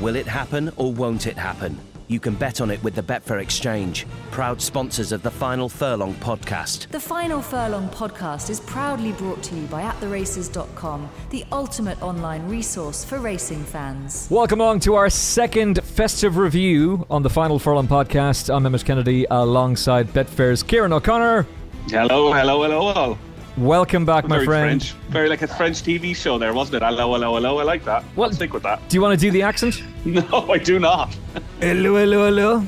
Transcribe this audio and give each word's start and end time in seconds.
Will 0.00 0.16
it 0.16 0.26
happen 0.26 0.72
or 0.76 0.92
won't 0.92 1.28
it 1.28 1.36
happen? 1.36 1.78
You 2.08 2.18
can 2.18 2.34
bet 2.34 2.60
on 2.60 2.68
it 2.68 2.82
with 2.82 2.96
the 2.96 3.02
Betfair 3.02 3.40
Exchange, 3.40 4.06
proud 4.32 4.60
sponsors 4.60 5.12
of 5.12 5.22
the 5.22 5.30
Final 5.30 5.68
Furlong 5.68 6.14
podcast. 6.14 6.88
The 6.88 6.98
Final 6.98 7.40
Furlong 7.40 7.88
podcast 7.90 8.50
is 8.50 8.58
proudly 8.60 9.12
brought 9.12 9.40
to 9.44 9.54
you 9.54 9.66
by 9.68 9.82
AtTheRaces.com, 9.82 11.08
the 11.30 11.44
ultimate 11.52 12.02
online 12.02 12.46
resource 12.48 13.04
for 13.04 13.18
racing 13.20 13.62
fans. 13.62 14.26
Welcome 14.30 14.60
along 14.60 14.80
to 14.80 14.96
our 14.96 15.08
second 15.08 15.82
festive 15.84 16.38
review 16.38 17.06
on 17.08 17.22
the 17.22 17.30
Final 17.30 17.60
Furlong 17.60 17.86
podcast. 17.86 18.52
I'm 18.54 18.66
Emmet 18.66 18.84
Kennedy 18.84 19.26
alongside 19.30 20.08
Betfair's 20.08 20.64
Kieran 20.64 20.92
O'Connor. 20.92 21.46
Hello, 21.88 22.32
hello, 22.32 22.62
hello, 22.64 22.92
hello. 22.92 23.18
Welcome 23.56 24.04
back, 24.04 24.26
my 24.26 24.36
Very 24.36 24.46
friend. 24.46 24.82
French. 24.84 25.10
Very 25.10 25.28
like 25.28 25.42
a 25.42 25.46
French 25.46 25.82
TV 25.82 26.14
show 26.16 26.38
there, 26.38 26.52
wasn't 26.52 26.76
it? 26.76 26.82
Hello, 26.82 27.12
hello, 27.12 27.34
hello. 27.34 27.58
I 27.58 27.62
like 27.62 27.84
that. 27.84 28.04
Well- 28.16 28.28
I'll 28.28 28.34
stick 28.34 28.52
with 28.52 28.64
that. 28.64 28.88
Do 28.88 28.96
you 28.96 29.00
want 29.00 29.18
to 29.18 29.26
do 29.26 29.30
the 29.30 29.42
accent? 29.42 29.82
No, 30.04 30.50
I 30.52 30.58
do 30.58 30.78
not. 30.78 31.16
Hello, 31.60 31.96
hello, 31.96 32.26
hello. 32.26 32.58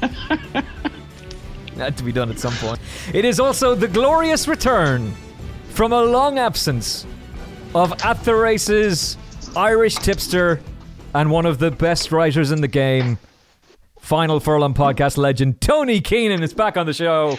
Had 1.76 1.98
to 1.98 2.04
be 2.04 2.12
done 2.12 2.30
at 2.30 2.38
some 2.38 2.54
point. 2.54 2.78
It 3.12 3.26
is 3.26 3.38
also 3.38 3.74
the 3.74 3.88
glorious 3.88 4.48
return 4.48 5.12
from 5.68 5.92
a 5.92 6.02
long 6.02 6.38
absence 6.38 7.04
of 7.74 7.92
At 8.02 8.24
the 8.24 8.34
Races, 8.34 9.18
Irish 9.54 9.96
tipster, 9.96 10.62
and 11.12 11.30
one 11.30 11.44
of 11.44 11.58
the 11.58 11.70
best 11.70 12.10
writers 12.10 12.52
in 12.52 12.62
the 12.62 12.68
game, 12.68 13.18
Final 14.00 14.40
Furlong 14.40 14.72
podcast 14.72 15.18
legend, 15.18 15.60
Tony 15.60 16.00
Keenan 16.00 16.42
is 16.42 16.54
back 16.54 16.78
on 16.78 16.86
the 16.86 16.94
show. 16.94 17.38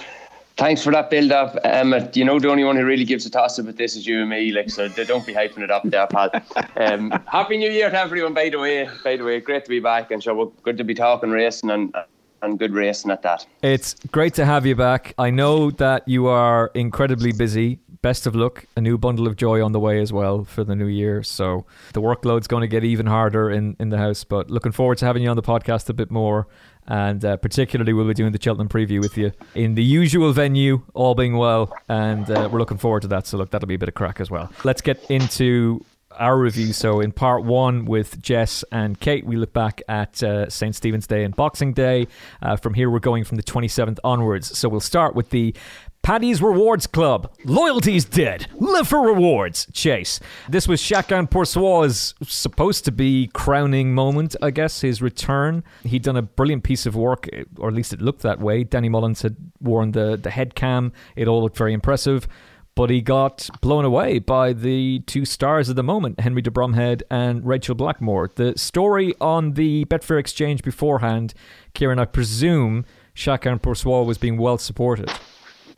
Thanks 0.57 0.83
for 0.83 0.91
that 0.91 1.11
build 1.11 1.31
up, 1.31 1.55
Emma. 1.63 2.09
You 2.13 2.25
know, 2.25 2.39
the 2.39 2.49
only 2.49 2.63
one 2.63 2.77
who 2.77 2.83
really 2.83 3.05
gives 3.05 3.27
a 3.27 3.29
toss 3.29 3.59
about 3.59 3.75
this 3.75 3.95
is 3.95 4.07
you 4.07 4.21
and 4.21 4.29
me, 4.31 4.51
like, 4.51 4.71
so 4.71 4.87
don't 4.87 5.23
be 5.23 5.31
hyping 5.31 5.59
it 5.59 5.69
up 5.69 5.83
there, 5.83 6.07
pal. 6.07 6.31
Um, 6.77 7.11
happy 7.27 7.57
New 7.57 7.69
Year 7.69 7.91
to 7.91 7.99
everyone, 7.99 8.33
by 8.33 8.49
the 8.49 8.57
way. 8.57 8.89
By 9.03 9.17
the 9.17 9.23
way, 9.23 9.39
great 9.39 9.65
to 9.65 9.69
be 9.69 9.79
back, 9.79 10.09
and 10.09 10.21
sure, 10.21 10.51
good 10.63 10.77
to 10.77 10.83
be 10.83 10.95
talking 10.95 11.29
racing 11.29 11.69
and, 11.69 11.93
and 12.41 12.57
good 12.57 12.73
racing 12.73 13.11
at 13.11 13.21
that. 13.21 13.45
It's 13.61 13.95
great 14.11 14.33
to 14.35 14.45
have 14.45 14.65
you 14.65 14.75
back. 14.75 15.13
I 15.19 15.29
know 15.29 15.69
that 15.71 16.07
you 16.07 16.25
are 16.27 16.71
incredibly 16.73 17.33
busy. 17.33 17.79
Best 18.01 18.25
of 18.25 18.35
luck. 18.35 18.65
A 18.75 18.81
new 18.81 18.97
bundle 18.97 19.27
of 19.27 19.35
joy 19.35 19.63
on 19.63 19.73
the 19.73 19.79
way 19.79 20.01
as 20.01 20.11
well 20.11 20.43
for 20.43 20.63
the 20.63 20.75
new 20.75 20.87
year. 20.87 21.21
So 21.21 21.65
the 21.93 22.01
workload's 22.01 22.47
going 22.47 22.61
to 22.61 22.67
get 22.67 22.83
even 22.83 23.05
harder 23.05 23.51
in, 23.51 23.75
in 23.79 23.89
the 23.89 23.97
house. 23.97 24.23
But 24.23 24.49
looking 24.49 24.71
forward 24.71 24.97
to 24.99 25.05
having 25.05 25.23
you 25.23 25.29
on 25.29 25.35
the 25.35 25.43
podcast 25.43 25.89
a 25.89 25.93
bit 25.93 26.09
more. 26.09 26.47
And 26.87 27.23
uh, 27.23 27.37
particularly, 27.37 27.93
we'll 27.93 28.07
be 28.07 28.13
doing 28.13 28.31
the 28.31 28.41
Cheltenham 28.41 28.69
preview 28.69 29.01
with 29.01 29.17
you 29.17 29.31
in 29.55 29.75
the 29.75 29.83
usual 29.83 30.31
venue, 30.31 30.83
all 30.93 31.15
being 31.15 31.35
well. 31.37 31.75
And 31.89 32.29
uh, 32.29 32.49
we're 32.51 32.59
looking 32.59 32.77
forward 32.77 33.01
to 33.01 33.07
that. 33.09 33.27
So, 33.27 33.37
look, 33.37 33.51
that'll 33.51 33.67
be 33.67 33.75
a 33.75 33.79
bit 33.79 33.89
of 33.89 33.95
crack 33.95 34.21
as 34.21 34.31
well. 34.31 34.51
Let's 34.63 34.81
get 34.81 35.03
into 35.09 35.83
our 36.11 36.37
review. 36.37 36.73
So, 36.73 36.99
in 37.01 37.11
part 37.11 37.43
one 37.43 37.85
with 37.85 38.21
Jess 38.21 38.63
and 38.71 38.99
Kate, 38.99 39.25
we 39.25 39.35
look 39.35 39.53
back 39.53 39.81
at 39.87 40.23
uh, 40.23 40.49
St. 40.49 40.75
Stephen's 40.75 41.07
Day 41.07 41.23
and 41.23 41.35
Boxing 41.35 41.73
Day. 41.73 42.07
Uh, 42.41 42.55
from 42.55 42.73
here, 42.73 42.89
we're 42.89 42.99
going 42.99 43.23
from 43.23 43.37
the 43.37 43.43
27th 43.43 43.99
onwards. 44.03 44.57
So, 44.57 44.69
we'll 44.69 44.79
start 44.79 45.13
with 45.13 45.29
the 45.29 45.53
Paddy's 46.01 46.41
Rewards 46.41 46.87
Club. 46.87 47.33
Loyalty's 47.43 48.05
dead. 48.05 48.47
Live 48.53 48.87
for 48.87 49.01
rewards. 49.01 49.67
Chase. 49.73 50.21
This 50.47 50.67
was 50.67 50.81
Chacun 50.81 51.29
pour 51.29 51.43
Soi's 51.43 52.13
supposed 52.23 52.85
to 52.85 52.93
be 52.93 53.27
crowning 53.33 53.93
moment, 53.93 54.33
I 54.41 54.51
guess, 54.51 54.81
his 54.81 55.01
return. 55.01 55.65
He'd 55.83 56.03
done 56.03 56.15
a 56.15 56.21
brilliant 56.21 56.63
piece 56.63 56.85
of 56.85 56.95
work, 56.95 57.27
or 57.57 57.67
at 57.67 57.73
least 57.73 57.91
it 57.91 58.01
looked 58.01 58.21
that 58.21 58.39
way. 58.39 58.63
Danny 58.63 58.87
Mullins 58.87 59.21
had 59.21 59.35
worn 59.59 59.91
the, 59.91 60.15
the 60.15 60.29
head 60.29 60.55
cam. 60.55 60.93
It 61.17 61.27
all 61.27 61.41
looked 61.41 61.57
very 61.57 61.73
impressive. 61.73 62.25
But 62.73 62.89
he 62.91 63.01
got 63.01 63.49
blown 63.59 63.85
away 63.85 64.19
by 64.19 64.53
the 64.53 64.99
two 65.07 65.25
stars 65.25 65.67
of 65.67 65.75
the 65.75 65.83
moment, 65.83 66.19
Henry 66.19 66.43
de 66.43 66.51
Bromhead 66.51 67.01
and 67.09 67.43
Rachel 67.43 67.73
Blackmore. 67.73 68.29
The 68.35 68.55
story 68.55 69.15
on 69.19 69.53
the 69.55 69.85
Betfair 69.85 70.19
Exchange 70.19 70.61
beforehand, 70.61 71.33
Kieran, 71.73 71.97
I 71.97 72.05
presume 72.05 72.85
Chacun 73.15 73.59
pour 73.59 73.73
Soi 73.73 74.03
was 74.03 74.19
being 74.19 74.37
well 74.37 74.59
supported. 74.59 75.11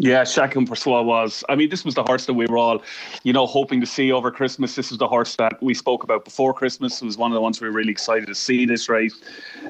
Yeah, 0.02 0.24
Chacun 0.24 0.66
pour 0.66 0.78
Soi 0.78 1.02
was. 1.02 1.44
I 1.50 1.56
mean, 1.56 1.70
this 1.70 1.84
was 1.84 1.94
the 1.94 2.04
horse 2.04 2.26
that 2.28 2.34
we 2.34 2.48
were 2.48 2.58
all, 2.58 2.82
you 3.24 3.34
know, 3.34 3.46
hoping 3.46 3.82
to 3.82 3.86
see 3.86 4.14
over 4.14 4.32
Christmas. 4.32 4.74
This 4.74 4.92
was 4.92 4.98
the 4.98 5.10
horse 5.10 5.36
that 5.36 5.62
we 5.62 5.74
spoke 5.74 6.06
about 6.06 6.24
before 6.24 6.54
Christmas. 6.54 7.02
It 7.02 7.06
was 7.06 7.18
one 7.18 7.32
of 7.32 7.36
the 7.36 7.42
ones 7.42 7.60
we 7.60 7.68
were 7.68 7.74
really 7.74 7.92
excited 7.92 8.28
to 8.28 8.34
see 8.36 8.66
this 8.66 8.88
race. 8.88 9.14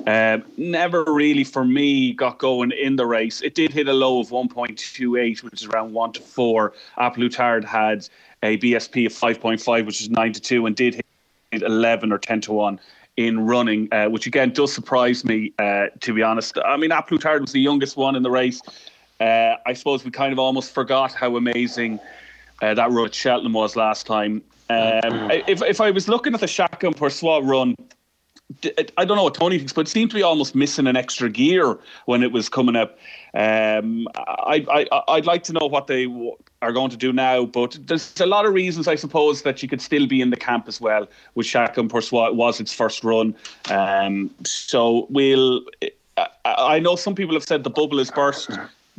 Um, 0.05 0.43
never 0.55 1.03
really, 1.03 1.43
for 1.43 1.65
me, 1.65 2.13
got 2.13 2.37
going 2.37 2.71
in 2.71 2.95
the 2.95 3.07
race. 3.07 3.41
It 3.41 3.55
did 3.55 3.73
hit 3.73 3.87
a 3.87 3.93
low 3.93 4.19
of 4.19 4.29
1.28, 4.29 5.41
which 5.41 5.63
is 5.63 5.65
around 5.65 5.93
1 5.93 6.13
to 6.13 6.21
4. 6.21 6.73
A 6.97 7.09
Plus 7.09 7.33
Tard 7.33 7.65
had 7.65 8.07
a 8.43 8.55
BSP 8.59 9.07
of 9.07 9.13
5.5, 9.13 9.85
which 9.87 9.99
is 9.99 10.11
9 10.11 10.33
to 10.33 10.39
2, 10.39 10.67
and 10.67 10.75
did 10.75 11.01
hit 11.51 11.63
11 11.63 12.11
or 12.11 12.19
10 12.19 12.41
to 12.41 12.53
1 12.53 12.79
in 13.17 13.39
running, 13.39 13.91
uh, 13.91 14.05
which 14.05 14.27
again 14.27 14.51
does 14.51 14.71
surprise 14.71 15.25
me, 15.25 15.51
uh, 15.57 15.87
to 16.01 16.13
be 16.13 16.21
honest. 16.21 16.57
I 16.63 16.77
mean, 16.77 16.91
A 16.91 17.01
Plus 17.01 17.23
Tard 17.23 17.41
was 17.41 17.51
the 17.51 17.59
youngest 17.59 17.97
one 17.97 18.15
in 18.15 18.21
the 18.21 18.29
race. 18.29 18.61
Uh, 19.19 19.55
I 19.65 19.73
suppose 19.73 20.03
we 20.05 20.11
kind 20.11 20.31
of 20.31 20.39
almost 20.39 20.73
forgot 20.73 21.13
how 21.13 21.35
amazing 21.35 21.99
uh, 22.61 22.73
that 22.73 22.91
run 22.91 23.05
at 23.05 23.13
Cheltenham 23.13 23.53
was 23.53 23.75
last 23.75 24.05
time. 24.05 24.41
Um, 24.69 25.31
if 25.47 25.61
if 25.63 25.81
I 25.81 25.91
was 25.91 26.07
looking 26.07 26.33
at 26.33 26.39
the 26.41 26.93
pour 26.95 27.09
Soi 27.09 27.39
run, 27.39 27.75
I 28.97 29.05
don't 29.05 29.17
know 29.17 29.23
what 29.23 29.35
Tony 29.35 29.57
thinks, 29.57 29.73
but 29.73 29.81
it 29.81 29.89
seemed 29.89 30.11
to 30.11 30.15
be 30.15 30.23
almost 30.23 30.55
missing 30.55 30.87
an 30.87 30.95
extra 30.95 31.29
gear 31.29 31.77
when 32.05 32.23
it 32.23 32.31
was 32.31 32.49
coming 32.49 32.75
up. 32.75 32.97
Um, 33.33 34.07
I, 34.15 34.65
I 34.91 35.01
I'd 35.07 35.25
like 35.25 35.43
to 35.43 35.53
know 35.53 35.67
what 35.67 35.87
they 35.87 36.05
are 36.61 36.71
going 36.71 36.89
to 36.89 36.97
do 36.97 37.11
now, 37.11 37.45
but 37.45 37.77
there's 37.85 38.19
a 38.19 38.25
lot 38.25 38.45
of 38.45 38.53
reasons, 38.53 38.87
I 38.87 38.95
suppose, 38.95 39.43
that 39.43 39.61
you 39.61 39.69
could 39.69 39.81
still 39.81 40.07
be 40.07 40.21
in 40.21 40.29
the 40.29 40.37
camp 40.37 40.67
as 40.67 40.79
well. 40.79 41.07
With 41.35 41.51
pour 41.89 42.01
Soi, 42.01 42.27
it 42.27 42.35
was 42.35 42.59
its 42.59 42.73
first 42.73 43.03
run, 43.03 43.35
um, 43.69 44.29
so 44.43 45.07
we'll. 45.09 45.61
I, 46.17 46.27
I 46.45 46.79
know 46.79 46.95
some 46.95 47.15
people 47.15 47.33
have 47.35 47.43
said 47.43 47.63
the 47.63 47.69
bubble 47.69 47.99
is 47.99 48.11
burst. 48.11 48.51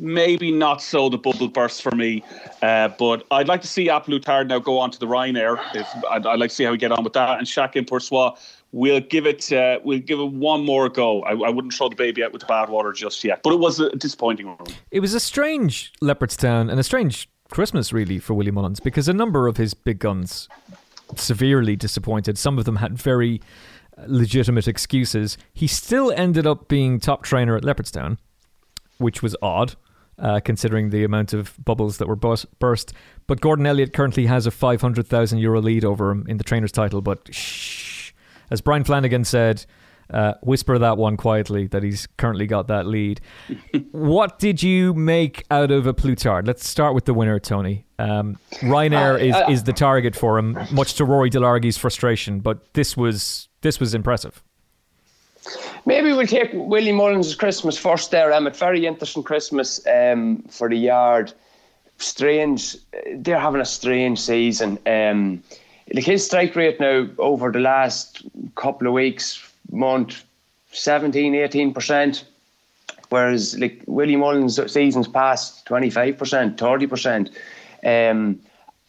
Maybe 0.02 0.50
not 0.50 0.80
so 0.80 1.10
the 1.10 1.18
bubble 1.18 1.48
burst 1.48 1.82
for 1.82 1.94
me, 1.94 2.24
uh, 2.62 2.88
but 2.88 3.26
I'd 3.30 3.48
like 3.48 3.60
to 3.60 3.66
see 3.66 3.88
A 3.88 4.00
Plus 4.00 4.22
Tard 4.22 4.48
now 4.48 4.58
go 4.58 4.78
on 4.78 4.90
to 4.92 4.98
the 4.98 5.06
Ryanair. 5.06 5.60
If 5.74 5.86
I'd, 6.10 6.26
I'd 6.26 6.38
like 6.38 6.48
to 6.48 6.56
see 6.56 6.64
how 6.64 6.70
we 6.70 6.78
get 6.78 6.90
on 6.90 7.04
with 7.04 7.12
that. 7.12 7.38
And 7.38 7.46
Chacun 7.46 7.86
pour 7.86 8.00
Soi, 8.00 8.30
we'll 8.72 9.00
give 9.00 9.26
it 9.26 9.52
uh, 9.52 9.78
we'll 9.84 9.98
give 9.98 10.18
it 10.18 10.32
one 10.32 10.64
more 10.64 10.88
go. 10.88 11.22
I, 11.24 11.32
I 11.32 11.50
wouldn't 11.50 11.74
throw 11.74 11.90
the 11.90 11.96
baby 11.96 12.24
out 12.24 12.32
with 12.32 12.40
the 12.40 12.46
bathwater 12.46 12.94
just 12.94 13.22
yet, 13.24 13.42
but 13.42 13.52
it 13.52 13.58
was 13.58 13.78
a 13.78 13.90
disappointing 13.90 14.46
run. 14.46 14.66
It 14.90 15.00
was 15.00 15.12
a 15.12 15.20
strange 15.20 15.92
Leopardstown 16.02 16.70
and 16.70 16.80
a 16.80 16.82
strange 16.82 17.28
Christmas, 17.50 17.92
really, 17.92 18.18
for 18.18 18.32
Willie 18.32 18.52
Mullins 18.52 18.80
because 18.80 19.06
a 19.06 19.12
number 19.12 19.48
of 19.48 19.58
his 19.58 19.74
big 19.74 19.98
guns 19.98 20.48
severely 21.14 21.76
disappointed. 21.76 22.38
Some 22.38 22.58
of 22.58 22.64
them 22.64 22.76
had 22.76 22.96
very 22.96 23.42
legitimate 24.06 24.66
excuses. 24.66 25.36
He 25.52 25.66
still 25.66 26.10
ended 26.12 26.46
up 26.46 26.68
being 26.68 27.00
top 27.00 27.22
trainer 27.22 27.54
at 27.54 27.64
Leopardstown, 27.64 28.16
which 28.96 29.22
was 29.22 29.36
odd. 29.42 29.74
Uh, 30.20 30.38
considering 30.38 30.90
the 30.90 31.02
amount 31.02 31.32
of 31.32 31.54
bubbles 31.64 31.96
that 31.96 32.06
were 32.06 32.14
bus- 32.14 32.44
burst. 32.58 32.92
But 33.26 33.40
Gordon 33.40 33.64
Elliott 33.64 33.94
currently 33.94 34.26
has 34.26 34.46
a 34.46 34.50
500,000 34.50 35.38
euro 35.38 35.62
lead 35.62 35.82
over 35.82 36.10
him 36.10 36.26
in 36.28 36.36
the 36.36 36.44
trainer's 36.44 36.72
title. 36.72 37.00
But 37.00 37.34
shh. 37.34 38.12
As 38.50 38.60
Brian 38.60 38.84
Flanagan 38.84 39.24
said, 39.24 39.64
uh, 40.12 40.34
whisper 40.42 40.76
that 40.78 40.98
one 40.98 41.16
quietly 41.16 41.68
that 41.68 41.82
he's 41.82 42.06
currently 42.18 42.46
got 42.46 42.66
that 42.68 42.86
lead. 42.86 43.22
what 43.92 44.38
did 44.38 44.62
you 44.62 44.92
make 44.92 45.44
out 45.50 45.70
of 45.70 45.86
A 45.86 45.94
Plus 45.94 46.20
Tard? 46.20 46.46
Let's 46.46 46.68
start 46.68 46.94
with 46.94 47.06
the 47.06 47.14
winner, 47.14 47.38
Tony. 47.38 47.86
Um, 47.98 48.36
Ryanair 48.60 49.14
Uh, 49.14 49.24
is, 49.24 49.34
uh, 49.34 49.46
is 49.48 49.62
the 49.64 49.72
target 49.72 50.14
for 50.14 50.36
him, 50.38 50.58
much 50.70 50.94
to 50.94 51.04
Rory 51.06 51.30
Delargy's 51.30 51.78
frustration. 51.78 52.40
But 52.40 52.74
this 52.74 52.94
was 52.96 53.48
this 53.62 53.80
was 53.80 53.94
impressive. 53.94 54.42
Maybe 55.86 56.12
we'll 56.12 56.26
take 56.26 56.50
Willie 56.52 56.92
Mullins' 56.92 57.34
Christmas 57.34 57.78
first 57.78 58.10
there, 58.10 58.32
Emmet. 58.32 58.56
Very 58.56 58.86
interesting 58.86 59.22
Christmas 59.22 59.84
um, 59.86 60.42
for 60.48 60.68
the 60.68 60.76
yard. 60.76 61.32
Strange. 61.98 62.76
They're 63.14 63.40
having 63.40 63.60
a 63.60 63.66
strange 63.66 64.20
season. 64.20 64.78
Um, 64.86 65.42
like 65.92 66.04
his 66.04 66.24
strike 66.24 66.54
rate 66.54 66.80
now 66.80 67.08
over 67.18 67.50
the 67.50 67.60
last 67.60 68.22
couple 68.54 68.86
of 68.86 68.92
weeks, 68.92 69.42
month, 69.70 70.24
17, 70.72 71.34
18%. 71.34 72.24
Whereas 73.08 73.58
like 73.58 73.82
Willie 73.86 74.16
Mullins' 74.16 74.72
seasons 74.72 75.08
past 75.08 75.66
25%, 75.66 76.56
30%. 76.56 78.10
Um, 78.10 78.40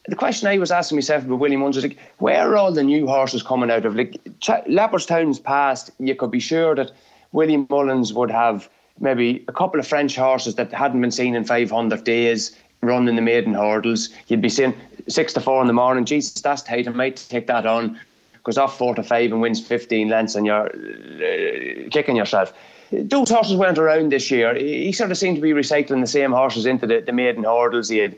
the 0.08 0.16
question 0.16 0.48
I 0.48 0.58
was 0.58 0.72
asking 0.72 0.98
myself 0.98 1.24
about 1.24 1.40
William 1.40 1.60
Mullins 1.60 1.78
is 1.78 1.84
like, 1.84 1.98
where 2.18 2.52
are 2.52 2.58
all 2.58 2.72
the 2.72 2.84
new 2.84 3.08
horses 3.08 3.44
coming 3.44 3.70
out 3.70 3.86
of? 3.86 3.96
Like 3.96 4.20
Ch- 4.40 4.66
Leopardstown's 4.68 5.40
past, 5.40 5.92
you 6.00 6.16
could 6.16 6.32
be 6.32 6.40
sure 6.40 6.76
that 6.76 6.92
William 7.32 7.68
Mullins 7.70 8.14
would 8.14 8.32
have 8.32 8.70
maybe 9.00 9.44
a 9.48 9.54
couple 9.54 9.80
of 9.80 9.88
French 9.88 10.16
horses 10.16 10.56
that 10.56 10.74
hadn't 10.74 11.02
been 11.02 11.12
seen 11.12 11.36
in 11.36 11.44
500 11.44 12.04
days 12.04 12.56
running 12.82 13.16
the 13.16 13.22
maiden 13.22 13.54
hurdles. 13.54 14.10
You'd 14.28 14.42
be 14.42 14.50
saying 14.50 14.74
six 15.08 15.34
to 15.34 15.40
four 15.40 15.62
in 15.62 15.68
the 15.68 15.74
morning, 15.74 16.06
Jesus, 16.06 16.42
that's 16.42 16.64
tight. 16.64 16.88
I 16.88 16.92
might 16.92 17.18
take 17.30 17.48
that 17.48 17.66
on. 17.66 18.00
Goes 18.44 18.58
off 18.58 18.78
four 18.78 18.96
to 18.96 19.04
five 19.04 19.32
and 19.32 19.40
wins 19.40 19.62
15 19.66 20.10
lengths, 20.10 20.34
and 20.34 20.48
you're 20.48 20.66
uh, 20.66 21.90
kicking 21.92 22.16
yourself. 22.16 22.54
Those 22.92 23.30
horses 23.30 23.56
went 23.56 23.78
around 23.78 24.12
this 24.12 24.32
year. 24.32 24.56
He 24.56 24.92
sort 24.92 25.12
of 25.12 25.18
seemed 25.18 25.36
to 25.36 25.42
be 25.42 25.52
recycling 25.52 26.02
the 26.02 26.08
same 26.08 26.32
horses 26.32 26.66
into 26.66 26.88
the, 26.88 27.02
the 27.02 27.14
maiden 27.14 27.44
hurdles. 27.44 27.88
He 27.88 28.00
had 28.00 28.16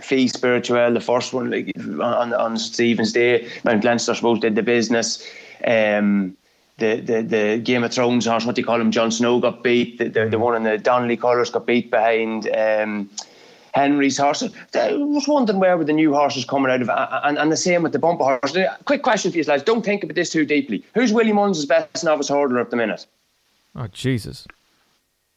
Fee 0.00 0.28
Spiritual, 0.28 0.92
the 0.92 1.00
first 1.00 1.32
one 1.32 1.50
like 1.50 1.72
on 1.76 2.34
on 2.34 2.58
Stephen's 2.58 3.12
Day, 3.12 3.48
Mount 3.64 3.84
Leinster, 3.84 4.12
I 4.12 4.14
suppose, 4.16 4.40
did 4.40 4.56
the 4.56 4.62
business. 4.62 5.26
Um, 5.66 6.36
the, 6.78 7.00
the 7.00 7.22
the 7.22 7.60
Game 7.62 7.84
of 7.84 7.92
Thrones 7.92 8.26
horse, 8.26 8.44
what 8.44 8.56
do 8.56 8.60
you 8.60 8.66
call 8.66 8.80
him? 8.80 8.90
Jon 8.90 9.10
Snow 9.10 9.38
got 9.38 9.62
beat. 9.62 9.98
The, 9.98 10.08
the, 10.08 10.28
the 10.28 10.38
one 10.38 10.56
in 10.56 10.64
the 10.64 10.78
Donnelly 10.78 11.16
colours 11.16 11.50
got 11.50 11.66
beat 11.66 11.90
behind 11.90 12.48
um, 12.56 13.08
Henry's 13.72 14.18
horse. 14.18 14.42
I 14.74 14.92
was 14.94 15.28
wondering 15.28 15.60
where 15.60 15.76
were 15.76 15.84
the 15.84 15.92
new 15.92 16.12
horses 16.14 16.44
coming 16.44 16.70
out 16.70 16.82
of, 16.82 16.90
and, 17.24 17.38
and 17.38 17.52
the 17.52 17.56
same 17.56 17.82
with 17.82 17.92
the 17.92 17.98
bumper 17.98 18.24
horses. 18.24 18.66
Quick 18.84 19.02
question 19.02 19.30
for 19.30 19.38
you, 19.38 19.44
lads. 19.44 19.62
Don't 19.62 19.84
think 19.84 20.02
about 20.02 20.14
this 20.14 20.30
too 20.30 20.44
deeply. 20.44 20.84
Who's 20.94 21.12
Willie 21.12 21.32
Mullins' 21.32 21.64
best 21.66 22.02
novice 22.02 22.30
hurdler 22.30 22.60
at 22.60 22.70
the 22.70 22.76
minute? 22.76 23.06
Oh 23.76 23.86
Jesus! 23.86 24.46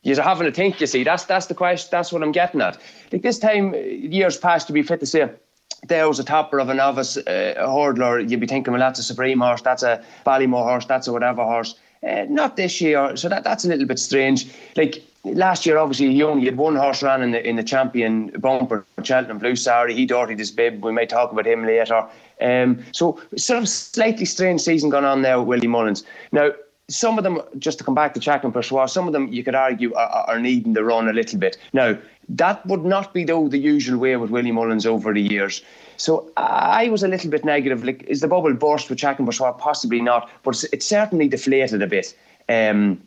You're 0.05 0.21
having 0.21 0.45
to 0.45 0.51
think. 0.51 0.79
You 0.79 0.87
see, 0.87 1.03
that's 1.03 1.25
that's 1.25 1.47
the 1.47 1.55
question. 1.55 1.89
That's 1.91 2.13
what 2.13 2.21
I'm 2.21 2.31
getting 2.31 2.61
at. 2.61 2.77
Like 3.11 3.23
this 3.23 3.39
time, 3.39 3.73
years 3.73 4.37
past, 4.37 4.67
to 4.67 4.73
be 4.73 4.83
fit 4.83 4.99
to 4.99 5.05
say 5.05 5.29
there 5.87 6.07
was 6.07 6.19
a 6.19 6.23
topper 6.23 6.59
of 6.59 6.69
a 6.69 6.73
novice 6.73 7.17
uh, 7.17 7.55
hurdler, 7.57 8.29
you'd 8.29 8.39
be 8.39 8.47
thinking, 8.47 8.71
well, 8.71 8.79
that's 8.79 8.99
a 8.99 9.03
Supreme 9.03 9.39
horse, 9.39 9.61
that's 9.61 9.83
a 9.83 10.03
Ballymore 10.25 10.63
horse, 10.63 10.85
that's 10.85 11.07
a 11.07 11.13
whatever 11.13 11.43
horse. 11.43 11.75
Uh, 12.07 12.25
not 12.29 12.55
this 12.55 12.79
year, 12.81 13.17
so 13.17 13.27
that, 13.29 13.43
that's 13.43 13.65
a 13.65 13.67
little 13.67 13.87
bit 13.87 13.97
strange. 13.97 14.47
Like 14.75 15.03
last 15.23 15.65
year, 15.65 15.77
obviously, 15.77 16.11
he 16.11 16.21
only 16.21 16.45
had 16.45 16.57
one 16.57 16.75
horse 16.75 17.01
ran 17.01 17.23
in 17.23 17.31
the 17.31 17.47
in 17.47 17.55
the 17.55 17.63
champion 17.63 18.27
bumper, 18.39 18.85
Cheltenham 19.03 19.39
Blue 19.39 19.55
Sari, 19.55 19.95
he 19.95 20.05
dirtied 20.05 20.37
his 20.37 20.51
bib. 20.51 20.83
We 20.83 20.91
may 20.91 21.07
talk 21.07 21.31
about 21.31 21.47
him 21.47 21.65
later. 21.65 22.07
Um, 22.41 22.83
so 22.91 23.19
sort 23.37 23.63
of 23.63 23.69
slightly 23.69 24.25
strange 24.25 24.61
season 24.61 24.91
going 24.91 25.05
on 25.05 25.23
there 25.23 25.39
with 25.39 25.47
Willie 25.47 25.67
Mullins. 25.67 26.03
Now, 26.31 26.51
some 26.87 27.17
of 27.17 27.23
them, 27.23 27.41
just 27.57 27.79
to 27.79 27.83
come 27.83 27.95
back 27.95 28.13
to 28.13 28.31
and 28.31 28.53
Perchois, 28.53 28.89
some 28.89 29.07
of 29.07 29.13
them 29.13 29.31
you 29.33 29.43
could 29.43 29.55
argue 29.55 29.93
are, 29.95 30.25
are 30.27 30.39
needing 30.39 30.73
the 30.73 30.83
run 30.83 31.07
a 31.07 31.13
little 31.13 31.39
bit. 31.39 31.57
Now, 31.73 31.97
that 32.29 32.65
would 32.65 32.85
not 32.85 33.13
be 33.13 33.23
though 33.23 33.47
the 33.47 33.57
usual 33.57 33.99
way 33.99 34.15
with 34.17 34.29
Willie 34.29 34.51
Mullins 34.51 34.85
over 34.85 35.13
the 35.13 35.21
years. 35.21 35.61
So 35.97 36.31
I 36.37 36.89
was 36.89 37.03
a 37.03 37.07
little 37.07 37.31
bit 37.31 37.45
negative. 37.45 37.83
Like, 37.83 38.03
is 38.03 38.21
the 38.21 38.27
bubble 38.27 38.53
burst 38.53 38.89
with 38.89 39.03
and 39.03 39.17
Perchois? 39.27 39.57
Possibly 39.57 40.01
not, 40.01 40.29
but 40.43 40.63
it 40.71 40.83
certainly 40.83 41.27
deflated 41.27 41.81
a 41.81 41.87
bit. 41.87 42.15
Um, 42.49 43.01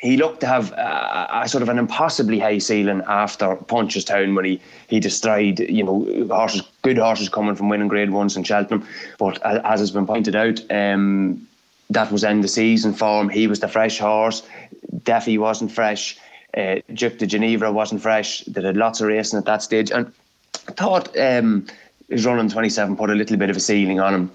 he 0.00 0.16
looked 0.16 0.40
to 0.40 0.46
have 0.46 0.70
a, 0.72 1.28
a, 1.42 1.48
sort 1.48 1.62
of 1.62 1.68
an 1.68 1.78
impossibly 1.78 2.38
high 2.38 2.58
ceiling 2.58 3.02
after 3.08 3.56
Punchestown 3.56 4.36
when 4.36 4.44
he, 4.44 4.60
he 4.86 5.00
destroyed, 5.00 5.58
you 5.58 5.82
know, 5.82 6.28
horses, 6.28 6.62
good 6.82 6.98
horses 6.98 7.28
coming 7.28 7.56
from 7.56 7.68
winning 7.68 7.88
grade 7.88 8.10
ones 8.10 8.36
in 8.36 8.44
Cheltenham. 8.44 8.86
But 9.18 9.44
as 9.44 9.80
has 9.80 9.90
been 9.90 10.06
pointed 10.06 10.36
out, 10.36 10.60
um, 10.70 11.47
that 11.90 12.12
was 12.12 12.24
in 12.24 12.40
the 12.40 12.48
season 12.48 12.92
form. 12.92 13.28
He 13.28 13.46
was 13.46 13.60
the 13.60 13.68
fresh 13.68 13.98
horse. 13.98 14.42
Defi 15.04 15.38
wasn't 15.38 15.72
fresh. 15.72 16.18
Uh, 16.56 16.76
Duc 16.92 17.18
des 17.18 17.26
Genievres 17.26 17.72
wasn't 17.72 18.02
fresh. 18.02 18.40
They 18.44 18.62
had 18.62 18.76
lots 18.76 19.00
of 19.00 19.08
racing 19.08 19.38
at 19.38 19.44
that 19.46 19.62
stage. 19.62 19.90
And 19.90 20.12
I 20.68 20.72
thought 20.72 21.16
um, 21.18 21.66
his 22.08 22.26
running 22.26 22.48
27 22.48 22.96
put 22.96 23.10
a 23.10 23.14
little 23.14 23.36
bit 23.36 23.50
of 23.50 23.56
a 23.56 23.60
ceiling 23.60 24.00
on 24.00 24.14
him. 24.14 24.30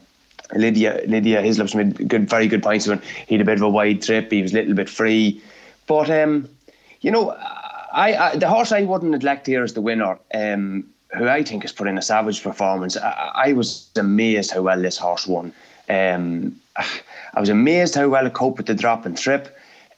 Lydia 0.55 1.01
Lydia 1.07 1.41
Hislop's 1.41 1.73
made 1.73 2.07
good, 2.07 2.29
very 2.29 2.47
good 2.47 2.61
points 2.61 2.87
when 2.87 3.01
he 3.27 3.35
had 3.35 3.41
a 3.41 3.45
bit 3.45 3.57
of 3.57 3.63
a 3.63 3.69
wide 3.69 4.01
trip. 4.01 4.31
He 4.31 4.41
was 4.41 4.51
a 4.51 4.55
little 4.55 4.75
bit 4.75 4.89
free, 4.89 5.41
but 5.87 6.09
um, 6.11 6.47
you 7.01 7.09
know, 7.09 7.31
I, 7.91 8.15
I, 8.15 8.35
the 8.35 8.49
horse 8.49 8.71
I 8.71 8.83
wouldn't 8.83 9.11
neglect 9.11 9.47
here 9.47 9.63
is 9.63 9.73
the 9.73 9.81
winner, 9.81 10.19
um, 10.33 10.85
who 11.15 11.27
I 11.27 11.43
think 11.43 11.63
has 11.63 11.71
put 11.71 11.87
in 11.87 11.97
a 11.97 12.01
savage 12.01 12.43
performance. 12.43 12.97
I, 12.97 13.31
I 13.33 13.53
was 13.53 13.89
amazed 13.95 14.51
how 14.51 14.61
well 14.61 14.81
this 14.81 14.97
horse 14.97 15.25
won. 15.25 15.53
Um, 15.89 16.59
I 17.33 17.39
was 17.39 17.49
amazed 17.49 17.95
how 17.95 18.07
well 18.09 18.25
it 18.25 18.33
coped 18.33 18.57
with 18.57 18.67
the 18.67 18.75
drop 18.75 19.05
and 19.05 19.17
trip. 19.17 19.55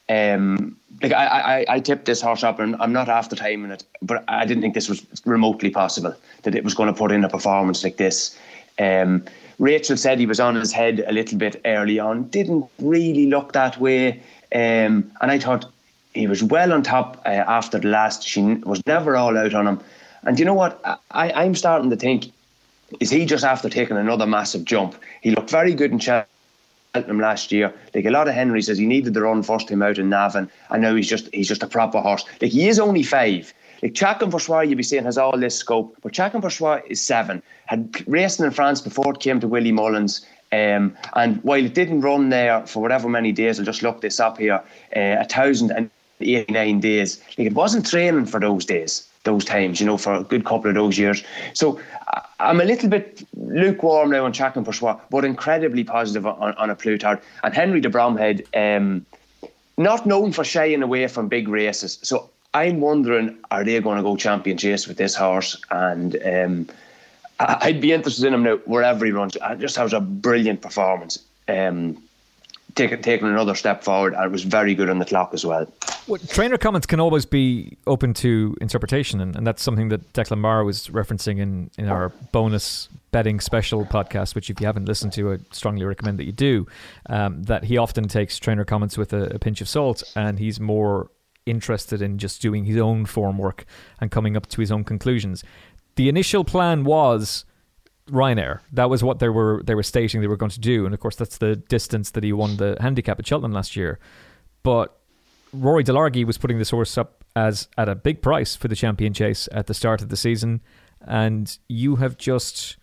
Um, 0.08 0.76
like 1.02 1.12
I, 1.12 1.26
I, 1.26 1.64
I 1.68 1.80
tipped 1.80 2.04
this 2.06 2.20
horse 2.20 2.44
up, 2.44 2.58
and 2.58 2.76
I'm 2.80 2.92
not 2.92 3.08
after 3.08 3.36
timing 3.36 3.70
it, 3.70 3.84
but 4.00 4.24
I 4.28 4.46
didn't 4.46 4.62
think 4.62 4.74
this 4.74 4.88
was 4.88 5.04
remotely 5.24 5.70
possible 5.70 6.14
that 6.42 6.54
it 6.54 6.64
was 6.64 6.74
going 6.74 6.92
to 6.92 6.98
put 6.98 7.12
in 7.12 7.24
a 7.24 7.28
performance 7.28 7.82
like 7.82 7.96
this. 7.96 8.38
Um, 8.78 9.24
Rachel 9.58 9.96
said 9.96 10.18
he 10.18 10.26
was 10.26 10.38
on 10.38 10.54
his 10.54 10.72
head 10.72 11.04
a 11.06 11.12
little 11.12 11.38
bit 11.38 11.60
early 11.64 11.98
on. 11.98 12.28
Didn't 12.28 12.66
really 12.78 13.26
look 13.26 13.52
that 13.52 13.80
way, 13.80 14.22
um, 14.54 15.10
and 15.20 15.30
I 15.30 15.38
thought 15.38 15.66
he 16.14 16.26
was 16.26 16.42
well 16.42 16.72
on 16.72 16.82
top 16.82 17.20
uh, 17.26 17.30
after 17.30 17.78
the 17.78 17.88
last. 17.88 18.26
She 18.26 18.42
was 18.42 18.80
never 18.86 19.16
all 19.16 19.36
out 19.36 19.54
on 19.54 19.66
him, 19.66 19.80
and 20.22 20.38
you 20.38 20.44
know 20.44 20.54
what? 20.54 20.80
I, 21.10 21.32
I'm 21.32 21.56
starting 21.56 21.90
to 21.90 21.96
think: 21.96 22.26
is 23.00 23.10
he 23.10 23.26
just 23.26 23.44
after 23.44 23.68
taking 23.68 23.96
another 23.96 24.26
massive 24.26 24.64
jump? 24.64 24.94
He 25.20 25.32
looked 25.32 25.50
very 25.50 25.74
good 25.74 25.90
in 25.90 25.98
Chelsea 25.98 26.28
him 27.04 27.20
last 27.20 27.52
year. 27.52 27.72
Like 27.94 28.06
a 28.06 28.10
lot 28.10 28.28
of 28.28 28.34
Henry 28.34 28.62
says, 28.62 28.78
he 28.78 28.86
needed 28.86 29.14
the 29.14 29.22
run 29.22 29.42
first 29.42 29.68
time 29.68 29.82
out 29.82 29.98
in 29.98 30.08
Navan, 30.08 30.50
and 30.70 30.82
now 30.82 30.94
he's 30.94 31.08
just 31.08 31.28
he's 31.34 31.48
just 31.48 31.62
a 31.62 31.66
proper 31.66 32.00
horse. 32.00 32.24
Like 32.40 32.52
he 32.52 32.68
is 32.68 32.78
only 32.78 33.02
five. 33.02 33.52
Like 33.82 33.92
Chacun 33.92 34.30
Pour 34.30 34.40
Soi, 34.40 34.62
you'd 34.62 34.76
be 34.76 34.82
saying 34.82 35.04
has 35.04 35.18
all 35.18 35.36
this 35.36 35.56
scope, 35.56 35.96
but 36.02 36.12
Chacun 36.12 36.40
Pour 36.40 36.50
Soi 36.50 36.82
is 36.88 37.00
seven. 37.00 37.42
Had 37.66 38.02
racing 38.06 38.46
in 38.46 38.52
France 38.52 38.80
before 38.80 39.12
it 39.12 39.20
came 39.20 39.40
to 39.40 39.48
Willie 39.48 39.72
Mullins. 39.72 40.24
Um, 40.52 40.96
and 41.14 41.42
while 41.42 41.64
it 41.64 41.74
didn't 41.74 42.00
run 42.00 42.30
there 42.30 42.64
for 42.66 42.80
whatever 42.80 43.08
many 43.08 43.32
days, 43.32 43.58
I'll 43.58 43.66
just 43.66 43.82
look 43.82 44.00
this 44.00 44.20
up 44.20 44.38
here, 44.38 44.62
uh, 44.94 45.16
a 45.20 45.24
thousand 45.24 45.72
and 45.72 45.90
eighty-nine 46.20 46.80
days. 46.80 47.20
Like 47.36 47.48
it 47.48 47.54
wasn't 47.54 47.86
training 47.86 48.26
for 48.26 48.40
those 48.40 48.64
days 48.64 49.08
those 49.26 49.44
times, 49.44 49.78
you 49.78 49.86
know, 49.86 49.98
for 49.98 50.14
a 50.14 50.24
good 50.24 50.46
couple 50.46 50.70
of 50.70 50.74
those 50.74 50.96
years. 50.96 51.22
So 51.52 51.78
I'm 52.40 52.60
a 52.60 52.64
little 52.64 52.88
bit 52.88 53.22
lukewarm 53.36 54.10
now 54.10 54.24
on 54.24 54.32
Chacun 54.32 54.64
Pour 54.64 54.72
Soi, 54.72 54.94
but 55.10 55.24
incredibly 55.24 55.84
positive 55.84 56.26
on, 56.26 56.54
on 56.54 56.70
A 56.70 56.74
Plus 56.74 56.98
Tard. 56.98 57.20
And 57.42 57.52
Henry 57.52 57.80
de 57.80 57.90
Bromhead, 57.90 58.46
um, 58.56 59.04
not 59.76 60.06
known 60.06 60.32
for 60.32 60.44
shying 60.44 60.82
away 60.82 61.06
from 61.08 61.28
big 61.28 61.48
races. 61.48 61.98
So 62.02 62.30
I'm 62.54 62.80
wondering, 62.80 63.36
are 63.50 63.64
they 63.64 63.78
going 63.80 63.98
to 63.98 64.02
go 64.02 64.16
champion 64.16 64.56
chase 64.56 64.88
with 64.88 64.96
this 64.96 65.14
horse? 65.14 65.60
And 65.70 66.16
um, 66.24 66.68
I'd 67.38 67.80
be 67.82 67.92
interested 67.92 68.26
in 68.26 68.32
him 68.32 68.42
now 68.44 68.56
wherever 68.64 69.04
he 69.04 69.12
runs. 69.12 69.36
I 69.36 69.54
just 69.56 69.76
has 69.76 69.92
a 69.92 70.00
brilliant 70.00 70.62
performance. 70.62 71.18
Um, 71.48 72.02
taking 72.76 73.02
taking 73.02 73.26
another 73.26 73.54
step 73.54 73.82
forward, 73.82 74.14
and 74.14 74.24
it 74.24 74.30
was 74.30 74.44
very 74.44 74.74
good 74.74 74.88
on 74.88 74.98
the 75.00 75.04
clock 75.04 75.34
as 75.34 75.44
well. 75.44 75.66
Well, 76.06 76.20
trainer 76.28 76.56
comments 76.56 76.86
can 76.86 77.00
always 77.00 77.26
be 77.26 77.76
open 77.86 78.14
to 78.14 78.56
interpretation, 78.60 79.20
and, 79.20 79.34
and 79.34 79.44
that's 79.44 79.62
something 79.62 79.88
that 79.88 80.12
Declan 80.12 80.38
Maher 80.38 80.62
was 80.64 80.88
referencing 80.88 81.38
in, 81.38 81.70
in 81.76 81.88
our 81.88 82.10
bonus 82.30 82.88
betting 83.10 83.40
special 83.40 83.84
podcast, 83.86 84.34
which 84.34 84.50
if 84.50 84.60
you 84.60 84.66
haven't 84.66 84.84
listened 84.84 85.12
to, 85.14 85.32
I 85.32 85.38
strongly 85.50 85.84
recommend 85.84 86.18
that 86.18 86.24
you 86.24 86.32
do. 86.32 86.66
Um, 87.08 87.42
that 87.44 87.64
he 87.64 87.76
often 87.78 88.06
takes 88.06 88.38
trainer 88.38 88.64
comments 88.64 88.96
with 88.96 89.12
a, 89.12 89.34
a 89.34 89.38
pinch 89.38 89.60
of 89.60 89.68
salt, 89.68 90.04
and 90.14 90.38
he's 90.38 90.60
more 90.60 91.10
interested 91.46 92.02
in 92.02 92.18
just 92.18 92.42
doing 92.42 92.64
his 92.64 92.76
own 92.76 93.06
form 93.06 93.38
work 93.38 93.64
and 94.00 94.10
coming 94.10 94.36
up 94.36 94.46
to 94.48 94.60
his 94.60 94.70
own 94.70 94.84
conclusions. 94.84 95.42
The 95.94 96.08
initial 96.08 96.44
plan 96.44 96.84
was 96.84 97.44
Ryanair. 98.10 98.60
That 98.72 98.88
was 98.88 99.02
what 99.02 99.18
they 99.18 99.28
were 99.28 99.62
they 99.64 99.74
were 99.74 99.82
stating 99.82 100.20
they 100.20 100.26
were 100.26 100.36
going 100.36 100.50
to 100.50 100.60
do, 100.60 100.84
and 100.84 100.94
of 100.94 101.00
course 101.00 101.16
that's 101.16 101.38
the 101.38 101.56
distance 101.56 102.10
that 102.12 102.24
he 102.24 102.32
won 102.32 102.56
the 102.56 102.76
handicap 102.80 103.18
at 103.18 103.26
Cheltenham 103.26 103.52
last 103.52 103.76
year. 103.76 103.98
But 104.62 104.96
Rory 105.52 105.84
Delargy 105.84 106.24
was 106.24 106.38
putting 106.38 106.58
this 106.58 106.70
horse 106.70 106.96
up 106.98 107.24
as 107.34 107.68
at 107.76 107.88
a 107.88 107.94
big 107.94 108.22
price 108.22 108.56
for 108.56 108.68
the 108.68 108.76
champion 108.76 109.12
chase 109.12 109.48
at 109.52 109.66
the 109.66 109.74
start 109.74 110.02
of 110.02 110.08
the 110.08 110.16
season, 110.16 110.60
and 111.00 111.58
you 111.68 111.96
have 111.96 112.16
just 112.16 112.76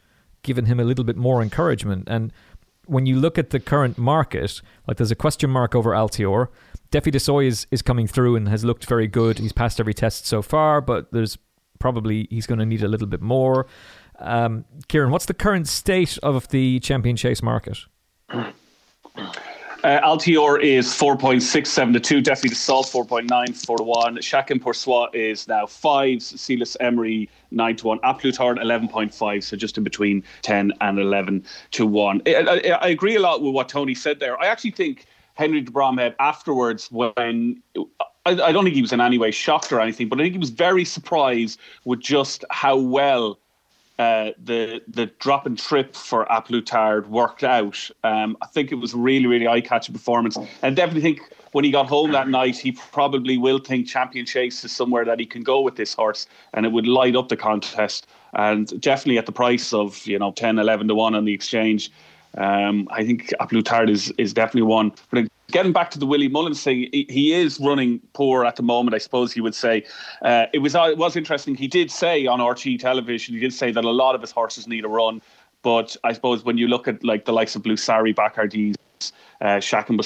given 0.43 0.65
him 0.65 0.79
a 0.79 0.83
little 0.83 1.05
bit 1.05 1.15
more 1.15 1.41
encouragement. 1.41 2.07
And 2.07 2.31
when 2.85 3.05
you 3.05 3.17
look 3.17 3.37
at 3.37 3.51
the 3.51 3.59
current 3.59 3.97
market, 3.97 4.61
like 4.87 4.97
there's 4.97 5.11
a 5.11 5.15
question 5.15 5.49
mark 5.49 5.73
over 5.73 5.91
Altior. 5.91 6.49
Defi 6.91 7.11
du 7.11 7.19
Seuil 7.19 7.47
is, 7.47 7.65
is 7.71 7.81
coming 7.81 8.07
through 8.07 8.35
and 8.35 8.47
has 8.49 8.63
looked 8.63 8.85
very 8.85 9.07
good. 9.07 9.39
He's 9.39 9.53
passed 9.53 9.79
every 9.79 9.93
test 9.93 10.27
so 10.27 10.41
far, 10.41 10.81
but 10.81 11.11
there's 11.11 11.37
probably 11.79 12.27
he's 12.29 12.45
going 12.45 12.59
to 12.59 12.65
need 12.65 12.83
a 12.83 12.87
little 12.87 13.07
bit 13.07 13.21
more. 13.21 13.65
Um, 14.23 14.65
Kieran, 14.87 15.11
what's 15.11 15.25
the 15.25 15.33
current 15.33 15.67
state 15.67 16.17
of 16.23 16.47
the 16.49 16.79
champion 16.79 17.15
chase 17.15 17.43
market? 17.43 17.77
Uh, 19.83 19.99
Altior 19.99 20.63
is 20.63 20.87
4.67 20.87 21.91
to 21.91 21.99
2, 21.99 22.21
Defi 22.21 22.47
du 22.47 22.55
Seuil 22.55 22.83
4.9 22.83 23.65
4 23.65 23.77
to 23.77 23.83
1. 23.83 24.15
Chacun 24.17 24.61
Pour 24.61 24.73
Soi 24.73 25.07
is 25.13 25.45
now 25.49 25.65
5, 25.65 26.19
Cilaos 26.19 26.77
Emery 26.79 27.29
9 27.51 27.75
to 27.75 27.87
1, 27.87 27.99
A 28.01 28.13
11.5, 28.13 29.43
so 29.43 29.57
just 29.57 29.77
in 29.77 29.83
between 29.83 30.23
10 30.41 30.71
and 30.79 30.99
11 30.99 31.45
to 31.71 31.85
1. 31.85 32.21
I, 32.25 32.33
I, 32.33 32.69
I, 32.81 32.87
agree 32.87 33.15
a 33.15 33.19
lot 33.19 33.41
with 33.41 33.53
what 33.53 33.67
Tony 33.67 33.93
said 33.93 34.21
there. 34.21 34.41
I 34.41 34.47
actually 34.47 34.71
think 34.71 35.05
Henry 35.33 35.59
de 35.59 35.69
Bromhead 35.69 36.15
afterwards, 36.17 36.89
when 36.89 37.61
I, 38.25 38.31
I 38.41 38.51
don't 38.53 38.63
think 38.63 38.75
he 38.75 38.81
was 38.81 38.93
in 38.93 39.01
any 39.01 39.17
way 39.17 39.31
shocked 39.31 39.73
or 39.73 39.81
anything, 39.81 40.07
but 40.07 40.17
I 40.17 40.23
think 40.23 40.33
he 40.33 40.39
was 40.39 40.49
very 40.49 40.85
surprised 40.85 41.59
with 41.83 41.99
just 41.99 42.45
how 42.51 42.77
well 42.77 43.37
uh, 44.03 44.31
the 44.43 44.81
the 44.87 45.05
drop 45.19 45.45
and 45.45 45.57
trip 45.57 45.95
for 45.95 46.23
A 46.29 46.41
Plus 46.41 46.63
Tard 46.65 47.09
worked 47.09 47.43
out. 47.43 47.77
Um, 48.03 48.37
I 48.41 48.47
think 48.47 48.71
it 48.71 48.75
was 48.75 48.93
really 48.93 49.27
really 49.27 49.47
eye 49.47 49.61
catching 49.61 49.93
performance, 49.93 50.37
and 50.61 50.75
definitely 50.75 51.01
think 51.01 51.21
when 51.53 51.63
he 51.63 51.71
got 51.71 51.87
home 51.87 52.11
that 52.11 52.27
night, 52.27 52.57
he 52.57 52.71
probably 52.71 53.37
will 53.37 53.59
think 53.59 53.87
Champion 53.87 54.25
Chase 54.25 54.63
is 54.63 54.71
somewhere 54.71 55.05
that 55.05 55.19
he 55.19 55.25
can 55.25 55.43
go 55.43 55.61
with 55.61 55.75
this 55.75 55.93
horse, 55.93 56.27
and 56.53 56.65
it 56.65 56.71
would 56.71 56.87
light 56.87 57.15
up 57.15 57.29
the 57.29 57.37
contest. 57.37 58.07
And 58.33 58.81
definitely 58.81 59.19
at 59.19 59.27
the 59.27 59.31
price 59.31 59.73
of 59.73 60.05
you 60.05 60.19
know 60.19 60.31
10, 60.31 60.59
11 60.59 60.87
to 60.87 60.95
one 60.95 61.15
on 61.15 61.25
the 61.25 61.33
exchange. 61.33 61.91
Um, 62.37 62.87
I 62.91 63.05
think 63.05 63.31
A 63.39 63.47
Plus 63.47 63.63
Tard 63.63 63.89
is, 63.89 64.11
is 64.17 64.33
definitely 64.33 64.63
one. 64.63 64.91
But 65.11 65.27
getting 65.53 65.71
back 65.71 65.91
to 65.91 65.99
the 65.99 66.05
Willie 66.05 66.27
Mullins 66.27 66.61
thing, 66.61 66.89
he, 66.91 67.05
he 67.09 67.33
is 67.33 67.59
running 67.59 68.01
poor 68.11 68.43
at 68.43 68.57
the 68.57 68.63
moment, 68.63 68.95
I 68.95 68.97
suppose 68.97 69.35
you 69.37 69.43
would 69.43 69.55
say. 69.55 69.85
Uh, 70.21 70.47
it 70.51 70.59
was 70.59 70.75
uh, 70.75 70.89
it 70.91 70.97
was 70.97 71.15
interesting. 71.15 71.55
He 71.55 71.67
did 71.67 71.89
say 71.89 72.25
on 72.25 72.45
RT 72.45 72.79
television, 72.79 73.35
he 73.35 73.39
did 73.39 73.53
say 73.53 73.71
that 73.71 73.85
a 73.85 73.91
lot 73.91 74.15
of 74.15 74.21
his 74.21 74.31
horses 74.31 74.67
need 74.67 74.83
a 74.83 74.89
run. 74.89 75.21
But 75.61 75.95
I 76.03 76.11
suppose 76.11 76.43
when 76.43 76.57
you 76.57 76.67
look 76.67 76.89
at 76.89 77.03
like 77.05 77.23
the 77.23 77.31
likes 77.31 77.55
of 77.55 77.63
Blue 77.63 77.77
Sari, 77.77 78.13
Bacardys, 78.13 78.75
uh, 79.39 79.61
Shak 79.61 79.89
and 79.89 79.97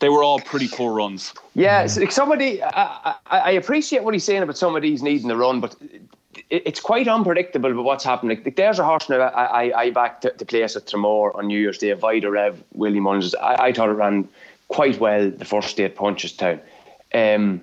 they 0.00 0.08
were 0.08 0.24
all 0.24 0.40
pretty 0.40 0.68
poor 0.68 0.92
runs. 0.92 1.32
Yeah, 1.54 1.86
somebody, 1.86 2.60
I, 2.60 3.14
I, 3.30 3.38
I, 3.38 3.50
appreciate 3.52 4.02
what 4.02 4.14
he's 4.14 4.24
saying 4.24 4.42
about 4.42 4.58
some 4.58 4.74
of 4.74 4.82
these 4.82 5.00
needing 5.00 5.28
the 5.28 5.36
run, 5.36 5.60
but 5.60 5.76
it's 6.50 6.80
quite 6.80 7.06
unpredictable 7.06 7.72
with 7.72 7.86
what's 7.86 8.02
happening. 8.02 8.42
Like, 8.44 8.56
there's 8.56 8.80
a 8.80 8.84
horse 8.84 9.08
now 9.08 9.20
I, 9.20 9.66
I, 9.66 9.80
I 9.82 9.90
backed 9.90 10.22
to, 10.22 10.30
to 10.32 10.44
place 10.44 10.74
at 10.74 10.86
Tramore 10.86 11.34
on 11.36 11.46
New 11.46 11.58
Year's 11.58 11.78
Day, 11.78 11.92
Vida 11.92 12.30
Rev, 12.32 12.60
Willie 12.74 12.98
Mullins. 12.98 13.34
I, 13.36 13.66
I 13.66 13.72
thought 13.72 13.90
it 13.90 13.92
ran 13.92 14.28
quite 14.72 14.98
well 14.98 15.30
the 15.30 15.44
first 15.44 15.76
day 15.76 15.84
at 15.84 15.96
Punchestown. 15.96 16.60
Um, 17.14 17.60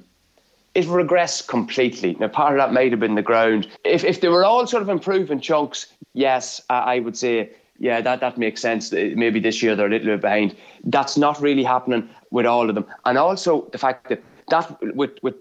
it 0.75 0.85
regressed 0.85 1.47
completely. 1.47 2.15
Now, 2.19 2.27
part 2.27 2.53
of 2.53 2.59
that 2.59 2.71
might 2.73 2.91
have 2.91 2.99
been 2.99 3.15
the 3.15 3.23
ground. 3.23 3.67
If, 3.83 4.03
if 4.03 4.21
they 4.21 4.27
were 4.27 4.45
all 4.45 4.67
sort 4.67 4.83
of 4.83 4.89
improving 4.89 5.41
chunks, 5.41 5.87
yes, 6.13 6.61
I, 6.69 6.95
I 6.95 6.99
would 6.99 7.17
say, 7.17 7.49
yeah, 7.79 8.01
that, 8.01 8.19
that 8.19 8.37
makes 8.37 8.61
sense. 8.61 8.91
Maybe 8.91 9.39
this 9.39 9.63
year 9.63 9.75
they're 9.75 9.87
a 9.87 9.89
little 9.89 10.07
bit 10.07 10.21
behind. 10.21 10.55
That's 10.83 11.17
not 11.17 11.41
really 11.41 11.63
happening 11.63 12.07
with 12.29 12.45
all 12.45 12.69
of 12.69 12.75
them. 12.75 12.85
And 13.05 13.17
also 13.17 13.67
the 13.71 13.79
fact 13.79 14.09
that 14.09 14.21
that 14.49 14.77
with, 14.95 15.11
with 15.23 15.35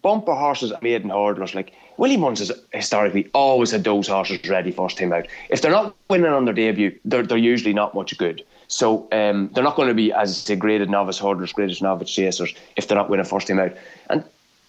bumper 0.00 0.34
horses 0.34 0.72
made 0.80 1.04
maiden 1.04 1.10
hurdlers. 1.10 1.54
Like 1.54 1.72
Willie 1.96 2.16
Mullins 2.16 2.38
has 2.38 2.52
historically 2.72 3.28
always 3.34 3.72
had 3.72 3.84
those 3.84 4.08
horses 4.08 4.48
ready 4.48 4.70
first 4.70 4.98
time 4.98 5.12
out. 5.12 5.26
If 5.50 5.60
they're 5.60 5.70
not 5.70 5.94
winning 6.08 6.26
on 6.26 6.44
their 6.44 6.54
debut, 6.54 6.98
they're, 7.04 7.26
they're 7.26 7.36
usually 7.36 7.74
not 7.74 7.94
much 7.94 8.16
good. 8.16 8.44
So 8.72 9.06
um, 9.12 9.50
they're 9.52 9.62
not 9.62 9.76
going 9.76 9.88
to 9.88 9.94
be 9.94 10.12
as 10.12 10.34
say, 10.34 10.56
graded 10.56 10.88
novice 10.88 11.20
hurdlers, 11.20 11.52
graded 11.52 11.82
novice 11.82 12.10
chasers 12.10 12.54
if 12.76 12.88
they're 12.88 12.96
not 12.96 13.10
winning 13.10 13.26
first 13.26 13.48
time 13.48 13.58
out. 13.58 13.76
And 14.08 14.24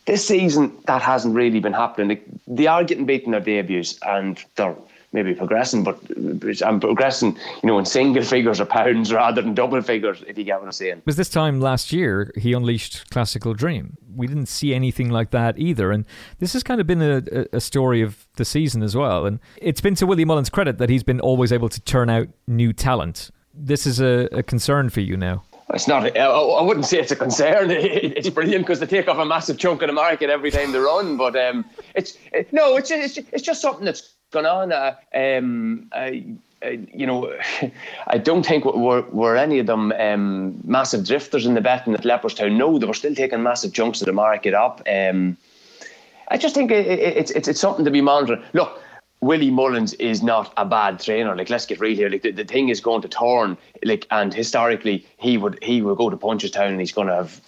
this 0.06 0.28
season, 0.28 0.78
that 0.88 1.02
hasn't 1.02 1.34
really 1.34 1.62
been 1.62 1.72
happening. 1.72 2.20
They 2.46 2.68
are 2.68 2.84
getting 2.84 3.06
beaten 3.06 3.32
their 3.32 3.40
debuts, 3.40 3.98
and 4.06 4.44
they're 4.56 4.76
maybe 5.14 5.34
progressing, 5.34 5.86
but 5.86 5.98
I'm 6.66 6.82
progressing, 6.82 7.38
you 7.62 7.68
know, 7.68 7.80
in 7.80 7.86
single 7.86 8.24
figures 8.36 8.60
or 8.60 8.66
pounds 8.66 9.14
rather 9.14 9.42
than 9.42 9.54
double 9.54 9.82
figures, 9.82 10.22
if 10.28 10.38
you 10.38 10.44
get 10.44 10.60
what 10.60 10.66
I'm 10.66 10.72
saying. 10.74 11.04
Was 11.06 11.16
this 11.16 11.30
time 11.30 11.62
last 11.62 11.94
year 11.94 12.34
he 12.36 12.52
unleashed 12.52 13.10
Klassical 13.10 13.56
Dream? 13.56 13.96
We 14.14 14.28
didn't 14.28 14.48
see 14.48 14.74
anything 14.74 15.10
like 15.12 15.32
that 15.32 15.58
either, 15.58 15.92
and 15.92 16.06
this 16.40 16.52
has 16.52 16.62
kind 16.64 16.82
of 16.82 16.88
been 16.88 17.02
a, 17.02 17.46
a 17.54 17.62
story 17.62 18.02
of 18.02 18.28
the 18.36 18.44
season 18.44 18.84
as 18.84 18.98
well. 18.98 19.26
And 19.26 19.40
it's 19.62 19.80
been 19.80 19.96
to 19.96 20.06
Willie 20.06 20.26
Mullins' 20.26 20.50
credit 20.50 20.78
that 20.80 20.90
he's 20.90 21.04
been 21.04 21.22
always 21.22 21.54
able 21.54 21.70
to 21.70 21.80
turn 21.80 22.10
out 22.10 22.28
new 22.48 22.74
talent. 22.74 23.32
This 23.54 23.86
is 23.86 24.00
a, 24.00 24.28
a 24.32 24.44
concern 24.44 24.90
for 24.90 25.02
you 25.02 25.16
now. 25.16 25.44
It's 25.74 25.88
not. 25.88 26.18
I 26.18 26.62
wouldn't 26.62 26.86
say 26.86 27.00
it's 27.00 27.12
a 27.12 27.16
concern. 27.16 27.72
It's 27.72 28.30
brilliant 28.30 28.66
because 28.66 28.80
they 28.80 28.86
take 28.86 29.08
off 29.08 29.18
a 29.18 29.26
massive 29.26 29.58
chunk 29.58 29.82
of 29.82 29.88
the 29.88 29.94
market 29.94 30.30
every 30.30 30.52
time 30.52 30.72
they 30.72 30.80
run. 30.80 31.18
But 31.18 31.36
um, 31.36 31.66
it's 31.96 32.18
no, 32.52 32.76
it's 32.76 32.92
it's 32.92 33.18
it's 33.18 33.44
just 33.44 33.62
something 33.62 33.86
that's 33.86 34.14
gone 34.32 34.46
on. 34.46 34.72
Uh, 34.72 34.96
um, 35.16 35.90
I, 35.94 36.38
you 36.94 37.06
know, 37.06 37.34
I 38.08 38.18
don't 38.18 38.46
think 38.46 38.66
were, 38.66 39.02
were 39.12 39.36
any 39.36 39.60
of 39.60 39.68
them 39.68 39.92
um, 39.94 40.60
massive 40.64 41.06
drifters 41.06 41.46
in 41.46 41.54
the 41.54 41.62
betting 41.62 41.94
at 41.94 42.04
Leopardstown. 42.04 42.58
No, 42.58 42.78
they 42.78 42.86
were 42.86 42.94
still 42.94 43.16
taking 43.16 43.44
massive 43.44 43.74
chunks 43.74 44.02
of 44.02 44.06
the 44.06 44.14
market 44.14 44.54
up. 44.54 44.82
Um, 44.88 45.38
I 46.30 46.38
just 46.38 46.56
think 46.56 46.72
it, 46.72 46.88
it, 46.88 47.00
it's, 47.00 47.32
it's 47.32 47.48
it's 47.48 47.60
something 47.60 47.86
to 47.86 47.92
be 47.92 48.02
monitoring. 48.02 48.44
Look, 48.54 48.82
Willie 49.24 49.52
Mullins 49.52 49.94
is 49.96 50.22
not 50.22 50.54
a 50.58 50.66
bad 50.66 51.00
trainer. 51.00 51.36
Like, 51.36 51.50
let's 51.50 51.66
get 51.66 51.80
real 51.80 51.96
here. 51.96 52.10
Like, 52.10 52.24
the, 52.24 52.32
the 52.32 52.44
thing 52.44 52.70
is 52.70 52.82
going 52.82 53.02
to 53.04 53.08
turn. 53.08 53.58
Like, 53.84 54.06
and 54.12 54.34
historically, 54.34 55.06
he 55.18 55.38
would 55.38 55.58
he 55.64 55.82
would 55.82 55.98
go 55.98 56.10
to 56.10 56.18
Punchestown 56.18 56.68
and 56.68 56.80
he's 56.80 56.92
going 56.92 57.08
to 57.08 57.16
have 57.16 57.42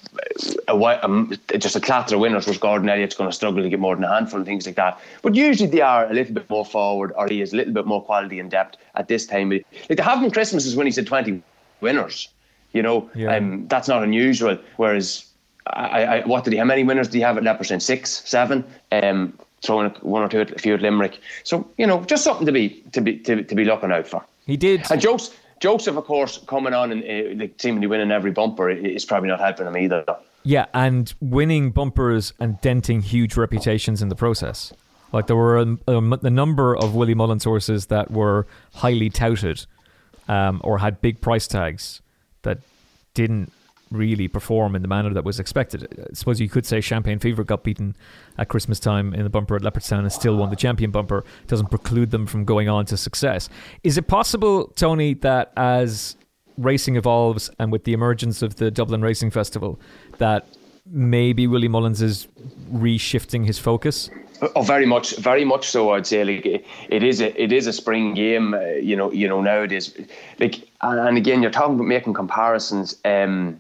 a, 0.70 0.76
a, 0.76 1.58
just 1.58 1.76
a 1.76 1.82
clatter 1.82 2.16
of 2.16 2.22
winners. 2.22 2.46
Whereas 2.46 2.60
Gordon 2.60 2.88
Elliott's 2.88 3.16
going 3.16 3.30
to 3.30 3.36
struggle 3.36 3.62
to 3.62 3.70
get 3.70 3.80
more 3.80 3.96
than 3.96 4.06
a 4.06 4.14
handful 4.14 4.38
and 4.38 4.46
things 4.46 4.66
like 4.66 4.78
that. 4.78 5.00
But 5.22 5.36
usually 5.36 5.70
they 5.70 5.82
are 5.82 6.10
a 6.10 6.14
little 6.14 6.34
bit 6.34 6.50
more 6.50 6.66
forward, 6.66 7.12
or 7.18 7.28
he 7.28 7.42
is 7.42 7.52
a 7.52 7.58
little 7.58 7.74
bit 7.74 7.86
more 7.86 8.02
quality 8.02 8.40
and 8.40 8.50
depth 8.50 8.78
at 8.96 9.08
this 9.08 9.26
time. 9.26 9.50
Like, 9.50 9.98
to 9.98 10.04
have 10.04 10.24
him 10.24 10.32
Christmas 10.32 10.66
is 10.66 10.76
when 10.76 10.88
he's 10.88 10.96
said 10.96 11.08
twenty 11.08 11.42
winners. 11.82 12.30
You 12.72 12.84
know, 12.84 13.10
yeah. 13.16 13.36
um, 13.36 13.68
that's 13.68 13.88
not 13.88 14.02
unusual. 14.04 14.58
Whereas 14.78 15.26
I, 15.68 16.06
I, 16.06 16.26
what 16.26 16.44
did 16.44 16.54
he? 16.54 16.60
How 16.60 16.66
many 16.66 16.84
winners 16.84 17.08
did 17.08 17.16
he 17.16 17.22
have 17.22 17.38
at 17.38 17.44
Leopardstown? 17.44 17.82
Six, 17.82 18.22
seven. 18.26 18.64
Um, 18.92 19.38
throwing 19.62 19.90
one 20.02 20.24
or 20.24 20.30
two, 20.30 20.42
a 20.42 20.46
few 20.60 20.74
at 20.74 20.82
Limerick. 20.82 21.20
So 21.44 21.70
you 21.78 21.88
know, 21.88 22.04
just 22.04 22.24
something 22.24 22.46
to 22.46 22.52
be 22.52 22.84
to 22.92 23.02
be 23.02 23.18
to, 23.20 23.44
to 23.44 23.56
be 23.56 23.66
looking 23.66 23.92
out 23.92 24.08
for. 24.08 24.24
He 24.46 24.58
did. 24.58 24.84
And 24.92 25.02
Joseph, 25.02 25.40
Joseph, 25.60 25.98
of 25.98 26.06
course, 26.06 26.38
coming 26.48 26.74
on 26.74 26.92
and 26.92 27.04
uh, 27.04 27.42
like 27.42 27.56
seemingly 27.58 27.88
winning 27.88 28.12
every 28.12 28.32
bumper 28.32 28.70
is 28.70 29.06
probably 29.06 29.30
not 29.30 29.40
helping 29.40 29.68
him 29.68 29.78
either. 29.78 30.06
Yeah, 30.44 30.66
and 30.74 31.12
winning 31.22 31.72
bumpers 31.72 32.34
and 32.40 32.62
denting 32.62 33.02
huge 33.02 33.36
reputations 33.36 34.02
in 34.02 34.10
the 34.10 34.16
process. 34.16 34.74
Like 35.12 35.28
there 35.28 35.36
were 35.36 35.58
a, 35.58 35.78
a, 35.88 35.98
a 35.98 36.30
number 36.30 36.76
of 36.76 36.94
Willie 36.94 37.16
Mullins 37.16 37.46
horses 37.46 37.88
that 37.88 38.12
were 38.12 38.46
highly 38.74 39.10
touted, 39.10 39.66
um, 40.28 40.62
or 40.64 40.78
had 40.78 41.02
big 41.02 41.22
price 41.22 41.48
tags 41.48 42.02
that 42.44 42.60
didn't 43.14 43.52
really 43.92 44.28
perform 44.28 44.76
in 44.76 44.82
the 44.82 44.88
manner 44.88 45.14
that 45.14 45.24
was 45.24 45.40
expected. 45.40 45.88
I 46.10 46.14
suppose 46.14 46.40
you 46.40 46.50
could 46.50 46.66
say 46.66 46.82
Champagne 46.82 47.20
Fever 47.20 47.44
got 47.44 47.64
beaten 47.64 47.96
at 48.38 48.50
Christmas 48.50 48.80
time 48.80 49.14
in 49.14 49.24
the 49.24 49.30
bumper 49.30 49.56
at 49.56 49.62
Leopardstown 49.62 50.00
and 50.00 50.12
still 50.12 50.36
won 50.36 50.50
the 50.50 50.56
champion 50.56 50.92
bumper. 50.92 51.20
It 51.20 51.48
doesn't 51.48 51.70
preclude 51.70 52.12
them 52.12 52.26
from 52.26 52.46
going 52.46 52.70
on 52.70 52.86
to 52.88 52.98
success. 52.98 53.50
Is 53.84 53.98
it 53.98 54.08
possible, 54.08 54.68
Tony, 54.76 55.14
that 55.16 55.54
as 55.56 56.18
racing 56.58 56.96
evolves 56.96 57.50
and 57.60 57.72
with 57.72 57.84
the 57.84 57.94
emergence 57.94 58.42
of 58.42 58.56
the 58.56 58.72
Dublin 58.72 59.02
Racing 59.02 59.32
Festival, 59.32 59.80
that 60.18 60.48
maybe 60.86 61.48
Willie 61.48 61.68
Mullins 61.68 62.02
is 62.02 62.28
reshifting 62.72 63.46
his 63.46 63.60
focus? 63.60 64.10
Oh, 64.56 64.62
very 64.62 64.86
much, 64.86 65.18
very 65.18 65.46
much 65.46 65.68
so. 65.68 65.92
I'd 65.92 66.06
say 66.06 66.24
like 66.24 66.46
it 66.46 67.04
is 67.04 67.22
a 67.22 67.42
it 67.42 67.52
is 67.52 67.68
a 67.68 67.74
spring 67.74 68.14
game. 68.14 68.54
Uh, 68.54 68.60
you 68.60 68.96
know, 68.96 69.12
you 69.12 69.28
know 69.28 69.42
nowadays, 69.42 69.98
like 70.40 70.65
and, 70.82 71.18
again, 71.18 71.42
you're 71.42 71.52
talking 71.52 71.76
about 71.76 71.88
making 71.88 72.14
comparisons. 72.14 72.98
Um, 73.06 73.60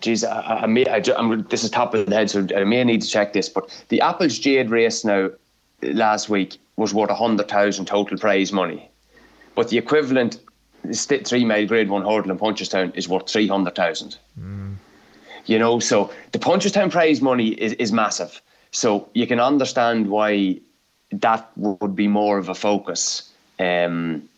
geez, 0.00 0.24
I, 0.24 0.40
I 0.62 0.66
may, 0.66 0.86
I, 0.86 1.02
am 1.16 1.46
this 1.50 1.64
is 1.64 1.70
top 1.70 1.94
of 1.94 2.06
the 2.06 2.14
head, 2.14 2.30
so 2.30 2.46
I 2.56 2.64
may 2.64 2.82
need 2.84 3.02
to 3.02 3.08
check 3.08 3.32
this. 3.32 3.48
But 3.48 3.84
the 3.88 4.00
Apples 4.00 4.38
Jade 4.38 4.70
race 4.70 5.04
now 5.04 5.30
last 5.82 6.28
week 6.28 6.58
was 6.76 6.94
worth 6.94 7.10
a 7.10 7.14
hundred 7.14 7.48
thousand 7.48 7.86
total 7.86 8.18
prize 8.18 8.52
money, 8.52 8.88
but 9.54 9.68
the 9.68 9.78
equivalent 9.78 10.40
three 10.92 11.44
mile 11.44 11.66
grade 11.66 11.88
one 11.88 12.02
hurdle 12.02 12.30
in 12.30 12.38
Punchestown 12.38 12.96
is 12.96 13.08
worth 13.08 13.28
three 13.28 13.48
hundred 13.48 13.74
thousand. 13.74 14.18
Mm. 14.40 14.76
You 15.46 15.58
know, 15.58 15.78
so 15.78 16.12
the 16.32 16.38
Punchestown 16.38 16.90
prize 16.90 17.20
money 17.20 17.48
is, 17.48 17.72
is 17.74 17.92
massive. 17.92 18.40
So 18.72 19.08
you 19.14 19.26
can 19.26 19.40
understand 19.40 20.08
why 20.08 20.58
that 21.12 21.50
would 21.56 21.94
be 21.94 22.08
more 22.08 22.38
of 22.38 22.48
a 22.48 22.54
focus, 22.54 23.32
um, 23.58 24.28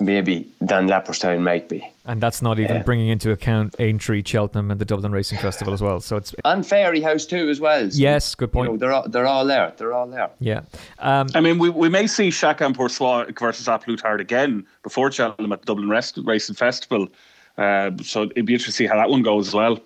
maybe 0.00 0.48
than 0.60 0.86
Leopardstown 0.86 1.40
might 1.40 1.68
be. 1.68 1.86
And 2.04 2.20
that's 2.20 2.40
not 2.40 2.58
even 2.58 2.82
bringing 2.82 3.08
into 3.08 3.32
account 3.32 3.74
Aintree, 3.78 4.22
Cheltenham, 4.24 4.70
and 4.70 4.80
the 4.80 4.84
Dublin 4.84 5.12
Racing 5.12 5.38
Festival 5.38 5.74
as 5.74 5.82
well. 5.82 6.00
So 6.00 6.16
it's 6.16 6.34
and 6.44 6.64
Fairyhouse 6.64 7.28
too 7.28 7.48
as 7.50 7.60
well. 7.60 7.90
So, 7.90 7.98
yes, 7.98 8.34
good 8.34 8.52
point. 8.52 8.68
You 8.68 8.72
know, 8.72 8.78
they're 8.78 8.92
all, 8.92 9.08
they're 9.08 9.26
all 9.26 9.44
there. 9.44 9.72
They're 9.76 9.92
all 9.92 10.06
there. 10.06 10.30
Yeah. 10.40 10.62
Um, 11.00 11.28
I 11.34 11.40
mean, 11.40 11.58
we, 11.58 11.68
we 11.68 11.88
may 11.88 12.06
see 12.06 12.28
Chacun 12.28 12.74
Pour 12.74 12.88
Soi 12.88 13.26
versus 13.38 13.68
A 13.68 13.78
Plus 13.78 14.00
again 14.20 14.66
before 14.82 15.12
Cheltenham 15.12 15.52
at 15.52 15.60
the 15.60 15.66
Dublin 15.66 15.88
Racing 15.90 16.54
Festival. 16.54 17.08
Uh, 17.58 17.90
so 18.02 18.22
it'd 18.22 18.46
be 18.46 18.54
interesting 18.54 18.72
to 18.72 18.72
see 18.72 18.86
how 18.86 18.96
that 18.96 19.10
one 19.10 19.22
goes 19.22 19.48
as 19.48 19.54
well. 19.54 19.78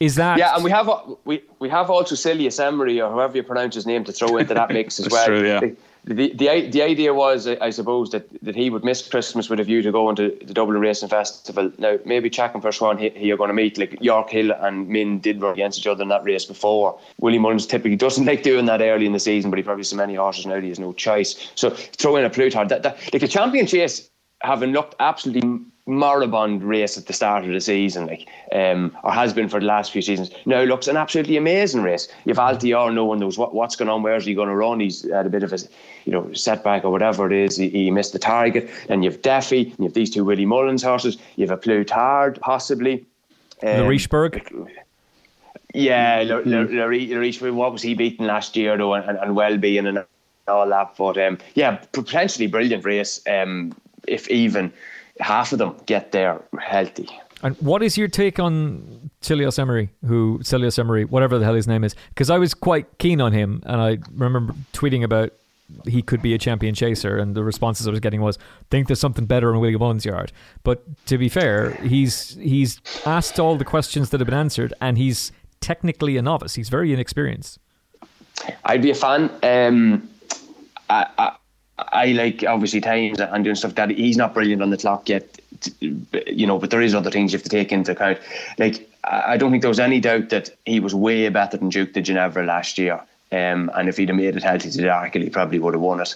Is 0.00 0.16
that 0.16 0.38
yeah? 0.38 0.54
And 0.54 0.64
we 0.64 0.70
have 0.70 0.90
we 1.24 1.42
we 1.60 1.68
have 1.68 1.88
also 1.88 2.16
Cilaos 2.16 2.58
Emery 2.58 3.00
or 3.00 3.10
however 3.10 3.36
you 3.36 3.42
pronounce 3.44 3.76
his 3.76 3.86
name 3.86 4.04
to 4.04 4.12
throw 4.12 4.36
into 4.36 4.52
that 4.52 4.70
mix 4.70 4.98
as 4.98 5.08
well. 5.10 5.26
True, 5.26 5.46
yeah. 5.46 5.60
The, 6.06 6.34
the, 6.34 6.68
the 6.68 6.82
idea 6.82 7.14
was, 7.14 7.46
I 7.46 7.70
suppose, 7.70 8.10
that, 8.10 8.28
that 8.42 8.54
he 8.54 8.68
would 8.68 8.84
miss 8.84 9.06
Christmas 9.08 9.48
with 9.48 9.58
a 9.58 9.64
view 9.64 9.80
to 9.80 9.90
going 9.90 10.16
to 10.16 10.36
the 10.44 10.52
Dublin 10.52 10.78
Racing 10.78 11.08
Festival. 11.08 11.72
Now, 11.78 11.98
maybe 12.04 12.28
Chacun 12.28 12.60
Pour 12.60 12.72
Soi 12.72 12.94
he, 12.96 13.08
he 13.10 13.28
you're 13.28 13.38
going 13.38 13.48
to 13.48 13.54
meet, 13.54 13.78
like 13.78 13.98
Yorkhill 14.02 14.52
and 14.62 14.86
Min 14.88 15.20
did 15.20 15.40
run 15.40 15.54
against 15.54 15.78
each 15.78 15.86
other 15.86 16.02
in 16.02 16.08
that 16.10 16.24
race 16.24 16.44
before. 16.44 16.98
Willie 17.20 17.38
Mullins 17.38 17.66
typically 17.66 17.96
doesn't 17.96 18.26
like 18.26 18.42
doing 18.42 18.66
that 18.66 18.82
early 18.82 19.06
in 19.06 19.12
the 19.12 19.20
season, 19.20 19.50
but 19.50 19.56
he 19.56 19.62
probably 19.62 19.84
so 19.84 19.96
many 19.96 20.14
horses 20.14 20.44
now 20.44 20.60
he 20.60 20.68
has 20.68 20.78
no 20.78 20.92
choice. 20.92 21.50
So 21.54 21.70
throw 21.70 22.16
in 22.16 22.24
A 22.24 22.30
Plus 22.30 22.52
Tard. 22.52 22.68
That, 22.68 22.82
that, 22.82 22.98
like 23.12 23.22
a 23.22 23.28
champion 23.28 23.66
chase, 23.66 24.10
having 24.42 24.72
looked 24.72 24.94
absolutely 25.00 25.64
moribund 25.86 26.62
race 26.62 26.96
at 26.96 27.06
the 27.06 27.12
start 27.12 27.44
of 27.44 27.50
the 27.50 27.60
season, 27.60 28.06
like 28.06 28.26
um, 28.52 28.96
or 29.04 29.12
has 29.12 29.34
been 29.34 29.48
for 29.48 29.60
the 29.60 29.66
last 29.66 29.92
few 29.92 30.00
seasons. 30.00 30.30
Now 30.46 30.62
looks 30.62 30.88
an 30.88 30.96
absolutely 30.96 31.36
amazing 31.36 31.82
race. 31.82 32.08
You've 32.24 32.38
Altior, 32.38 32.92
no 32.94 33.04
one 33.04 33.20
knows 33.20 33.36
what, 33.36 33.54
what's 33.54 33.76
going 33.76 33.90
on. 33.90 34.02
Where's 34.02 34.24
he 34.24 34.34
going 34.34 34.48
to 34.48 34.56
run? 34.56 34.80
He's 34.80 35.08
had 35.10 35.26
a 35.26 35.30
bit 35.30 35.42
of 35.42 35.52
a 35.52 35.58
you 36.04 36.12
know 36.12 36.32
setback 36.32 36.84
or 36.84 36.90
whatever 36.90 37.26
it 37.26 37.32
is. 37.32 37.56
He, 37.56 37.68
he 37.68 37.90
missed 37.90 38.12
the 38.12 38.18
target. 38.18 38.70
And 38.88 39.04
you've 39.04 39.20
and 39.24 39.74
you've 39.78 39.94
these 39.94 40.10
two 40.10 40.24
Willie 40.24 40.46
Mullins 40.46 40.82
horses. 40.82 41.18
You 41.36 41.46
have 41.46 41.50
A 41.50 41.60
Plus 41.60 41.86
Tard 41.86 42.38
possibly. 42.40 43.04
Um, 43.62 43.80
Le 43.80 43.84
Richebourg. 43.84 44.68
Yeah, 45.74 46.24
mm-hmm. 46.24 47.56
what 47.56 47.72
was 47.72 47.82
he 47.82 47.94
beaten 47.94 48.26
last 48.26 48.56
year 48.56 48.78
though, 48.78 48.94
and, 48.94 49.18
and 49.18 49.34
well 49.34 49.58
being 49.58 49.86
and 49.86 50.04
all 50.46 50.68
that. 50.68 50.94
But 50.96 51.18
um, 51.18 51.38
yeah, 51.54 51.76
potentially 51.92 52.46
brilliant 52.46 52.84
race. 52.84 53.20
Um, 53.28 53.74
if 54.06 54.28
even 54.28 54.72
half 55.20 55.52
of 55.52 55.58
them 55.58 55.76
get 55.86 56.12
there 56.12 56.42
healthy. 56.60 57.08
And 57.42 57.56
what 57.56 57.82
is 57.82 57.98
your 57.98 58.08
take 58.08 58.38
on 58.38 59.10
Cilaos 59.20 59.58
Emery, 59.58 59.90
who 60.06 60.38
Cilaos 60.42 60.78
Emery, 60.78 61.04
whatever 61.04 61.38
the 61.38 61.44
hell 61.44 61.54
his 61.54 61.68
name 61.68 61.84
is? 61.84 61.94
Because 62.08 62.30
I 62.30 62.38
was 62.38 62.54
quite 62.54 62.98
keen 62.98 63.20
on 63.20 63.32
him, 63.32 63.62
and 63.66 63.80
I 63.80 63.98
remember 64.12 64.54
tweeting 64.72 65.04
about 65.04 65.32
he 65.86 66.02
could 66.02 66.22
be 66.22 66.34
a 66.34 66.38
champion 66.38 66.74
chaser, 66.74 67.18
and 67.18 67.34
the 67.34 67.44
responses 67.44 67.86
I 67.86 67.90
was 67.90 68.00
getting 68.00 68.20
was, 68.20 68.38
"Think 68.70 68.86
there's 68.86 69.00
something 69.00 69.26
better 69.26 69.52
in 69.52 69.60
Willie 69.60 69.76
Mullins' 69.76 70.04
yard." 70.04 70.32
But 70.62 70.84
to 71.06 71.18
be 71.18 71.28
fair, 71.28 71.72
he's 71.82 72.34
he's 72.36 72.80
asked 73.04 73.38
all 73.38 73.56
the 73.56 73.64
questions 73.64 74.10
that 74.10 74.20
have 74.20 74.26
been 74.26 74.38
answered, 74.38 74.72
and 74.80 74.96
he's 74.96 75.32
technically 75.60 76.16
a 76.16 76.22
novice. 76.22 76.54
He's 76.54 76.68
very 76.68 76.92
inexperienced. 76.92 77.58
I'd 78.64 78.82
be 78.82 78.90
a 78.90 78.94
fan. 78.94 79.30
Um, 79.42 80.08
I, 80.90 81.06
I, 81.18 81.32
I 81.78 82.06
like 82.12 82.44
obviously 82.44 82.80
times 82.80 83.20
and 83.20 83.44
doing 83.44 83.56
stuff 83.56 83.74
that 83.74 83.90
he's 83.90 84.16
not 84.16 84.34
brilliant 84.34 84.62
on 84.62 84.70
the 84.70 84.76
clock 84.76 85.08
yet, 85.08 85.38
you 85.80 86.46
know. 86.46 86.58
But 86.58 86.70
there 86.70 86.80
is 86.80 86.94
other 86.94 87.10
things 87.10 87.32
you 87.32 87.38
have 87.38 87.44
to 87.44 87.48
take 87.48 87.72
into 87.72 87.92
account. 87.92 88.18
Like 88.58 88.88
I 89.02 89.36
don't 89.36 89.50
think 89.50 89.62
there 89.62 89.70
was 89.70 89.80
any 89.80 90.00
doubt 90.00 90.30
that 90.30 90.50
he 90.64 90.80
was 90.80 90.94
way 90.94 91.28
better 91.28 91.56
than 91.56 91.70
Duc 91.70 91.92
des 91.92 92.02
Genievres 92.02 92.46
last 92.46 92.78
year. 92.78 93.00
Um, 93.32 93.70
and 93.74 93.88
if 93.88 93.96
he'd 93.96 94.08
have 94.08 94.16
made 94.16 94.36
it 94.36 94.42
healthy 94.44 94.70
to 94.70 94.78
Darkle, 94.78 95.22
he 95.22 95.30
probably 95.30 95.58
would 95.58 95.74
have 95.74 95.80
won 95.80 96.00
it. 96.00 96.14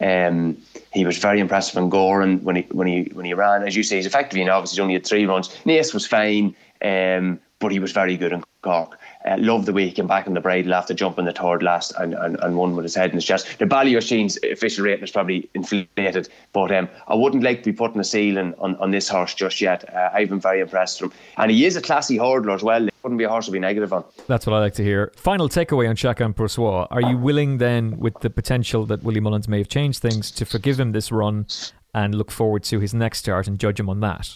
Um, 0.00 0.56
he 0.92 1.04
was 1.04 1.18
very 1.18 1.40
impressive 1.40 1.76
in 1.76 1.90
Gowran 1.90 2.42
when 2.42 2.56
he 2.56 2.62
when 2.70 2.86
he 2.86 3.10
when 3.12 3.26
he 3.26 3.34
ran. 3.34 3.66
As 3.66 3.76
you 3.76 3.82
say, 3.82 3.96
he's 3.96 4.06
effectively 4.06 4.42
an 4.42 4.48
obviously 4.48 4.76
He's 4.76 4.80
only 4.80 4.94
had 4.94 5.06
three 5.06 5.26
runs. 5.26 5.48
Naas 5.64 5.92
was 5.92 6.06
fine, 6.06 6.54
um, 6.82 7.40
but 7.58 7.72
he 7.72 7.80
was 7.80 7.92
very 7.92 8.16
good 8.16 8.32
in 8.32 8.44
Cork. 8.62 8.98
Uh, 9.26 9.36
love 9.38 9.66
the 9.66 9.72
way 9.72 9.84
he 9.84 9.92
came 9.92 10.06
back 10.06 10.26
on 10.26 10.32
the 10.32 10.40
bridle 10.40 10.72
after 10.72 10.94
jumping 10.94 11.26
the 11.26 11.32
third 11.32 11.62
last 11.62 11.92
and, 11.98 12.14
and, 12.14 12.38
and 12.40 12.56
won 12.56 12.74
with 12.74 12.84
his 12.84 12.94
head 12.94 13.10
in 13.10 13.16
his 13.16 13.24
chest. 13.24 13.58
The 13.58 13.66
Ballyosheen's 13.66 14.38
official 14.50 14.86
rating 14.86 15.04
is 15.04 15.10
probably 15.10 15.48
inflated, 15.52 16.28
but 16.54 16.74
um, 16.74 16.88
I 17.06 17.14
wouldn't 17.14 17.42
like 17.42 17.62
to 17.64 17.70
be 17.70 17.76
putting 17.76 18.00
a 18.00 18.04
ceiling 18.04 18.54
on, 18.58 18.76
on 18.76 18.90
this 18.92 19.10
horse 19.10 19.34
just 19.34 19.60
yet. 19.60 19.92
Uh, 19.94 20.08
I've 20.14 20.30
been 20.30 20.40
very 20.40 20.60
impressed 20.60 21.02
with 21.02 21.12
him. 21.12 21.18
And 21.36 21.50
he 21.50 21.66
is 21.66 21.76
a 21.76 21.82
classy 21.82 22.16
hurdler 22.16 22.54
as 22.54 22.62
well. 22.62 22.88
It 22.88 22.94
wouldn't 23.02 23.18
be 23.18 23.24
a 23.24 23.28
horse 23.28 23.44
to 23.46 23.52
be 23.52 23.58
negative 23.58 23.92
on. 23.92 24.04
That's 24.26 24.46
what 24.46 24.54
I 24.54 24.58
like 24.58 24.74
to 24.74 24.84
hear. 24.84 25.12
Final 25.16 25.50
takeaway 25.50 25.88
on 25.88 25.96
Chacun 25.96 26.34
Pour 26.34 26.48
Soi. 26.48 26.86
Are 26.90 27.02
you 27.02 27.18
willing 27.18 27.58
then, 27.58 27.98
with 27.98 28.18
the 28.20 28.30
potential 28.30 28.86
that 28.86 29.02
Willie 29.02 29.20
Mullins 29.20 29.48
may 29.48 29.58
have 29.58 29.68
changed 29.68 30.00
things, 30.00 30.30
to 30.30 30.46
forgive 30.46 30.80
him 30.80 30.92
this 30.92 31.12
run 31.12 31.46
and 31.94 32.14
look 32.14 32.30
forward 32.30 32.62
to 32.64 32.80
his 32.80 32.94
next 32.94 33.18
start 33.18 33.46
and 33.46 33.58
judge 33.58 33.78
him 33.78 33.90
on 33.90 34.00
that? 34.00 34.30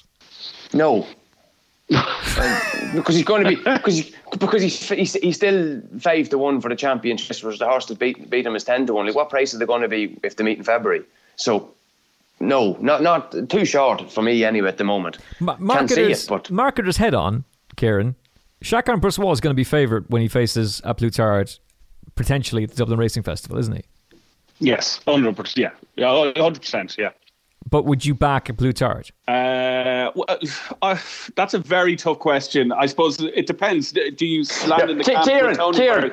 No, 0.74 1.06
because 1.88 3.14
he's 3.14 3.24
going 3.24 3.44
to 3.44 3.48
be 3.50 3.56
because 3.56 3.98
he, 3.98 4.14
because 4.38 4.62
he's, 4.62 4.88
he's 4.88 5.14
he's 5.14 5.36
still 5.36 5.80
five 6.00 6.28
to 6.30 6.38
one 6.38 6.60
for 6.60 6.68
the 6.68 6.76
championship. 6.76 7.36
Whereas 7.42 7.58
the 7.58 7.66
horse 7.66 7.86
that 7.86 7.98
beat 7.98 8.30
beat 8.30 8.46
him 8.46 8.56
is 8.56 8.64
ten 8.64 8.86
to 8.86 8.94
one. 8.94 9.06
Like 9.06 9.14
what 9.14 9.30
price 9.30 9.54
are 9.54 9.58
they 9.58 9.66
going 9.66 9.82
to 9.82 9.88
be 9.88 10.18
if 10.22 10.36
they 10.36 10.44
meet 10.44 10.58
in 10.58 10.64
February? 10.64 11.02
So. 11.36 11.70
No, 12.40 12.76
not 12.80 13.00
not 13.00 13.32
too 13.48 13.64
short 13.64 14.10
for 14.10 14.20
me 14.20 14.42
anyway 14.44 14.68
at 14.68 14.76
the 14.76 14.82
moment. 14.84 15.18
Ma- 15.38 15.56
Can't 15.56 15.88
see 15.88 16.10
it, 16.10 16.26
but 16.28 16.50
marketers 16.50 16.96
head 16.96 17.14
on, 17.14 17.44
Kieran. 17.76 18.16
Chacun 18.62 19.00
Pour 19.00 19.12
Soi 19.12 19.30
is 19.30 19.40
going 19.40 19.52
to 19.52 19.56
be 19.56 19.62
favourite 19.62 20.10
when 20.10 20.20
he 20.20 20.26
faces 20.26 20.80
A 20.84 20.94
Plus 20.94 21.14
Tard 21.14 21.52
potentially 22.16 22.64
at 22.64 22.70
the 22.70 22.76
Dublin 22.76 22.98
Racing 22.98 23.22
Festival, 23.22 23.56
isn't 23.58 23.76
he? 23.76 23.82
Yes, 24.58 25.00
hundred 25.06 25.36
percent. 25.36 25.58
Yeah, 25.58 25.70
Yeah, 25.94 26.32
hundred 26.36 26.60
percent. 26.60 26.96
Yeah. 26.98 27.10
But 27.70 27.84
would 27.84 28.04
you 28.04 28.14
back 28.14 28.48
A 28.48 28.54
Plus 28.54 28.74
Tard? 28.74 29.10
Uh, 29.26 30.10
well, 30.14 30.38
uh, 30.82 30.98
that's 31.36 31.54
a 31.54 31.58
very 31.58 31.96
tough 31.96 32.18
question. 32.18 32.72
I 32.72 32.86
suppose 32.86 33.20
it 33.20 33.46
depends. 33.46 33.92
Do 33.92 34.26
you 34.26 34.44
land 34.66 34.90
in 34.90 34.98
the 34.98 35.04
camp 35.04 35.24
Kieran, 35.24 35.56
Tony 35.56 35.78
Kieran. 35.78 36.12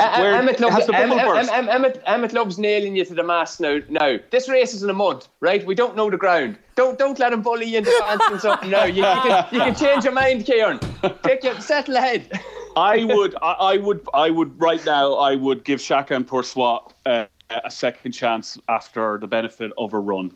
Emmet 0.00 0.60
loves, 0.60 0.88
Emmet, 0.88 2.02
Emmet 2.06 2.32
loves 2.32 2.58
nailing 2.58 2.94
you 2.94 3.04
to 3.04 3.14
the 3.14 3.22
mast 3.22 3.60
now. 3.60 3.78
Now 3.88 4.18
this 4.30 4.48
race 4.48 4.72
is 4.72 4.82
in 4.82 4.90
a 4.90 4.94
month, 4.94 5.28
right? 5.40 5.64
We 5.66 5.74
don't 5.74 5.96
know 5.96 6.08
the 6.08 6.16
ground. 6.16 6.56
Don't 6.76 6.98
don't 6.98 7.18
let 7.18 7.32
him 7.32 7.42
bully 7.42 7.66
you 7.66 7.78
into 7.78 7.90
fancying 7.98 8.38
something. 8.38 8.70
No, 8.70 8.84
you, 8.84 8.96
you, 8.96 9.02
can 9.02 9.46
you 9.50 9.58
can 9.60 9.74
change 9.84 10.04
your 10.04 10.12
mind, 10.12 10.46
Kieran. 10.46 10.78
Take 11.24 11.42
your 11.42 11.60
settle 11.60 11.96
ahead. 11.96 12.30
I 12.76 13.04
would, 13.12 13.34
I, 13.42 13.52
I, 13.52 13.76
would, 13.78 14.06
I 14.14 14.30
would 14.30 14.60
right 14.60 14.84
now. 14.84 15.14
I 15.14 15.34
would 15.34 15.64
give 15.64 15.80
Chacun 15.80 16.24
Pour 16.24 16.44
Soi 16.44 16.78
uh, 17.06 17.26
a 17.50 17.70
second 17.70 18.12
chance 18.12 18.58
after 18.68 19.18
the 19.18 19.26
benefit 19.26 19.72
of 19.78 19.94
a 19.94 19.98
run. 19.98 20.30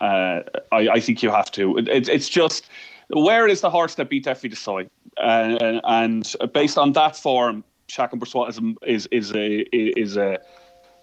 Uh, 0.00 0.42
I, 0.72 0.88
I, 0.88 1.00
think 1.00 1.22
you 1.22 1.30
have 1.30 1.50
to. 1.52 1.78
It, 1.78 2.08
it's 2.08 2.28
just 2.28 2.68
where 3.08 3.48
is 3.48 3.60
the 3.62 3.70
horse 3.70 3.94
that 3.94 4.10
beat 4.10 4.24
Defi 4.24 4.48
du 4.48 4.56
Seuil? 4.56 4.88
Uh, 5.16 5.80
and 5.84 6.34
based 6.52 6.76
on 6.76 6.92
that 6.92 7.16
form, 7.16 7.64
Pour 7.94 8.26
Soi 8.26 8.48
is, 8.48 8.60
is 8.82 9.06
is 9.10 9.32
a 9.32 9.60
is 9.74 10.16
a 10.16 10.38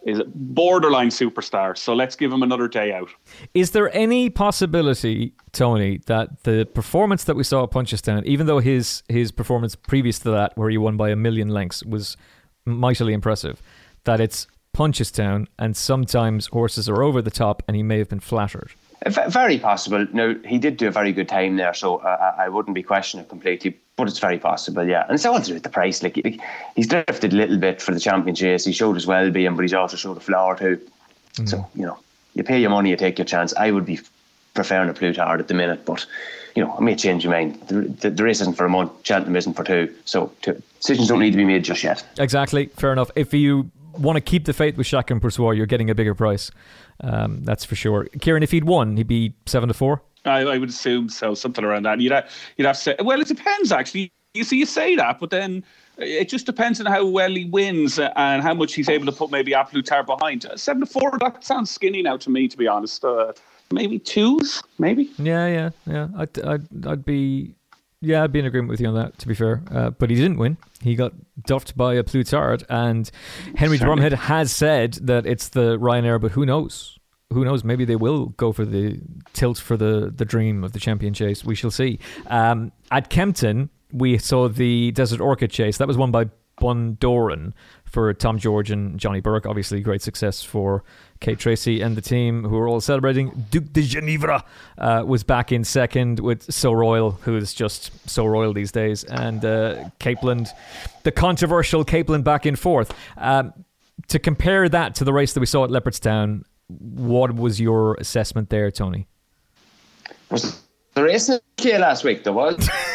is 0.06 0.19
a 0.19 0.25
borderline 0.25 1.10
superstar. 1.10 1.77
So 1.77 1.93
let's 1.93 2.15
give 2.15 2.32
him 2.32 2.43
another 2.43 2.67
day 2.67 2.91
out. 2.91 3.10
Is 3.53 3.71
there 3.71 3.95
any 3.95 4.29
possibility, 4.29 5.34
Tony, 5.53 6.01
that 6.08 6.43
the 6.43 6.65
performance 6.73 7.23
that 7.23 7.36
we 7.36 7.43
saw 7.43 7.63
at 7.63 7.71
Punchestown, 7.71 8.25
even 8.25 8.45
though 8.47 8.60
his 8.60 9.03
his 9.08 9.32
performance 9.32 9.75
previous 9.75 10.19
to 10.19 10.32
that, 10.32 10.58
where 10.58 10.69
he 10.69 10.77
won 10.77 10.97
by 10.97 11.10
a 11.10 11.15
million 11.15 11.49
lengths, 11.49 11.84
was 11.84 12.17
mightily 12.65 13.13
impressive, 13.13 13.62
that 14.03 14.19
it's 14.19 14.47
Punchestown 14.75 15.47
and 15.60 15.77
sometimes 15.77 16.47
horses 16.47 16.89
are 16.89 17.03
over 17.03 17.21
the 17.21 17.32
top 17.32 17.63
and 17.67 17.75
he 17.75 17.84
may 17.84 17.99
have 17.99 18.10
been 18.10 18.19
flattered? 18.19 18.71
Very 19.08 19.60
possible. 19.60 20.08
No, 20.13 20.39
he 20.46 20.58
did 20.58 20.78
do 20.78 20.88
a 20.88 20.92
very 20.92 21.12
good 21.12 21.28
time 21.28 21.58
there, 21.58 21.74
so 21.74 21.98
uh, 21.98 22.36
I 22.38 22.48
wouldn't 22.48 22.76
be 22.76 22.84
questioning 22.84 23.26
it 23.26 23.30
completely. 23.30 23.78
But 23.96 24.08
it's 24.08 24.20
very 24.20 24.39
possible, 24.39 24.88
yeah. 24.88 25.04
And 25.04 25.13
it's 25.13 25.26
all 25.26 25.39
to 25.39 25.46
do 25.46 25.54
with 25.54 25.63
the 25.63 25.70
price. 25.70 26.02
Like, 26.02 26.16
he's 26.76 26.88
drifted 26.88 27.34
a 27.34 27.36
little 27.36 27.58
bit 27.58 27.82
for 27.82 27.94
the 27.94 28.00
championship. 28.00 28.62
He 28.62 28.72
showed 28.72 28.94
his 28.94 29.06
well-being, 29.06 29.56
but 29.56 29.62
he's 29.62 29.74
also 29.74 29.98
showed 29.98 30.18
a 30.18 30.22
floor 30.22 30.56
too. 30.56 30.80
Mm. 31.36 31.50
So 31.50 31.68
you 31.76 31.86
know, 31.86 32.00
you 32.34 32.44
pay 32.44 32.60
your 32.60 32.70
money, 32.70 32.89
you 32.89 32.98
take 32.98 33.18
your 33.18 33.26
chance. 33.26 33.54
I 33.56 33.72
would 33.72 33.86
be 33.86 34.00
preferring 34.54 34.89
A 34.89 34.94
Plus 34.94 35.16
Tard 35.16 35.39
at 35.39 35.48
the 35.48 35.54
minute, 35.54 35.86
but 35.86 36.06
you 36.56 36.63
know, 36.63 36.76
I 36.78 36.82
may 36.82 36.96
change 36.96 37.24
your 37.24 37.34
mind. 37.34 37.60
The, 37.68 37.82
the, 37.82 38.10
the 38.10 38.24
race 38.24 38.42
isn't 38.42 38.56
for 38.56 38.66
a 38.66 38.70
month, 38.70 38.92
Cheltenham 39.04 39.36
isn't 39.36 39.54
for 39.54 39.63
two, 39.63 39.94
so 40.06 40.32
two. 40.42 40.62
decisions 40.80 41.08
don't 41.08 41.20
need 41.20 41.32
to 41.32 41.38
be 41.38 41.46
made 41.46 41.63
just 41.63 41.84
yet. 41.84 42.06
Exactly, 42.20 42.68
fair 42.68 42.94
enough. 42.94 43.10
If 43.16 43.34
you 43.34 43.72
want 43.98 44.18
to 44.18 44.22
keep 44.22 44.46
the 44.46 44.54
faith 44.54 44.78
with 44.78 44.88
Chacun 44.88 45.22
and 45.22 45.34
Soi, 45.34 45.52
you're 45.52 45.66
getting 45.66 45.89
a 45.89 45.96
bigger 45.96 46.16
price. 46.16 46.52
Um, 47.01 47.43
that's 47.43 47.65
for 47.65 47.75
sure. 47.75 48.08
Kieran, 48.21 48.43
if 48.43 48.51
he'd 48.51 48.65
won, 48.65 48.97
he'd 48.97 49.08
be 49.08 49.34
seven 49.45 49.67
to 49.67 49.73
four. 49.73 50.01
I, 50.25 50.41
I 50.41 50.58
would 50.58 50.69
assume 50.69 51.10
so, 51.10 51.34
something 51.34 51.65
around 51.65 51.84
that. 51.84 51.99
You'd 51.99 52.13
have, 52.13 52.29
you'd 52.58 52.65
have 52.65 52.77
to 52.77 52.82
say, 52.82 52.95
well, 52.99 53.19
it 53.19 53.27
depends 53.27 53.71
actually. 53.71 54.12
You 54.34 54.43
see, 54.43 54.58
you 54.58 54.65
say 54.65 54.95
that, 54.95 55.19
but 55.19 55.29
then 55.29 55.63
it 55.97 56.27
just 56.27 56.47
depends 56.47 56.79
on 56.79 56.88
how 56.88 57.06
well 57.06 57.29
he 57.29 57.45
wins 57.45 57.99
and 57.99 58.41
how 58.41 58.53
much 58.56 58.73
he's 58.73 58.89
able 58.89 59.06
to 59.06 59.12
put 59.12 59.29
maybe 59.29 59.53
A 59.53 59.63
Plus 59.63 59.86
Tard 59.86 60.08
behind. 60.08 60.49
Seven 60.56 60.79
to 60.79 60.88
four, 60.88 61.19
that 61.19 61.43
sounds 61.43 61.69
skinny 61.69 62.01
now 62.01 62.17
to 62.17 62.32
me, 62.32 62.47
to 62.47 62.58
be 62.58 62.67
honest. 62.67 63.06
Uh, 63.06 63.34
maybe 63.71 63.99
twos, 63.99 64.63
maybe. 64.79 65.12
Yeah, 65.19 65.47
yeah, 65.47 65.69
yeah. 65.86 66.08
I'd, 66.17 66.39
I'd, 66.39 66.88
I'd 66.88 67.06
be 67.06 67.53
yeah, 68.04 68.24
I'd 68.24 68.32
be 68.32 68.39
in 68.39 68.46
agreement 68.46 68.70
with 68.70 68.82
you 68.82 68.88
on 68.88 68.96
that, 68.96 69.18
to 69.20 69.28
be 69.28 69.34
fair. 69.34 69.63
Uh, 69.72 69.89
but 69.92 70.10
he 70.10 70.16
didn't 70.16 70.38
win. 70.38 70.58
He 70.82 70.96
got 70.96 71.13
duffed 71.46 71.76
by 71.78 71.96
A 71.96 72.04
Plus 72.04 72.30
Tard. 72.30 72.66
And 72.70 73.10
Henry 73.56 73.78
de 73.78 73.86
Bromhead 73.86 74.12
has 74.12 74.52
said 74.52 74.94
that 75.02 75.26
it's 75.26 75.48
the 75.50 75.78
Ryanair, 75.78 76.20
but 76.20 76.32
who 76.32 76.46
knows? 76.46 77.00
Who 77.32 77.46
knows? 77.46 77.63
Maybe 77.63 77.86
they 77.86 77.96
will 77.96 78.28
go 78.28 78.52
for 78.52 78.66
the 78.66 79.00
tilt 79.32 79.58
for 79.58 79.78
the, 79.78 80.12
the 80.13 80.26
dream 80.26 80.63
of 80.63 80.74
the 80.74 80.80
champion 80.80 81.13
chase. 81.13 81.44
We 81.46 81.56
shall 81.56 81.72
see. 81.72 82.00
Um, 82.28 82.72
at 82.92 83.10
Kempton, 83.10 83.70
we 83.92 84.18
saw 84.18 84.50
the 84.50 84.92
Desert 84.92 85.22
Orchid 85.22 85.50
chase. 85.50 85.78
That 85.78 85.88
was 85.88 85.98
won 85.98 86.12
by 86.12 86.26
Bun 86.60 86.98
Doran 87.00 87.54
for 87.86 88.13
Tom 88.13 88.38
George 88.38 88.70
and 88.70 89.00
Johnny 89.00 89.22
Burke. 89.22 89.46
Obviously, 89.46 89.82
great 89.82 90.02
success 90.02 90.44
for 90.44 90.84
Kate 91.23 91.39
Tracy 91.39 91.81
and 91.81 91.95
the 91.95 92.01
team 92.01 92.43
who 92.43 92.57
are 92.57 92.67
all 92.67 92.81
celebrating. 92.81 93.45
Duc 93.49 93.63
des 93.71 93.83
Genievres 93.83 94.43
uh, 94.77 95.03
was 95.07 95.23
back 95.23 95.51
in 95.51 95.63
second 95.63 96.19
with 96.19 96.53
So 96.53 96.73
Royal, 96.73 97.12
who 97.12 97.38
is 97.38 97.53
just 97.53 97.91
so 98.07 98.25
royal 98.25 98.53
these 98.53 98.71
days, 98.71 99.05
and 99.05 99.43
uh, 99.43 99.89
Capeland, 99.99 100.49
the 101.03 101.12
controversial 101.12 101.86
Capeland, 101.86 102.25
back 102.25 102.45
in 102.45 102.57
fourth. 102.57 102.93
Um, 103.17 103.53
to 104.09 104.19
compare 104.19 104.67
that 104.67 104.95
to 104.95 105.05
the 105.05 105.13
race 105.13 105.33
that 105.33 105.39
we 105.39 105.45
saw 105.45 105.63
at 105.63 105.69
Leopardstown, 105.69 106.43
what 106.67 107.33
was 107.33 107.59
your 107.59 107.95
assessment 107.95 108.49
there, 108.49 108.69
Tony? 108.69 109.07
Was 110.29 110.62
the 110.93 111.03
race 111.03 111.29
in 111.29 111.39
Kia 111.55 111.79
last 111.79 112.03
week? 112.03 112.25
There 112.25 112.33
was. 112.33 112.69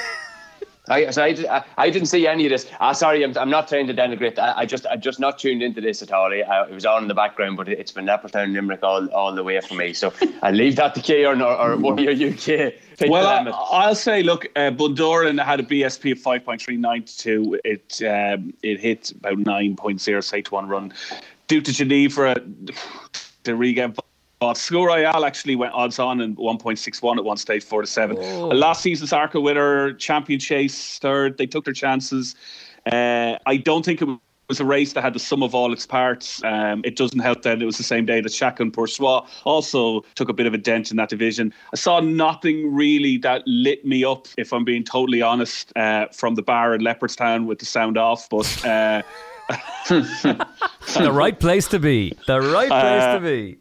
I, 0.91 1.11
so 1.11 1.23
I, 1.23 1.65
I, 1.77 1.91
didn't 1.91 2.09
see 2.09 2.27
any 2.27 2.47
of 2.47 2.51
this. 2.51 2.71
Ah, 2.81 2.93
sorry, 2.93 3.23
I'm, 3.23 3.37
I'm 3.37 3.51
not 3.51 3.69
trying 3.69 3.87
to 3.87 3.95
denigrate. 3.95 4.39
I, 4.39 4.59
I 4.59 4.67
just 4.67 4.87
I 4.87 4.97
just 4.97 5.21
not 5.21 5.39
tuned 5.39 5.63
into 5.63 5.81
this 5.81 6.03
at 6.03 6.13
all. 6.13 6.33
I, 6.33 6.67
it 6.69 6.75
was 6.75 6.87
on 6.87 7.03
in 7.03 7.09
the 7.09 7.15
background, 7.15 7.57
but 7.57 7.69
it's 7.69 7.93
been 7.93 8.07
Leopardstown 8.07 8.53
Limerick 8.53 8.83
all, 8.83 9.09
all 9.13 9.35
the 9.35 9.45
way 9.45 9.61
for 9.61 9.75
me. 9.75 9.93
So 9.93 10.13
I 10.43 10.51
leave 10.51 10.77
that 10.77 10.95
to 10.95 11.01
Kieran 11.01 11.43
or, 11.43 11.55
or 11.55 11.77
one 11.77 11.99
of 11.99 12.19
your 12.19 12.31
UK. 12.31 12.75
Well, 13.09 13.27
I, 13.27 13.89
will 13.89 13.95
say, 13.95 14.23
look, 14.23 14.47
uh, 14.57 14.71
Bun 14.71 14.95
Doran 14.95 15.39
had 15.39 15.61
a 15.61 15.63
BSP 15.63 16.13
of 16.13 16.19
5.392. 16.19 17.59
It 17.65 18.03
um, 18.03 18.53
it 18.63 18.81
hit 18.81 19.13
about 19.13 19.39
9.0, 19.39 20.25
say, 20.25 20.43
to 20.43 20.55
one 20.55 20.69
run. 20.69 20.93
Duc 21.47 21.65
des 21.65 21.73
Genievres, 21.73 22.39
the 23.45 23.55
regain 23.55 23.93
but 24.41 24.57
Sceau 24.57 24.85
Royal 24.85 25.25
actually 25.25 25.57
went 25.57 25.75
odds 25.75 25.99
on 25.99 26.21
in 26.21 26.37
1.61 26.37 27.17
at 27.19 27.25
one 27.25 27.37
stage, 27.37 27.65
four 27.65 27.81
to 27.81 27.87
seven. 27.87 28.17
Oh. 28.19 28.49
Last 28.49 28.83
season's 28.83 29.11
Arkle 29.11 29.43
winner, 29.43 29.95
champion 29.95 30.39
chase 30.39 30.99
third. 30.99 31.39
They 31.39 31.47
took 31.47 31.65
their 31.65 31.75
chances. 31.75 32.35
Uh, 32.91 33.37
I 33.47 33.57
don't 33.57 33.85
think 33.85 34.01
it 34.01 34.09
was 34.49 34.61
a 34.61 34.65
race 34.65 34.95
that 34.95 35.03
had 35.03 35.13
the 35.13 35.19
sum 35.19 35.43
of 35.43 35.55
all 35.55 35.73
its 35.73 35.87
parts. 35.87 36.43
Um, 36.45 36.83
it 36.85 36.97
doesn't 36.97 37.19
help 37.19 37.43
that 37.43 37.61
it 37.61 37.67
was 37.67 37.77
the 37.77 37.83
same 37.83 38.07
day 38.07 38.21
that 38.21 38.33
Chacun 38.33 38.73
Pour 38.73 38.87
Soi 38.87 39.21
also 39.45 40.03
took 40.15 40.29
a 40.29 40.33
bit 40.33 40.47
of 40.47 40.55
a 40.55 40.59
dent 40.59 40.91
in 40.91 40.97
that 40.97 41.09
division. 41.09 41.53
I 41.73 41.77
saw 41.77 42.01
nothing 42.01 42.73
really 42.73 43.19
that 43.19 43.43
lit 43.47 43.85
me 43.85 44.05
up, 44.05 44.29
if 44.39 44.53
I'm 44.53 44.65
being 44.65 44.85
totally 44.85 45.21
honest, 45.21 45.73
uh, 45.77 46.07
from 46.13 46.37
the 46.37 46.43
bar 46.43 46.75
in 46.75 46.81
Leopardstown 46.81 47.47
with 47.47 47.59
the 47.59 47.67
sound 47.67 47.99
off. 47.99 48.29
But 48.31 48.65
uh, 48.65 49.03
the 49.89 51.11
right 51.13 51.39
place 51.39 51.67
to 51.69 51.79
be. 51.79 52.17
The 52.27 52.41
right 52.41 52.69
place 52.69 53.03
uh, 53.03 53.15
to 53.15 53.21
be. 53.21 53.59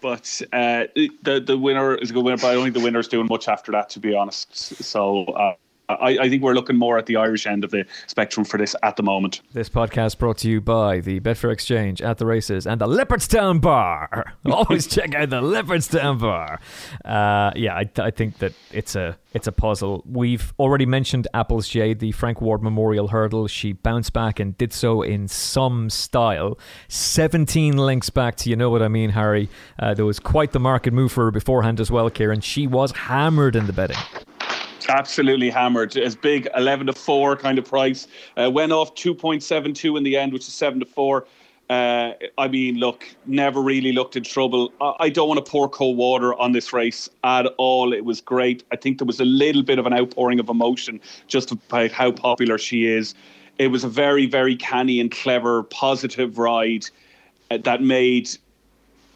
But 0.00 0.42
uh, 0.52 0.84
the 0.94 1.42
the 1.44 1.58
winner 1.58 1.94
is 1.94 2.10
a 2.10 2.12
good 2.14 2.24
winner, 2.24 2.36
but 2.36 2.48
I 2.48 2.54
don't 2.54 2.64
think 2.64 2.74
the 2.74 2.82
winner's 2.82 3.08
doing 3.08 3.26
much 3.28 3.48
after 3.48 3.72
that, 3.72 3.90
to 3.90 4.00
be 4.00 4.14
honest. 4.14 4.54
So 4.54 5.24
uh, 5.24 5.54
I, 6.00 6.24
I, 6.24 6.28
think 6.28 6.42
we're 6.42 6.54
looking 6.54 6.76
more 6.76 6.98
at 6.98 7.06
the 7.06 7.16
Irish 7.16 7.46
end 7.46 7.64
of 7.64 7.70
the 7.70 7.84
spectrum 8.06 8.44
for 8.44 8.58
this 8.58 8.74
at 8.82 8.96
the 8.96 9.02
moment. 9.02 9.40
This 9.52 9.68
podcast 9.68 10.18
brought 10.18 10.38
to 10.38 10.50
you 10.50 10.60
by 10.60 11.00
the 11.00 11.20
Betfair 11.20 11.52
Exchange 11.52 12.00
at 12.02 12.18
the 12.18 12.26
races 12.26 12.66
and 12.66 12.80
the 12.80 12.86
Leopardstown 12.86 13.60
Bar. 13.60 14.34
Always 14.46 14.86
check 14.86 15.14
out 15.14 15.30
the 15.30 15.40
Leopardstown 15.40 16.20
Bar. 16.20 16.60
Uh, 17.04 17.52
yeah, 17.56 17.74
I, 17.74 17.90
I, 17.98 18.10
think 18.10 18.38
that 18.38 18.52
it's 18.72 18.94
a 18.94 19.18
it's 19.32 19.46
a 19.46 19.52
puzzle. 19.52 20.02
We've 20.06 20.52
already 20.58 20.86
mentioned 20.86 21.28
Apple's 21.34 21.68
Jade, 21.68 22.00
the 22.00 22.12
Frank 22.12 22.40
Ward 22.40 22.62
Memorial 22.62 23.08
Hurdle. 23.08 23.46
She 23.46 23.72
bounced 23.72 24.12
back 24.12 24.40
and 24.40 24.56
did 24.58 24.72
so 24.72 25.02
in 25.02 25.28
some 25.28 25.90
style. 25.90 26.58
17 26.88 27.76
links 27.76 28.10
back 28.10 28.36
to 28.36 28.50
you 28.50 28.56
know 28.56 28.70
what 28.70 28.82
I 28.82 28.88
mean, 28.88 29.10
Harry. 29.10 29.48
Uh, 29.78 29.94
there 29.94 30.04
was 30.04 30.18
quite 30.18 30.52
the 30.52 30.60
market 30.60 30.92
move 30.92 31.12
for 31.12 31.24
her 31.24 31.30
beforehand 31.30 31.80
as 31.80 31.90
well, 31.90 32.10
Kieran. 32.10 32.40
She 32.40 32.66
was 32.66 32.92
hammered 32.92 33.56
in 33.56 33.66
the 33.66 33.72
betting. 33.72 33.96
Absolutely 34.88 35.50
hammered. 35.50 35.96
As 35.96 36.16
big 36.16 36.48
11 36.56 36.86
to 36.86 36.92
4 36.92 37.36
kind 37.36 37.58
of 37.58 37.64
price. 37.64 38.06
Uh, 38.36 38.50
went 38.50 38.72
off 38.72 38.94
2.72 38.94 39.96
in 39.96 40.02
the 40.02 40.16
end, 40.16 40.32
which 40.32 40.46
is 40.48 40.54
7 40.54 40.80
to 40.80 40.86
4. 40.86 41.26
Uh, 41.68 42.14
I 42.36 42.48
mean, 42.48 42.78
look, 42.78 43.06
never 43.26 43.62
really 43.62 43.92
looked 43.92 44.16
in 44.16 44.24
trouble. 44.24 44.72
I, 44.80 44.94
I 45.00 45.08
don't 45.08 45.28
want 45.28 45.44
to 45.44 45.48
pour 45.48 45.68
cold 45.68 45.96
water 45.96 46.34
on 46.34 46.50
this 46.50 46.72
race 46.72 47.08
at 47.22 47.46
all. 47.58 47.92
It 47.92 48.04
was 48.04 48.20
great. 48.20 48.64
I 48.72 48.76
think 48.76 48.98
there 48.98 49.06
was 49.06 49.20
a 49.20 49.24
little 49.24 49.62
bit 49.62 49.78
of 49.78 49.86
an 49.86 49.92
outpouring 49.92 50.40
of 50.40 50.48
emotion 50.48 51.00
just 51.28 51.52
about 51.52 51.92
how 51.92 52.10
popular 52.10 52.58
she 52.58 52.86
is. 52.86 53.14
It 53.58 53.68
was 53.68 53.84
a 53.84 53.88
very, 53.88 54.26
very 54.26 54.56
canny 54.56 55.00
and 55.00 55.12
clever, 55.12 55.62
positive 55.64 56.38
ride 56.38 56.86
uh, 57.52 57.58
that 57.58 57.82
made 57.82 58.30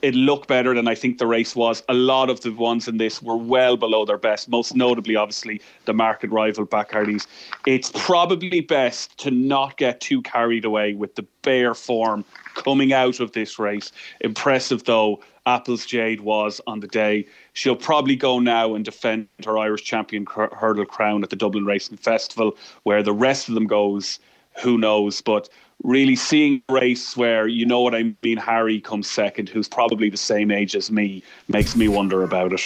it 0.05 0.15
looked 0.15 0.49
better 0.49 0.75
than 0.75 0.87
I 0.87 0.95
think 0.95 1.17
the 1.17 1.27
race 1.27 1.57
was. 1.57 1.83
A 1.89 1.95
lot 1.95 2.29
of 2.29 2.43
the 2.43 2.53
ones 2.53 2.89
in 2.89 2.99
this 2.99 3.23
were 3.23 3.39
well 3.39 3.79
below 3.79 4.05
their 4.05 4.19
best, 4.19 4.51
most 4.51 4.77
notably, 4.77 5.17
obviously, 5.17 5.63
the 5.87 5.95
market 5.95 6.31
rival 6.31 6.67
Bacardys. 6.67 7.27
It's 7.67 7.91
probably 7.95 8.61
best 8.61 9.17
to 9.21 9.31
not 9.31 9.79
get 9.79 10.03
too 10.03 10.21
carried 10.21 10.67
away 10.67 10.93
with 10.93 11.15
the 11.15 11.25
bare 11.41 11.73
form 11.73 12.23
coming 12.55 12.93
out 12.93 13.19
of 13.19 13.33
this 13.33 13.59
race. 13.59 13.93
Impressive, 14.21 14.85
though, 14.85 15.23
Apple's 15.47 15.87
Jade 15.87 16.21
was 16.21 16.61
on 16.67 16.81
the 16.81 16.87
day. 16.87 17.27
She'll 17.55 17.75
probably 17.75 18.15
go 18.15 18.39
now 18.39 18.75
and 18.75 18.85
defend 18.85 19.29
her 19.47 19.57
Irish 19.57 19.85
champion 19.85 20.27
hurdle 20.27 20.85
crown 20.85 21.23
at 21.25 21.31
the 21.31 21.37
Dublin 21.37 21.65
Racing 21.65 21.97
Festival, 21.97 22.59
where 22.83 23.03
the 23.03 23.15
rest 23.15 23.49
of 23.49 23.55
them 23.55 23.67
goes, 23.67 24.19
who 24.63 24.77
knows. 24.77 25.23
But 25.23 25.49
really 25.83 26.17
seeing 26.17 26.63
a 26.69 26.73
race 26.73 27.17
where 27.17 27.47
you 27.47 27.67
know 27.67 27.81
what 27.81 27.95
I 27.95 28.15
mean, 28.23 28.39
Harry 28.39 28.81
comes 28.81 29.09
second, 29.09 29.49
who's 29.49 29.69
probably 29.69 30.11
the 30.11 30.17
same 30.17 30.51
age 30.51 30.75
as 30.75 30.91
me, 30.91 31.23
makes 31.49 31.77
me 31.77 31.89
wonder 31.89 32.23
about 32.23 32.53
it. 32.53 32.63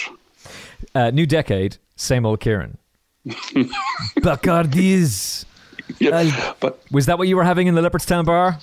Uh, 0.95 1.11
new 1.11 1.25
decade, 1.25 1.77
same 1.95 2.25
old 2.25 2.39
Kieran. 2.39 2.77
Bacardi's. 4.19 5.45
Yeah, 5.99 6.17
uh, 6.17 6.53
but 6.59 6.79
was 6.91 7.07
that 7.07 7.17
what 7.17 7.27
you 7.27 7.35
were 7.35 7.43
having 7.43 7.67
in 7.67 7.75
the 7.75 7.81
Leopardstown 7.81 8.25
bar? 8.25 8.59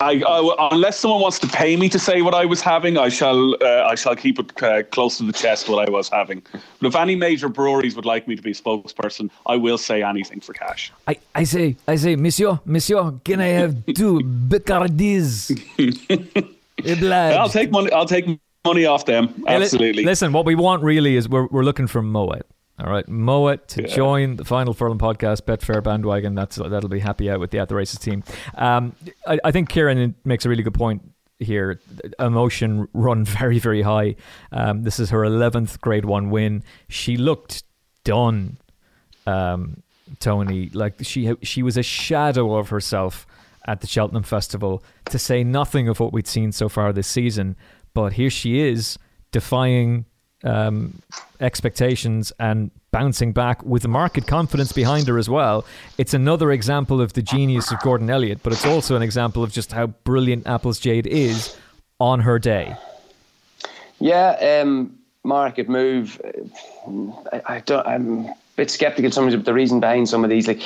I, 0.00 0.22
I, 0.26 0.68
unless 0.72 0.98
someone 0.98 1.20
wants 1.20 1.38
to 1.40 1.46
pay 1.46 1.76
me 1.76 1.88
to 1.88 1.98
say 1.98 2.22
what 2.22 2.34
I 2.34 2.44
was 2.44 2.60
having, 2.60 2.98
I 2.98 3.08
shall 3.08 3.54
uh, 3.62 3.84
I 3.84 3.94
shall 3.94 4.16
keep 4.16 4.38
it 4.38 4.62
uh, 4.62 4.82
close 4.84 5.18
to 5.18 5.24
the 5.24 5.32
chest 5.32 5.68
what 5.68 5.86
I 5.86 5.90
was 5.90 6.08
having. 6.08 6.42
But 6.80 6.88
if 6.88 6.96
any 6.96 7.16
major 7.16 7.48
breweries 7.48 7.96
would 7.96 8.04
like 8.04 8.26
me 8.26 8.36
to 8.36 8.42
be 8.42 8.50
a 8.50 8.54
spokesperson, 8.54 9.30
I 9.46 9.56
will 9.56 9.78
say 9.78 10.02
anything 10.02 10.40
for 10.40 10.52
cash. 10.52 10.92
I, 11.06 11.18
I 11.34 11.44
say 11.44 11.76
I 11.86 11.96
say, 11.96 12.16
Monsieur, 12.16 12.60
Monsieur, 12.64 13.12
can 13.24 13.40
I 13.40 13.48
have 13.48 13.84
two 13.86 14.20
Bacardis? 14.48 15.52
I'll 17.12 17.48
take 17.48 17.70
money. 17.70 17.92
I'll 17.92 18.06
take 18.06 18.26
money 18.64 18.86
off 18.86 19.06
them. 19.06 19.44
Absolutely. 19.46 20.04
Listen, 20.04 20.32
what 20.32 20.44
we 20.44 20.54
want 20.54 20.82
really 20.82 21.16
is 21.16 21.28
we're 21.28 21.46
we're 21.46 21.64
looking 21.64 21.86
for 21.86 22.02
Moet. 22.02 22.42
All 22.78 22.90
right, 22.90 23.08
Moet 23.08 23.68
to 23.68 23.82
yeah. 23.82 23.94
join 23.94 24.36
the 24.36 24.44
final 24.44 24.74
Furlong 24.74 24.98
podcast, 24.98 25.42
Betfair 25.42 25.80
bandwagon. 25.80 26.34
That's 26.34 26.56
that'll 26.56 26.88
be 26.88 26.98
happy 26.98 27.30
out 27.30 27.38
with 27.38 27.52
the 27.52 27.58
at 27.60 27.68
the 27.68 27.76
races 27.76 28.00
team. 28.00 28.24
Um, 28.56 28.96
I, 29.28 29.38
I, 29.44 29.52
think 29.52 29.68
Kieran 29.68 30.16
makes 30.24 30.44
a 30.44 30.48
really 30.48 30.64
good 30.64 30.74
point 30.74 31.02
here. 31.38 31.80
Emotion 32.18 32.88
run 32.92 33.24
very 33.38 33.60
very 33.60 33.82
high. 33.82 34.16
Um, 34.50 34.82
this 34.82 34.98
is 34.98 35.10
her 35.10 35.22
eleventh 35.22 35.80
Grade 35.80 36.04
One 36.04 36.30
win. 36.30 36.64
She 36.88 37.16
looked 37.16 37.62
done, 38.02 38.56
um, 39.24 39.84
Tony. 40.18 40.68
Like 40.70 40.94
she 41.02 41.32
she 41.42 41.62
was 41.62 41.76
a 41.76 41.82
shadow 41.82 42.56
of 42.56 42.70
herself 42.70 43.24
at 43.68 43.82
the 43.82 43.86
Cheltenham 43.86 44.24
Festival. 44.24 44.82
To 45.10 45.18
say 45.18 45.44
nothing 45.44 45.88
of 45.88 46.00
what 46.00 46.12
we'd 46.12 46.26
seen 46.26 46.50
so 46.50 46.68
far 46.68 46.92
this 46.92 47.06
season, 47.06 47.54
but 47.94 48.14
here 48.14 48.30
she 48.30 48.58
is 48.58 48.98
defying 49.30 50.06
um, 50.44 51.00
expectations 51.40 52.32
and 52.38 52.70
bouncing 52.90 53.32
back 53.32 53.64
with 53.64 53.82
the 53.82 53.88
market 53.88 54.26
confidence 54.26 54.72
behind 54.72 55.08
her 55.08 55.18
as 55.18 55.28
well. 55.28 55.64
It's 55.98 56.14
another 56.14 56.52
example 56.52 57.00
of 57.00 57.14
the 57.14 57.22
genius 57.22 57.72
of 57.72 57.80
Gordon 57.80 58.08
Elliott, 58.08 58.40
but 58.42 58.52
it's 58.52 58.64
also 58.64 58.94
an 58.94 59.02
example 59.02 59.42
of 59.42 59.52
just 59.52 59.72
how 59.72 59.88
brilliant 59.88 60.46
Apple's 60.46 60.78
Jade 60.78 61.06
is 61.06 61.56
on 61.98 62.20
her 62.20 62.38
day. 62.38 62.76
Yeah, 63.98 64.60
um, 64.62 64.96
market 65.24 65.68
move. 65.68 66.20
I, 67.32 67.42
I 67.46 67.60
don't. 67.60 67.86
I'm 67.86 68.26
a 68.26 68.36
bit 68.56 68.70
skeptical 68.70 69.10
sometimes 69.10 69.34
of 69.34 69.44
the 69.44 69.54
reason 69.54 69.80
behind 69.80 70.08
some 70.08 70.22
of 70.24 70.30
these. 70.30 70.46
Like 70.46 70.62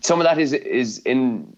some 0.00 0.20
of 0.20 0.24
that 0.24 0.38
is 0.38 0.52
is 0.52 0.98
in 1.00 1.52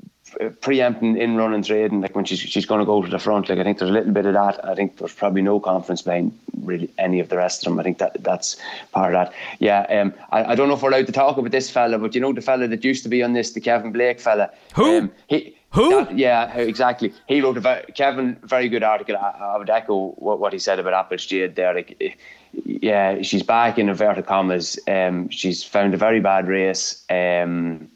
preempting 0.61 1.17
in 1.17 1.37
running 1.37 1.63
trade 1.63 1.93
and 1.93 2.03
like 2.03 2.15
when 2.15 2.25
she's 2.25 2.39
she's 2.39 2.67
going 2.67 2.81
to 2.81 2.87
go 2.87 3.03
to 3.03 3.11
the 3.11 3.19
front 3.19 3.49
like 3.49 3.59
I 3.59 3.65
think 3.65 3.79
there's 3.79 3.91
a 3.91 3.95
little 3.95 4.13
bit 4.13 4.27
of 4.27 4.35
that 4.35 4.65
I 4.65 4.75
think 4.75 4.99
there's 4.99 5.15
probably 5.15 5.43
no 5.43 5.61
confidence 5.61 6.03
behind 6.03 6.39
really 6.63 6.91
any 6.99 7.21
of 7.21 7.29
the 7.29 7.37
rest 7.37 7.67
of 7.67 7.71
them 7.71 7.81
I 7.81 7.83
think 7.83 7.99
that 7.99 8.23
that's 8.23 8.57
part 8.93 9.15
of 9.15 9.27
that 9.27 9.35
yeah 9.59 9.83
um, 10.01 10.15
I, 10.31 10.53
I 10.53 10.55
don't 10.55 10.69
know 10.69 10.75
if 10.75 10.83
we're 10.83 10.91
allowed 10.91 11.07
to 11.07 11.13
talk 11.13 11.37
about 11.37 11.51
this 11.51 11.71
fella 11.71 11.99
but 11.99 12.15
you 12.15 12.21
know 12.21 12.33
the 12.33 12.41
fella 12.41 12.69
that 12.69 12.85
used 12.85 13.03
to 13.03 13.09
be 13.09 13.23
on 13.23 13.33
this 13.33 13.53
the 13.53 13.61
Kevin 13.61 13.93
Blake 13.93 14.21
fella 14.21 14.51
who 14.75 14.99
um, 14.99 15.13
he 15.27 15.57
who? 15.73 16.05
That, 16.05 16.19
yeah, 16.19 16.53
exactly. 16.55 17.15
He 17.27 17.41
wrote 17.41 17.57
a 17.57 17.61
very, 17.61 17.85
Kevin 17.95 18.37
very 18.43 18.69
good 18.69 18.83
article. 18.83 19.17
I, 19.17 19.31
I 19.41 19.57
would 19.57 19.71
echo 19.71 20.11
what, 20.19 20.39
what 20.39 20.53
he 20.53 20.59
said 20.59 20.79
about 20.79 20.93
Apple's 20.93 21.25
Jade 21.25 21.55
there. 21.55 21.73
Like, 21.73 22.19
yeah, 22.53 23.23
she's 23.23 23.43
back 23.43 23.79
in 23.79 23.89
inverted 23.89 24.27
commas. 24.27 24.79
Um, 24.87 25.31
she's 25.31 25.65
found 25.65 25.95
a 25.95 25.97
very 25.97 26.21
bad 26.21 26.47
race. 26.47 27.03
Um, 27.09 27.89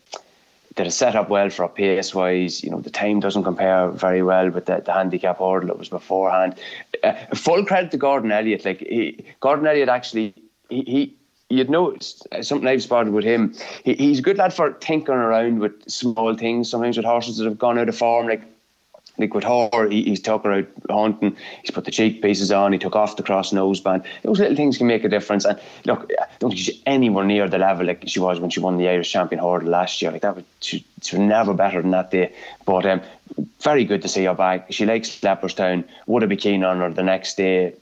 that 0.77 0.87
is 0.87 0.97
set 0.97 1.17
up 1.17 1.29
well 1.29 1.51
for 1.51 1.65
a 1.65 1.69
pace 1.69 2.15
wise. 2.15 2.63
You 2.63 2.71
know, 2.71 2.81
the 2.81 2.91
time 2.91 3.21
doesn't 3.21 3.45
compare 3.45 3.91
very 3.91 4.23
well 4.23 4.51
with 4.51 4.67
the, 4.67 4.83
the 4.85 4.93
handicap 4.93 5.41
order 5.41 5.67
that 5.67 5.79
was 5.79 5.89
beforehand. 5.89 6.55
Uh, 7.03 7.15
full 7.35 7.65
credit 7.65 7.91
to 7.91 7.97
Gordon 7.97 8.31
Elliott. 8.31 8.65
Like 8.65 8.81
he, 8.81 9.25
Gordon 9.41 9.67
Elliott 9.67 9.89
actually, 9.89 10.35
he, 10.69 10.83
he 10.83 11.17
you'd 11.49 11.71
know 11.71 11.97
something 12.43 12.69
I've 12.69 12.83
spotted 12.83 13.13
with 13.13 13.25
him. 13.25 13.55
He, 13.85 13.95
he's 13.95 14.19
a 14.19 14.23
good 14.23 14.39
lad 14.39 14.53
for 14.53 14.73
tinkering 14.73 15.19
around 15.19 15.61
with 15.61 15.89
small 15.89 16.37
things. 16.37 16.71
Sometimes 16.71 16.97
with 16.97 17.07
horses 17.07 17.39
that 17.39 17.45
have 17.45 17.59
gone 17.59 17.79
out 17.79 17.89
of 17.89 17.97
form, 17.97 18.27
like 18.27 18.43
like 19.19 19.35
with 19.35 19.45
Hor, 19.45 19.89
he, 19.89 20.03
he's 20.03 20.21
talking 20.21 20.51
about 20.51 20.69
out 20.91 21.01
hunting. 21.01 21.37
He's 21.63 21.71
put 21.71 21.85
the 21.85 21.91
cheek 21.91 22.23
pieces 22.23 22.53
on. 22.53 22.73
He 22.73 22.79
took 22.79 22.97
off 22.97 23.17
the 23.17 23.23
cross 23.23 23.53
noseband. 23.53 24.05
Those 24.23 24.39
little 24.39 24.57
things 24.57 24.79
can 24.79 24.87
make 24.87 25.05
a 25.05 25.09
difference. 25.09 25.45
And 25.45 25.59
look, 25.85 26.11
I 26.21 26.27
don't 26.39 26.51
think 26.51 26.61
she's 26.61 26.83
anywhere 26.87 27.25
near 27.25 27.49
the 27.49 27.59
level 27.59 27.87
like 27.87 28.05
she 28.07 28.21
was 28.21 28.41
when 28.41 28.51
she 28.51 28.61
won 28.61 28.77
the 28.77 28.89
Irish 28.89 29.11
champion 29.11 29.43
hurdle 29.43 29.71
last 29.71 30.01
year. 30.03 30.11
Like 30.11 30.23
that, 30.23 30.37
was, 30.37 30.45
she, 30.61 30.85
she 31.03 31.17
was 31.17 31.27
never 31.27 31.55
better 31.55 31.81
than 31.81 31.93
that 31.93 32.11
day. 32.11 32.35
But 32.65 32.87
um, 32.87 33.01
very 33.61 33.85
good 33.85 34.03
to 34.03 34.09
see 34.09 34.25
her 34.25 34.35
back. 34.35 34.67
She 34.71 34.87
likes 34.87 35.21
Leopardstown. 35.21 35.85
Would 36.07 36.23
I 36.23 36.27
be 36.27 36.37
keen 36.37 36.65
on 36.65 36.79
her 36.79 36.91
the 36.91 37.03
next 37.03 37.37
day? 37.37 37.75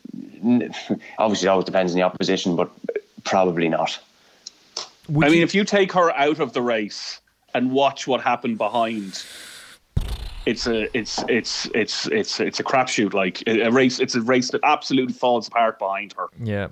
Obviously, 1.19 1.49
it 1.49 1.51
always 1.51 1.65
depends 1.65 1.93
on 1.93 1.97
the 1.97 2.03
opposition, 2.03 2.57
but 2.57 2.71
probably 3.25 3.69
not. 3.69 3.99
I 5.09 5.29
mean, 5.29 5.43
if 5.43 5.55
you 5.55 5.65
take 5.65 5.93
her 5.93 6.11
out 6.13 6.39
of 6.41 6.53
the 6.53 6.63
race 6.63 7.21
and 7.53 7.73
watch 7.73 8.07
what 8.07 8.21
happened 8.23 8.59
behind, 8.59 9.23
it's 10.47 10.67
a 10.67 10.97
it's 10.97 11.25
it's 11.29 11.67
it's 11.75 12.07
it's 12.07 12.41
it's 12.41 12.61
a 12.61 12.65
crapshoot. 12.65 13.15
Like 13.15 13.43
a 13.47 13.71
race, 13.71 13.99
it's 13.99 14.15
a 14.15 14.21
race 14.21 14.51
that 14.51 14.61
absolutely 14.65 15.15
falls 15.15 15.49
apart 15.49 15.79
behind 15.79 16.15
her. 16.15 16.27
Yeah, 16.43 16.69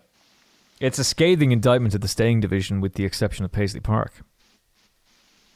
it's 0.80 0.98
a 0.98 1.04
scathing 1.04 1.52
indictment 1.52 1.94
of 1.94 2.00
the 2.00 2.08
staying 2.08 2.40
division, 2.40 2.80
with 2.80 2.94
the 2.94 3.04
exception 3.04 3.44
of 3.44 3.52
Paisley 3.52 3.80
Park. 3.80 4.12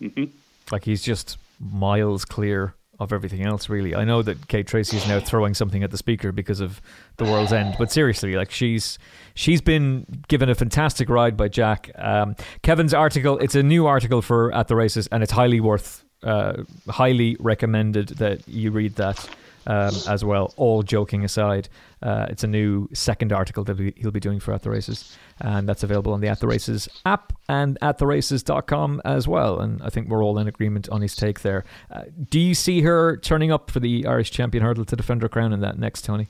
Mm-hmm. 0.00 0.24
Like 0.70 0.85
he's 0.85 1.02
just 1.02 1.38
miles 1.61 2.24
clear 2.24 2.74
of 2.98 3.12
everything 3.12 3.44
else. 3.44 3.68
Really, 3.68 3.94
I 3.94 4.05
know 4.05 4.22
that 4.22 4.48
Kate 4.48 4.66
Tracy 4.66 4.96
is 4.96 5.07
now 5.07 5.20
throwing 5.20 5.52
something 5.52 5.83
at 5.83 5.90
the 5.90 5.98
speaker 5.98 6.33
because 6.33 6.61
of 6.61 6.81
the 7.18 7.24
world's 7.24 7.52
end, 7.52 7.74
but 7.79 7.92
seriously, 7.92 8.35
like 8.35 8.50
she's 8.50 8.98
she's 9.35 9.61
been 9.61 10.07
given 10.29 10.48
a 10.48 10.55
fantastic 10.55 11.09
ride 11.09 11.37
by 11.37 11.48
Jack. 11.48 11.90
Um, 11.96 12.37
Kevin's 12.62 12.94
article, 12.94 13.38
it's 13.38 13.55
a 13.55 13.62
new 13.62 13.87
article 13.87 14.22
for 14.22 14.52
at 14.55 14.68
the 14.68 14.76
races, 14.76 15.07
and 15.09 15.22
it's 15.22 15.33
highly 15.33 15.61
worth, 15.61 16.05
uh, 16.22 16.62
highly 16.88 17.37
recommended 17.40 18.09
that 18.09 18.46
you 18.48 18.70
read 18.70 18.96
that. 18.96 19.29
Um, 19.68 19.96
as 20.09 20.24
well, 20.24 20.55
all 20.57 20.85
joking 20.85 21.24
aside, 21.24 21.68
uh, 22.00 22.26
it's 22.29 22.44
a 22.44 22.46
new 22.46 22.88
second 22.92 23.33
article 23.33 23.64
that 23.64 23.76
he'll 23.96 24.12
be 24.12 24.20
doing 24.20 24.38
for 24.38 24.55
At 24.55 24.62
the 24.62 24.70
Races, 24.70 25.18
and 25.40 25.68
that's 25.68 25.83
available 25.83 26.12
on 26.12 26.20
the 26.20 26.29
At 26.29 26.38
the 26.38 26.46
Races 26.46 26.88
app 27.05 27.33
and 27.48 27.76
at 27.83 27.98
theraces.com 27.98 29.02
as 29.05 29.26
well. 29.26 29.59
And 29.59 29.83
I 29.83 29.88
think 29.88 30.09
we're 30.09 30.22
all 30.22 30.38
in 30.38 30.46
agreement 30.46 30.88
on 30.90 31.00
his 31.00 31.16
take 31.16 31.40
there. 31.40 31.64
Uh, 31.90 32.02
do 32.31 32.38
you 32.38 32.55
see 32.55 32.83
her 32.83 33.16
turning 33.16 33.50
up 33.50 33.72
for 33.72 33.81
the 33.81 34.07
Irish 34.07 34.31
champion 34.31 34.62
hurdle 34.62 34.85
to 34.85 34.94
defend 34.94 35.22
her 35.22 35.29
crown 35.29 35.52
in 35.52 35.62
that 35.62 35.81
next, 35.81 36.05
Tony? 36.05 36.29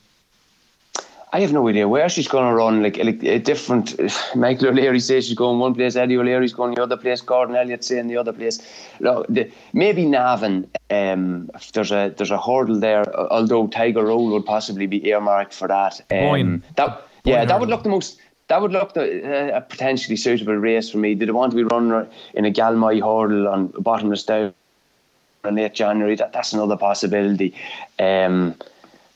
I 1.33 1.41
have 1.41 1.53
no 1.53 1.67
idea 1.69 1.89
where 1.89 2.09
she's 2.09 2.29
going 2.29 2.49
to 2.49 2.55
run. 2.55 2.83
Like, 2.83 2.99
like 2.99 3.23
a 3.25 3.39
different. 3.39 3.99
Michael 4.37 4.69
O'Leary 4.69 5.01
says 5.01 5.27
she's 5.27 5.37
going 5.37 5.59
one 5.59 5.75
place. 5.75 5.97
Eddie 5.97 6.17
O'Leary's 6.17 6.53
going 6.53 6.75
the 6.75 6.83
other 6.83 6.97
place. 6.97 7.21
Gordon 7.21 7.57
Elliott 7.57 7.85
saying 7.85 8.07
the 8.07 8.17
other 8.17 8.33
place. 8.33 8.61
Look, 9.01 9.27
the, 9.29 9.51
maybe 9.73 10.07
Navan. 10.07 10.71
Um, 10.89 11.51
there's 11.73 11.91
a 11.91 12.15
there's 12.17 12.31
a 12.31 12.41
hurdle 12.41 12.79
there. 12.79 13.05
Although 13.31 13.67
Tiger 13.67 14.05
Roll 14.05 14.31
would 14.31 14.47
possibly 14.47 14.87
be 14.87 15.07
earmarked 15.09 15.53
for 15.53 15.67
that. 15.67 16.01
Um, 16.13 16.19
Boyne. 16.21 16.63
That 16.77 17.07
yeah, 17.25 17.45
that 17.45 17.59
would 17.59 17.69
look 17.69 17.83
the 17.83 17.89
most. 17.89 18.21
That 18.49 18.63
would 18.63 18.71
look 18.71 18.95
the, 18.95 19.03
uh, 19.03 19.59
a 19.59 19.61
potentially 19.61 20.17
suitable 20.17 20.55
race 20.55 20.89
for 20.89 20.99
me. 20.99 21.17
Did 21.17 21.29
it 21.29 21.33
want 21.33 21.51
to 21.51 21.57
be 21.57 21.65
run 21.65 22.09
in 22.35 22.45
a 22.45 22.53
Galmoy 22.53 23.01
hurdle 23.01 23.49
on 23.49 23.67
bottomless 23.81 24.23
down 24.23 24.55
in 25.45 25.57
late 25.57 25.75
January? 25.75 26.15
That 26.15 26.33
that's 26.33 26.53
another 26.53 26.77
possibility. 26.77 27.53
Um, 27.99 28.55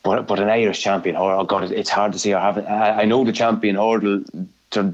but 0.02 0.26
but 0.26 0.40
an 0.40 0.48
Irish 0.48 0.80
champion 0.80 1.16
hurdle, 1.16 1.40
oh 1.40 1.44
God, 1.44 1.70
it's 1.70 1.90
hard 1.90 2.12
to 2.12 2.18
see 2.18 2.30
her 2.30 2.40
having. 2.40 2.66
I, 2.66 3.02
I 3.02 3.04
know 3.04 3.24
the 3.24 3.32
champion 3.32 3.76
hurdle 3.76 4.24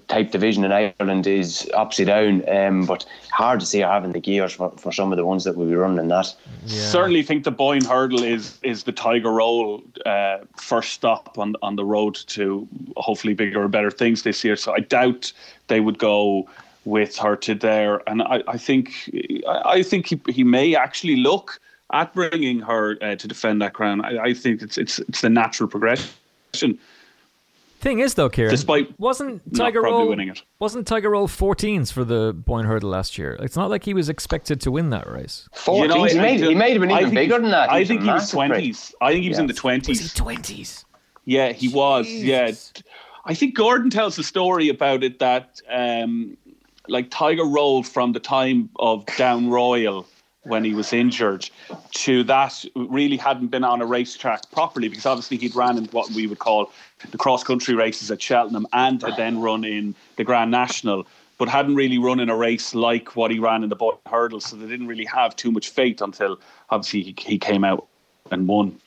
type 0.08 0.30
division 0.30 0.64
in 0.64 0.72
Ireland 0.72 1.26
is 1.26 1.70
upside 1.74 2.06
down, 2.06 2.48
um, 2.48 2.86
but 2.86 3.04
hard 3.30 3.60
to 3.60 3.66
see 3.66 3.80
her 3.80 3.88
having 3.88 4.12
the 4.12 4.20
gears 4.20 4.54
for, 4.54 4.70
for 4.78 4.90
some 4.90 5.12
of 5.12 5.18
the 5.18 5.26
ones 5.26 5.44
that 5.44 5.56
will 5.56 5.66
be 5.66 5.74
running 5.74 6.08
that. 6.08 6.34
Yeah. 6.64 6.82
Certainly, 6.86 7.22
think 7.24 7.44
the 7.44 7.50
Boyne 7.50 7.84
hurdle 7.84 8.22
is 8.22 8.58
is 8.62 8.84
the 8.84 8.92
Tiger 8.92 9.30
Roll 9.30 9.82
uh, 10.06 10.38
first 10.56 10.92
stop 10.92 11.38
on 11.38 11.54
on 11.62 11.76
the 11.76 11.84
road 11.84 12.14
to 12.28 12.66
hopefully 12.96 13.34
bigger 13.34 13.62
and 13.62 13.70
better 13.72 13.90
things 13.90 14.22
this 14.22 14.42
year. 14.42 14.56
So 14.56 14.72
I 14.72 14.80
doubt 14.80 15.32
they 15.68 15.80
would 15.80 15.98
go 15.98 16.48
with 16.84 17.16
her 17.16 17.36
to 17.36 17.54
there, 17.54 18.00
and 18.08 18.22
I, 18.22 18.42
I 18.48 18.56
think 18.56 19.10
I, 19.46 19.62
I 19.64 19.82
think 19.82 20.06
he, 20.06 20.20
he 20.28 20.44
may 20.44 20.74
actually 20.74 21.16
look 21.16 21.60
at 21.92 22.12
bringing 22.14 22.61
her 22.61 22.99
uh, 23.03 23.16
to 23.16 23.29
defend 23.29 23.62
that 23.62 23.75
crown. 23.75 24.05
I, 24.05 24.18
I, 24.18 24.35
think 24.35 24.62
it's 24.62 24.77
it's 24.79 24.99
it's 24.99 25.20
the 25.20 25.31
natural 25.31 25.68
progression. 25.68 26.79
Thing 27.79 27.99
is, 28.01 28.14
though, 28.14 28.31
Kieran, 28.31 28.51
despite 28.51 28.99
wasn't 28.99 29.55
Tiger 29.55 29.83
Roll 29.83 30.09
winning 30.09 30.29
it, 30.29 30.42
wasn't 30.59 30.87
Tiger 30.87 31.11
Roll 31.11 31.29
14s 31.29 31.92
for 31.92 32.05
the 32.05 32.33
Boyne 32.33 32.64
Hurdle 32.64 32.88
last 32.88 33.18
year? 33.18 33.37
It's 33.40 33.55
not 33.55 33.70
like 33.70 33.85
he 33.85 33.92
was 33.94 34.09
expected 34.09 34.61
to 34.62 34.70
win 34.70 34.90
that 34.90 35.09
race. 35.09 35.49
14s, 35.55 35.79
you 35.83 35.88
know, 35.88 36.05
he, 36.05 36.18
made, 36.18 36.40
he 36.40 36.55
made 36.55 36.72
have 36.72 36.81
been 36.81 36.90
even 36.90 37.14
bigger 37.14 37.38
than 37.38 37.51
that. 37.51 37.70
I 37.70 37.85
think 37.85 38.03
he 38.03 38.09
was 38.09 38.33
20s. 38.33 38.94
I 39.03 39.12
think 39.12 39.22
he 39.22 39.29
was 39.29 39.38
yeah. 39.38 39.42
in 39.42 39.46
the 39.46 39.55
20s. 39.55 39.88
Was 39.88 40.01
he 40.01 40.09
20s? 40.09 40.85
Yeah, 41.27 41.53
he 41.53 41.68
was. 41.68 42.09
Yeah, 42.09 42.53
I 43.27 43.35
think 43.35 43.55
Gordon 43.55 43.90
tells 43.90 44.16
the 44.16 44.22
story 44.22 44.68
about 44.68 45.03
it 45.03 45.18
that 45.18 45.61
um, 45.68 46.37
like 46.88 47.11
Tiger 47.11 47.44
Roll 47.44 47.83
from 47.83 48.12
the 48.12 48.20
time 48.20 48.70
of 48.79 49.05
Down 49.16 49.51
Royal 49.51 50.07
when 50.46 50.64
he 50.64 50.74
was 50.74 50.92
injured 50.92 51.48
to 51.92 52.24
that. 52.24 52.64
Really 52.74 53.16
hadn't 53.16 53.48
been 53.48 53.64
on 53.64 53.82
a 53.82 53.87
racetrack 53.87 54.50
properly 54.52 54.88
because 54.88 55.06
obviously 55.06 55.37
he'd 55.37 55.54
ran 55.54 55.76
in 55.76 55.87
what 55.87 56.11
we 56.11 56.26
would 56.26 56.38
call 56.38 56.72
the 57.11 57.18
cross 57.18 57.44
country 57.44 57.74
races 57.74 58.11
at 58.11 58.20
Cheltenham 58.22 58.66
and 58.72 59.02
had 59.02 59.16
then 59.16 59.40
run 59.40 59.64
in 59.64 59.94
the 60.16 60.24
Grand 60.24 60.50
National 60.50 61.06
but 61.38 61.48
hadn't 61.48 61.74
really 61.74 61.98
run 61.98 62.18
in 62.20 62.30
a 62.30 62.37
race 62.37 62.74
like 62.74 63.14
what 63.14 63.30
he 63.30 63.38
ran 63.38 63.62
in 63.62 63.68
the 63.68 63.76
Boyne 63.76 63.98
hurdle 64.06 64.40
so 64.40 64.56
they 64.56 64.66
didn't 64.66 64.87
really 64.87 65.04
have 65.04 65.37
too 65.37 65.52
much 65.52 65.68
faith 65.68 66.00
until 66.00 66.38
obviously 66.70 67.02
he, 67.02 67.14
he 67.18 67.38
came 67.38 67.64
out 67.64 67.87
and 68.30 68.48
won. 68.48 68.78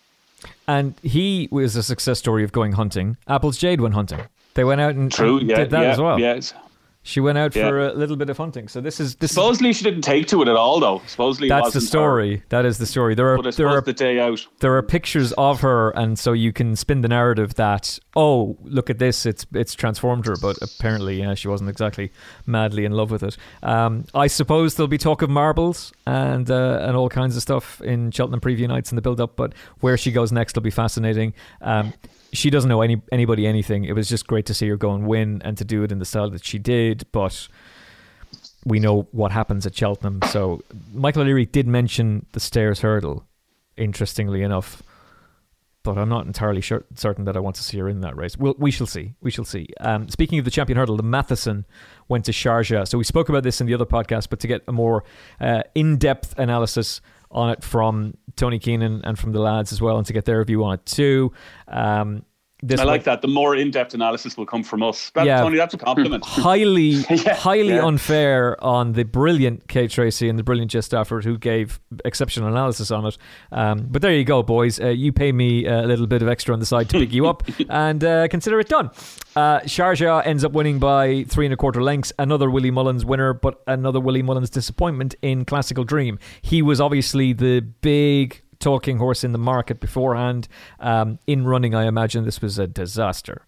And 0.68 0.96
he 1.04 1.48
was 1.52 1.76
a 1.76 1.84
success 1.84 2.20
story 2.20 2.44
of 2.44 2.52
going 2.52 2.74
hunting. 2.74 3.18
Apples 3.28 3.58
Jade 3.58 3.82
went 3.82 3.94
hunting. 3.94 4.22
They 4.54 4.64
went 4.64 4.82
out 4.82 4.96
and, 4.96 5.12
True, 5.12 5.40
and 5.40 5.50
yeah, 5.50 5.58
did 5.58 5.70
that 5.72 5.84
yeah, 5.84 5.92
as 5.92 6.00
well. 6.00 6.20
yes. 6.20 6.54
She 7.10 7.20
went 7.20 7.40
out 7.40 7.56
yeah. 7.56 7.68
for 7.68 7.88
a 7.88 7.94
little 7.94 8.16
bit 8.16 8.30
of 8.30 8.38
hunting. 8.38 8.68
So 8.68 8.82
this 8.82 9.00
is 9.00 9.16
this. 9.16 9.32
Supposedly 9.32 9.74
she 9.74 9.84
didn't 9.84 10.04
take 10.04 10.28
to 10.28 10.44
it 10.44 10.48
at 10.48 10.56
all, 10.56 10.80
though. 10.80 11.02
Supposedly 11.08 11.50
that's 11.50 11.74
the 11.74 11.82
story. 11.82 12.38
Her. 12.38 12.44
That 12.50 12.66
is 12.66 12.78
the 12.78 12.86
story. 12.86 13.16
There 13.16 13.34
are 13.34 13.52
there 13.52 13.68
are 13.68 13.82
the 13.82 13.94
day 13.94 14.20
out. 14.20 14.46
There 14.60 14.76
are 14.78 14.84
pictures 14.84 15.32
of 15.32 15.62
her, 15.62 15.90
and 15.90 16.20
so 16.20 16.34
you 16.34 16.54
can 16.54 16.76
spin 16.76 17.02
the 17.02 17.08
narrative 17.08 17.56
that 17.56 17.98
oh 18.16 18.56
look 18.62 18.92
at 18.92 19.00
this, 19.00 19.26
it's 19.26 19.44
it's 19.54 19.74
transformed 19.74 20.28
her. 20.28 20.36
But 20.40 20.60
apparently, 20.62 21.20
yeah, 21.20 21.34
she 21.34 21.48
wasn't 21.48 21.72
exactly 21.72 22.12
madly 22.46 22.86
in 22.86 22.92
love 22.92 23.10
with 23.10 23.24
it. 23.24 23.38
Um, 23.64 24.06
I 24.14 24.28
suppose 24.28 24.76
there'll 24.76 24.88
be 24.88 25.00
talk 25.00 25.24
of 25.24 25.32
marbles 25.32 25.92
and 26.06 26.52
uh, 26.52 26.80
and 26.84 26.96
all 26.96 27.10
kinds 27.10 27.36
of 27.36 27.42
stuff 27.42 27.82
in 27.82 28.12
Cheltenham 28.12 28.40
preview 28.40 28.68
nights 28.68 28.92
in 28.92 28.96
the 28.98 29.02
build 29.02 29.20
up. 29.20 29.36
But 29.36 29.54
where 29.80 29.98
she 29.98 30.12
goes 30.12 30.32
next 30.32 30.56
will 30.56 30.62
be 30.62 30.70
fascinating. 30.70 31.34
Um, 31.62 31.92
she 32.34 32.50
doesn't 32.50 32.70
know 32.70 32.82
any 32.82 33.02
anybody 33.12 33.48
anything. 33.48 33.86
It 33.86 33.94
was 33.94 34.08
just 34.10 34.28
great 34.28 34.46
to 34.48 34.54
see 34.54 34.68
her 34.70 34.78
go 34.78 34.94
and 34.94 35.08
win 35.08 35.42
and 35.44 35.58
to 35.58 35.66
do 35.66 35.84
it 35.84 35.92
in 35.92 36.00
the 36.00 36.06
style 36.06 36.30
that 36.30 36.46
she 36.46 36.60
did. 36.60 37.06
But 37.12 37.48
we 38.66 38.80
know 38.80 39.08
what 39.12 39.32
happens 39.32 39.66
at 39.66 39.76
Cheltenham. 39.76 40.20
So 40.30 40.62
Michael 40.94 41.22
O'Leary 41.22 41.46
did 41.46 41.68
mention 41.68 42.26
the 42.34 42.40
stayers 42.40 42.82
hurdle, 42.82 43.26
interestingly 43.78 44.44
enough. 44.44 44.84
But 45.82 45.98
I'm 45.98 46.10
not 46.10 46.26
entirely 46.26 46.60
sure, 46.60 46.84
certain 46.96 47.24
that 47.24 47.38
I 47.38 47.40
want 47.40 47.56
to 47.56 47.64
see 47.64 47.80
her 47.80 47.88
in 47.88 48.02
that 48.02 48.18
race. 48.18 48.38
We'll, 48.38 48.54
we 48.58 48.70
shall 48.70 48.86
see. 48.86 49.14
We 49.22 49.32
shall 49.32 49.46
see. 49.46 49.70
Um, 49.80 50.10
speaking 50.10 50.38
of 50.38 50.44
the 50.44 50.52
champion 50.52 50.78
hurdle, 50.78 50.98
the 50.98 51.04
Matheson 51.04 51.66
went 52.10 52.26
to 52.26 52.34
Sharjah. 52.34 52.86
So 52.86 52.98
we 52.98 53.06
spoke 53.06 53.30
about 53.30 53.44
this 53.44 53.62
in 53.62 53.66
the 53.66 53.74
other 53.74 53.86
podcast, 53.86 54.30
but 54.30 54.42
to 54.42 54.48
get 54.48 54.62
a 54.68 54.74
more 54.74 55.06
uh, 55.40 55.64
in 55.76 55.98
depth 55.98 56.38
analysis 56.38 57.00
on 57.32 57.50
it 57.50 57.64
from 57.64 58.16
Tony 58.36 58.60
Keenan 58.60 59.02
and 59.04 59.18
from 59.18 59.32
the 59.32 59.40
lads 59.40 59.72
as 59.72 59.82
well, 59.82 59.98
and 59.98 60.06
to 60.08 60.14
get 60.14 60.26
their 60.26 60.44
view 60.44 60.64
on 60.64 60.76
it 60.76 60.86
too. 60.86 61.32
Um, 61.68 62.24
this 62.62 62.80
I 62.80 62.84
like 62.84 63.06
that. 63.06 63.22
The 63.22 63.28
more 63.28 63.56
in-depth 63.56 63.94
analysis 63.94 64.36
will 64.36 64.46
come 64.46 64.64
from 64.64 64.84
us. 64.84 65.12
That, 65.12 65.26
yeah, 65.26 65.42
Tony, 65.42 65.58
that's 65.58 65.74
a 65.74 65.78
compliment. 65.78 66.26
highly, 66.26 66.82
yeah, 67.10 67.36
highly 67.36 67.76
yeah. 67.76 67.86
unfair 67.86 68.62
on 68.64 68.94
the 68.94 69.04
brilliant 69.04 69.68
Kate 69.70 69.90
Tracy 69.90 70.28
and 70.28 70.38
the 70.38 70.44
brilliant 70.44 70.72
Jess 70.72 70.86
Stafford 70.86 71.24
who 71.24 71.38
gave 71.38 71.80
exceptional 72.04 72.50
analysis 72.50 72.92
on 72.92 73.06
it. 73.06 73.18
Um, 73.52 73.88
but 73.90 74.02
there 74.02 74.14
you 74.14 74.26
go, 74.26 74.44
boys. 74.44 74.80
Uh, 74.80 74.88
you 74.88 75.14
pay 75.14 75.32
me 75.32 75.66
a 75.66 75.84
little 75.84 76.08
bit 76.08 76.22
of 76.22 76.28
extra 76.28 76.54
on 76.54 76.60
the 76.60 76.66
side 76.66 76.90
to 76.90 77.00
pick 77.00 77.14
you 77.14 77.28
up, 77.28 77.44
and 77.70 78.04
uh, 78.04 78.28
consider 78.28 78.60
it 78.60 78.68
done. 78.68 78.92
Uh, 79.36 79.60
Sharjah 79.62 80.26
ends 80.26 80.44
up 80.44 80.52
winning 80.52 80.80
by 80.80 81.24
three 81.30 81.46
and 81.46 81.54
a 81.54 81.58
quarter 81.58 81.82
lengths. 81.82 82.12
Another 82.20 82.50
Willie 82.50 82.72
Mullins 82.72 83.06
winner, 83.06 83.34
but 83.34 83.62
another 83.68 84.02
Willie 84.02 84.24
Mullins 84.24 84.50
disappointment 84.50 85.16
in 85.22 85.46
Klassical 85.46 85.86
Dream. 85.86 86.20
He 86.42 86.62
was 86.62 86.82
obviously 86.82 87.32
the 87.32 87.62
big 87.62 88.42
talking 88.60 88.98
horse 88.98 89.24
in 89.24 89.32
the 89.32 89.40
market 89.40 89.80
beforehand. 89.80 90.48
Um, 90.80 91.20
in 91.28 91.46
running, 91.46 91.74
I 91.74 91.86
imagine 91.86 92.26
this 92.26 92.42
was 92.42 92.60
a 92.60 92.68
disaster. 92.68 93.44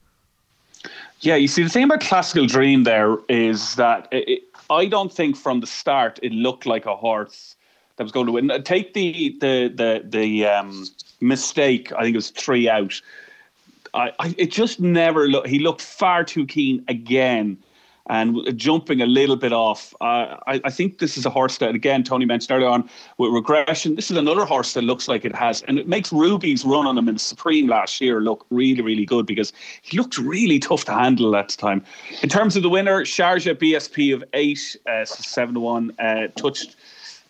Yeah, 1.20 1.36
you 1.36 1.48
see, 1.48 1.64
the 1.64 1.70
thing 1.70 1.84
about 1.84 2.02
Klassical 2.02 2.48
Dream 2.48 2.84
there 2.84 3.18
is 3.30 3.76
that 3.76 4.08
it, 4.12 4.44
I 4.70 4.86
don't 4.86 5.14
think 5.14 5.36
from 5.36 5.60
the 5.60 5.68
start 5.68 6.20
it 6.24 6.32
looked 6.32 6.66
like 6.66 6.86
a 6.86 6.96
horse 6.96 7.56
that 7.98 8.04
was 8.04 8.12
going 8.12 8.26
to 8.26 8.32
win. 8.32 8.64
Take 8.64 8.94
the 8.94 9.38
the 9.40 9.68
the 9.68 10.04
the 10.04 10.48
um, 10.48 10.88
mistake. 11.20 11.92
I 11.94 12.02
think 12.02 12.16
it 12.16 12.18
was 12.18 12.32
three 12.32 12.68
out. 12.68 13.00
I, 13.94 14.12
I 14.20 14.34
it 14.38 14.52
just 14.52 14.80
never 14.80 15.28
looked. 15.28 15.48
He 15.48 15.60
looked 15.60 15.82
far 15.82 16.24
too 16.24 16.48
keen 16.48 16.84
again 16.88 17.58
and 18.10 18.58
jumping 18.58 19.02
a 19.02 19.06
little 19.06 19.36
bit 19.36 19.54
off. 19.54 19.94
Uh, 20.02 20.38
I, 20.48 20.62
I, 20.64 20.70
think 20.70 20.98
this 20.98 21.18
is 21.18 21.26
a 21.26 21.30
horse 21.30 21.60
that, 21.60 21.76
again, 21.76 22.04
Tony 22.04 22.26
mentioned 22.26 22.52
earlier 22.58 22.70
on 22.70 22.90
with 23.18 23.32
regression. 23.32 23.96
This 23.96 24.10
is 24.10 24.18
another 24.18 24.46
horse 24.46 24.74
that 24.74 24.84
looks 24.84 25.08
like 25.08 25.24
it 25.24 25.36
has, 25.36 25.62
and 25.64 25.78
it 25.78 25.88
makes 25.88 26.12
Ruby's 26.12 26.66
run 26.66 26.88
on 26.88 26.98
him 26.98 27.08
in 27.08 27.18
Supreme 27.18 27.68
last 27.68 28.02
year 28.02 28.22
look 28.22 28.46
really, 28.50 28.82
really 28.82 29.06
good 29.06 29.26
because 29.26 29.54
he 29.82 29.98
looked 29.98 30.18
really 30.18 30.60
tough 30.60 30.86
to 30.86 30.94
handle 30.94 31.36
at 31.36 31.50
the 31.50 31.58
time. 31.58 31.84
In 32.22 32.30
terms 32.30 32.56
of 32.56 32.64
the 32.64 32.70
winner, 32.70 33.04
Sharjah 33.04 33.56
BSP 33.56 34.14
of 34.14 34.24
eight, 34.34 34.76
uh, 34.90 35.06
seven 35.06 35.56
to 35.56 35.60
one, 35.60 35.92
uh, 36.00 36.28
touched 36.36 36.76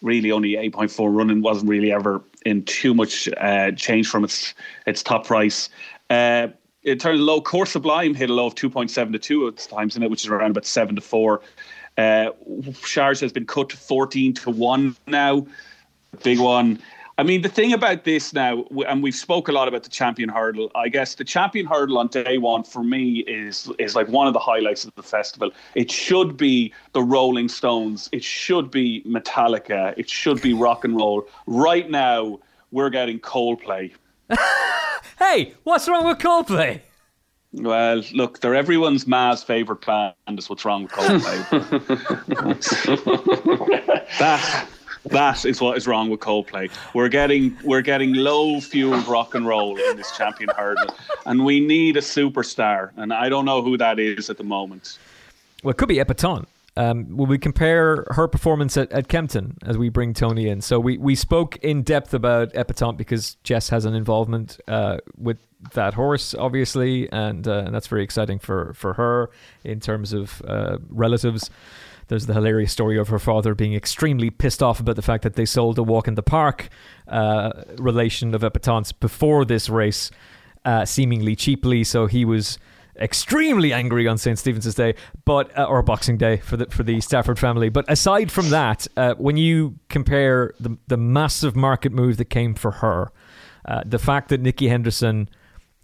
really 0.01 0.31
only 0.31 0.53
8.4 0.53 1.15
running, 1.15 1.41
wasn't 1.41 1.69
really 1.69 1.91
ever 1.91 2.21
in 2.45 2.63
too 2.65 2.93
much 2.93 3.29
uh, 3.37 3.71
change 3.71 4.09
from 4.09 4.23
its 4.23 4.53
its 4.87 5.03
top 5.03 5.25
price. 5.25 5.69
Uh, 6.09 6.47
it 6.83 6.99
turned 6.99 7.21
low. 7.21 7.41
Core 7.41 7.65
Sublime 7.65 8.13
hit 8.13 8.29
a 8.29 8.33
low 8.33 8.47
of 8.47 8.55
2.7 8.55 9.11
to 9.11 9.19
2 9.19 9.47
at 9.47 9.57
times 9.57 9.95
in 9.95 10.03
it, 10.03 10.09
which 10.09 10.23
is 10.23 10.29
around 10.29 10.51
about 10.51 10.65
7 10.65 10.95
to 10.95 11.01
4. 11.01 11.41
Uh, 11.97 12.31
has 12.95 13.31
been 13.31 13.45
cut 13.45 13.69
to 13.69 13.77
14 13.77 14.33
to 14.33 14.49
1 14.49 14.95
now. 15.07 15.45
Big 16.23 16.39
one. 16.39 16.79
I 17.17 17.23
mean, 17.23 17.41
the 17.41 17.49
thing 17.49 17.71
about 17.71 18.03
this 18.03 18.33
now, 18.33 18.65
and 18.87 19.03
we've 19.03 19.13
spoke 19.13 19.47
a 19.47 19.51
lot 19.51 19.67
about 19.67 19.83
the 19.83 19.89
champion 19.89 20.29
hurdle. 20.29 20.71
I 20.73 20.89
guess 20.89 21.15
the 21.15 21.23
champion 21.23 21.67
hurdle 21.67 21.97
on 21.99 22.07
day 22.07 22.37
one 22.37 22.63
for 22.63 22.83
me 22.83 23.19
is 23.19 23.69
is 23.77 23.95
like 23.95 24.07
one 24.07 24.27
of 24.27 24.33
the 24.33 24.39
highlights 24.39 24.85
of 24.85 24.95
the 24.95 25.03
festival. 25.03 25.51
It 25.75 25.91
should 25.91 26.35
be 26.35 26.73
the 26.93 27.03
Rolling 27.03 27.47
Stones. 27.47 28.09
It 28.11 28.23
should 28.23 28.71
be 28.71 29.03
Metallica. 29.03 29.93
It 29.97 30.09
should 30.09 30.41
be 30.41 30.53
rock 30.53 30.83
and 30.83 30.95
roll. 30.95 31.27
Right 31.45 31.89
now, 31.89 32.39
we're 32.71 32.89
getting 32.89 33.19
Coldplay. 33.19 33.91
hey, 35.19 35.53
what's 35.63 35.87
wrong 35.87 36.05
with 36.05 36.17
Coldplay? 36.17 36.81
Well, 37.53 38.01
look, 38.13 38.39
they're 38.39 38.55
everyone's 38.55 39.05
Ma's 39.05 39.43
favourite 39.43 39.85
band. 39.85 40.15
Is 40.37 40.49
what's 40.49 40.63
wrong 40.63 40.83
with 40.83 40.91
Coldplay. 40.93 41.49
that 44.19 44.67
that 45.05 45.45
is 45.45 45.59
what 45.59 45.77
is 45.77 45.87
wrong 45.87 46.09
with 46.09 46.21
Coldplay. 46.21 46.71
We're 46.93 47.09
getting 47.09 47.57
we're 47.63 47.81
getting 47.81 48.13
low 48.13 48.61
fueled 48.61 49.05
rock 49.07 49.35
and 49.35 49.45
roll 49.45 49.77
in 49.77 49.97
this 49.97 50.15
champion 50.15 50.49
hurdle, 50.55 50.95
and 51.25 51.43
we 51.43 51.59
need 51.59 51.97
a 51.97 52.01
superstar. 52.01 52.91
And 52.95 53.13
I 53.13 53.27
don't 53.27 53.45
know 53.45 53.61
who 53.61 53.77
that 53.77 53.99
is 53.99 54.29
at 54.29 54.37
the 54.37 54.45
moment. 54.45 54.97
Well, 55.63 55.71
it 55.71 55.77
could 55.77 55.89
be 55.89 55.97
Epatante. 55.97 56.45
Um, 56.77 57.17
will 57.17 57.25
we 57.25 57.37
compare 57.37 58.05
her 58.11 58.29
performance 58.29 58.77
at, 58.77 58.91
at 58.93 59.09
Kempton 59.09 59.57
as 59.65 59.77
we 59.77 59.89
bring 59.89 60.13
Tony 60.13 60.47
in? 60.47 60.61
So 60.61 60.79
we, 60.79 60.97
we 60.97 61.15
spoke 61.15 61.57
in 61.57 61.83
depth 61.83 62.13
about 62.13 62.53
Epatante 62.53 62.97
because 62.97 63.35
Jess 63.43 63.69
has 63.69 63.83
an 63.83 63.93
involvement 63.93 64.57
uh, 64.69 64.97
with 65.17 65.37
that 65.73 65.95
horse, 65.95 66.33
obviously, 66.33 67.11
and 67.11 67.47
uh, 67.47 67.63
and 67.65 67.75
that's 67.75 67.87
very 67.87 68.03
exciting 68.03 68.39
for, 68.39 68.73
for 68.73 68.93
her 68.93 69.29
in 69.63 69.79
terms 69.79 70.13
of 70.13 70.41
uh, 70.47 70.77
relatives. 70.89 71.49
There's 72.07 72.25
the 72.25 72.33
hilarious 72.33 72.71
story 72.71 72.97
of 72.97 73.09
her 73.09 73.19
father 73.19 73.53
being 73.53 73.73
extremely 73.73 74.29
pissed 74.29 74.63
off 74.63 74.79
about 74.79 74.95
the 74.95 75.01
fact 75.01 75.23
that 75.23 75.35
they 75.35 75.45
sold 75.45 75.77
a 75.77 75.83
walk 75.83 76.07
in 76.07 76.15
the 76.15 76.23
park 76.23 76.69
uh, 77.07 77.51
relation 77.77 78.33
of 78.33 78.41
Epatante's 78.41 78.91
before 78.91 79.45
this 79.45 79.69
race, 79.69 80.11
uh, 80.65 80.83
seemingly 80.85 81.35
cheaply. 81.35 81.83
So 81.83 82.07
he 82.07 82.25
was 82.25 82.57
extremely 82.99 83.73
angry 83.73 84.07
on 84.07 84.17
St. 84.17 84.37
Stephen's 84.37 84.73
Day, 84.75 84.95
but 85.25 85.57
uh, 85.57 85.65
or 85.65 85.81
Boxing 85.81 86.17
Day 86.17 86.37
for 86.37 86.57
the 86.57 86.65
for 86.67 86.83
the 86.83 87.01
Stafford 87.01 87.39
family. 87.39 87.69
But 87.69 87.85
aside 87.89 88.31
from 88.31 88.49
that, 88.49 88.87
uh, 88.97 89.15
when 89.15 89.37
you 89.37 89.79
compare 89.89 90.53
the 90.59 90.77
the 90.87 90.97
massive 90.97 91.55
market 91.55 91.91
move 91.91 92.17
that 92.17 92.25
came 92.29 92.53
for 92.53 92.71
her, 92.71 93.11
uh, 93.65 93.83
the 93.85 93.99
fact 93.99 94.29
that 94.29 94.41
Nicky 94.41 94.67
Henderson, 94.67 95.29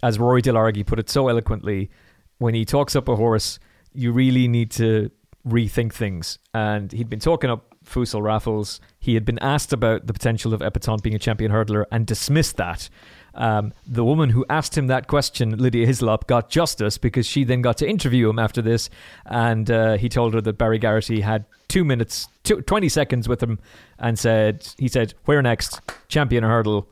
as 0.04 0.20
Rory 0.20 0.42
Delargy 0.42 0.86
put 0.86 1.00
it 1.00 1.10
so 1.10 1.28
eloquently, 1.28 1.90
when 2.38 2.54
he 2.54 2.66
talks 2.66 2.96
up 2.96 3.08
a 3.08 3.16
horse, 3.16 3.60
you 3.94 4.12
really 4.12 4.48
need 4.48 4.72
to 4.72 5.12
rethink 5.48 5.94
things. 5.94 6.40
And 6.54 6.92
he'd 6.92 7.10
been 7.10 7.20
talking 7.20 7.50
up 7.50 7.76
Fusil 7.86 8.22
Raffles. 8.22 8.80
He 9.00 9.14
had 9.14 9.26
been 9.26 9.40
asked 9.40 9.74
about 9.74 10.08
the 10.08 10.14
potential 10.14 10.54
of 10.54 10.62
Epatante 10.62 11.02
being 11.02 11.16
a 11.16 11.20
champion 11.20 11.52
hurdler 11.52 11.86
and 11.92 12.06
dismissed 12.06 12.58
that. 12.58 12.90
Um, 13.38 13.72
the 13.86 14.04
woman 14.04 14.32
who 14.32 14.46
asked 14.50 14.78
him 14.78 14.88
that 14.88 15.08
question, 15.08 15.58
Lydia 15.58 15.86
Hislop, 15.86 16.28
got 16.28 16.50
justice 16.50 16.98
because 16.98 17.28
she 17.28 17.44
then 17.44 17.62
got 17.62 17.78
to 17.78 17.88
interview 17.88 18.30
him 18.30 18.40
after 18.40 18.62
this, 18.62 18.90
and 19.26 19.70
uh, 19.70 19.98
he 19.98 20.10
told 20.10 20.34
her 20.34 20.42
that 20.42 20.58
Barry 20.58 20.80
Geraghty 20.80 21.22
had 21.22 21.46
two 21.68 21.86
minutes, 21.86 22.28
two, 22.44 22.62
20 22.62 22.90
seconds 22.90 23.30
with 23.30 23.42
him, 23.42 23.60
and 24.00 24.18
said, 24.18 24.68
he 24.78 24.88
said, 24.88 25.14
"Where 25.26 25.42
next? 25.42 25.82
Champion 26.08 26.44
hurdle." 26.44 26.90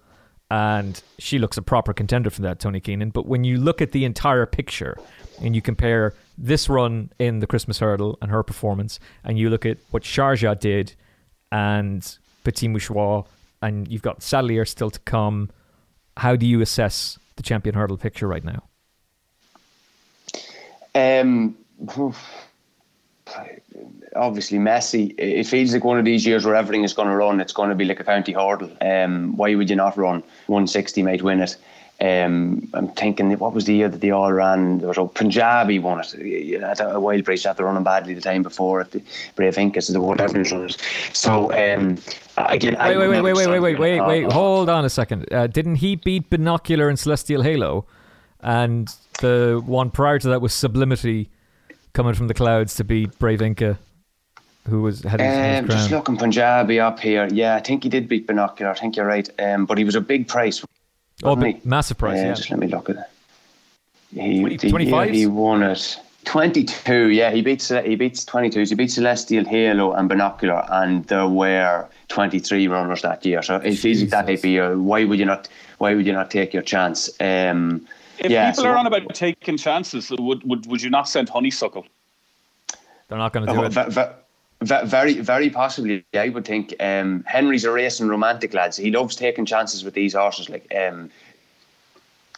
And 0.52 1.02
she 1.18 1.40
looks 1.40 1.58
a 1.58 1.64
proper 1.64 1.92
contender 1.92 2.30
for 2.30 2.44
that, 2.44 2.60
Tony 2.60 2.80
Keenan. 2.80 3.10
But 3.10 3.26
when 3.26 3.44
you 3.44 3.58
look 3.58 3.82
at 3.82 3.92
the 3.92 4.06
entire 4.06 4.46
picture 4.46 4.96
and 5.42 5.56
you 5.56 5.62
compare 5.62 6.14
this 6.38 6.70
run 6.70 7.12
in 7.18 7.40
the 7.40 7.48
Christmas 7.48 7.80
hurdle 7.80 8.20
and 8.22 8.30
her 8.30 8.44
performance, 8.44 9.00
and 9.24 9.40
you 9.40 9.50
look 9.50 9.66
at 9.66 9.80
what 9.90 10.04
Sharjah 10.04 10.60
did 10.60 10.94
and 11.52 12.18
Petit 12.44 12.68
Mouchoir, 12.68 13.26
and 13.62 13.88
you've 13.88 14.04
got 14.04 14.20
Saldier 14.20 14.68
still 14.68 14.92
to 14.92 15.00
come. 15.00 15.50
How 16.18 16.36
do 16.36 16.46
you 16.46 16.62
assess 16.62 17.20
the 17.36 17.44
champion 17.44 17.76
hurdle 17.76 17.98
picture 17.98 18.28
right 18.28 18.44
now? 18.44 18.64
Um, 20.96 21.58
obviously 24.16 24.60
messy. 24.60 25.08
It 25.18 25.46
feels 25.46 25.74
like 25.74 25.84
one 25.84 26.00
of 26.00 26.06
these 26.06 26.26
years 26.26 26.46
where 26.46 26.56
everything 26.56 26.84
is 26.84 26.94
going 26.94 27.10
to 27.10 27.16
run. 27.16 27.42
It's 27.42 27.54
going 27.54 27.70
to 27.70 27.76
be 27.76 27.86
like 27.86 28.00
a 28.00 28.04
county 28.04 28.32
hurdle. 28.32 28.72
Um, 28.82 29.36
why 29.36 29.54
would 29.56 29.70
you 29.70 29.76
not 29.76 29.98
run 29.98 30.24
160 30.48 31.04
might 31.04 31.22
win 31.22 31.42
it? 31.42 31.58
Um, 32.02 32.68
I'm 32.74 32.90
thinking, 32.90 33.32
what 33.38 33.54
was 33.54 33.66
the 33.66 33.74
year 33.74 33.88
that 33.88 34.02
they 34.02 34.12
all 34.12 34.34
ran? 34.34 34.80
There 34.80 34.90
was 34.90 34.98
a 34.98 35.06
Punjabi 35.06 35.80
won 35.80 36.02
it 36.02 36.62
at 36.62 36.82
a 36.82 37.00
wild 37.00 37.24
price 37.24 37.46
after 37.46 37.64
running 37.64 37.84
badly 37.84 38.14
the 38.14 38.22
time 38.22 38.44
before 38.44 38.82
at 38.82 38.92
the 38.92 39.02
Brave 39.36 39.58
Incas, 39.58 39.88
the 39.88 40.02
World 40.02 40.20
Evans 40.20 40.52
runners. 40.52 40.78
So, 41.14 41.52
um, 41.54 41.98
again, 42.36 42.76
wait, 42.78 42.98
wait, 42.98 43.08
wait, 43.08 43.22
wait, 43.22 43.34
wait, 43.34 43.48
wait, 43.48 43.60
wait, 43.60 43.80
wait, 43.80 44.02
wait, 44.02 44.32
hold 44.32 44.70
on 44.70 44.84
a 44.84 44.90
second. 44.90 45.32
Uh, 45.34 45.48
didn't 45.48 45.76
he 45.76 45.96
beat 45.96 46.30
Binocular 46.30 46.90
and 46.90 47.00
Celestial 47.00 47.44
Halo? 47.44 47.86
And 48.42 48.94
the 49.22 49.64
one 49.66 49.90
prior 49.90 50.20
to 50.20 50.28
that 50.28 50.42
was 50.42 50.54
Sublimity 50.54 51.30
coming 51.94 52.14
from 52.14 52.28
the 52.28 52.34
clouds 52.34 52.76
to 52.76 52.84
beat 52.84 53.18
Brave 53.20 53.42
Inca 53.42 53.80
who 54.68 54.82
was 54.82 55.02
had 55.04 55.20
his, 55.20 55.36
um, 55.38 55.66
his 55.66 55.76
just 55.76 55.92
looking 55.92 56.18
Punjabi 56.18 56.80
up 56.80 57.00
here. 57.00 57.28
Yeah, 57.32 57.56
I 57.56 57.60
think 57.60 57.84
he 57.84 57.90
did 57.90 58.08
beat 58.08 58.28
Binocular. 58.28 58.72
I 58.72 58.76
think 58.76 58.96
you're 58.96 59.06
right. 59.06 59.30
Um, 59.40 59.66
but 59.66 59.78
he 59.78 59.84
was 59.84 59.96
a 59.96 60.02
big 60.02 60.28
price. 60.28 60.64
Oh, 61.24 61.36
big, 61.36 61.66
massive 61.66 61.98
price. 61.98 62.20
Uh, 62.20 62.24
yeah. 62.24 62.34
Just 62.34 62.50
let 62.50 62.60
me 62.60 62.68
look 62.68 62.90
at 62.90 62.98
it. 62.98 63.06
He, 64.14 64.58
25? 64.58 65.12
he 65.12 65.26
won 65.26 65.64
it. 65.64 66.00
22, 66.26 67.10
yeah, 67.10 67.30
he 67.32 67.42
beats 67.42 67.70
he 67.70 67.96
beats 67.96 68.26
22. 68.26 68.64
He 68.64 68.76
beats 68.76 68.96
Celestial 68.96 69.46
Halo 69.46 69.94
and 69.94 70.10
Binocular, 70.10 70.66
and 70.70 71.06
there 71.06 71.28
were 71.28 71.88
23 72.08 72.68
runners 72.68 73.04
that 73.04 73.24
year. 73.26 73.42
So 73.44 73.58
it 73.58 73.76
feels 73.76 74.02
like 74.02 74.10
that 74.10 74.26
type 74.26 74.40
of 74.40 74.46
year. 74.46 74.78
Why 74.78 75.06
would 75.06 75.20
you 75.20 75.26
not? 75.26 75.48
Why 75.78 75.94
would 75.94 76.08
you 76.08 76.14
not 76.14 76.32
take 76.32 76.54
your 76.54 76.64
chance? 76.64 77.10
Um, 77.20 77.88
if 78.18 78.32
yeah, 78.32 78.52
people 78.52 78.64
so 78.64 78.70
are 78.70 78.78
on 78.78 78.88
about 78.88 79.14
taking 79.14 79.58
chances, 79.58 80.10
would 80.10 80.44
would 80.44 80.66
would 80.66 80.82
you 80.82 80.90
not 80.90 81.08
send 81.08 81.30
Honeysuckle? 81.30 81.86
They're 83.08 83.18
not 83.20 83.32
going 83.34 83.46
to 83.46 83.54
do 83.54 83.62
uh, 83.62 83.86
it. 83.88 84.25
Very, 84.66 85.20
very 85.20 85.50
possibly. 85.50 86.04
I 86.14 86.30
would 86.30 86.46
think 86.46 86.74
um, 86.80 87.24
Henry's 87.28 87.66
a 87.66 87.72
racing 87.72 88.08
romantic 88.08 88.54
lad. 88.54 88.74
So 88.74 88.82
he 88.82 88.92
loves 88.92 89.16
taking 89.16 89.46
chances 89.46 89.84
with 89.84 89.94
these 89.94 90.14
horses, 90.14 90.50
like 90.50 90.74
um, 90.76 91.10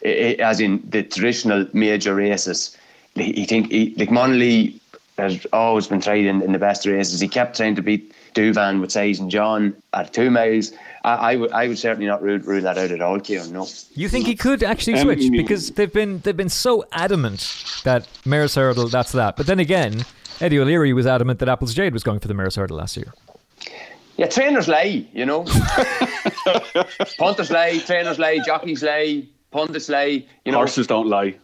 it, 0.02 0.40
as 0.40 0.60
in 0.60 0.82
the 0.88 1.02
traditional 1.02 1.66
major 1.72 2.14
races. 2.14 2.76
He 3.14 3.46
think 3.46 3.72
he, 3.72 3.94
like 3.96 4.10
Monley 4.10 4.80
has 5.18 5.46
always 5.52 5.86
been 5.88 6.00
tried 6.00 6.24
in, 6.24 6.42
in 6.42 6.52
the 6.52 6.58
best 6.58 6.86
races. 6.86 7.20
He 7.20 7.28
kept 7.28 7.56
trying 7.56 7.74
to 7.74 7.82
beat 7.82 8.14
Douvan 8.34 8.80
with 8.80 8.92
Sizing 8.92 9.30
John 9.30 9.74
at 9.92 10.12
two 10.12 10.30
miles. 10.30 10.72
I, 11.04 11.32
I, 11.32 11.36
would 11.36 11.52
I 11.52 11.68
would 11.68 11.78
certainly 11.78 12.06
not 12.06 12.22
rule, 12.22 12.38
rule 12.38 12.60
that 12.62 12.78
out 12.78 12.90
at 12.90 13.00
all, 13.00 13.18
Kieran. 13.18 13.52
No. 13.52 13.66
You 13.94 14.08
think 14.08 14.26
he 14.26 14.36
could 14.36 14.62
actually 14.62 14.98
switch 14.98 15.24
um, 15.24 15.32
because 15.32 15.70
they've 15.72 15.92
been 15.92 16.20
they've 16.20 16.36
been 16.36 16.48
so 16.48 16.84
adamant 16.92 17.80
that 17.84 18.06
Mares 18.24 18.54
Hurdle 18.54 18.88
that's 18.88 19.12
that. 19.12 19.36
But 19.36 19.46
then 19.46 19.58
again, 19.58 20.04
Eddie 20.40 20.58
O'Leary 20.58 20.92
was 20.92 21.06
adamant 21.06 21.40
that 21.40 21.48
Apple's 21.48 21.74
Jade 21.74 21.92
was 21.92 22.04
going 22.04 22.20
for 22.20 22.28
the 22.28 22.34
Mares 22.34 22.56
Hurdle 22.56 22.76
last 22.76 22.96
year. 22.96 23.12
Yeah, 24.16 24.26
trainers 24.26 24.68
lie, 24.68 25.06
you 25.12 25.24
know. 25.24 25.44
Punters 27.18 27.50
lie, 27.50 27.78
trainers 27.78 28.18
lie, 28.18 28.38
jockeys 28.44 28.82
lie, 28.82 29.24
pundits 29.50 29.88
lie. 29.88 30.24
You 30.44 30.52
know, 30.52 30.58
horses 30.58 30.86
don't 30.86 31.08
lie. 31.08 31.34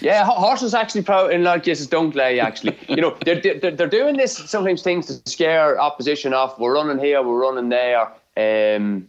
Yeah, 0.00 0.24
horses 0.24 0.74
actually, 0.74 1.02
probably 1.02 1.34
in 1.34 1.42
a 1.42 1.44
lot 1.44 1.58
of 1.58 1.64
cases, 1.64 1.86
don't 1.86 2.14
lie. 2.14 2.36
Actually, 2.36 2.78
you 2.88 2.96
know, 2.96 3.16
they're, 3.24 3.40
they're 3.40 3.70
they're 3.70 3.88
doing 3.88 4.16
this 4.16 4.36
sometimes 4.36 4.82
things 4.82 5.06
to 5.06 5.30
scare 5.30 5.80
opposition 5.80 6.32
off. 6.34 6.58
We're 6.58 6.74
running 6.74 6.98
here, 6.98 7.22
we're 7.22 7.40
running 7.40 7.68
there. 7.68 8.08
Um, 8.36 9.08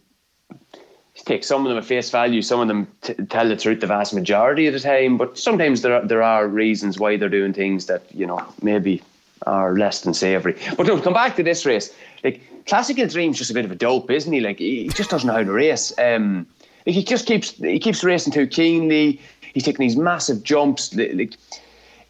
take 1.24 1.44
some 1.44 1.64
of 1.64 1.68
them 1.68 1.78
at 1.78 1.84
face 1.84 2.10
value. 2.10 2.42
Some 2.42 2.60
of 2.60 2.68
them 2.68 2.86
t- 3.02 3.14
tell 3.28 3.48
the 3.48 3.56
truth 3.56 3.80
the 3.80 3.86
vast 3.86 4.14
majority 4.14 4.66
of 4.66 4.74
the 4.74 4.80
time, 4.80 5.16
but 5.16 5.38
sometimes 5.38 5.82
there 5.82 5.94
are, 5.94 6.06
there 6.06 6.22
are 6.22 6.46
reasons 6.46 6.98
why 6.98 7.16
they're 7.16 7.28
doing 7.28 7.52
things 7.52 7.86
that 7.86 8.02
you 8.14 8.26
know 8.26 8.44
maybe 8.62 9.02
are 9.46 9.76
less 9.76 10.02
than 10.02 10.14
savoury. 10.14 10.56
But 10.76 10.84
to 10.84 11.00
come 11.00 11.14
back 11.14 11.36
to 11.36 11.42
this 11.42 11.64
race, 11.64 11.94
like 12.24 12.40
Klassical 12.66 13.10
Dream's 13.10 13.38
just 13.38 13.50
a 13.50 13.54
bit 13.54 13.64
of 13.64 13.70
a 13.70 13.76
dope, 13.76 14.10
isn't 14.10 14.32
he? 14.32 14.40
Like 14.40 14.58
he 14.58 14.88
just 14.88 15.10
doesn't 15.10 15.26
know 15.26 15.34
how 15.34 15.44
to 15.44 15.52
race. 15.52 15.92
Um, 15.98 16.46
like 16.86 16.94
he 16.94 17.02
just 17.02 17.26
keeps 17.26 17.50
he 17.52 17.78
keeps 17.78 18.04
racing 18.04 18.32
too 18.32 18.46
keenly. 18.46 19.20
He's 19.54 19.64
taking 19.64 19.86
these 19.86 19.96
massive 19.96 20.42
jumps. 20.42 20.94
Like 20.94 21.34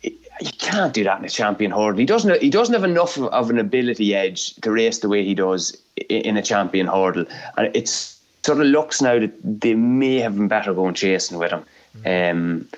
you 0.02 0.52
can't 0.58 0.92
do 0.92 1.04
that 1.04 1.18
in 1.18 1.24
a 1.24 1.28
champion 1.28 1.70
hurdle. 1.70 1.98
He 1.98 2.04
doesn't. 2.04 2.42
He 2.42 2.50
doesn't 2.50 2.74
have 2.74 2.84
enough 2.84 3.18
of 3.18 3.50
an 3.50 3.58
ability 3.58 4.14
edge 4.14 4.54
to 4.56 4.70
race 4.70 4.98
the 4.98 5.08
way 5.08 5.24
he 5.24 5.34
does 5.34 5.76
in 6.08 6.36
a 6.36 6.42
champion 6.42 6.86
hurdle, 6.86 7.24
and 7.56 7.74
it's 7.74 8.15
sort 8.46 8.60
of 8.60 8.66
looks 8.66 9.02
now 9.02 9.18
that 9.18 9.34
they 9.42 9.74
may 9.74 10.16
have 10.20 10.36
been 10.36 10.48
better 10.48 10.72
going 10.72 10.94
chasing 10.94 11.38
with 11.38 11.50
him. 11.50 11.64
Um, 12.04 12.68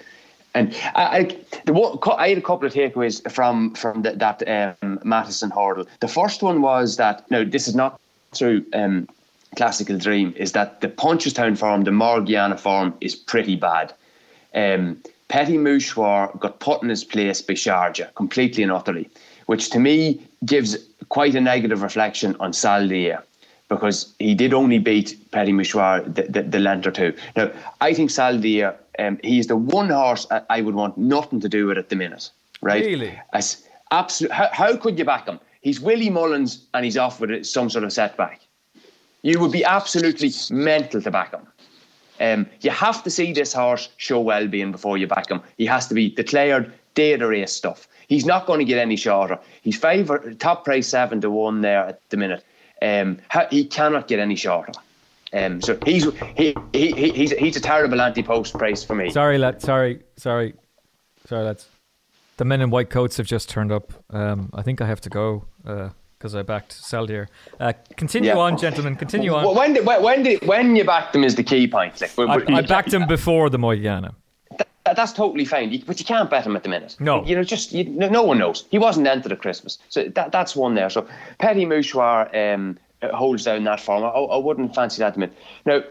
and 0.55 0.75
I, 0.95 1.05
I, 1.19 1.23
the, 1.67 2.15
I 2.17 2.29
had 2.31 2.39
a 2.39 2.43
couple 2.43 2.67
of 2.67 2.73
takeaways 2.73 3.31
from 3.31 3.75
from 3.75 4.03
the, 4.03 4.13
that 4.13 4.39
um, 4.49 4.99
Matheson 5.05 5.51
hurdle. 5.51 5.87
The 6.01 6.09
first 6.09 6.43
one 6.43 6.63
was 6.63 6.97
that 6.97 7.31
no, 7.31 7.45
this 7.45 7.69
is 7.69 7.75
not 7.75 8.01
through 8.33 8.65
um, 8.73 9.09
Klassical 9.57 10.01
Dream. 10.01 10.33
Is 10.37 10.53
that 10.53 10.81
the 10.81 10.89
Punchestown 10.89 11.57
form, 11.57 11.85
the 11.85 11.93
Morgiana 11.93 12.57
form, 12.57 12.95
is 13.01 13.15
pretty 13.15 13.57
bad. 13.57 13.93
Um, 14.55 14.97
Petit 15.29 15.59
Mouchoir 15.59 16.41
got 16.41 16.59
put 16.61 16.83
in 16.83 16.89
his 16.89 17.05
place 17.05 17.43
by 17.43 17.55
Sharjah 17.55 18.15
completely 18.15 18.63
and 18.63 18.73
utterly. 18.73 19.11
which 19.49 19.71
to 19.71 19.79
me 19.79 20.21
gives 20.45 20.77
quite 21.09 21.35
a 21.35 21.41
negative 21.41 21.83
reflection 21.83 22.37
on 22.39 22.53
Saldier 22.53 23.23
because 23.69 24.15
he 24.19 24.35
did 24.35 24.55
only 24.55 24.79
beat 24.79 25.17
Petit 25.31 25.53
Mouchoir 25.53 26.03
the, 26.15 26.23
the, 26.23 26.43
the 26.43 26.59
length 26.59 26.87
or 26.87 26.91
two. 26.91 27.15
Now, 27.37 27.51
I 27.81 27.95
think 27.95 28.11
Saldier, 28.11 28.75
um, 28.99 29.19
he 29.23 29.39
is 29.39 29.47
the 29.47 29.57
one 29.57 29.91
horse 29.91 30.27
I 30.49 30.61
would 30.61 30.75
want 30.75 30.97
nothing 30.97 31.41
to 31.41 31.49
do 31.49 31.67
with 31.67 31.79
at 31.79 31.91
the 31.91 31.97
minute, 31.97 32.31
right? 32.63 32.85
Really? 32.85 33.19
As, 33.33 33.69
absolute, 33.91 34.33
how, 34.33 34.49
how 34.53 34.77
could 34.77 34.99
you 34.99 35.05
back 35.05 35.27
him? 35.27 35.39
He's 35.61 35.81
Willie 35.81 36.11
Mullins 36.11 36.67
and 36.75 36.85
he's 36.85 36.97
off 36.97 37.21
with 37.21 37.45
some 37.45 37.69
sort 37.69 37.85
of 37.85 37.93
setback. 37.93 38.41
You 39.23 39.39
would 39.41 39.53
be 39.53 39.65
absolutely 39.65 40.31
mental 40.51 41.03
to 41.03 41.11
back 41.11 41.33
him. 41.33 41.47
Um, 42.21 42.47
you 42.63 42.71
have 42.71 43.03
to 43.05 43.11
see 43.11 43.33
this 43.33 43.53
horse 43.53 43.91
show 43.97 44.21
well 44.21 44.49
being 44.49 44.73
before 44.73 44.99
you 44.99 45.07
back 45.07 45.31
him. 45.31 45.41
He 45.57 45.67
has 45.67 45.87
to 45.89 45.95
be 45.95 46.11
declared 46.11 46.73
day 46.95 47.13
of 47.13 47.21
the 47.21 47.29
race 47.29 47.53
stuff. 47.53 47.87
He's 48.09 48.25
not 48.25 48.47
going 48.47 48.59
to 48.59 48.65
get 48.65 48.79
any 48.79 48.97
shorter. 48.97 49.39
He's 49.63 49.77
favourite 49.77 50.41
top 50.41 50.65
price 50.65 50.89
seven 50.89 51.21
to 51.21 51.31
one 51.31 51.61
there 51.61 51.85
at 51.85 52.01
the 52.11 52.17
minute. 52.17 52.45
Um, 52.83 53.19
he 53.51 53.65
cannot 53.65 54.09
get 54.09 54.19
any 54.19 54.37
shorter. 54.37 54.73
Um, 55.33 55.61
so 55.61 55.79
he's 55.85 56.05
he, 56.37 56.55
he, 56.73 56.93
he 56.93 57.11
he's 57.11 57.33
he's 57.33 57.57
a 57.57 57.61
terrible 57.61 58.01
anti-post 58.01 58.55
price 58.55 58.83
for 58.83 58.95
me. 58.95 59.11
Sorry, 59.11 59.37
lad. 59.37 59.61
Sorry, 59.61 60.01
sorry, 60.17 60.55
sorry, 61.27 61.45
lads. 61.45 61.69
The 62.39 62.45
men 62.45 62.61
in 62.61 62.71
white 62.71 62.89
coats 62.89 63.17
have 63.19 63.27
just 63.27 63.49
turned 63.49 63.73
up. 63.73 63.93
Um, 64.11 64.51
I 64.55 64.63
think 64.63 64.81
I 64.81 64.87
have 64.87 65.01
to 65.03 65.11
go. 65.11 65.45
Uh, 65.67 65.91
because 66.19 66.35
I 66.35 66.43
backed 66.43 66.73
Saldier. 66.73 67.29
Uh, 67.61 67.73
continue 67.97 68.31
yeah. 68.31 68.39
on, 68.39 68.59
gentlemen. 68.59 68.97
Continue 68.97 69.33
on. 69.35 69.55
when 69.55 69.75
did 69.75 69.87
when 69.87 70.23
did 70.23 70.45
when 70.47 70.75
you 70.75 70.85
backed 70.85 71.13
them 71.13 71.23
is 71.23 71.37
the 71.37 71.45
key 71.45 71.69
point. 71.69 72.01
Like, 72.01 72.51
I, 72.51 72.57
I 72.57 72.63
backed 72.63 72.93
him 72.93 73.07
before 73.07 73.51
the 73.51 73.59
Morgiana. 73.59 74.15
That, 74.89 74.97
that's 74.97 75.13
totally 75.13 75.45
fine, 75.45 75.71
you, 75.71 75.83
but 75.85 75.99
you 76.01 76.07
can't 76.07 76.31
bet 76.31 76.47
him 76.47 76.57
at 76.57 76.63
the 76.63 76.71
minute. 76.71 76.97
No, 76.99 77.23
you 77.27 77.37
know, 77.37 77.45
just 77.45 77.73
you, 77.73 77.85
no 77.85 78.23
one 78.23 78.39
knows. 78.39 78.65
He 78.71 78.79
wasn't 78.79 79.07
entered 79.07 79.33
at 79.33 79.39
Christmas, 79.39 79.77
so 79.91 80.05
that 80.05 80.33
that's 80.33 80.57
one 80.57 80.77
there. 80.77 80.89
So 80.89 81.07
Petit 81.39 81.67
Mouchoir 81.67 82.55
um, 82.55 82.79
holds 83.03 83.45
down 83.45 83.65
that 83.65 83.81
form. 83.81 84.03
I, 84.03 84.09
I 84.09 84.39
wouldn't 84.39 84.75
fancy 84.75 85.01
that 85.01 85.19
minute. 85.19 85.37
Now. 85.67 85.83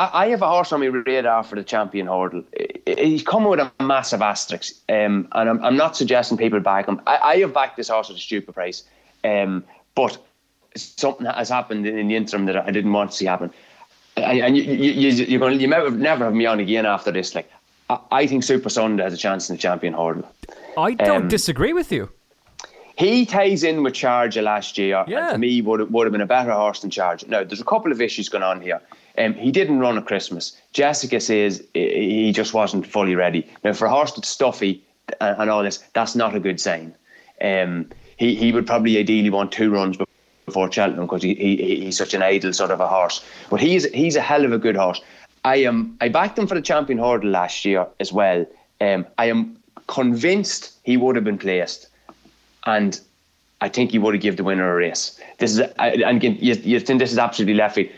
I 0.00 0.28
have 0.28 0.42
a 0.42 0.48
horse 0.48 0.72
on 0.72 0.78
my 0.78 0.86
radar 0.86 1.42
for 1.42 1.56
the 1.56 1.64
champion 1.64 2.06
hurdle. 2.06 2.44
He's 2.86 3.24
coming 3.24 3.48
with 3.48 3.58
a 3.58 3.72
massive 3.82 4.22
asterisk, 4.22 4.74
um, 4.88 5.26
and 5.32 5.50
I'm, 5.50 5.64
I'm, 5.64 5.76
not 5.76 5.96
suggesting 5.96 6.38
people 6.38 6.60
back 6.60 6.86
him. 6.86 7.02
I, 7.08 7.16
I, 7.16 7.36
have 7.38 7.52
backed 7.52 7.76
this 7.76 7.88
horse 7.88 8.08
at 8.08 8.14
a 8.14 8.20
stupid 8.20 8.54
price. 8.54 8.84
Um, 9.24 9.64
but 9.96 10.16
something 10.76 11.26
has 11.26 11.48
happened 11.48 11.84
in 11.84 12.06
the 12.06 12.14
interim 12.14 12.46
that 12.46 12.56
I 12.56 12.70
didn't 12.70 12.92
want 12.92 13.10
to 13.10 13.16
see 13.16 13.24
happen. 13.24 13.50
And, 14.16 14.40
and 14.40 14.56
you, 14.56 14.62
you, 14.62 15.10
you're 15.10 15.40
going 15.40 15.56
to, 15.56 15.60
you 15.60 15.68
never, 15.68 15.90
never 15.90 16.26
have 16.26 16.34
me 16.34 16.46
on 16.46 16.60
again 16.60 16.86
after 16.86 17.10
this. 17.10 17.34
Like, 17.34 17.50
I, 17.88 17.98
I 18.10 18.26
think 18.26 18.42
Supasundae 18.42 19.02
has 19.02 19.12
a 19.12 19.16
chance 19.16 19.48
in 19.48 19.56
the 19.56 19.60
champion 19.60 19.94
hurdle. 19.94 20.30
I 20.76 20.94
don't 20.94 21.22
um, 21.22 21.28
disagree 21.28 21.72
with 21.72 21.90
you. 21.90 22.10
He 22.96 23.26
ties 23.26 23.62
in 23.62 23.84
with 23.84 23.94
Sharjah 23.94 24.42
last 24.42 24.76
year, 24.76 25.04
yeah. 25.06 25.26
and 25.26 25.32
to 25.34 25.38
me 25.38 25.62
would 25.62 25.92
would 25.92 26.06
have 26.06 26.12
been 26.12 26.20
a 26.20 26.26
better 26.26 26.52
horse 26.52 26.80
than 26.80 26.90
Sharjah. 26.90 27.28
Now, 27.28 27.44
there's 27.44 27.60
a 27.60 27.64
couple 27.64 27.92
of 27.92 28.00
issues 28.00 28.28
going 28.28 28.42
on 28.42 28.60
here. 28.60 28.80
Um, 29.16 29.34
he 29.34 29.50
didn't 29.52 29.80
run 29.80 29.98
at 29.98 30.06
Christmas. 30.06 30.56
Jessica 30.72 31.20
says 31.20 31.62
he 31.74 32.32
just 32.32 32.54
wasn't 32.54 32.86
fully 32.86 33.14
ready. 33.14 33.48
Now, 33.64 33.72
for 33.72 33.86
a 33.86 33.90
horse 33.90 34.12
that's 34.12 34.28
stuffy 34.28 34.82
and, 35.20 35.40
and 35.42 35.50
all 35.50 35.62
this, 35.62 35.78
that's 35.92 36.14
not 36.14 36.34
a 36.34 36.40
good 36.40 36.60
sign. 36.60 36.94
Um, 37.40 37.90
he, 38.16 38.34
he 38.34 38.52
would 38.52 38.66
probably 38.66 38.98
ideally 38.98 39.30
want 39.30 39.52
two 39.52 39.70
runs 39.70 39.96
before 40.44 40.70
Cheltenham 40.72 41.06
because 41.06 41.22
he, 41.22 41.34
he, 41.34 41.84
he's 41.84 41.98
such 41.98 42.14
an 42.14 42.22
idle 42.22 42.52
sort 42.52 42.70
of 42.70 42.80
a 42.80 42.88
horse. 42.88 43.24
But 43.50 43.60
he's 43.60 43.84
he's 43.92 44.16
a 44.16 44.20
hell 44.20 44.44
of 44.44 44.52
a 44.52 44.58
good 44.58 44.76
horse. 44.76 45.00
I 45.48 45.56
am 45.56 45.96
I 46.02 46.08
backed 46.10 46.38
him 46.38 46.46
for 46.46 46.54
the 46.54 46.60
champion 46.60 46.98
hurdle 46.98 47.30
last 47.30 47.64
year 47.64 47.86
as 48.00 48.12
well. 48.12 48.44
Um, 48.82 49.06
I 49.16 49.26
am 49.26 49.56
convinced 49.86 50.78
he 50.84 50.98
would 50.98 51.16
have 51.16 51.24
been 51.24 51.38
placed, 51.38 51.88
and 52.66 53.00
I 53.62 53.70
think 53.70 53.92
he 53.92 53.98
would 53.98 54.12
have 54.12 54.22
given 54.22 54.36
the 54.36 54.44
winner 54.44 54.70
a 54.70 54.76
race. 54.76 55.18
This 55.38 55.52
is 55.52 55.60
and 55.78 56.18
again, 56.18 56.36
you, 56.38 56.54
you 56.54 56.80
think 56.80 56.98
this 56.98 57.12
is 57.12 57.18
absolutely 57.18 57.54
left 57.54 57.76
field. 57.76 57.88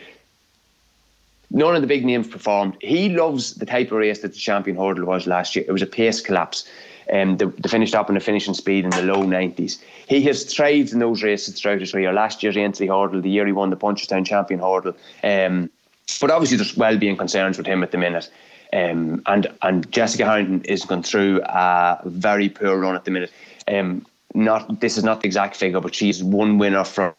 None 1.51 1.74
of 1.74 1.82
the 1.82 1.88
big 1.88 2.05
names 2.05 2.28
performed. 2.28 2.76
He 2.80 3.09
loves 3.09 3.55
the 3.55 3.66
type 3.66 3.90
of 3.90 3.98
race 3.98 4.20
that 4.20 4.32
the 4.32 4.38
champion 4.38 4.76
hurdle 4.76 5.05
was 5.05 5.26
last 5.26 5.57
year. 5.57 5.64
It 5.66 5.72
was 5.72 5.82
a 5.82 5.86
pace 5.86 6.20
collapse 6.20 6.64
um, 7.12 7.38
the, 7.38 7.46
the 7.46 7.68
finished 7.68 7.96
up 7.96 8.09
in 8.09 8.14
the 8.14 8.20
finishing 8.20 8.55
speed 8.55 8.84
in 8.84 8.90
the 8.90 9.03
low 9.03 9.24
90s. 9.24 9.78
He 10.07 10.22
has 10.22 10.44
thrived 10.44 10.92
in 10.92 11.01
those 11.01 11.24
races 11.24 11.59
throughout 11.59 11.80
his 11.80 11.90
career. 11.90 12.12
Last 12.12 12.44
year, 12.44 12.53
he 12.53 12.61
entered 12.61 12.86
the 12.86 12.94
hurdle. 12.94 13.20
The 13.20 13.30
year 13.30 13.46
he 13.46 13.53
won 13.53 13.70
the 13.70 13.76
Punchestown 13.76 14.24
champion 14.24 14.61
hurdle. 14.61 14.94
Um, 15.24 15.70
but 16.19 16.31
obviously, 16.31 16.57
there's 16.57 16.77
well-being 16.77 17.17
concerns 17.17 17.59
with 17.59 17.67
him 17.67 17.83
at 17.83 17.91
the 17.91 17.99
minute. 17.99 18.31
Um, 18.73 19.23
and 19.27 19.49
and 19.63 19.91
Jessica 19.91 20.25
Harrington 20.25 20.63
is 20.65 20.85
going 20.85 21.03
through 21.03 21.43
a 21.43 22.01
very 22.05 22.49
poor 22.49 22.79
run 22.79 22.95
at 22.95 23.05
the 23.05 23.11
minute. 23.11 23.33
Um, 23.69 24.07
not 24.33 24.81
this 24.81 24.97
is 24.97 25.05
not 25.05 25.23
the 25.23 25.27
exact 25.27 25.57
figure, 25.57 25.81
but 25.81 25.95
she's 25.95 26.23
one 26.23 26.59
winner 26.59 26.85
from 26.85 27.15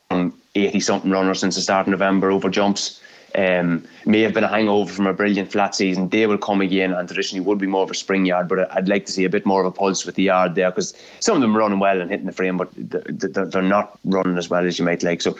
80 0.56 0.80
something 0.80 1.12
runners 1.12 1.40
since 1.42 1.56
the 1.56 1.62
start 1.62 1.88
of 1.88 1.92
November 1.92 2.32
over 2.32 2.50
jumps 2.50 3.02
um, 3.36 3.86
may 4.06 4.22
have 4.22 4.34
been 4.34 4.44
a 4.44 4.48
hangover 4.48 4.92
from 4.92 5.08
a 5.08 5.14
brilliant 5.14 5.52
flat 5.52 5.76
season. 5.76 6.10
They 6.10 6.28
will 6.28 6.38
come 6.38 6.62
again, 6.62 6.92
and 6.94 7.08
traditionally 7.08 7.46
would 7.46 7.60
be 7.60 7.68
more 7.68 7.84
of 7.84 7.92
a 7.92 7.96
spring 7.96 8.26
yard. 8.26 8.48
But 8.48 8.72
I'd 8.76 8.90
like 8.90 9.06
to 9.06 9.12
see 9.12 9.24
a 9.24 9.30
bit 9.30 9.46
more 9.46 9.62
of 9.62 9.68
a 9.68 9.72
pulse 9.72 10.06
with 10.06 10.16
the 10.16 10.24
yard 10.24 10.56
there 10.56 10.70
because 10.70 10.94
some 11.20 11.36
of 11.36 11.42
them 11.42 11.56
are 11.56 11.60
running 11.60 11.80
well 11.80 12.02
and 12.02 12.10
hitting 12.10 12.26
the 12.26 12.34
frame, 12.34 12.58
but 12.58 12.70
they're 12.76 13.62
not 13.62 13.98
running 14.06 14.38
as 14.38 14.50
well 14.50 14.66
as 14.66 14.78
you 14.78 14.86
might 14.86 15.04
like. 15.04 15.22
So, 15.22 15.38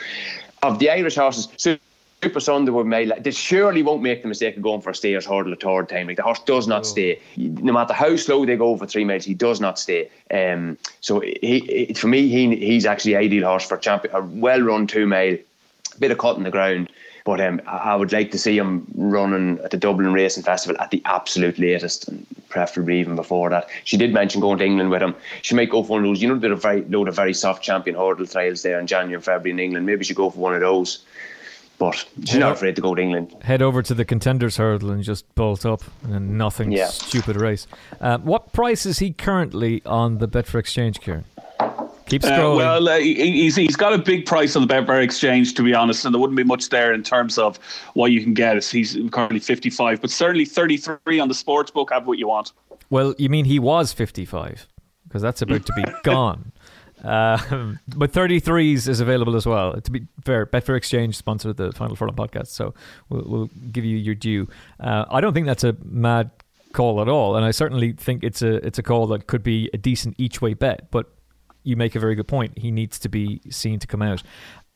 of 0.64 0.80
the 0.80 0.90
Irish 0.90 1.16
horses, 1.16 1.78
Supasundae 2.22 2.72
would 2.72 2.86
make 2.86 3.24
they 3.24 3.32
surely 3.32 3.82
won't 3.82 4.04
make 4.04 4.22
the 4.22 4.28
mistake 4.28 4.56
of 4.56 4.62
going 4.62 4.82
for 4.82 4.92
a 4.92 4.96
stayers 4.96 5.26
hurdle 5.26 5.54
a 5.54 5.56
third 5.56 5.90
time. 5.90 6.08
Like 6.08 6.18
the 6.18 6.24
horse 6.24 6.40
does 6.42 6.68
not 6.68 6.82
oh. 6.82 6.84
stay, 6.84 7.20
no 7.38 7.74
matter 7.74 7.94
how 7.94 8.16
slow 8.16 8.46
they 8.46 8.58
go 8.58 8.68
over 8.68 8.86
three 8.86 9.06
miles, 9.06 9.26
he 9.26 9.34
does 9.34 9.60
not 9.60 9.80
stay. 9.80 10.10
Um, 10.32 10.78
so 11.00 11.22
he, 11.22 11.88
he, 11.88 11.94
for 11.96 12.08
me, 12.08 12.28
he 12.28 12.56
he's 12.56 12.86
actually 12.86 13.16
ideal 13.16 13.48
horse 13.48 13.68
for 13.68 13.78
champion, 13.78 14.16
a 14.16 14.22
well 14.22 14.62
run 14.62 14.86
two 14.86 15.08
mile, 15.08 15.36
bit 15.98 16.12
of 16.12 16.20
cut 16.20 16.38
in 16.38 16.44
the 16.44 16.52
ground. 16.52 16.90
But 17.24 17.40
um, 17.40 17.62
I 17.68 17.96
would 17.96 18.12
like 18.12 18.32
to 18.32 18.40
see 18.40 18.58
him 18.58 18.86
running 18.96 19.60
at 19.64 19.70
the 19.70 19.78
Dublin 19.78 20.12
Racing 20.12 20.44
Festival 20.44 20.80
at 20.82 20.90
the 20.90 21.02
absolute 21.06 21.60
latest, 21.60 22.08
and 22.08 22.26
preferably 22.50 23.00
even 23.00 23.16
before 23.16 23.50
that. 23.50 23.68
She 23.84 23.98
did 23.98 24.14
mention 24.14 24.42
going 24.42 24.58
to 24.60 24.66
England 24.66 24.90
with 24.90 25.04
him. 25.04 25.16
She 25.42 25.54
might 25.54 25.70
go 25.70 25.84
for 25.84 25.94
one 25.94 26.02
of 26.02 26.06
those, 26.06 26.22
you 26.22 26.28
know, 26.28 26.52
a 26.52 26.56
very 26.56 26.82
load 26.86 27.08
of 27.08 27.16
very 27.16 27.34
soft 27.34 27.64
champion 27.64 27.96
hurdle 27.96 28.26
trials 28.26 28.64
there 28.64 28.80
in 28.80 28.88
January 28.88 29.16
and 29.16 29.24
February 29.24 29.52
in 29.52 29.60
England. 29.60 29.86
Maybe 29.86 30.04
she 30.04 30.16
go 30.16 30.32
for 30.32 30.40
one 30.40 30.56
of 30.56 30.62
those. 30.62 31.04
But 31.82 32.06
she's 32.20 32.34
head 32.34 32.42
not 32.42 32.52
afraid 32.52 32.76
to 32.76 32.82
go 32.84 32.94
to 32.94 33.02
England. 33.02 33.36
Head 33.42 33.64
over 33.64 33.82
to 33.82 33.96
the 33.96 34.06
contenders 34.06 34.58
hurdle 34.58 34.92
and 34.92 35.04
just 35.04 35.34
bolt 35.34 35.66
up, 35.66 35.82
and 36.04 36.38
nothing 36.38 36.72
yeah. 36.72 36.86
stupid 36.86 37.36
race. 37.42 37.66
Uh, 38.00 38.20
what 38.20 38.54
price 38.54 38.86
is 38.86 39.00
he 39.00 39.12
currently 39.12 39.82
on 39.84 40.20
the 40.20 40.28
Betfair 40.28 40.60
Exchange, 40.60 41.02
Kieran? 41.02 41.26
Keep 42.06 42.24
uh, 42.24 42.28
scrolling. 42.28 42.54
Uh, 42.54 42.56
well, 42.56 42.88
uh, 42.88 43.00
he's 43.00 43.56
he's 43.56 43.76
got 43.76 43.94
a 43.94 43.98
big 43.98 44.28
price 44.28 44.56
on 44.56 44.68
the 44.68 44.72
Betfair 44.72 45.04
exchange, 45.04 45.56
to 45.56 45.64
be 45.64 45.74
honest, 45.74 46.06
and 46.06 46.14
there 46.14 46.20
wouldn't 46.20 46.38
be 46.38 46.44
much 46.44 46.70
there 46.70 46.94
in 46.94 47.02
terms 47.02 47.40
of 47.40 47.58
what 47.96 48.12
you 48.12 48.22
can 48.22 48.36
get. 48.36 48.64
He's 48.64 48.96
currently 49.10 49.40
fifty 49.40 49.72
five, 49.72 50.02
but 50.02 50.12
certainly 50.12 50.46
thirty 50.46 50.78
three 50.78 51.20
on 51.20 51.30
the 51.30 51.34
sports 51.34 51.72
book. 51.72 51.92
Have 51.92 52.06
what 52.06 52.20
you 52.20 52.28
want. 52.28 52.52
Well, 52.92 53.16
you 53.18 53.28
mean 53.28 53.46
he 53.46 53.58
was 53.58 53.92
fifty 53.92 54.26
five 54.26 54.68
because 55.08 55.24
that's 55.24 55.42
about 55.42 55.66
to 55.66 55.74
be 55.74 55.84
gone. 56.04 56.52
Uh, 57.04 57.38
but 57.96 58.12
33s 58.12 58.88
is 58.88 59.00
available 59.00 59.36
as 59.36 59.46
well. 59.46 59.80
To 59.80 59.92
be 59.92 60.08
fair, 60.24 60.46
Betfair 60.46 60.78
Exchange 60.78 61.16
sponsored 61.18 61.58
the 61.58 61.72
Final 61.72 61.96
Furlong 61.96 62.16
podcast, 62.16 62.48
so 62.48 62.74
we'll, 63.10 63.24
we'll 63.26 63.50
give 63.72 63.86
you 63.86 63.98
your 63.98 64.16
due. 64.16 64.48
Uh, 64.80 65.06
I 65.10 65.22
don't 65.22 65.34
think 65.34 65.48
that's 65.48 65.64
a 65.64 65.76
mad 65.84 66.30
call 66.74 67.02
at 67.02 67.10
all, 67.10 67.36
and 67.36 67.46
I 67.46 67.52
certainly 67.52 67.94
think 67.94 68.24
it's 68.24 68.42
a 68.42 68.66
it's 68.66 68.78
a 68.80 68.84
call 68.84 69.08
that 69.08 69.28
could 69.28 69.44
be 69.44 69.70
a 69.74 69.78
decent 69.78 70.16
each 70.18 70.42
way 70.42 70.54
bet. 70.54 70.92
But 70.92 71.08
you 71.64 71.76
make 71.76 71.96
a 71.96 72.00
very 72.00 72.16
good 72.16 72.28
point. 72.28 72.58
He 72.58 72.72
needs 72.72 73.00
to 73.00 73.10
be 73.10 73.42
seen 73.50 73.80
to 73.80 73.88
come 73.88 74.02
out. 74.02 74.24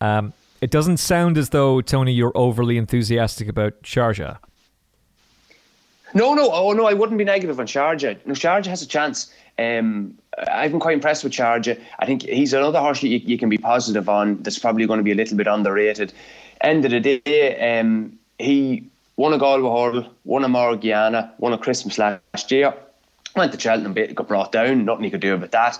Um, 0.01 0.33
it 0.61 0.71
doesn't 0.71 0.97
sound 0.97 1.37
as 1.37 1.49
though 1.49 1.81
Tony 1.81 2.11
you're 2.11 2.35
overly 2.35 2.77
enthusiastic 2.77 3.47
about 3.47 3.81
Sharjah. 3.83 4.37
No, 6.13 6.33
no, 6.33 6.49
oh 6.51 6.71
no, 6.71 6.85
I 6.85 6.93
wouldn't 6.93 7.17
be 7.17 7.25
negative 7.25 7.59
on 7.59 7.67
Sharjah. 7.67 8.17
No, 8.25 8.33
Sharjah 8.33 8.67
has 8.67 8.81
a 8.81 8.87
chance. 8.87 9.33
Um, 9.57 10.17
I've 10.51 10.71
been 10.71 10.79
quite 10.79 10.95
impressed 10.95 11.23
with 11.23 11.33
Sharjah. 11.33 11.79
I 11.99 12.05
think 12.05 12.23
he's 12.23 12.53
another 12.53 12.79
horse 12.79 13.01
you, 13.01 13.17
you, 13.17 13.37
can 13.37 13.49
be 13.49 13.57
positive 13.57 14.09
on. 14.09 14.41
That's 14.43 14.59
probably 14.59 14.85
going 14.85 14.97
to 14.97 15.03
be 15.03 15.11
a 15.11 15.15
little 15.15 15.37
bit 15.37 15.47
underrated. 15.47 16.13
End 16.61 16.83
of 16.85 16.91
the 16.91 16.99
day, 16.99 17.79
um, 17.79 18.17
he 18.37 18.85
won 19.17 19.33
a 19.33 19.37
Galway 19.37 19.69
Hurdle, 19.69 20.11
won 20.25 20.43
a 20.43 20.49
Morgiana, 20.49 21.33
won 21.37 21.53
a 21.53 21.57
Christmas 21.57 21.97
last 21.97 22.51
year. 22.51 22.73
Went 23.35 23.51
to 23.51 23.59
Cheltenham, 23.59 23.93
got 23.93 24.27
brought 24.27 24.51
down. 24.51 24.85
Nothing 24.85 25.05
he 25.05 25.11
could 25.11 25.21
do 25.21 25.35
about 25.35 25.51
that. 25.51 25.79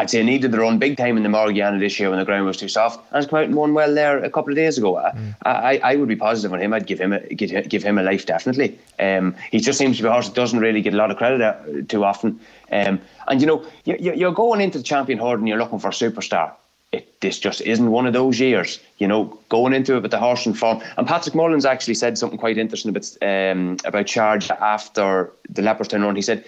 I'd 0.00 0.08
say 0.08 0.18
he 0.18 0.24
needed 0.24 0.50
the 0.50 0.58
run 0.58 0.78
big 0.78 0.96
time 0.96 1.18
in 1.18 1.22
the 1.22 1.28
Morgiana 1.28 1.78
this 1.78 2.00
year 2.00 2.08
when 2.08 2.18
the 2.18 2.24
ground 2.24 2.46
was 2.46 2.56
too 2.56 2.68
soft, 2.68 3.00
and 3.10 3.16
has 3.16 3.26
come 3.26 3.40
out 3.40 3.44
and 3.44 3.54
won 3.54 3.74
well 3.74 3.94
there 3.94 4.24
a 4.24 4.30
couple 4.30 4.50
of 4.50 4.56
days 4.56 4.78
ago. 4.78 4.94
Mm. 4.94 5.36
I, 5.44 5.78
I, 5.84 5.96
would 5.96 6.08
be 6.08 6.16
positive 6.16 6.54
on 6.54 6.62
him. 6.62 6.72
I'd 6.72 6.86
give 6.86 6.98
him 6.98 7.12
a 7.12 7.20
give, 7.20 7.68
give 7.68 7.82
him 7.82 7.98
a 7.98 8.02
life 8.02 8.24
definitely. 8.24 8.78
Um, 8.98 9.36
he 9.50 9.60
just 9.60 9.78
seems 9.78 9.98
to 9.98 10.02
be 10.02 10.08
a 10.08 10.12
horse 10.12 10.28
that 10.28 10.34
doesn't 10.34 10.58
really 10.58 10.80
get 10.80 10.94
a 10.94 10.96
lot 10.96 11.10
of 11.10 11.18
credit 11.18 11.42
uh, 11.42 11.82
too 11.86 12.02
often. 12.02 12.40
Um, 12.72 12.98
and 13.28 13.42
you 13.42 13.46
know, 13.46 13.66
you, 13.84 14.26
are 14.26 14.32
going 14.32 14.62
into 14.62 14.78
the 14.78 14.84
champion 14.84 15.18
horde 15.18 15.40
and 15.40 15.46
you're 15.46 15.58
looking 15.58 15.78
for 15.78 15.88
a 15.88 15.92
superstar. 15.92 16.54
It, 16.92 17.20
this 17.20 17.38
just 17.38 17.60
isn't 17.60 17.90
one 17.90 18.06
of 18.06 18.14
those 18.14 18.40
years, 18.40 18.80
you 18.96 19.06
know, 19.06 19.38
going 19.50 19.74
into 19.74 19.96
it 19.96 20.02
with 20.02 20.10
the 20.12 20.18
horse 20.18 20.46
in 20.46 20.54
form. 20.54 20.80
And 20.96 21.06
Patrick 21.06 21.34
Mullins 21.34 21.66
actually 21.66 21.94
said 21.94 22.16
something 22.16 22.38
quite 22.38 22.56
interesting 22.56 22.88
about 22.88 23.06
um, 23.20 23.76
about 23.84 24.06
Charge 24.06 24.50
after 24.50 25.30
the 25.50 25.60
Leopardstown 25.60 26.02
run. 26.02 26.16
He 26.16 26.22
said 26.22 26.44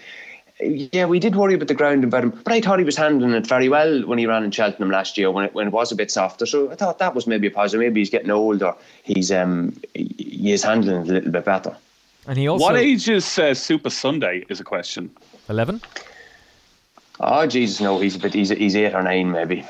yeah, 0.63 1.07
we 1.07 1.19
did 1.19 1.37
worry 1.37 1.55
about 1.55 1.69
the 1.69 1.75
ground 1.75 2.05
about 2.05 2.25
him, 2.25 2.31
but 2.31 2.53
I 2.53 2.61
thought 2.61 2.79
he 2.79 2.85
was 2.85 2.97
handling 2.97 3.33
it 3.33 3.47
very 3.47 3.69
well 3.69 4.07
when 4.07 4.19
he 4.19 4.27
ran 4.27 4.45
in 4.45 4.51
Cheltenham 4.51 4.91
last 4.91 5.19
year 5.19 5.31
when 5.31 5.47
it, 5.47 5.55
when 5.55 5.67
it 5.69 5.73
was 5.73 5.93
a 5.93 5.97
bit 5.97 6.11
softer. 6.11 6.47
So 6.47 6.71
I 6.71 6.75
thought 6.75 6.99
that 6.99 7.15
was 7.15 7.27
maybe 7.27 7.47
a 7.47 7.51
positive. 7.51 7.81
Maybe 7.81 8.01
he's 8.01 8.11
getting 8.11 8.31
older. 8.31 8.75
He's 9.03 9.31
um 9.33 9.77
he 9.95 10.53
is 10.53 10.63
handling 10.63 11.03
it 11.03 11.09
a 11.09 11.13
little 11.13 11.33
bit 11.33 11.45
better. 11.45 11.77
And 12.27 12.39
he 12.39 12.49
also 12.49 12.65
What 12.65 12.77
age 12.77 13.09
is 13.09 13.39
uh, 13.39 13.51
Supasundae? 13.51 14.51
Is 14.51 14.61
a 14.61 14.65
question. 14.65 15.11
eleven. 15.49 15.81
Oh 17.21 17.47
Jesus, 17.47 17.81
no, 17.81 17.99
he's 18.01 18.17
a 18.17 18.19
bit. 18.19 18.35
He's 18.35 18.51
he's 18.51 18.77
eight 18.77 18.95
or 18.95 19.03
nine 19.03 19.31
maybe. 19.33 19.65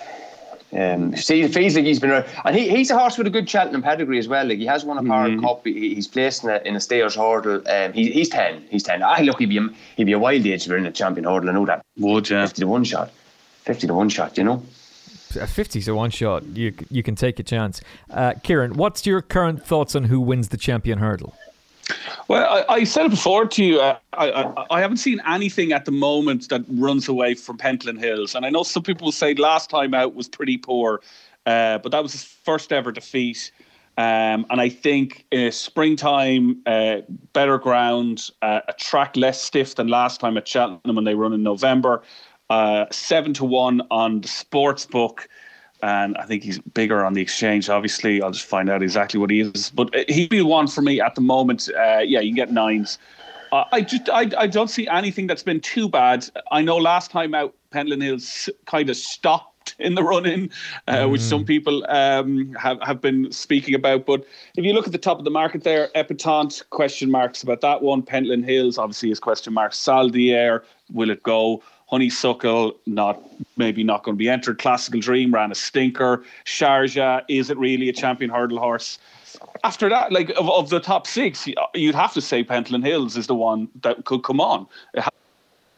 Um, 0.72 1.14
see, 1.16 1.42
it 1.42 1.52
feels 1.52 1.74
like 1.74 1.84
he's 1.84 2.00
been 2.00 2.10
around, 2.10 2.24
and 2.44 2.56
he, 2.56 2.68
he's 2.68 2.90
a 2.90 2.98
horse 2.98 3.18
with 3.18 3.26
a 3.26 3.30
good 3.30 3.48
Cheltenham 3.48 3.82
pedigree 3.82 4.18
as 4.18 4.26
well. 4.26 4.46
Like 4.46 4.58
he 4.58 4.66
has 4.66 4.84
won 4.84 4.96
a 4.98 5.08
Power 5.08 5.38
Cup. 5.38 5.66
He, 5.66 5.94
he's 5.94 6.08
placed 6.08 6.44
in 6.44 6.50
a, 6.50 6.56
in 6.64 6.76
a 6.76 6.80
Stayers 6.80 7.14
hurdle. 7.14 7.62
Um, 7.68 7.92
he, 7.92 8.10
he's 8.10 8.30
ten. 8.30 8.64
He's 8.70 8.82
ten. 8.82 9.02
Ah, 9.02 9.18
look, 9.20 9.38
he'd 9.38 9.50
be 9.50 9.58
a, 9.58 9.68
he'd 9.96 10.04
be 10.04 10.12
a 10.12 10.18
wild 10.18 10.46
age 10.46 10.64
to 10.64 10.74
in 10.74 10.86
a 10.86 10.92
champion 10.92 11.24
hurdle. 11.24 11.50
I 11.50 11.52
know 11.52 11.66
that. 11.66 11.84
Would 11.98 12.30
you? 12.30 12.40
Fifty 12.40 12.62
to 12.62 12.66
one 12.66 12.84
shot. 12.84 13.10
Fifty 13.64 13.86
to 13.86 13.94
one 13.94 14.08
shot. 14.08 14.38
You 14.38 14.44
know. 14.44 14.62
A 15.34 15.46
50 15.46 15.80
to 15.82 15.94
one 15.94 16.10
shot. 16.10 16.44
You 16.44 16.74
you 16.90 17.02
can 17.02 17.14
take 17.14 17.38
a 17.38 17.42
chance. 17.42 17.80
Uh, 18.10 18.34
Kieran, 18.42 18.74
what's 18.74 19.06
your 19.06 19.22
current 19.22 19.64
thoughts 19.64 19.94
on 19.94 20.04
who 20.04 20.20
wins 20.20 20.48
the 20.48 20.58
champion 20.58 20.98
hurdle? 20.98 21.34
Well, 22.28 22.64
I, 22.68 22.74
I 22.74 22.84
said 22.84 23.07
it 23.07 23.11
before 23.11 23.47
to 23.47 23.64
you. 23.64 23.80
Uh, 23.80 23.99
I, 24.12 24.30
I, 24.30 24.66
I 24.70 24.80
haven't 24.80 24.99
seen 24.99 25.20
anything 25.26 25.72
at 25.72 25.84
the 25.84 25.93
moment 25.93 26.49
that 26.49 26.64
runs 26.68 27.09
away 27.09 27.34
from 27.34 27.59
Pentland 27.59 28.01
Hills, 28.01 28.34
and 28.34 28.47
I 28.47 28.51
know 28.51 28.62
some 28.62 28.82
people 28.82 29.12
say 29.12 29.34
last 29.34 29.70
time 29.70 29.95
out 29.95 30.14
was 30.14 30.28
pretty 30.28 30.57
poor, 30.57 31.01
uh, 31.47 31.78
but 31.78 31.93
that 31.93 32.03
was 32.03 32.12
his 32.12 32.24
first 32.24 32.72
ever 32.72 32.93
defeat. 32.93 33.53
Um, 33.99 34.47
and 34.49 34.59
I 34.61 34.70
think 34.70 35.26
uh, 35.32 35.51
springtime, 35.51 36.62
uh, 36.64 37.03
better 37.34 37.59
ground, 37.59 38.30
uh, 38.40 38.61
a 38.66 38.72
track 38.72 39.16
less 39.16 39.43
stiff 39.43 39.74
than 39.74 39.88
last 39.88 40.18
time 40.18 40.38
at 40.38 40.49
Cheltenham 40.49 40.97
when 40.97 41.05
they 41.05 41.14
run 41.14 41.34
in 41.34 41.43
November. 41.43 42.03
Uh, 42.49 42.86
seven 42.90 43.34
to 43.34 43.45
one 43.45 43.82
on 43.90 44.22
the 44.22 44.28
sports 44.28 44.86
book 44.86 45.28
and 45.83 46.16
I 46.16 46.24
think 46.24 46.45
he's 46.45 46.59
bigger 46.61 47.05
on 47.05 47.12
the 47.14 47.20
exchange. 47.20 47.68
Obviously, 47.68 48.22
I'll 48.22 48.30
just 48.30 48.47
find 48.47 48.70
out 48.70 48.83
exactly 48.83 49.18
what 49.18 49.30
he 49.30 49.41
is, 49.41 49.70
but 49.70 49.95
uh, 49.95 50.05
he'd 50.09 50.30
be 50.30 50.43
one 50.43 50.68
for 50.68 50.80
me 50.80 51.01
at 51.01 51.14
the 51.14 51.20
moment. 51.20 51.68
Uh, 51.76 51.99
yeah, 51.99 52.20
you 52.20 52.30
can 52.30 52.37
get 52.37 52.53
nines. 52.53 52.99
Uh, 53.51 53.64
I 53.72 53.83
just 53.83 54.09
I, 54.09 54.30
I 54.39 54.47
don't 54.47 54.70
see 54.70 54.89
anything 54.89 55.26
that's 55.26 55.43
been 55.43 55.61
too 55.61 55.89
bad. 55.89 56.28
I 56.51 56.62
know 56.62 56.76
last 56.76 57.11
time 57.11 57.35
out, 57.35 57.55
Pentland 57.70 58.03
Hills 58.03 58.49
kind 58.66 58.89
of 58.89 58.97
stopped 58.97 59.74
in 59.78 59.95
the 59.95 60.03
run 60.03 60.24
in, 60.24 60.51
uh, 60.87 61.07
which 61.07 61.20
some 61.20 61.45
people 61.45 61.85
um, 61.89 62.53
have 62.55 62.80
have 62.83 63.01
been 63.01 63.30
speaking 63.33 63.74
about. 63.74 64.07
But 64.07 64.24
if 64.57 64.64
you 64.64 64.72
look 64.72 64.87
at 64.87 64.93
the 64.93 64.99
top 64.99 65.18
of 65.18 65.24
the 65.24 65.30
market 65.30 65.64
there, 65.64 65.89
Epatante 65.97 66.62
question 66.70 67.11
marks 67.11 67.43
about 67.43 67.61
that 67.62 67.83
one. 67.83 68.03
Pentland 68.03 68.45
Hills 68.45 68.78
obviously 68.78 69.11
is 69.11 69.18
question 69.18 69.53
marks. 69.53 69.78
Saldier, 69.78 70.62
will 70.93 71.11
it 71.11 71.22
go? 71.22 71.62
Honeysuckle, 71.93 72.72
not 72.86 73.20
maybe 73.59 73.84
not 73.84 74.03
going 74.03 74.16
to 74.16 74.18
be 74.18 74.28
entered. 74.28 74.59
Klassical 74.59 74.99
Dream 74.99 75.32
ran 75.32 75.53
a 75.53 75.55
stinker. 75.55 76.24
Sharjah, 76.47 77.22
is 77.28 77.51
it 77.51 77.59
really 77.59 77.90
a 77.90 77.93
champion 77.93 78.30
hurdle 78.30 78.59
horse? 78.59 78.99
After 79.62 79.90
that, 79.90 80.11
like 80.11 80.30
of, 80.30 80.49
of 80.49 80.70
the 80.70 80.80
top 80.80 81.07
six, 81.07 81.47
you'd 81.74 81.95
have 81.95 82.14
to 82.14 82.22
say 82.22 82.43
Pentland 82.43 82.86
Hills 82.86 83.18
is 83.18 83.26
the 83.26 83.34
one 83.34 83.68
that 83.82 84.07
could 84.07 84.22
come 84.22 84.40
on. 84.40 84.66
It 84.95 85.05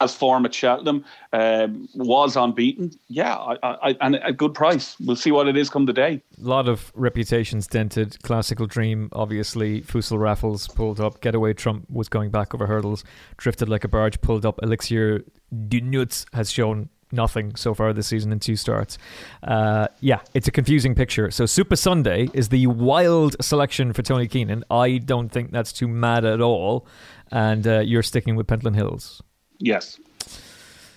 has 0.05 0.15
form 0.15 0.45
at 0.45 0.55
Cheltenham, 0.55 1.05
um, 1.33 1.89
was 1.95 2.37
unbeaten. 2.37 2.93
Yeah, 3.09 3.35
I, 3.35 3.57
I, 3.63 3.97
and 4.01 4.21
a 4.23 4.33
good 4.33 4.55
price. 4.55 4.97
We'll 5.01 5.17
see 5.17 5.33
what 5.33 5.49
it 5.49 5.57
is 5.57 5.71
come 5.71 5.87
the 5.87 5.93
day. 5.93 6.23
A 6.39 6.47
lot 6.47 6.69
of 6.69 6.93
reputations 6.95 7.67
dented. 7.67 8.17
Klassical 8.23 8.69
Dream, 8.69 9.09
obviously. 9.13 9.83
Fusil 9.83 10.19
Raffles 10.19 10.69
pulled 10.69 11.01
up. 11.01 11.21
Getaway 11.21 11.55
Trump 11.55 11.91
was 11.91 12.09
going 12.09 12.31
back 12.31 12.55
over 12.55 12.67
hurdles. 12.67 13.05
Drifted 13.37 13.69
like 13.69 13.85
a 13.85 13.89
barge, 13.89 14.21
pulled 14.21 14.45
up. 14.47 14.61
Elixir 14.63 15.25
de 15.69 15.81
Nutz 15.81 16.27
has 16.33 16.51
shown 16.51 16.89
nothing 17.13 17.55
so 17.55 17.75
far 17.75 17.93
this 17.93 18.09
season 18.09 18.33
in 18.33 18.41
two 18.41 18.57
starts. 18.57 18.99
Uh, 19.43 19.87
yeah, 20.01 20.21
it's 20.35 20.49
a 20.49 20.51
confusing 20.51 20.95
picture. 20.95 21.31
So 21.31 21.45
Supasundae 21.45 22.35
is 22.35 22.49
the 22.49 22.67
wild 22.67 23.37
selection 23.41 23.93
for 23.93 24.03
Tony 24.03 24.27
Keenan. 24.27 24.65
I 24.71 24.99
don't 24.99 25.31
think 25.31 25.53
that's 25.53 25.73
too 25.73 25.89
mad 25.89 26.25
at 26.25 26.41
all. 26.41 26.87
And 27.31 27.67
uh, 27.67 27.81
you're 27.81 28.03
sticking 28.03 28.37
with 28.37 28.47
Pentland 28.47 28.77
Hills. 28.77 29.23
Yes. 29.65 29.99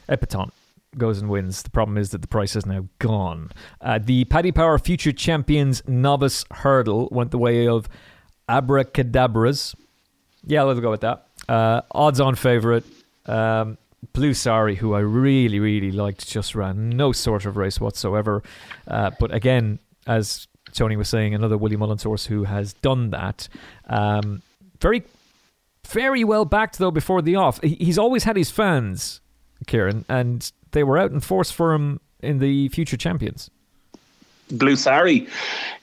Epatante 0.09 0.51
goes 0.97 1.19
and 1.21 1.29
wins. 1.29 1.63
The 1.63 1.69
problem 1.69 1.97
is 1.97 2.11
that 2.11 2.21
the 2.21 2.27
price 2.27 2.55
is 2.55 2.65
now 2.65 2.85
gone. 2.99 3.51
Uh, 3.79 3.99
the 3.99 4.25
Paddy 4.25 4.51
Power 4.51 4.77
Future 4.77 5.13
Champions 5.13 5.81
Novice 5.87 6.43
Hurdle 6.51 7.07
went 7.11 7.31
the 7.31 7.37
way 7.37 7.67
of 7.67 7.87
Abacadabras. 8.49 9.73
Yeah, 10.45 10.63
let's 10.63 10.81
go 10.81 10.91
with 10.91 11.01
that. 11.01 11.27
Uh, 11.47 11.81
odds 11.91 12.19
on 12.19 12.35
favourite. 12.35 12.83
Um, 13.25 13.77
Blue 14.13 14.33
Sari, 14.33 14.75
who 14.75 14.93
I 14.93 14.99
really, 14.99 15.59
really 15.59 15.91
liked, 15.91 16.27
just 16.27 16.53
ran 16.53 16.89
no 16.89 17.11
sort 17.13 17.45
of 17.45 17.55
race 17.55 17.79
whatsoever. 17.79 18.43
Uh, 18.87 19.11
but 19.17 19.33
again, 19.33 19.79
as 20.05 20.47
Tony 20.73 20.97
was 20.97 21.07
saying, 21.07 21.33
another 21.33 21.57
Willie 21.57 21.77
Mullins 21.77 22.03
horse 22.03 22.25
who 22.25 22.43
has 22.43 22.73
done 22.73 23.11
that. 23.11 23.47
Um, 23.85 24.41
very, 24.81 25.03
very 25.87 26.23
well 26.23 26.45
backed, 26.45 26.77
though, 26.77 26.91
before 26.91 27.21
the 27.21 27.35
off. 27.35 27.61
He's 27.61 27.97
always 27.97 28.23
had 28.23 28.37
his 28.37 28.51
fans, 28.51 29.21
Kieran, 29.65 30.05
and 30.07 30.51
they 30.71 30.83
were 30.83 30.97
out 30.97 31.11
in 31.11 31.19
force 31.19 31.51
for 31.51 31.73
him 31.73 31.99
in 32.21 32.39
the 32.39 32.69
Future 32.69 32.97
Champions. 32.97 33.49
Blue 34.51 34.75
Sari. 34.75 35.27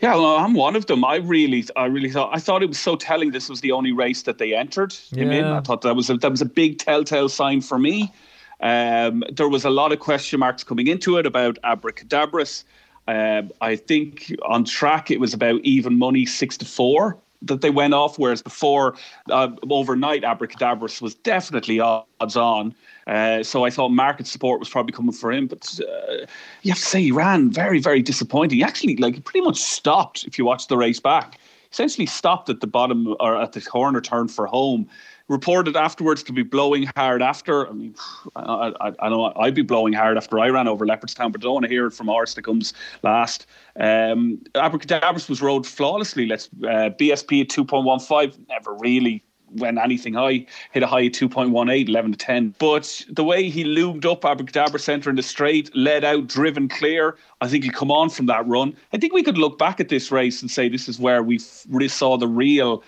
Yeah, 0.00 0.14
well, 0.14 0.36
I'm 0.36 0.54
one 0.54 0.74
of 0.74 0.86
them. 0.86 1.04
I 1.04 1.16
really, 1.16 1.64
I 1.76 1.84
really 1.86 2.10
thought, 2.10 2.30
I 2.32 2.38
thought 2.38 2.62
it 2.62 2.68
was 2.68 2.78
so 2.78 2.96
telling. 2.96 3.32
This 3.32 3.48
was 3.48 3.60
the 3.60 3.72
only 3.72 3.92
race 3.92 4.22
that 4.22 4.38
they 4.38 4.54
entered 4.54 4.94
him 5.12 5.30
in. 5.30 5.44
Yeah. 5.44 5.58
I 5.58 5.60
thought 5.60 5.82
that 5.82 5.94
was 5.94 6.08
a, 6.08 6.16
that 6.18 6.30
was 6.30 6.40
a 6.40 6.46
big 6.46 6.78
telltale 6.78 7.28
sign 7.28 7.60
for 7.60 7.78
me. 7.78 8.12
Um, 8.60 9.22
there 9.32 9.48
was 9.48 9.64
a 9.64 9.70
lot 9.70 9.92
of 9.92 10.00
question 10.00 10.40
marks 10.40 10.64
coming 10.64 10.86
into 10.86 11.18
it 11.18 11.26
about 11.26 11.58
Abacadabras. 11.62 12.64
Um, 13.06 13.52
I 13.60 13.76
think 13.76 14.34
on 14.46 14.64
track 14.64 15.10
it 15.10 15.20
was 15.20 15.34
about 15.34 15.60
even 15.60 15.98
money, 15.98 16.24
six 16.24 16.56
to 16.58 16.64
four 16.64 17.18
that 17.42 17.60
they 17.60 17.70
went 17.70 17.94
off, 17.94 18.18
whereas 18.18 18.42
before 18.42 18.96
uh, 19.30 19.48
overnight 19.70 20.22
Abacadabras 20.22 21.02
was 21.02 21.14
definitely 21.14 21.80
odds 21.80 22.36
on. 22.36 22.74
Uh, 23.06 23.42
so 23.42 23.64
I 23.64 23.70
thought 23.70 23.90
market 23.90 24.26
support 24.26 24.60
was 24.60 24.68
probably 24.68 24.92
coming 24.92 25.12
for 25.12 25.30
him, 25.30 25.46
but 25.46 25.78
uh, 25.80 26.26
you 26.62 26.70
have 26.70 26.78
to 26.78 26.84
say 26.84 27.02
he 27.02 27.12
ran 27.12 27.50
very, 27.50 27.78
very 27.78 28.00
disappointing. 28.00 28.58
He 28.58 28.64
actually, 28.64 28.96
like, 28.96 29.14
he 29.14 29.20
pretty 29.20 29.44
much 29.44 29.58
stopped 29.58 30.24
if 30.24 30.38
you 30.38 30.44
watch 30.44 30.68
the 30.68 30.76
race 30.76 31.00
back. 31.00 31.38
Essentially 31.70 32.06
stopped 32.06 32.48
at 32.48 32.60
the 32.60 32.66
bottom 32.66 33.14
or 33.20 33.36
at 33.36 33.52
the 33.52 33.60
corner 33.60 34.00
turn 34.00 34.28
for 34.28 34.46
home. 34.46 34.88
Reported 35.28 35.74
afterwards 35.74 36.22
to 36.24 36.32
be 36.32 36.42
blowing 36.42 36.90
hard 36.96 37.22
after. 37.22 37.66
I 37.66 37.72
mean, 37.72 37.94
I, 38.36 38.72
I, 38.80 38.92
I 38.98 39.08
know 39.08 39.32
I'd 39.36 39.54
be 39.54 39.62
blowing 39.62 39.94
hard 39.94 40.18
after 40.18 40.38
I 40.38 40.48
ran 40.48 40.68
over 40.68 40.84
Leopardstown, 40.84 41.32
but 41.32 41.40
I 41.40 41.44
don't 41.44 41.54
want 41.54 41.64
to 41.64 41.70
hear 41.70 41.86
it 41.86 41.92
from 41.92 42.08
horse 42.08 42.34
that 42.34 42.42
comes 42.42 42.74
last. 43.02 43.46
Um, 43.80 44.42
Abacadabras 44.54 45.30
was 45.30 45.40
rode 45.40 45.66
flawlessly. 45.66 46.26
Let's 46.26 46.48
uh, 46.62 46.90
BSP 47.00 47.40
at 47.40 47.48
2.15, 47.48 48.48
never 48.48 48.74
really 48.74 49.24
went 49.54 49.78
anything 49.78 50.14
high, 50.14 50.46
hit 50.72 50.82
a 50.82 50.86
high 50.86 51.06
at 51.06 51.12
2.18, 51.12 51.88
11 51.88 52.12
to 52.12 52.18
10. 52.18 52.54
But 52.58 53.04
the 53.10 53.24
way 53.24 53.48
he 53.48 53.64
loomed 53.64 54.04
up 54.06 54.24
Abracadabra 54.24 54.78
centre 54.78 55.10
in 55.10 55.16
the 55.16 55.22
straight, 55.22 55.74
led 55.74 56.04
out, 56.04 56.26
driven 56.26 56.68
clear, 56.68 57.16
I 57.40 57.48
think 57.48 57.64
he'll 57.64 57.72
come 57.72 57.90
on 57.90 58.10
from 58.10 58.26
that 58.26 58.46
run. 58.46 58.76
I 58.92 58.98
think 58.98 59.12
we 59.12 59.22
could 59.22 59.38
look 59.38 59.58
back 59.58 59.80
at 59.80 59.88
this 59.88 60.10
race 60.10 60.42
and 60.42 60.50
say 60.50 60.68
this 60.68 60.88
is 60.88 60.98
where 60.98 61.22
we 61.22 61.40
really 61.68 61.88
saw 61.88 62.16
the 62.16 62.28
real 62.28 62.82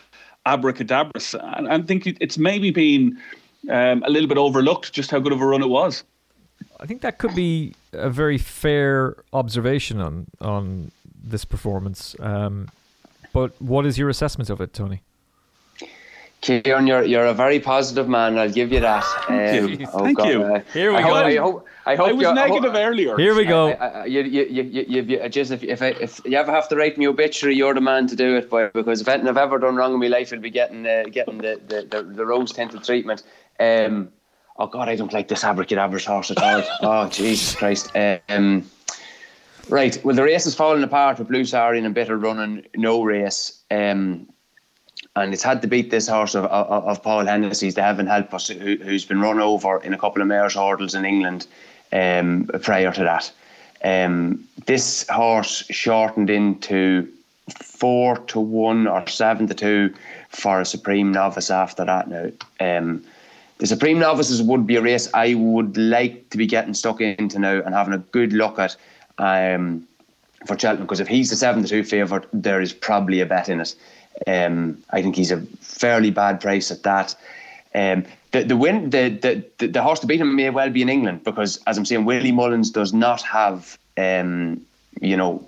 Abacadabras. 0.47 1.34
And 1.57 1.68
I 1.68 1.80
think 1.82 2.07
it's 2.07 2.38
maybe 2.38 2.70
been 2.70 3.18
um, 3.70 4.03
a 4.05 4.11
little 4.11 4.28
bit 4.28 4.38
overlooked 4.38 4.92
just 4.92 5.11
how 5.11 5.18
good 5.18 5.32
of 5.32 5.40
a 5.40 5.47
run 5.47 5.62
it 5.62 5.68
was. 5.68 6.05
I 6.80 6.86
think 6.86 7.03
that 7.03 7.18
could 7.18 7.34
be 7.34 7.74
a 7.92 8.11
very 8.11 8.38
fair 8.38 9.16
observation 9.32 10.01
on 10.01 10.26
on 10.40 10.92
this 11.22 11.44
performance. 11.44 12.14
Um, 12.20 12.68
but 13.32 13.61
what 13.61 13.84
is 13.84 13.99
your 13.99 14.09
assessment 14.09 14.49
of 14.51 14.61
it, 14.61 14.72
Tony? 14.72 15.03
Kieran, 16.43 16.87
you're 16.87 17.03
you're 17.03 17.26
a 17.26 17.34
very 17.34 17.59
positive 17.59 18.09
man. 18.09 18.39
I'll 18.39 18.51
give 18.51 18.70
you 18.72 18.80
that. 18.80 19.03
Thank 19.28 19.80
you. 19.80 19.87
Um, 19.87 20.05
Thank 20.05 20.24
you. 20.24 20.43
uh, 20.43 20.61
Here 20.72 20.91
we 20.93 20.99
I 20.99 21.03
hope- 21.03 21.12
go. 21.12 21.16
I 21.24 21.37
hope. 21.37 21.66
I 21.89 21.95
hope 21.97 22.09
I 22.09 22.12
was 22.12 22.22
you're- 22.22 22.34
negative 22.34 22.72
hope- 22.72 22.82
earlier. 22.84 23.16
Here 23.16 23.34
we 23.34 23.45
go. 23.45 23.68
I, 23.68 23.72
I, 23.74 24.05
you, 24.07 24.20
you, 24.22 24.43
you, 24.45 24.62
you, 24.64 25.03
you, 25.03 25.28
just 25.28 25.51
if, 25.53 25.62
if, 25.62 25.82
I, 25.82 25.89
if 26.01 26.20
you 26.24 26.37
ever 26.37 26.51
have 26.53 26.68
to 26.70 26.76
write 26.76 26.99
me 26.99 27.07
obituary, 27.07 27.55
you're 27.55 27.74
the 27.74 27.80
man 27.80 28.07
to 28.09 28.16
do 28.16 28.37
it. 28.37 28.51
Boy, 28.51 28.70
because 28.74 29.01
if 29.01 29.09
anything 29.09 29.28
I've 29.28 29.37
ever 29.37 29.59
done 29.59 29.76
wrong 29.76 29.95
in 29.95 30.01
my 30.01 30.09
life, 30.09 30.32
it'll 30.32 30.43
be 30.43 30.51
getting 30.51 30.87
uh, 30.87 31.05
getting 31.11 31.39
the, 31.39 31.61
the, 31.68 31.82
the, 31.89 32.03
the 32.03 32.26
rose 32.26 32.53
tinted 32.53 32.82
treatment. 32.84 33.22
Um, 33.61 34.11
oh 34.57 34.66
God, 34.66 34.89
I 34.89 34.97
don't 34.97 35.12
like 35.12 35.28
this 35.28 35.43
abracadabra 35.45 36.01
horse 36.01 36.30
at 36.32 36.39
all. 36.43 36.62
oh 36.82 37.09
Jesus 37.09 37.55
Christ. 37.55 37.91
Um, 38.28 38.68
right, 39.68 39.99
well 40.05 40.14
the 40.16 40.22
race 40.24 40.47
is 40.47 40.55
falling 40.55 40.82
apart 40.82 41.18
with 41.18 41.28
Blue 41.28 41.45
Sari 41.45 41.78
and 41.78 41.87
a 41.87 41.91
bit 41.91 42.09
of 42.11 42.20
running, 42.20 42.66
no 42.76 43.03
race. 43.03 43.62
Um, 43.70 44.28
and 45.16 45.32
it's 45.32 45.42
had 45.42 45.62
to 45.62 45.68
beat 45.68 45.90
this 45.90 46.06
horse 46.06 46.34
of, 46.34 46.44
of, 46.44 46.84
of 46.84 47.02
Paul 47.02 47.24
Hennessy's, 47.24 47.76
Heaven 47.76 48.06
Help 48.06 48.32
Us, 48.34 48.48
who, 48.48 48.76
who's 48.76 49.06
been 49.06 49.20
run 49.20 49.40
over 49.40 49.82
in 49.82 49.94
a 49.94 49.98
couple 49.98 50.20
of 50.20 50.28
mares 50.28 50.54
hurdles 50.54 50.94
in 50.94 51.04
England 51.04 51.46
um, 51.92 52.48
prior 52.62 52.92
to 52.92 53.02
that. 53.02 53.32
Um, 53.82 54.46
this 54.66 55.08
horse 55.08 55.64
shortened 55.70 56.28
into 56.28 57.08
four 57.62 58.18
to 58.18 58.40
one 58.40 58.86
or 58.86 59.06
seven 59.08 59.46
to 59.46 59.54
two 59.54 59.94
for 60.28 60.60
a 60.60 60.66
supreme 60.66 61.12
novice 61.12 61.50
after 61.50 61.84
that. 61.84 62.08
Now, 62.08 62.30
um, 62.60 63.02
the 63.58 63.66
Supreme 63.66 63.98
Novices 63.98 64.42
would 64.42 64.66
be 64.66 64.76
a 64.76 64.82
race 64.82 65.08
I 65.14 65.32
would 65.32 65.78
like 65.78 66.28
to 66.28 66.36
be 66.36 66.46
getting 66.46 66.74
stuck 66.74 67.00
into 67.00 67.38
now 67.38 67.62
and 67.62 67.74
having 67.74 67.94
a 67.94 67.98
good 67.98 68.34
look 68.34 68.58
at 68.58 68.76
um, 69.16 69.86
for 70.46 70.58
Cheltenham 70.58 70.84
because 70.84 71.00
if 71.00 71.08
he's 71.08 71.30
the 71.30 71.36
seven 71.36 71.62
to 71.62 71.68
two 71.68 71.82
favourite, 71.82 72.26
there 72.34 72.60
is 72.60 72.74
probably 72.74 73.20
a 73.20 73.26
bet 73.26 73.48
in 73.48 73.60
it. 73.60 73.74
Um, 74.26 74.82
I 74.90 75.02
think 75.02 75.16
he's 75.16 75.30
a 75.30 75.40
fairly 75.60 76.10
bad 76.10 76.40
price 76.40 76.70
at 76.70 76.82
that. 76.82 77.14
Um, 77.74 78.04
the 78.32 78.42
the 78.42 78.56
win 78.56 78.90
the, 78.90 79.10
the 79.10 79.44
the 79.58 79.66
the 79.68 79.82
horse 79.82 80.00
to 80.00 80.06
beat 80.06 80.20
him 80.20 80.34
may 80.34 80.50
well 80.50 80.70
be 80.70 80.82
in 80.82 80.88
England 80.88 81.24
because 81.24 81.60
as 81.66 81.76
I'm 81.76 81.84
saying, 81.84 82.04
Willie 82.04 82.32
Mullins 82.32 82.70
does 82.70 82.92
not 82.92 83.22
have 83.22 83.78
um, 83.98 84.60
you 85.00 85.16
know 85.16 85.46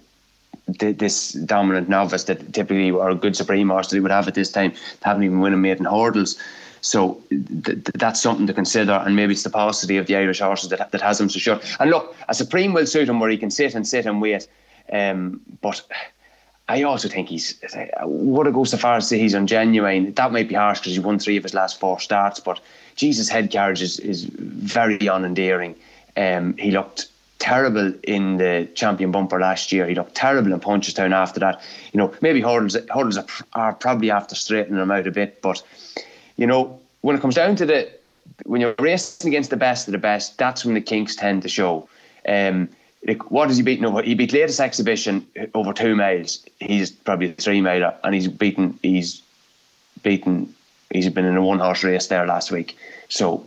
this 0.78 1.32
dominant 1.32 1.88
novice 1.88 2.24
that 2.24 2.52
typically 2.52 2.90
or 2.90 3.10
a 3.10 3.14
good 3.14 3.34
supreme 3.34 3.70
horse 3.70 3.88
that 3.88 3.96
he 3.96 4.00
would 4.00 4.10
have 4.10 4.28
at 4.28 4.34
this 4.34 4.52
time 4.52 4.72
haven't 5.02 5.24
even 5.24 5.40
won 5.40 5.54
a 5.54 5.56
maiden 5.56 5.86
hurdles. 5.86 6.38
So 6.80 7.20
th- 7.30 7.78
that's 7.94 8.20
something 8.20 8.46
to 8.46 8.52
consider, 8.52 8.92
and 8.92 9.16
maybe 9.16 9.32
it's 9.32 9.42
the 9.42 9.50
paucity 9.50 9.96
of 9.96 10.06
the 10.06 10.16
Irish 10.16 10.40
horses 10.40 10.68
that 10.68 10.90
that 10.90 11.00
has 11.00 11.20
him 11.20 11.28
so 11.28 11.38
short. 11.38 11.76
And 11.80 11.90
look, 11.90 12.14
a 12.28 12.34
supreme 12.34 12.72
will 12.72 12.86
suit 12.86 13.08
him 13.08 13.18
where 13.18 13.30
he 13.30 13.38
can 13.38 13.50
sit 13.50 13.74
and 13.74 13.86
sit 13.86 14.06
and 14.06 14.20
wait. 14.20 14.46
Um, 14.92 15.40
but 15.60 15.82
I 16.68 16.82
also 16.82 17.08
think 17.08 17.28
he's 17.28 17.58
would 18.02 18.46
it 18.46 18.52
go 18.52 18.64
so 18.64 18.76
far 18.76 18.96
as 18.96 19.04
to 19.04 19.08
say 19.08 19.18
he's 19.18 19.34
ungenuine? 19.34 20.14
That 20.14 20.32
might 20.32 20.48
be 20.48 20.54
harsh 20.54 20.80
because 20.80 20.92
he 20.92 20.98
won 20.98 21.18
three 21.18 21.38
of 21.38 21.42
his 21.42 21.54
last 21.54 21.80
four 21.80 21.98
starts. 21.98 22.40
But 22.40 22.60
Jesus' 22.94 23.28
head 23.28 23.50
carriage 23.50 23.80
is, 23.80 23.98
is 24.00 24.24
very 24.24 24.98
unendearing. 24.98 25.76
Um, 26.16 26.56
he 26.58 26.70
looked 26.70 27.08
terrible 27.38 27.94
in 28.02 28.36
the 28.36 28.68
champion 28.74 29.10
bumper 29.10 29.40
last 29.40 29.72
year. 29.72 29.86
He 29.86 29.94
looked 29.94 30.14
terrible 30.14 30.52
in 30.52 30.60
Punchestown 30.60 31.12
after 31.12 31.40
that. 31.40 31.62
You 31.92 31.98
know, 31.98 32.12
maybe 32.20 32.42
hurdles 32.42 32.76
hurdles 32.92 33.16
are, 33.16 33.26
are 33.54 33.72
probably 33.72 34.10
after 34.10 34.34
straightening 34.34 34.80
him 34.80 34.90
out 34.90 35.06
a 35.06 35.10
bit, 35.10 35.40
but 35.40 35.62
you 36.36 36.46
know, 36.46 36.78
when 37.00 37.16
it 37.16 37.22
comes 37.22 37.34
down 37.34 37.56
to 37.56 37.66
the 37.66 37.90
when 38.44 38.60
you're 38.60 38.74
racing 38.78 39.28
against 39.28 39.48
the 39.48 39.56
best 39.56 39.88
of 39.88 39.92
the 39.92 39.98
best, 39.98 40.36
that's 40.36 40.64
when 40.64 40.74
the 40.74 40.80
kinks 40.82 41.16
tend 41.16 41.42
to 41.42 41.48
show. 41.48 41.88
Um, 42.28 42.68
like 43.06 43.30
what 43.30 43.48
has 43.48 43.56
he 43.56 43.62
beaten 43.62 43.84
over? 43.84 44.02
He 44.02 44.14
beat 44.14 44.32
latest 44.32 44.60
exhibition 44.60 45.26
over 45.54 45.72
two 45.72 45.94
miles. 45.94 46.44
He's 46.60 46.90
probably 46.90 47.30
a 47.30 47.34
three 47.34 47.60
miler, 47.60 47.94
and 48.04 48.14
he's 48.14 48.28
beaten. 48.28 48.78
He's 48.82 49.22
beaten. 50.02 50.54
He's 50.90 51.08
been 51.08 51.24
in 51.24 51.36
a 51.36 51.42
one 51.42 51.58
horse 51.58 51.84
race 51.84 52.06
there 52.06 52.26
last 52.26 52.50
week. 52.50 52.76
So, 53.08 53.46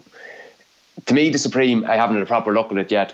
to 1.05 1.13
me, 1.13 1.29
the 1.29 1.37
Supreme. 1.37 1.83
I 1.85 1.95
haven't 1.95 2.15
had 2.15 2.23
a 2.23 2.27
proper 2.27 2.53
look 2.53 2.71
at 2.71 2.77
it 2.77 2.91
yet. 2.91 3.13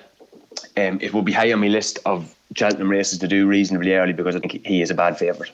Um, 0.76 1.00
it 1.02 1.14
will 1.14 1.22
be 1.22 1.32
high 1.32 1.52
on 1.52 1.60
my 1.60 1.68
list 1.68 2.00
of 2.06 2.36
Cheltenham 2.56 2.90
races 2.90 3.20
to 3.20 3.28
do 3.28 3.48
reasonably 3.48 3.94
early 3.94 4.14
because 4.14 4.36
I 4.36 4.40
think 4.40 4.66
he 4.66 4.82
is 4.82 4.90
a 4.90 4.96
bad 4.96 5.18
favourite. 5.18 5.52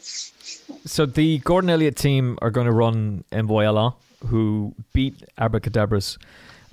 So 0.85 1.05
the 1.05 1.39
Gordon 1.39 1.69
Elliott 1.69 1.95
team 1.95 2.37
are 2.41 2.51
going 2.51 2.67
to 2.67 2.71
run 2.71 3.23
Envoi 3.31 3.65
Allen, 3.65 3.93
who 4.25 4.73
beat 4.93 5.23
Abacadabras 5.37 6.17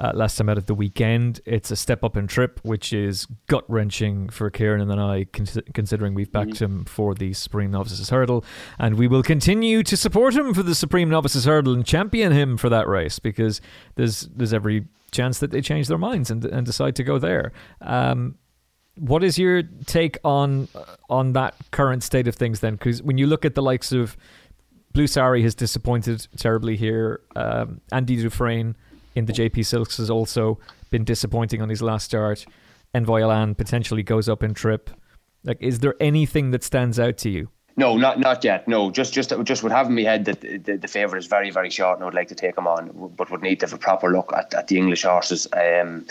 uh, 0.01 0.13
last 0.15 0.39
time 0.39 0.49
out 0.49 0.57
of 0.57 0.65
the 0.65 0.75
weekend. 0.75 1.41
It's 1.45 1.71
a 1.71 1.77
step 1.77 2.03
up 2.03 2.17
in 2.17 2.27
trip, 2.27 2.59
which 2.63 2.93
is 2.93 3.27
gut 3.49 3.65
wrenching 3.69 4.31
for 4.31 4.49
Kieran 4.51 4.81
and 4.81 4.91
then 4.91 4.99
I, 4.99 5.27
considering 5.75 6.15
we've 6.15 6.33
backed 6.33 6.53
mm-hmm. 6.53 6.79
him 6.81 6.85
for 6.87 7.15
the 7.15 7.35
Supreme 7.35 7.71
Novices 7.71 8.09
Hurdle. 8.09 8.43
And 8.79 8.97
we 8.97 9.07
will 9.07 9.23
continue 9.23 9.83
to 9.83 9.97
support 9.99 10.35
him 10.35 10.55
for 10.55 10.63
the 10.63 10.75
Supreme 10.75 11.11
Novices 11.11 11.45
Hurdle 11.45 11.75
and 11.75 11.85
champion 11.85 12.33
him 12.33 12.57
for 12.57 12.71
that 12.71 12.89
race 12.89 13.19
because 13.19 13.61
there's 13.97 14.23
there's 14.35 14.55
every 14.55 14.87
chance 15.11 15.39
that 15.41 15.51
they 15.51 15.61
change 15.61 15.89
their 15.89 15.99
minds 15.99 16.31
and, 16.31 16.45
and 16.47 16.65
decide 16.65 16.97
to 16.97 17.05
go 17.05 17.19
there. 17.19 17.53
Um, 17.83 18.37
what 18.97 19.23
is 19.23 19.39
your 19.39 19.63
take 19.85 20.19
on 20.25 20.69
on 21.11 21.35
that 21.35 21.55
current 21.73 22.03
state 22.03 22.27
of 22.27 22.35
things 22.35 22.61
then? 22.61 22.77
Because 22.77 23.03
when 23.03 23.19
you 23.19 23.27
look 23.27 23.45
at 23.45 23.55
the 23.55 23.63
likes 23.63 23.93
of 23.93 24.17
Blue 24.93 25.07
Sari 25.07 25.43
has 25.43 25.55
disappointed 25.55 26.27
terribly 26.37 26.77
here. 26.77 27.21
Um, 27.37 27.81
Andy 27.93 28.17
Dufresne 28.17 28.75
in 29.15 29.27
the 29.27 29.33
JP 29.33 29.65
Silks 29.67 29.97
has 29.97 30.11
also 30.11 30.59
been 30.91 31.05
disappointing 31.05 31.63
on 31.63 31.69
his 31.69 31.83
last 31.83 32.07
start. 32.07 32.45
Envoi 32.95 33.23
Allen 33.23 33.55
potentially 33.55 34.03
goes 34.03 34.29
up 34.29 34.43
in 34.43 34.55
trip. 34.55 34.91
Like, 35.45 35.59
is 35.61 35.79
there 35.79 35.95
anything 36.01 36.51
that 36.51 36.65
stands 36.65 36.99
out 36.99 37.17
to 37.19 37.31
you? 37.31 37.49
No, 37.77 37.97
not 37.97 38.19
not 38.19 38.45
yet. 38.45 38.67
No, 38.69 38.91
just 38.91 39.13
just 39.13 39.33
just 39.45 39.63
would 39.63 39.73
have 39.73 39.87
in 39.87 39.95
my 39.95 40.03
head 40.03 40.25
that 40.27 40.41
the, 40.41 40.77
the 40.77 40.89
favourite 40.89 41.21
is 41.21 41.27
very 41.27 41.51
very 41.51 41.71
short, 41.71 41.97
and 41.97 42.03
I 42.03 42.07
would 42.07 42.15
like 42.15 42.29
to 42.29 42.35
take 42.35 42.59
him 42.59 42.67
on, 42.67 42.91
but 43.17 43.31
would 43.31 43.43
need 43.43 43.61
to 43.61 43.67
have 43.67 43.73
a 43.73 43.79
proper 43.79 44.11
look 44.11 44.33
at, 44.37 44.53
at 44.53 44.69
the 44.69 44.77
English 44.77 45.05
horses. 45.05 45.47
Um, 45.53 46.05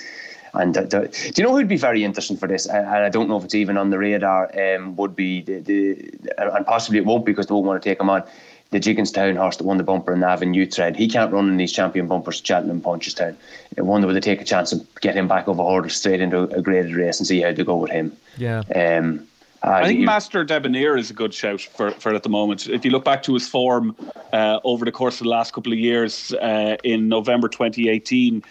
and 0.53 0.73
do 0.73 1.09
you 1.35 1.43
know 1.43 1.55
who'd 1.55 1.67
be 1.67 1.77
very 1.77 2.03
interesting 2.03 2.37
for 2.37 2.47
this? 2.47 2.65
And 2.65 2.87
I 2.87 3.09
don't 3.09 3.29
know 3.29 3.37
if 3.37 3.43
it's 3.43 3.53
even 3.53 3.77
on 3.77 3.91
the 3.91 3.99
radar. 3.99 4.49
Um, 4.57 4.95
would 4.95 5.15
be 5.15 5.41
the, 5.41 5.59
the 5.59 6.33
and 6.55 6.65
possibly 6.65 6.97
it 6.97 7.05
won't 7.05 7.25
because 7.25 7.45
they 7.47 7.53
won't 7.53 7.67
want 7.67 7.83
to 7.83 7.87
take 7.87 7.99
him 7.99 8.09
on 8.09 8.23
the 8.71 8.79
Gigginstown 8.79 9.35
horse 9.35 9.57
that 9.57 9.63
won 9.63 9.77
the 9.77 9.83
bumper 9.83 10.13
in 10.13 10.19
Navan 10.19 10.53
Uhtred. 10.53 10.95
He 10.95 11.07
can't 11.07 11.31
run 11.31 11.49
in 11.49 11.57
these 11.57 11.71
champion 11.71 12.07
bumpers, 12.07 12.41
Cheltenham, 12.43 12.81
Punchestown. 12.81 13.35
I 13.77 13.81
wonder 13.81 14.05
would 14.07 14.15
they 14.15 14.19
take 14.19 14.41
a 14.41 14.45
chance 14.45 14.71
and 14.71 14.85
get 15.01 15.15
him 15.15 15.27
back 15.27 15.47
over 15.47 15.63
hurdle 15.63 15.89
straight 15.89 16.21
into 16.21 16.43
a 16.55 16.61
graded 16.61 16.95
race 16.95 17.19
and 17.19 17.27
see 17.27 17.41
how 17.41 17.51
they 17.51 17.63
go 17.63 17.77
with 17.77 17.91
him. 17.91 18.15
Yeah. 18.37 18.63
Um, 18.75 19.27
uh, 19.63 19.71
I 19.71 19.87
think 19.87 19.99
Master 20.01 20.43
Debonair 20.43 20.95
is 20.95 21.09
a 21.09 21.13
good 21.13 21.33
shout 21.33 21.61
for, 21.61 21.91
for 21.91 22.13
at 22.13 22.23
the 22.23 22.29
moment. 22.29 22.67
If 22.67 22.85
you 22.85 22.91
look 22.91 23.03
back 23.03 23.23
to 23.23 23.33
his 23.33 23.47
form 23.47 23.95
uh, 24.31 24.59
over 24.63 24.85
the 24.85 24.91
course 24.91 25.19
of 25.19 25.25
the 25.25 25.29
last 25.29 25.53
couple 25.53 25.73
of 25.73 25.79
years, 25.79 26.33
uh, 26.33 26.77
in 26.83 27.09
November 27.09 27.49
2018, 27.49 28.41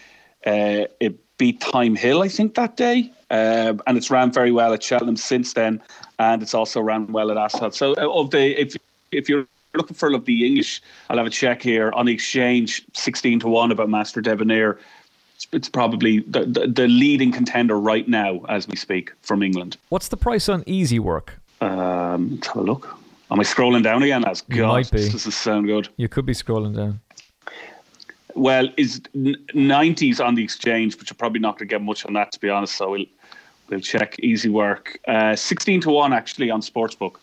uh, 0.46 0.50
it 1.00 1.38
beat 1.38 1.62
Thyme 1.62 1.94
Hill, 1.94 2.22
I 2.22 2.28
think, 2.28 2.56
that 2.56 2.76
day. 2.76 3.10
Uh, 3.30 3.74
and 3.86 3.96
it's 3.96 4.10
ran 4.10 4.32
very 4.32 4.52
well 4.52 4.72
at 4.72 4.82
Cheltenham 4.82 5.16
since 5.16 5.52
then, 5.52 5.80
and 6.18 6.42
it's 6.42 6.54
also 6.54 6.80
ran 6.80 7.06
well 7.12 7.30
at 7.30 7.36
Ascot. 7.36 7.74
So, 7.74 7.94
uh, 7.96 8.10
of 8.10 8.30
the 8.30 8.58
if 8.58 8.74
if 9.12 9.28
you're 9.28 9.46
looking 9.74 9.94
for 9.94 10.12
of 10.14 10.24
the 10.24 10.46
English, 10.46 10.82
I'll 11.08 11.18
have 11.18 11.26
a 11.26 11.30
check 11.30 11.62
here 11.62 11.92
on 11.92 12.06
the 12.06 12.12
exchange, 12.12 12.84
sixteen 12.94 13.38
to 13.40 13.48
one 13.48 13.70
about 13.70 13.88
Master 13.88 14.20
Debonair. 14.20 14.78
It's, 15.36 15.46
it's 15.52 15.68
probably 15.68 16.20
the, 16.20 16.44
the, 16.46 16.66
the 16.66 16.88
leading 16.88 17.30
contender 17.32 17.78
right 17.78 18.08
now 18.08 18.40
as 18.48 18.66
we 18.66 18.76
speak 18.76 19.12
from 19.22 19.42
England. 19.42 19.76
What's 19.90 20.08
the 20.08 20.16
price 20.16 20.48
on 20.48 20.64
Easywork? 20.64 21.30
Um, 21.60 22.30
let's 22.34 22.46
have 22.48 22.56
a 22.56 22.62
look. 22.62 22.98
Am 23.30 23.38
I 23.38 23.42
scrolling 23.42 23.82
down 23.82 24.02
again? 24.02 24.22
God, 24.22 24.68
might 24.68 24.90
be. 24.90 25.10
Does 25.10 25.24
this 25.24 25.36
sound 25.36 25.66
good? 25.66 25.88
You 25.96 26.08
could 26.08 26.24
be 26.24 26.32
scrolling 26.32 26.74
down. 26.74 27.00
Well, 28.34 28.68
is 28.76 29.02
nineties 29.54 30.20
on 30.20 30.34
the 30.34 30.42
exchange, 30.44 30.96
but 30.96 31.10
you're 31.10 31.16
probably 31.16 31.40
not 31.40 31.58
going 31.58 31.68
to 31.68 31.74
get 31.74 31.82
much 31.82 32.06
on 32.06 32.14
that, 32.14 32.32
to 32.32 32.40
be 32.40 32.48
honest. 32.48 32.76
So 32.76 32.90
we'll 32.90 33.04
We'll 33.68 33.80
check 33.80 34.16
Easywork. 34.22 34.96
Uh, 35.06 35.36
16 35.36 35.82
to 35.82 35.90
1 35.90 36.12
actually 36.12 36.50
on 36.50 36.60
Sportsbook. 36.60 37.16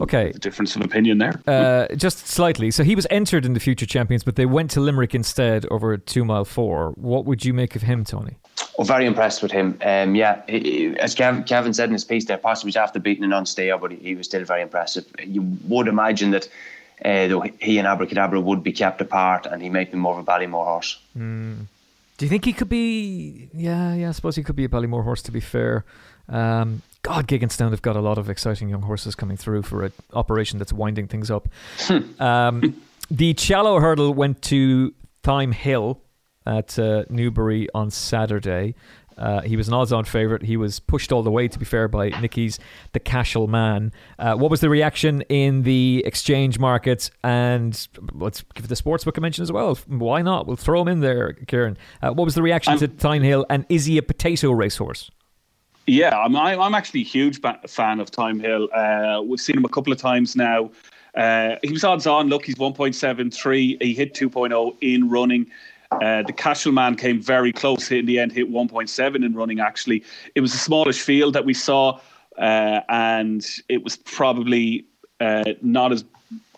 Okay. 0.00 0.32
The 0.32 0.38
difference 0.38 0.76
of 0.76 0.82
opinion 0.82 1.18
there. 1.18 1.40
Uh, 1.46 1.88
just 1.96 2.26
slightly. 2.28 2.70
So 2.70 2.84
he 2.84 2.94
was 2.94 3.06
entered 3.10 3.44
in 3.44 3.54
the 3.54 3.60
future 3.60 3.86
champions, 3.86 4.22
but 4.22 4.36
they 4.36 4.46
went 4.46 4.70
to 4.72 4.80
Limerick 4.80 5.14
instead 5.14 5.66
over 5.66 5.96
two 5.96 6.24
mile 6.24 6.44
four. 6.44 6.90
What 6.92 7.24
would 7.24 7.44
you 7.44 7.52
make 7.52 7.74
of 7.74 7.82
him, 7.82 8.04
Tony? 8.04 8.36
Well, 8.76 8.86
very 8.86 9.06
impressed 9.06 9.42
with 9.42 9.50
him. 9.50 9.76
Um, 9.82 10.14
yeah, 10.14 10.42
he, 10.48 10.96
as 10.98 11.14
Kevin 11.14 11.74
said 11.74 11.88
in 11.88 11.92
his 11.92 12.04
piece 12.04 12.26
there, 12.26 12.38
possibly 12.38 12.74
after 12.76 13.00
beating 13.00 13.24
an 13.24 13.30
unstayer, 13.30 13.80
but 13.80 13.90
he, 13.90 13.96
he 13.98 14.14
was 14.14 14.26
still 14.26 14.44
very 14.44 14.62
impressive. 14.62 15.04
You 15.18 15.42
would 15.66 15.88
imagine 15.88 16.30
that 16.30 16.48
uh, 17.04 17.26
though 17.28 17.40
he 17.60 17.78
and 17.78 17.86
Abracadabra 17.86 18.40
would 18.40 18.62
be 18.62 18.72
kept 18.72 19.00
apart, 19.00 19.46
and 19.46 19.62
he 19.62 19.68
might 19.68 19.90
be 19.90 19.98
more 19.98 20.18
of 20.18 20.26
a 20.26 20.30
Ballymore 20.30 20.64
horse. 20.64 20.98
Mm. 21.16 21.66
Do 22.18 22.26
you 22.26 22.28
think 22.28 22.44
he 22.44 22.52
could 22.52 22.68
be? 22.68 23.48
Yeah, 23.54 23.94
yeah. 23.94 24.08
I 24.08 24.12
suppose 24.12 24.36
he 24.36 24.42
could 24.42 24.56
be 24.56 24.64
a 24.64 24.68
Ballymore 24.68 25.04
horse. 25.04 25.22
To 25.22 25.32
be 25.32 25.40
fair, 25.40 25.84
um, 26.28 26.82
God, 27.02 27.28
Gigginstown 27.28 27.70
have 27.70 27.80
got 27.80 27.96
a 27.96 28.00
lot 28.00 28.18
of 28.18 28.28
exciting 28.28 28.68
young 28.68 28.82
horses 28.82 29.14
coming 29.14 29.36
through 29.36 29.62
for 29.62 29.84
an 29.84 29.92
operation 30.12 30.58
that's 30.58 30.72
winding 30.72 31.06
things 31.06 31.30
up. 31.30 31.48
Hmm. 31.78 32.20
um, 32.20 32.82
the 33.10 33.34
Challow 33.34 33.78
hurdle 33.80 34.12
went 34.12 34.42
to 34.42 34.92
Thyme 35.22 35.52
Hill 35.52 36.02
at 36.44 36.78
uh, 36.78 37.04
Newbury 37.08 37.68
on 37.72 37.90
Saturday. 37.90 38.74
Uh, 39.18 39.42
he 39.42 39.56
was 39.56 39.68
an 39.68 39.74
odds-on 39.74 40.04
favourite. 40.04 40.42
He 40.42 40.56
was 40.56 40.80
pushed 40.80 41.12
all 41.12 41.22
the 41.22 41.30
way, 41.30 41.48
to 41.48 41.58
be 41.58 41.64
fair, 41.64 41.88
by 41.88 42.10
Nicky's 42.20 42.58
the 42.92 43.00
Cashel 43.00 43.46
man. 43.46 43.92
Uh, 44.18 44.34
what 44.34 44.50
was 44.50 44.60
the 44.60 44.70
reaction 44.70 45.22
in 45.22 45.62
the 45.62 46.02
exchange 46.06 46.58
markets? 46.58 47.10
And 47.22 47.88
let's 48.12 48.42
give 48.54 48.68
the 48.68 48.74
sportsbook 48.74 49.16
a 49.16 49.20
mention 49.20 49.42
as 49.42 49.52
well. 49.52 49.74
Why 49.86 50.22
not? 50.22 50.46
We'll 50.46 50.56
throw 50.56 50.82
him 50.82 50.88
in 50.88 51.00
there, 51.00 51.32
Kieran. 51.32 51.76
Uh, 52.02 52.12
what 52.12 52.24
was 52.24 52.34
the 52.34 52.42
reaction 52.42 52.74
I'm, 52.74 52.78
to? 52.78 53.46
And 53.50 53.66
is 53.68 53.86
he 53.86 53.98
a 53.98 54.02
potato 54.02 54.52
racehorse? 54.52 55.10
Yeah, 55.86 56.16
I'm, 56.18 56.36
I'm 56.36 56.74
actually 56.74 57.00
a 57.00 57.04
huge 57.04 57.40
fan 57.40 58.00
of 58.00 58.10
Thyme 58.10 58.40
Hill. 58.40 58.68
Uh, 58.74 59.22
we've 59.24 59.40
seen 59.40 59.56
him 59.56 59.64
a 59.64 59.70
couple 59.70 59.92
of 59.92 59.98
times 59.98 60.36
now. 60.36 60.70
Uh, 61.14 61.56
he 61.62 61.72
was 61.72 61.82
odds 61.82 62.06
on. 62.06 62.28
Look, 62.28 62.44
he's 62.44 62.56
1.73. 62.56 63.82
He 63.82 63.94
hit 63.94 64.14
2.0 64.14 64.76
in 64.82 65.08
running. 65.08 65.50
Uh, 65.90 66.22
the 66.22 66.32
Cashel 66.32 66.72
man 66.72 66.96
came 66.96 67.20
very 67.20 67.52
close. 67.52 67.90
In 67.90 68.06
the 68.06 68.18
end, 68.18 68.32
hit 68.32 68.50
1.7 68.50 69.24
in 69.24 69.34
running. 69.34 69.60
Actually, 69.60 70.04
it 70.34 70.40
was 70.40 70.54
a 70.54 70.58
smallish 70.58 71.00
field 71.00 71.34
that 71.34 71.44
we 71.44 71.54
saw, 71.54 71.98
uh, 72.36 72.80
and 72.88 73.44
it 73.68 73.82
was 73.82 73.96
probably 73.96 74.84
uh, 75.20 75.44
not 75.62 75.92
as 75.92 76.04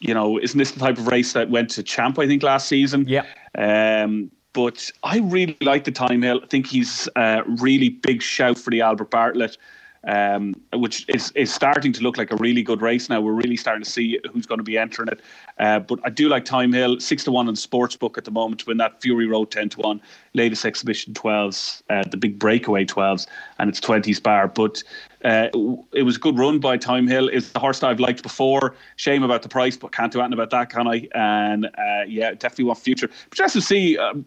you 0.01 0.15
know. 0.15 0.39
Isn't 0.39 0.59
this 0.59 0.73
the 0.73 0.81
type 0.81 0.99
of 0.99 1.07
race 1.07 1.33
that 1.35 1.49
went 1.49 1.71
to 1.71 1.83
Champ? 1.83 2.19
I 2.19 2.27
think 2.27 2.43
last 2.43 2.69
season. 2.69 3.07
Yeah. 3.07 3.25
Um, 3.57 4.31
but 4.53 4.91
I 5.05 5.19
really 5.19 5.57
like 5.61 5.85
the 5.85 5.93
Thyme 5.93 6.23
Hill. 6.23 6.41
I 6.43 6.47
think 6.47 6.67
he's 6.67 7.09
a 7.15 7.43
really 7.61 7.89
big 7.89 8.21
shout 8.23 8.59
for 8.59 8.71
the 8.71 8.81
Albert 8.81 9.11
Bartlett. 9.11 9.57
Um, 10.05 10.55
which 10.73 11.05
is, 11.11 11.31
is 11.33 11.53
starting 11.53 11.93
to 11.93 12.03
look 12.03 12.17
like 12.17 12.33
a 12.33 12.37
really 12.37 12.63
good 12.63 12.81
race 12.81 13.11
now. 13.11 13.21
We're 13.21 13.35
really 13.35 13.57
starting 13.57 13.85
to 13.85 13.91
see 13.91 14.19
who's 14.33 14.47
going 14.47 14.57
to 14.57 14.65
be 14.65 14.79
entering 14.79 15.09
it. 15.09 15.21
Uh, 15.59 15.81
but 15.81 15.99
I 16.05 16.09
do 16.09 16.31
like 16.31 16.49
Thyme 16.49 16.73
Hill, 16.73 16.99
6 16.99 17.25
to 17.25 17.31
1 17.31 17.49
on 17.49 17.53
the 17.53 17.61
sports 17.61 17.97
book 17.97 18.17
at 18.17 18.25
the 18.25 18.31
moment 18.31 18.67
win 18.67 18.79
that 18.79 19.03
Fury 19.03 19.27
Road 19.27 19.51
10 19.51 19.69
to 19.71 19.81
1, 19.81 20.01
latest 20.33 20.65
exhibition 20.65 21.13
12s, 21.13 21.83
uh, 21.91 22.03
the 22.11 22.17
big 22.17 22.39
breakaway 22.39 22.87
12s, 22.87 23.27
and 23.59 23.69
it's 23.69 23.79
20s 23.79 24.23
bar. 24.23 24.49
But 24.49 24.83
uh, 25.23 25.49
it 25.93 26.03
was 26.03 26.17
a 26.17 26.19
good 26.19 26.39
run 26.39 26.61
by 26.61 26.79
Thyme 26.79 27.07
Hill. 27.07 27.29
Is 27.29 27.53
the 27.53 27.59
horse 27.59 27.81
that 27.81 27.89
I've 27.89 28.01
liked 28.01 28.23
before. 28.23 28.75
Shame 28.97 29.23
about 29.23 29.43
the 29.43 29.51
price, 29.51 29.77
but 29.77 29.93
can't 29.93 30.11
do 30.11 30.21
anything 30.21 30.33
about 30.33 30.51
that, 30.51 30.71
can 30.71 30.89
I? 30.89 31.09
And 31.15 31.67
uh, 31.67 32.05
yeah, 32.07 32.31
definitely 32.31 32.65
want 32.65 32.79
future. 32.79 33.09
But 33.29 33.37
just 33.37 33.53
to 33.53 33.61
see 33.61 33.99
um, 33.99 34.25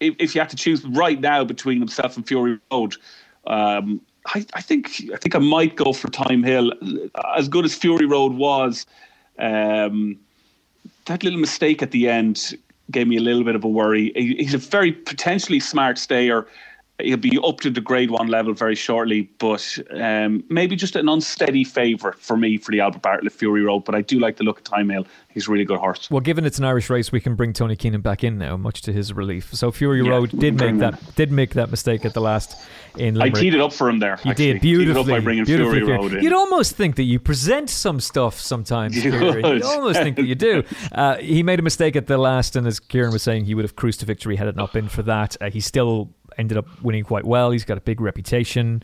if, 0.00 0.14
if, 0.18 0.34
you 0.34 0.42
had 0.42 0.50
to 0.50 0.56
choose 0.56 0.84
right 0.84 1.20
now 1.20 1.44
between 1.44 1.78
himself 1.78 2.16
and 2.16 2.26
Fury 2.26 2.58
Road. 2.70 2.96
Um, 3.46 4.00
I, 4.34 4.44
I, 4.54 4.60
think 4.60 4.86
I 5.12 5.16
think 5.16 5.34
I 5.34 5.38
might 5.38 5.76
go 5.76 5.92
for 5.92 6.08
Thyme 6.08 6.42
Hill. 6.42 6.72
As 7.36 7.48
good 7.48 7.64
as 7.64 7.74
Fury 7.74 8.06
Road 8.06 8.32
was, 8.34 8.86
um, 9.38 10.18
that 11.06 11.22
little 11.22 11.38
mistake 11.38 11.82
at 11.82 11.90
the 11.90 12.08
end 12.08 12.56
gave 12.90 13.08
me 13.08 13.16
a 13.16 13.20
little 13.20 13.44
bit 13.44 13.54
of 13.54 13.64
a 13.64 13.68
worry. 13.68 14.12
He's 14.14 14.54
a 14.54 14.58
very 14.58 14.92
potentially 14.92 15.60
smart 15.60 15.98
stayer 15.98 16.46
he'll 16.98 17.16
be 17.16 17.38
up 17.44 17.60
to 17.60 17.70
the 17.70 17.80
grade 17.80 18.10
one 18.10 18.28
level 18.28 18.54
very 18.54 18.74
shortly, 18.74 19.22
but 19.38 19.78
um, 19.90 20.42
maybe 20.48 20.76
just 20.76 20.96
an 20.96 21.08
unsteady 21.08 21.64
favourite 21.64 22.18
for 22.18 22.36
me 22.36 22.56
for 22.56 22.72
the 22.72 22.80
Albert 22.80 23.02
Bartlett 23.02 23.32
Fury 23.32 23.62
Road. 23.62 23.84
But 23.84 23.94
I 23.94 24.00
do 24.00 24.18
like 24.18 24.36
the 24.36 24.44
look 24.44 24.58
of 24.58 24.64
Thyme 24.64 24.88
Hill. 24.88 25.06
He's 25.28 25.48
a 25.48 25.50
really 25.50 25.66
good 25.66 25.78
horse. 25.78 26.10
Well, 26.10 26.20
given 26.20 26.46
it's 26.46 26.58
an 26.58 26.64
Irish 26.64 26.88
race, 26.88 27.12
we 27.12 27.20
can 27.20 27.34
bring 27.34 27.52
Tony 27.52 27.76
Keenan 27.76 28.00
back 28.00 28.24
in 28.24 28.38
now, 28.38 28.56
much 28.56 28.80
to 28.82 28.92
his 28.92 29.12
relief. 29.12 29.52
So 29.52 29.70
Fury 29.70 30.02
yeah, 30.02 30.10
Road 30.10 30.30
did 30.30 30.58
make 30.58 30.78
that 30.78 30.98
did 31.14 31.30
make 31.30 31.54
that 31.54 31.70
mistake 31.70 32.06
at 32.06 32.14
the 32.14 32.22
last 32.22 32.58
in 32.96 33.14
Limerick. 33.14 33.36
I 33.36 33.40
teed 33.40 33.54
it 33.54 33.60
up 33.60 33.74
for 33.74 33.90
him 33.90 33.98
there. 33.98 34.18
You 34.24 34.30
actually. 34.30 34.52
did 34.52 34.62
beautifully. 34.62 35.12
by 35.12 35.20
bringing 35.20 35.44
Fury 35.44 35.82
Road 35.82 36.14
in. 36.14 36.24
You'd 36.24 36.32
almost 36.32 36.76
think 36.76 36.96
that 36.96 37.02
you 37.02 37.18
present 37.18 37.68
some 37.68 38.00
stuff 38.00 38.40
sometimes. 38.40 39.04
You 39.04 39.12
would 39.12 39.62
almost 39.62 40.00
think 40.00 40.16
that 40.16 40.24
you 40.24 40.34
do. 40.34 40.62
Uh, 40.92 41.16
he 41.16 41.42
made 41.42 41.58
a 41.58 41.62
mistake 41.62 41.96
at 41.96 42.06
the 42.06 42.16
last, 42.16 42.56
and 42.56 42.66
as 42.66 42.80
Kieran 42.80 43.12
was 43.12 43.22
saying, 43.22 43.44
he 43.44 43.54
would 43.54 43.64
have 43.64 43.76
cruised 43.76 44.00
to 44.00 44.06
victory 44.06 44.36
had 44.36 44.46
it 44.46 44.56
not 44.56 44.72
been 44.72 44.88
for 44.88 45.02
that. 45.02 45.36
Uh, 45.40 45.50
he 45.50 45.60
still 45.60 46.14
ended 46.38 46.58
up 46.58 46.66
winning 46.82 47.04
quite 47.04 47.24
well. 47.24 47.50
He's 47.50 47.64
got 47.64 47.78
a 47.78 47.80
big 47.80 48.00
reputation. 48.00 48.82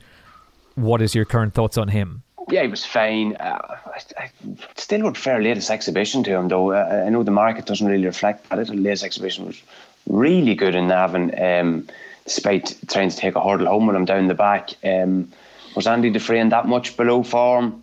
What 0.74 1.02
is 1.02 1.14
your 1.14 1.24
current 1.24 1.54
thoughts 1.54 1.76
on 1.76 1.88
him? 1.88 2.22
Yeah, 2.50 2.62
he 2.62 2.68
was 2.68 2.84
fine. 2.84 3.36
Uh, 3.36 3.58
I, 3.86 4.00
I, 4.18 4.30
still 4.76 5.02
would 5.02 5.26
latest 5.26 5.70
exhibition 5.70 6.24
to 6.24 6.30
him, 6.30 6.48
though. 6.48 6.72
Uh, 6.72 7.04
I 7.06 7.08
know 7.08 7.22
the 7.22 7.30
market 7.30 7.66
doesn't 7.66 7.86
really 7.86 8.06
reflect 8.06 8.48
that. 8.48 8.66
The 8.66 8.74
latest 8.74 9.04
exhibition 9.04 9.46
was 9.46 9.62
really 10.08 10.54
good 10.54 10.74
in 10.74 10.88
Navan, 10.88 11.40
um, 11.40 11.88
despite 12.24 12.76
trying 12.88 13.10
to 13.10 13.16
take 13.16 13.36
a 13.36 13.40
hurdle 13.40 13.68
home 13.68 13.86
when 13.86 13.96
I'm 13.96 14.04
down 14.04 14.26
the 14.26 14.34
back. 14.34 14.70
Um, 14.84 15.30
was 15.76 15.86
Andy 15.86 16.10
Dufresne 16.10 16.48
that 16.50 16.66
much 16.66 16.96
below 16.96 17.22
form? 17.22 17.82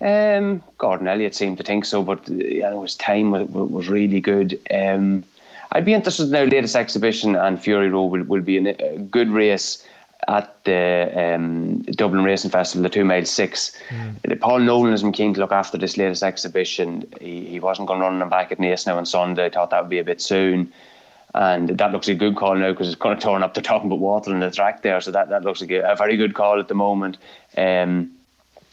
Um, 0.00 0.62
Gordon 0.78 1.08
Elliott 1.08 1.34
seemed 1.34 1.58
to 1.58 1.64
think 1.64 1.84
so, 1.84 2.02
but 2.02 2.28
you 2.28 2.60
know, 2.60 2.82
his 2.82 2.96
time 2.96 3.30
was, 3.30 3.48
was 3.48 3.88
really 3.88 4.20
good. 4.20 4.58
Um, 4.70 5.24
I'd 5.72 5.84
be 5.84 5.94
interested 5.94 6.24
in 6.24 6.30
now. 6.30 6.44
Latest 6.44 6.76
exhibition 6.76 7.36
and 7.36 7.60
Fury 7.60 7.88
Road 7.90 8.06
will, 8.06 8.24
will 8.24 8.42
be 8.42 8.58
a 8.58 8.98
good 8.98 9.30
race 9.30 9.84
at 10.28 10.64
the 10.64 11.12
um, 11.14 11.82
Dublin 11.82 12.24
Racing 12.24 12.50
Festival, 12.50 12.82
the 12.82 12.88
two 12.88 13.04
mile 13.04 13.24
six. 13.24 13.76
Mm. 13.90 14.40
Paul 14.40 14.60
Nolan 14.60 14.92
is 14.92 15.04
keen 15.12 15.34
to 15.34 15.40
look 15.40 15.52
after 15.52 15.78
this 15.78 15.96
latest 15.96 16.22
exhibition. 16.22 17.06
He, 17.20 17.44
he 17.44 17.60
wasn't 17.60 17.88
going 17.88 18.00
to 18.00 18.06
run 18.06 18.18
them 18.18 18.28
back 18.28 18.50
at 18.50 18.58
Naas 18.58 18.86
now 18.86 18.96
on 18.96 19.06
Sunday. 19.06 19.46
I 19.46 19.50
thought 19.50 19.70
that 19.70 19.82
would 19.82 19.90
be 19.90 19.98
a 19.98 20.04
bit 20.04 20.20
soon. 20.20 20.72
And 21.34 21.68
that 21.68 21.92
looks 21.92 22.08
like 22.08 22.16
a 22.16 22.18
good 22.18 22.36
call 22.36 22.56
now 22.56 22.72
because 22.72 22.88
it's 22.88 22.96
going 22.96 23.16
to 23.16 23.22
turn 23.22 23.42
up 23.42 23.52
the 23.52 23.60
talking 23.60 23.88
about 23.88 23.98
water 23.98 24.32
in 24.32 24.40
the 24.40 24.50
track 24.50 24.82
there. 24.82 25.00
So 25.02 25.10
that, 25.10 25.28
that 25.28 25.44
looks 25.44 25.60
like 25.60 25.70
a, 25.70 25.82
a 25.82 25.94
very 25.94 26.16
good 26.16 26.34
call 26.34 26.58
at 26.58 26.68
the 26.68 26.74
moment. 26.74 27.18
Um, 27.58 28.10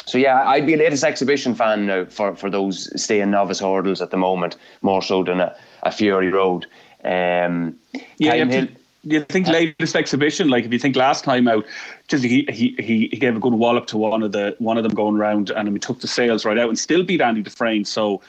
so 0.06 0.18
yeah, 0.18 0.48
I'd 0.48 0.66
be 0.66 0.74
a 0.74 0.78
latest 0.78 1.04
exhibition 1.04 1.56
fan 1.56 1.86
now 1.86 2.06
for, 2.06 2.36
for 2.36 2.50
those 2.50 2.90
staying 3.02 3.32
novice 3.32 3.60
hurdles 3.60 4.02
at 4.02 4.12
the 4.12 4.18
moment, 4.18 4.56
more 4.82 5.02
so 5.02 5.24
than 5.24 5.42
a, 5.42 5.56
a 5.84 5.92
Fury 5.92 6.30
Road. 6.30 6.66
Um, 7.04 7.78
yeah, 8.18 8.36
you, 8.36 8.70
you 9.04 9.22
think 9.26 9.48
latest 9.48 9.96
exhibition? 9.96 10.50
Like 10.50 10.66
if 10.66 10.72
you 10.72 10.80
think 10.80 10.96
last 10.96 11.24
time 11.24 11.48
out, 11.48 11.66
just 12.08 12.24
he 12.24 12.46
he 12.50 12.76
he, 12.80 13.08
he 13.12 13.18
gave 13.18 13.36
a 13.36 13.40
good 13.40 13.54
wallop 13.54 13.88
to 13.88 13.98
one 13.98 14.24
of 14.24 14.32
the 14.32 14.56
one 14.60 14.78
of 14.78 14.84
them 14.84 14.94
going 14.94 15.16
round, 15.16 15.50
and 15.50 15.68
he 15.68 15.80
took 15.80 16.00
the 16.00 16.08
sails 16.08 16.46
right 16.46 16.58
out 16.58 16.70
and 16.70 16.80
still 16.80 17.04
beat 17.04 17.22
Andy 17.22 17.42
Dufresne. 17.42 17.86
So 17.86 18.22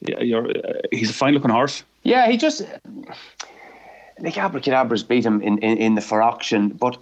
yeah, 0.00 0.20
you're 0.20 0.50
uh, 0.50 0.72
he's 0.90 1.10
a 1.10 1.14
fine 1.14 1.34
looking 1.34 1.50
horse. 1.50 1.82
Yeah, 2.02 2.28
he 2.28 2.36
just 2.36 2.62
like 4.20 4.34
Abacadabras 4.34 5.06
beat 5.06 5.24
him 5.24 5.40
in, 5.42 5.58
in, 5.58 5.78
in 5.78 5.94
the 5.94 6.00
for 6.00 6.22
auction, 6.22 6.70
but 6.70 6.98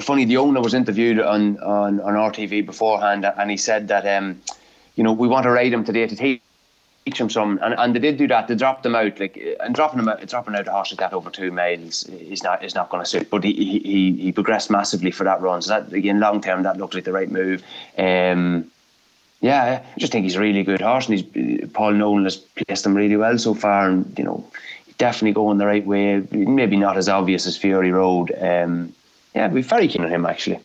funny 0.00 0.24
the 0.24 0.36
owner 0.36 0.60
was 0.60 0.74
interviewed 0.74 1.20
on, 1.20 1.58
on, 1.60 2.00
on 2.00 2.14
RTV 2.14 2.64
beforehand 2.66 3.24
and 3.24 3.50
he 3.50 3.56
said 3.56 3.88
that 3.88 4.06
um, 4.06 4.40
you 4.96 5.04
know 5.04 5.12
we 5.12 5.28
want 5.28 5.44
to 5.44 5.50
ride 5.50 5.72
him 5.72 5.84
today 5.84 6.06
to 6.06 6.16
take 6.16 6.42
teach 7.08 7.20
him 7.20 7.30
some, 7.30 7.58
and, 7.62 7.74
and 7.78 7.94
they 7.94 8.00
did 8.00 8.16
do 8.16 8.28
that. 8.28 8.48
They 8.48 8.54
dropped 8.54 8.82
them 8.82 8.94
out, 8.94 9.18
like 9.18 9.42
and 9.60 9.74
dropping 9.74 9.98
them 9.98 10.08
out, 10.08 10.26
dropping 10.26 10.54
out 10.54 10.68
a 10.68 10.72
horse 10.72 10.92
like 10.92 11.00
that 11.00 11.12
over 11.12 11.30
two 11.30 11.50
miles 11.50 12.04
is 12.08 12.42
not 12.42 12.64
is 12.64 12.74
not 12.74 12.90
going 12.90 13.02
to 13.02 13.08
suit. 13.08 13.30
But 13.30 13.44
he, 13.44 13.52
he 13.52 14.12
he 14.12 14.32
progressed 14.32 14.70
massively 14.70 15.10
for 15.10 15.24
that 15.24 15.40
run. 15.40 15.62
So 15.62 15.70
that 15.70 15.92
again, 15.92 16.20
long 16.20 16.40
term, 16.40 16.62
that 16.64 16.76
looks 16.76 16.94
like 16.94 17.04
the 17.04 17.12
right 17.12 17.30
move. 17.30 17.62
Um, 17.96 18.70
yeah, 19.40 19.82
I 19.94 19.98
just 20.00 20.12
think 20.12 20.24
he's 20.24 20.34
a 20.34 20.40
really 20.40 20.62
good 20.64 20.80
horse, 20.80 21.08
and 21.08 21.18
he's 21.18 21.70
Paul 21.70 21.92
Nolan 21.92 22.24
has 22.24 22.36
placed 22.36 22.84
him 22.84 22.96
really 22.96 23.16
well 23.16 23.38
so 23.38 23.54
far, 23.54 23.88
and 23.88 24.18
you 24.18 24.24
know, 24.24 24.44
definitely 24.98 25.32
going 25.32 25.58
the 25.58 25.66
right 25.66 25.86
way. 25.86 26.22
Maybe 26.30 26.76
not 26.76 26.96
as 26.96 27.08
obvious 27.08 27.46
as 27.46 27.56
Fury 27.56 27.92
Road. 27.92 28.32
Um, 28.40 28.92
yeah, 29.34 29.48
we're 29.48 29.62
very 29.62 29.88
keen 29.88 30.04
on 30.04 30.10
him 30.10 30.26
actually. 30.26 30.60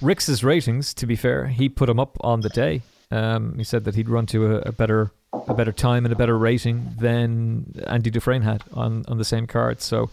Ricks's 0.00 0.44
ratings, 0.44 0.94
to 0.94 1.06
be 1.06 1.16
fair, 1.16 1.46
he 1.48 1.68
put 1.68 1.88
him 1.88 1.98
up 1.98 2.16
on 2.20 2.42
the 2.42 2.50
day. 2.50 2.82
Um, 3.10 3.56
he 3.56 3.64
said 3.64 3.84
that 3.84 3.94
he'd 3.94 4.08
run 4.08 4.26
to 4.26 4.54
a, 4.54 4.58
a 4.60 4.72
better 4.72 5.10
a 5.32 5.54
better 5.54 5.72
time 5.72 6.04
and 6.04 6.12
a 6.12 6.16
better 6.16 6.38
rating 6.38 6.94
than 6.98 7.74
Andy 7.86 8.10
Dufresne 8.10 8.42
had 8.42 8.62
on, 8.72 9.04
on 9.08 9.18
the 9.18 9.24
same 9.24 9.46
card. 9.46 9.80
So, 9.80 10.10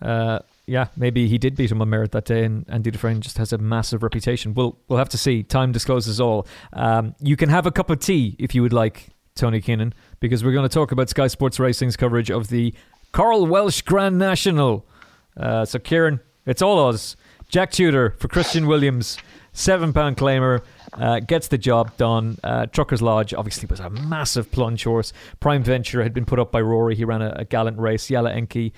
uh, 0.00 0.40
yeah, 0.66 0.88
maybe 0.96 1.28
he 1.28 1.36
did 1.36 1.56
beat 1.56 1.70
him 1.70 1.82
on 1.82 1.90
merit 1.90 2.12
that 2.12 2.24
day, 2.24 2.44
and 2.44 2.64
Andy 2.68 2.90
Dufresne 2.90 3.20
just 3.20 3.36
has 3.36 3.52
a 3.52 3.58
massive 3.58 4.02
reputation. 4.02 4.54
We'll 4.54 4.78
we'll 4.88 4.98
have 4.98 5.10
to 5.10 5.18
see. 5.18 5.42
Time 5.42 5.72
discloses 5.72 6.20
all. 6.20 6.46
Um, 6.72 7.14
you 7.20 7.36
can 7.36 7.50
have 7.50 7.66
a 7.66 7.70
cup 7.70 7.90
of 7.90 7.98
tea 7.98 8.36
if 8.38 8.54
you 8.54 8.62
would 8.62 8.72
like, 8.72 9.08
Tony 9.34 9.60
Keenan, 9.60 9.92
because 10.20 10.42
we're 10.42 10.52
going 10.52 10.68
to 10.68 10.72
talk 10.72 10.90
about 10.92 11.10
Sky 11.10 11.26
Sports 11.26 11.60
Racing's 11.60 11.96
coverage 11.96 12.30
of 12.30 12.48
the 12.48 12.72
Coral 13.12 13.46
Welsh 13.46 13.82
Grand 13.82 14.18
National. 14.18 14.86
Uh, 15.36 15.66
so, 15.66 15.78
Kieran, 15.78 16.20
it's 16.46 16.62
all 16.62 16.88
us. 16.88 17.16
Jack 17.48 17.70
Tudor 17.70 18.14
for 18.18 18.28
Christian 18.28 18.66
Williams, 18.66 19.18
seven 19.52 19.92
pound 19.92 20.16
claimer. 20.16 20.62
Uh, 20.94 21.20
gets 21.20 21.48
the 21.48 21.58
job 21.58 21.96
done. 21.96 22.38
Uh, 22.44 22.66
Truckers 22.66 23.02
Lodge 23.02 23.34
obviously 23.34 23.66
was 23.66 23.80
a 23.80 23.90
massive 23.90 24.50
plunge 24.52 24.84
horse. 24.84 25.12
Prime 25.40 25.62
Venture 25.62 26.02
had 26.02 26.14
been 26.14 26.24
put 26.24 26.38
up 26.38 26.52
by 26.52 26.60
Rory. 26.60 26.94
He 26.94 27.04
ran 27.04 27.22
a, 27.22 27.30
a 27.38 27.44
gallant 27.44 27.78
race. 27.78 28.06
Yala 28.08 28.32
Enki 28.34 28.72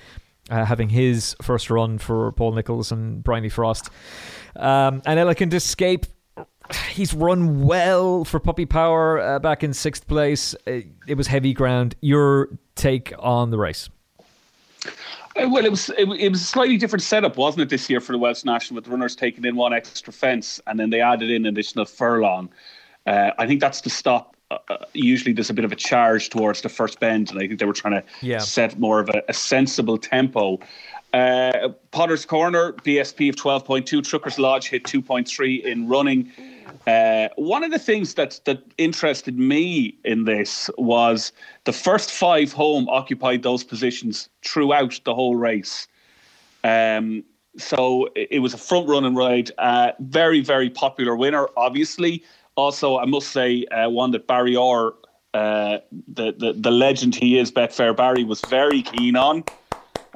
uh, 0.49 0.65
having 0.65 0.89
his 0.89 1.35
first 1.41 1.69
run 1.69 1.97
for 1.97 2.31
Paul 2.33 2.53
Nicholls 2.53 2.91
and 2.91 3.23
Bryony 3.23 3.49
Frost. 3.49 3.89
Um, 4.55 5.01
and 5.05 5.19
Elegant 5.19 5.53
Escape. 5.53 6.05
He's 6.89 7.13
run 7.13 7.65
well 7.65 8.25
for 8.25 8.39
Puppy 8.39 8.65
Power 8.65 9.19
uh, 9.19 9.39
back 9.39 9.63
in 9.63 9.73
sixth 9.73 10.07
place. 10.07 10.53
It, 10.65 10.85
uh, 10.85 10.87
it 11.07 11.15
was 11.15 11.27
heavy 11.27 11.53
ground. 11.53 11.95
Your 12.01 12.49
take 12.75 13.13
on 13.19 13.51
the 13.51 13.57
race? 13.57 13.89
Uh, 15.37 15.49
well, 15.49 15.65
it 15.65 15.69
was 15.69 15.89
it, 15.89 16.07
it, 16.19 16.29
was 16.29 16.41
a 16.41 16.45
slightly 16.45 16.77
different 16.77 17.03
setup, 17.03 17.37
wasn't 17.37 17.61
it, 17.61 17.69
this 17.69 17.89
year 17.89 17.99
for 17.99 18.11
the 18.11 18.17
Welsh 18.17 18.43
National, 18.43 18.75
with 18.75 18.85
the 18.85 18.91
runners 18.91 19.15
taking 19.15 19.45
in 19.45 19.55
one 19.55 19.73
extra 19.73 20.11
fence 20.13 20.59
and 20.67 20.79
then 20.79 20.89
they 20.89 21.01
added 21.01 21.29
in 21.29 21.45
additional 21.45 21.85
furlong. 21.85 22.49
Uh, 23.05 23.31
I 23.37 23.47
think 23.47 23.61
that's 23.61 23.81
to 23.81 23.89
stop. 23.89 24.35
Uh, 24.49 24.57
uh, 24.69 24.77
usually, 24.93 25.33
there's 25.33 25.49
a 25.49 25.53
bit 25.53 25.65
of 25.65 25.71
a 25.71 25.75
charge 25.75 26.29
towards 26.29 26.61
the 26.61 26.69
first 26.69 26.99
bend, 26.99 27.29
and 27.29 27.39
I 27.39 27.47
think 27.47 27.59
they 27.59 27.65
were 27.65 27.73
trying 27.73 28.01
to 28.01 28.03
yeah. 28.21 28.39
set 28.39 28.79
more 28.79 28.99
of 28.99 29.09
a, 29.09 29.23
a 29.29 29.33
sensible 29.33 29.97
tempo. 29.97 30.59
Uh, 31.13 31.69
Potter's 31.91 32.25
Corner, 32.25 32.73
BSP 32.73 33.29
of 33.29 33.35
12.2. 33.35 34.03
Truckers 34.03 34.37
Lodge 34.37 34.67
hit 34.67 34.83
2.3 34.83 35.63
in 35.63 35.87
running. 35.87 36.31
Uh, 36.87 37.27
one 37.35 37.65
of 37.65 37.71
the 37.71 37.79
things 37.79 38.13
that 38.13 38.39
that 38.45 38.63
interested 38.77 39.37
me 39.37 39.97
in 40.05 40.23
this 40.23 40.69
was 40.77 41.33
the 41.65 41.73
first 41.73 42.11
five 42.11 42.53
home 42.53 42.87
occupied 42.87 43.43
those 43.43 43.61
positions 43.61 44.29
throughout 44.45 44.97
the 45.03 45.13
whole 45.13 45.35
race. 45.35 45.85
Um, 46.63 47.25
so 47.57 48.07
it, 48.15 48.39
was 48.39 48.53
a 48.53 48.57
front 48.57 48.87
running 48.87 49.15
ride. 49.15 49.51
Uh, 49.57 49.91
very 49.99 50.39
very 50.39 50.69
popular 50.69 51.15
winner, 51.15 51.47
obviously. 51.57 52.23
Also, 52.55 52.97
I 52.97 53.05
must 53.05 53.29
say 53.31 53.65
uh, 53.65 53.89
one 53.89 54.11
that 54.11 54.25
Barry 54.25 54.55
Orr, 54.55 54.95
uh, 55.33 55.79
the, 56.07 56.31
the 56.31 56.53
the 56.53 56.71
legend 56.71 57.15
he 57.15 57.37
is, 57.37 57.51
Betfair 57.51 57.95
Barry, 57.95 58.23
was 58.23 58.39
very 58.41 58.81
keen 58.81 59.17
on. 59.17 59.43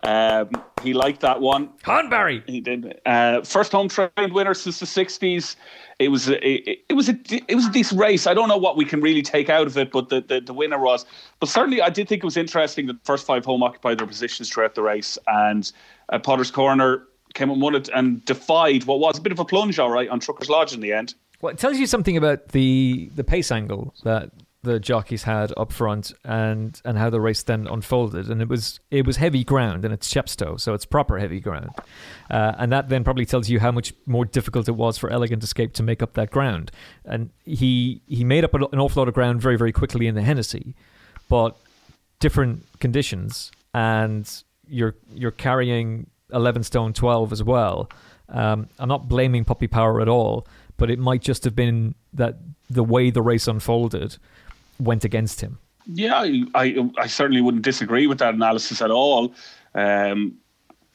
Um, 0.04 0.50
he 0.82 0.94
liked 0.94 1.22
that 1.22 1.42
one. 1.42 1.70
Han 1.84 2.10
Barry. 2.10 2.44
He 2.48 2.60
did. 2.60 3.00
Uh, 3.06 3.42
first 3.42 3.72
home 3.72 3.88
trained 3.88 4.34
winner 4.34 4.54
since 4.54 4.80
the 4.80 4.86
'60s 4.86 5.56
it 6.02 6.10
was 6.10 6.28
a, 6.28 6.48
it, 6.48 6.84
it, 6.90 6.94
was 6.94 7.10
a 7.10 7.18
it 7.48 7.54
was 7.54 7.68
a 7.68 7.72
decent 7.72 8.02
race. 8.02 8.26
I 8.26 8.34
don't 8.34 8.50
know 8.50 8.58
what 8.58 8.76
we 8.76 8.86
can 8.86 9.02
really 9.02 9.22
take 9.22 9.50
out 9.50 9.68
of 9.68 9.78
it, 9.78 9.92
but 9.92 10.10
the, 10.10 10.22
the, 10.22 10.42
the 10.42 10.54
winner 10.54 10.80
was. 10.80 11.06
But 11.40 11.48
certainly, 11.48 11.80
I 11.80 11.90
did 11.90 12.08
think 12.08 12.24
it 12.24 12.26
was 12.26 12.38
interesting 12.38 12.88
that 12.88 12.94
the 12.94 13.06
first 13.06 13.26
five 13.26 13.46
home 13.46 13.62
occupied 13.62 14.00
their 14.00 14.08
positions 14.08 14.50
throughout 14.50 14.74
the 14.74 14.82
race, 14.82 15.20
and 15.28 15.72
uh, 16.10 16.18
Potter's 16.18 16.50
Corner 16.50 17.04
came 17.36 17.52
and 17.52 17.62
won 17.62 17.76
it 17.76 17.88
and 17.94 18.26
defied 18.26 18.86
what 18.86 19.00
was 19.00 19.20
a 19.20 19.22
bit 19.22 19.32
of 19.32 19.40
a 19.40 19.46
plunge, 19.46 19.78
all 19.78 19.92
right, 19.92 20.10
on 20.10 20.20
Truckers 20.20 20.50
Lodge 20.50 20.74
in 20.74 20.82
the 20.82 20.92
end. 20.92 21.14
Well, 21.40 21.54
it 21.54 21.60
tells 21.60 21.78
you 21.78 21.86
something 21.86 22.18
about 22.18 22.50
the 22.50 23.12
the 23.16 23.24
pace 23.24 23.52
angle 23.52 23.94
that 24.04 24.32
the 24.64 24.80
jockeys 24.80 25.24
had 25.24 25.52
up 25.58 25.72
front 25.72 26.14
and 26.24 26.82
and 26.86 26.98
how 26.98 27.10
the 27.10 27.20
race 27.20 27.42
then 27.44 27.68
unfolded. 27.68 28.30
And 28.30 28.42
it 28.42 28.48
was 28.48 28.80
it 28.92 29.06
was 29.06 29.18
heavy 29.18 29.44
ground 29.44 29.84
and 29.84 29.94
it's 29.94 30.12
Chepstow 30.12 30.60
so 30.60 30.74
it's 30.74 30.86
proper 30.86 31.18
heavy 31.18 31.40
ground. 31.40 31.72
Uh, 32.30 32.54
and 32.58 32.72
that 32.72 32.90
then 32.90 33.04
probably 33.04 33.26
tells 33.26 33.50
you 33.50 33.60
how 33.60 33.72
much 33.72 33.94
more 34.06 34.26
difficult 34.26 34.68
it 34.68 34.74
was 34.74 34.98
for 34.98 35.10
Elegant 35.10 35.44
Escape 35.44 35.74
to 35.74 35.84
make 35.84 36.02
up 36.02 36.14
that 36.14 36.30
ground. 36.30 36.72
And 37.06 37.32
he 37.44 38.02
he 38.08 38.24
made 38.24 38.44
up 38.44 38.54
an 38.54 38.80
awful 38.80 39.02
lot 39.02 39.08
of 39.08 39.14
ground 39.14 39.42
very 39.42 39.58
very 39.58 39.72
quickly 39.72 40.08
in 40.08 40.16
the 40.16 40.22
Hennessy 40.22 40.76
but 41.28 41.56
different 42.20 42.66
conditions. 42.80 43.52
And 43.74 44.30
you're 44.68 44.96
you're 45.14 45.32
carrying 45.32 46.08
11 46.32 46.64
stone 46.64 46.94
12 46.94 47.32
as 47.32 47.44
well. 47.44 47.90
Um, 48.30 48.70
I'm 48.80 48.88
not 48.88 49.10
blaming 49.10 49.44
Puppy 49.44 49.68
Power 49.68 50.02
at 50.02 50.08
all 50.08 50.48
but 50.82 50.90
it 50.90 50.98
might 50.98 51.22
just 51.22 51.44
have 51.44 51.56
been 51.56 51.94
that 52.12 52.40
the 52.68 52.84
way 52.84 53.12
the 53.12 53.22
race 53.22 53.48
unfolded 53.48 54.18
went 54.82 55.06
against 55.06 55.42
him. 55.42 55.60
Yeah, 55.86 56.20
I, 56.56 56.90
I, 56.98 57.08
certainly 57.08 57.42
wouldn't 57.42 57.64
disagree 57.64 58.06
with 58.08 58.20
that 58.20 58.36
analysis 58.36 58.82
at 58.82 58.92
all. 58.92 59.34
Um, 59.74 60.38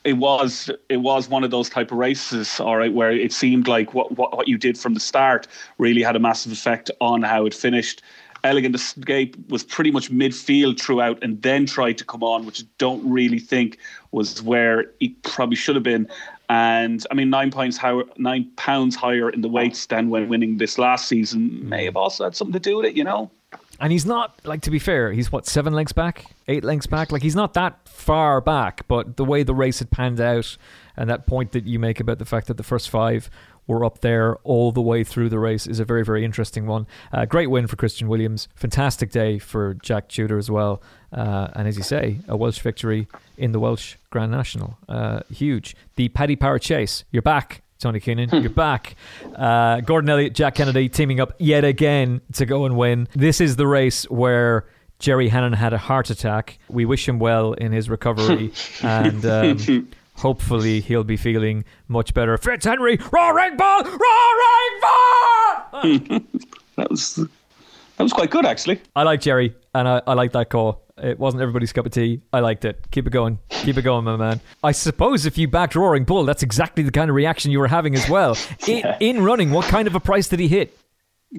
it 0.05 0.15
was 0.15 0.71
it 0.89 0.99
was 0.99 1.29
one 1.29 1.43
of 1.43 1.51
those 1.51 1.69
type 1.69 1.91
of 1.91 1.99
races, 1.99 2.61
all 2.61 2.77
right, 2.77 2.95
where 2.95 3.11
it 3.11 3.33
seemed 3.33 3.67
like 3.67 3.93
what, 3.93 4.17
what 4.17 4.37
what 4.37 4.47
you 4.47 4.57
did 4.57 4.79
from 4.79 4.95
the 4.95 5.01
start 5.01 5.49
really 5.79 6.03
had 6.03 6.15
a 6.15 6.21
massive 6.21 6.53
effect 6.53 6.91
on 7.01 7.23
how 7.23 7.45
it 7.45 7.53
finished. 7.53 8.03
Elegant 8.45 8.77
Escape 8.77 9.37
was 9.49 9.65
pretty 9.65 9.91
much 9.91 10.13
midfield 10.13 10.81
throughout, 10.81 11.19
and 11.23 11.43
then 11.43 11.67
tried 11.67 11.99
to 11.99 12.05
come 12.05 12.23
on, 12.23 12.47
which 12.47 12.63
I 12.63 12.67
don't 12.79 13.09
really 13.11 13.41
think 13.41 13.79
was 14.13 14.41
where 14.41 14.93
he 15.01 15.09
probably 15.25 15.57
should 15.57 15.75
have 15.75 15.83
been. 15.83 16.09
And 16.49 17.05
I 17.11 17.15
mean, 17.15 17.29
nine 17.29 17.51
pounds 17.51 17.77
higher, 17.77 18.03
nine 18.17 18.49
pounds 18.55 18.95
higher 18.95 19.29
in 19.29 19.41
the 19.41 19.49
weights 19.49 19.87
than 19.87 20.11
when 20.11 20.29
winning 20.29 20.59
this 20.59 20.79
last 20.79 21.09
season 21.09 21.69
may 21.69 21.85
have 21.85 21.97
also 21.97 22.23
had 22.23 22.37
something 22.37 22.53
to 22.53 22.61
do 22.61 22.77
with 22.77 22.87
it, 22.87 22.95
you 22.95 23.03
know. 23.03 23.33
And 23.79 23.93
he's 23.93 24.07
not 24.07 24.41
like 24.45 24.63
to 24.63 24.71
be 24.71 24.79
fair, 24.79 25.13
he's 25.13 25.31
what 25.31 25.47
seven 25.47 25.75
lengths 25.75 25.93
back, 25.93 26.25
eight 26.49 26.65
lengths 26.65 26.87
back. 26.87 27.13
Like 27.13 27.23
he's 27.23 27.37
not 27.37 27.55
that 27.55 27.87
far 27.87 28.41
back, 28.41 28.87
but 28.89 29.17
the 29.17 29.25
way 29.25 29.43
the 29.43 29.55
race 29.55 29.81
had 29.81 29.91
panned 29.91 30.21
out, 30.21 30.57
and 30.97 31.11
that 31.11 31.27
point 31.27 31.53
that 31.53 31.67
you 31.67 31.79
make 31.79 32.01
about 32.01 32.19
the 32.19 32.25
fact 32.25 32.47
that 32.47 32.57
the 32.57 32.63
first 32.63 32.89
five 32.89 33.29
were 33.67 33.85
up 33.85 34.01
there 34.01 34.37
all 34.45 34.71
the 34.71 34.81
way 34.81 35.03
through 35.03 35.29
the 35.29 35.39
race 35.39 35.67
is 35.67 35.81
a 35.81 35.85
very 35.85 36.05
very 36.05 36.25
interesting 36.25 36.67
one. 36.67 36.87
Uh, 37.13 37.27
great 37.27 37.49
win 37.49 37.67
for 37.67 37.77
Christian 37.77 38.09
Williams, 38.09 38.49
fantastic 38.55 39.11
day 39.11 39.39
for 39.39 39.75
Jack 39.75 40.09
Tudor 40.09 40.39
as 40.39 40.51
well, 40.51 40.81
uh, 41.13 41.49
and 41.55 41.69
as 41.69 41.77
you 41.77 41.83
say, 41.83 42.21
a 42.29 42.37
Welsh 42.37 42.61
victory 42.61 43.09
in 43.37 43.53
the 43.53 43.61
Welsh 43.61 43.97
Grand 44.09 44.31
National, 44.33 44.79
uh, 44.89 45.21
huge. 45.31 45.77
The 45.97 46.09
Paddy 46.09 46.37
Power 46.37 46.59
Chase, 46.59 47.05
you're 47.11 47.23
back. 47.23 47.63
Tony 47.79 48.01
Keenan, 48.01 48.31
you're 48.33 48.49
back. 48.51 48.97
Uh, 49.35 49.81
Gordon 49.81 50.09
Elliott, 50.11 50.35
Jack 50.35 50.55
Kennedy 50.55 50.89
teaming 50.89 51.21
up 51.21 51.35
yet 51.39 51.65
again 51.65 52.21
to 52.35 52.47
go 52.47 52.65
and 52.65 52.77
win. 52.77 53.09
This 53.15 53.41
is 53.41 53.57
the 53.57 53.67
race 53.67 54.05
where 54.11 54.67
Jerry 54.99 55.29
Hannon 55.29 55.53
had 55.53 55.73
a 55.73 55.79
heart 55.79 56.09
attack. 56.11 56.59
We 56.69 56.85
wish 56.87 57.07
him 57.09 57.19
well 57.19 57.53
in 57.53 57.73
his 57.73 57.91
recovery, 57.91 58.53
and 58.83 59.27
um, 59.27 59.89
hopefully 60.15 60.81
he'll 60.81 61.05
be 61.05 61.17
feeling 61.19 61.65
much 61.89 62.15
better. 62.15 62.37
Fitzhenry, 62.39 62.99
Roaring 63.13 63.57
Bull, 63.57 63.83
Roaring 63.83 64.81
Bull. 64.81 66.21
that 66.77 66.91
was 66.91 67.17
that 67.17 68.03
was 68.03 68.13
quite 68.13 68.31
good, 68.31 68.47
actually. 68.47 68.81
I 68.95 69.03
like 69.03 69.21
Jerry, 69.21 69.55
and 69.75 69.87
I, 69.87 70.03
I 70.07 70.15
like 70.15 70.33
that 70.33 70.49
call. 70.49 70.83
It 71.03 71.19
wasn't 71.19 71.43
everybody's 71.43 71.73
cup 71.73 71.85
of 71.85 71.93
tea. 71.93 72.23
I 72.33 72.41
liked 72.41 72.65
it. 72.65 72.87
Keep 72.91 73.07
it 73.07 73.11
going. 73.11 73.39
Keep 73.51 73.77
it 73.77 73.83
going, 73.83 74.05
my 74.05 74.17
man. 74.17 74.41
I 74.65 74.73
suppose 74.73 75.27
if 75.27 75.37
you 75.37 75.47
backed 75.47 75.75
Roaring 75.75 76.05
Bull, 76.05 76.25
that's 76.25 76.43
exactly 76.43 76.83
the 76.83 76.91
kind 76.91 77.11
of 77.11 77.17
reaction 77.17 77.51
you 77.51 77.59
were 77.59 77.69
having 77.69 77.95
as 77.95 78.09
well. 78.09 78.37
In, 78.67 78.79
yeah. 78.79 78.97
in 79.01 79.23
running, 79.23 79.51
what 79.51 79.67
kind 79.67 79.87
of 79.87 79.95
a 79.95 80.01
price 80.01 80.29
did 80.29 80.41
he 80.41 80.49
hit? 80.49 80.77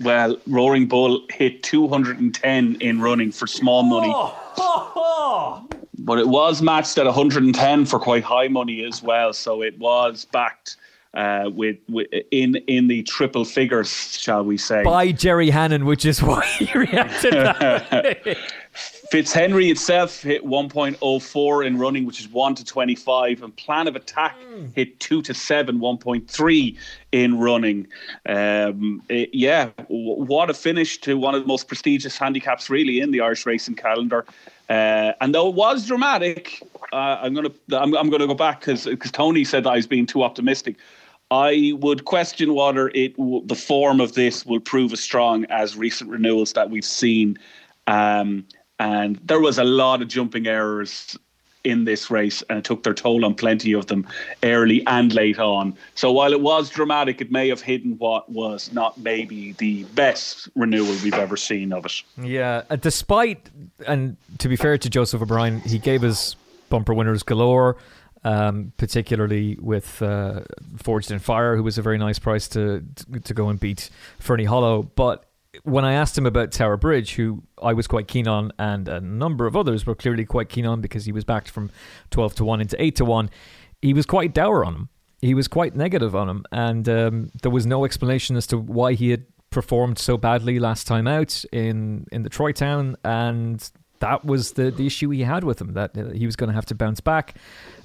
Well, 0.02 0.38
Roaring 0.46 0.86
Bull 0.88 1.26
hit 1.32 1.64
210 1.64 2.78
in 2.82 3.02
running 3.02 3.32
for 3.32 3.48
small 3.48 3.84
money. 3.84 4.12
Oh. 4.14 5.68
But 6.00 6.20
it 6.20 6.28
was 6.28 6.62
matched 6.62 6.98
at 6.98 7.06
110 7.06 7.86
for 7.86 8.00
quite 8.00 8.24
high 8.24 8.48
money 8.48 8.84
as 8.86 9.02
well. 9.02 9.34
So 9.34 9.64
it 9.64 9.78
was 9.80 10.26
backed 10.26 10.78
uh, 11.14 11.50
with, 11.52 11.78
with, 11.90 12.08
in 12.32 12.56
in 12.68 12.88
the 12.88 13.02
triple 13.04 13.44
figures, 13.44 13.90
shall 13.90 14.44
we 14.44 14.58
say? 14.58 14.84
By 14.84 15.12
Jerry 15.12 15.50
Hannon, 15.50 15.86
which 15.86 16.06
is 16.06 16.22
why 16.24 16.46
he 16.46 16.78
reacted 16.78 17.34
that 17.34 18.38
Fitzhenry 19.12 19.72
itself 19.72 20.22
hit 20.22 20.44
1.04 20.44 21.66
in 21.66 21.78
running, 21.78 22.06
which 22.06 22.20
is 22.20 22.28
1 22.28 22.56
to 22.56 22.66
25, 22.66 23.42
and 23.42 23.56
Plan 23.56 23.88
of 23.88 23.96
Attack 23.96 24.36
mm. 24.40 24.76
hit 24.76 25.00
2 25.00 25.22
to 25.24 25.34
7, 25.34 25.80
1.3 25.80 26.78
in 27.12 27.40
running. 27.40 27.88
Um, 28.28 29.02
it, 29.10 29.30
yeah, 29.34 29.70
w- 29.78 30.24
what 30.24 30.50
a 30.50 30.54
finish 30.54 31.00
to 31.02 31.18
one 31.18 31.36
of 31.36 31.42
the 31.42 31.48
most 31.48 31.68
prestigious 31.68 32.18
handicaps, 32.18 32.70
really, 32.70 33.00
in 33.00 33.12
the 33.12 33.22
Irish 33.22 33.46
racing 33.46 33.76
calendar. 33.76 34.26
Uh, 34.70 35.14
and 35.22 35.34
though 35.34 35.48
it 35.48 35.56
was 35.56 35.88
dramatic, 35.88 36.62
uh, 36.92 37.20
I'm 37.22 37.34
gonna 37.34 37.52
I'm, 37.72 37.96
I'm 37.96 38.10
gonna 38.10 38.28
go 38.28 38.34
back 38.34 38.60
because 38.60 38.86
because 38.86 39.12
Tony 39.12 39.46
said 39.46 39.66
I 39.66 39.78
was 39.78 39.88
being 39.88 40.06
too 40.06 40.24
optimistic. 40.24 40.76
I 41.32 41.74
would 41.78 42.06
question 42.06 42.54
whether 42.54 42.90
it 42.90 43.16
the 43.18 43.56
form 43.56 44.02
of 44.02 44.14
this 44.14 44.46
will 44.46 44.60
prove 44.60 44.92
as 44.92 45.00
strong 45.00 45.46
as 45.46 45.78
recent 45.78 46.10
renewals 46.10 46.52
that 46.54 46.70
we've 46.70 46.86
seen. 46.86 47.38
Um, 47.88 48.46
and 48.80 49.18
there 49.24 49.40
was 49.40 49.58
a 49.58 49.64
lot 49.64 50.02
of 50.02 50.08
jumping 50.08 50.48
errors 50.48 51.18
in 51.64 51.84
this 51.84 52.10
race, 52.10 52.44
and 52.50 52.60
it 52.60 52.64
took 52.64 52.84
their 52.84 52.94
toll 52.94 53.26
on 53.26 53.36
plenty 53.36 53.74
of 53.74 53.88
them 53.88 54.08
early 54.42 54.86
and 54.88 55.14
late 55.14 55.38
on. 55.38 55.76
So 55.96 56.12
while 56.14 56.32
it 56.32 56.40
was 56.40 56.70
dramatic, 56.70 57.20
it 57.20 57.30
may 57.30 57.50
have 57.50 57.62
hidden 57.62 57.98
what 57.98 58.30
was 58.32 58.72
not 58.72 58.98
maybe 58.98 59.52
the 59.54 59.84
best 59.96 60.48
renewal 60.56 60.96
we've 61.04 61.14
ever 61.14 61.36
seen 61.36 61.74
of 61.74 61.86
it. 61.86 62.04
Yeah, 62.22 62.64
uh, 62.70 62.78
despite, 62.78 63.50
and 63.86 64.16
to 64.38 64.48
be 64.48 64.56
fair 64.56 64.78
to 64.78 64.90
Joseph 64.90 65.22
O'Brien, 65.22 65.60
he 65.62 65.78
gave 65.78 66.04
us 66.06 66.36
bumper 66.70 66.94
winners 66.94 67.24
galore. 67.24 67.78
Um, 68.24 68.74
particularly 68.78 69.58
with 69.62 70.02
uh, 70.02 70.42
Forged 70.78 71.12
in 71.12 71.20
Fire, 71.20 71.56
who 71.56 71.64
was 71.64 71.78
a 71.78 71.82
very 71.82 71.98
nice 71.98 72.20
price 72.20 72.48
to 72.50 72.84
to 73.24 73.34
go 73.34 73.48
and 73.48 73.58
beat 73.58 73.90
Ferny 74.20 74.44
Hollow. 74.44 74.84
But 74.84 75.27
when 75.64 75.86
I 75.86 75.94
asked 75.94 76.18
him 76.18 76.26
about 76.26 76.52
Tower 76.52 76.78
Bridge, 76.78 77.16
who 77.16 77.44
I 77.62 77.74
was 77.74 77.88
quite 77.88 78.08
keen 78.08 78.28
on, 78.28 78.52
and 78.60 78.88
a 78.88 79.00
number 79.02 79.46
of 79.48 79.56
others 79.56 79.86
were 79.86 79.96
clearly 79.96 80.26
quite 80.26 80.50
keen 80.50 80.66
on 80.66 80.82
because 80.82 81.06
he 81.06 81.12
was 81.12 81.24
backed 81.24 81.50
from 81.50 81.72
12 82.12 82.36
to 82.36 82.46
1 82.46 82.62
into 82.62 82.82
8 82.82 82.96
to 82.98 83.06
1, 83.06 83.30
he 83.82 83.94
was 83.94 84.06
quite 84.06 84.34
dour 84.34 84.66
on 84.66 84.74
him. 84.74 84.90
He 85.22 85.34
was 85.34 85.48
quite 85.48 85.76
negative 85.76 86.16
on 86.16 86.30
him, 86.30 86.46
and 86.52 86.88
um, 86.88 87.32
there 87.42 87.52
was 87.52 87.66
no 87.66 87.86
explanation 87.86 88.36
as 88.36 88.46
to 88.48 88.58
why 88.58 88.94
he 88.94 89.10
had 89.10 89.26
performed 89.50 89.98
so 89.98 90.18
badly 90.18 90.60
last 90.60 90.86
time 90.86 91.08
out 91.08 91.44
in, 91.52 92.06
in 92.12 92.22
the 92.22 92.30
Troytown, 92.30 92.96
and 93.04 93.72
that 94.00 94.26
was 94.26 94.54
the, 94.54 94.72
the 94.72 94.86
issue 94.86 95.10
he 95.10 95.24
had 95.24 95.44
with 95.44 95.60
him, 95.60 95.74
that 95.74 95.98
uh, 95.98 96.10
he 96.10 96.26
was 96.26 96.36
going 96.36 96.50
to 96.50 96.54
have 96.54 96.66
to 96.68 96.76
bounce 96.76 97.00
back. 97.00 97.36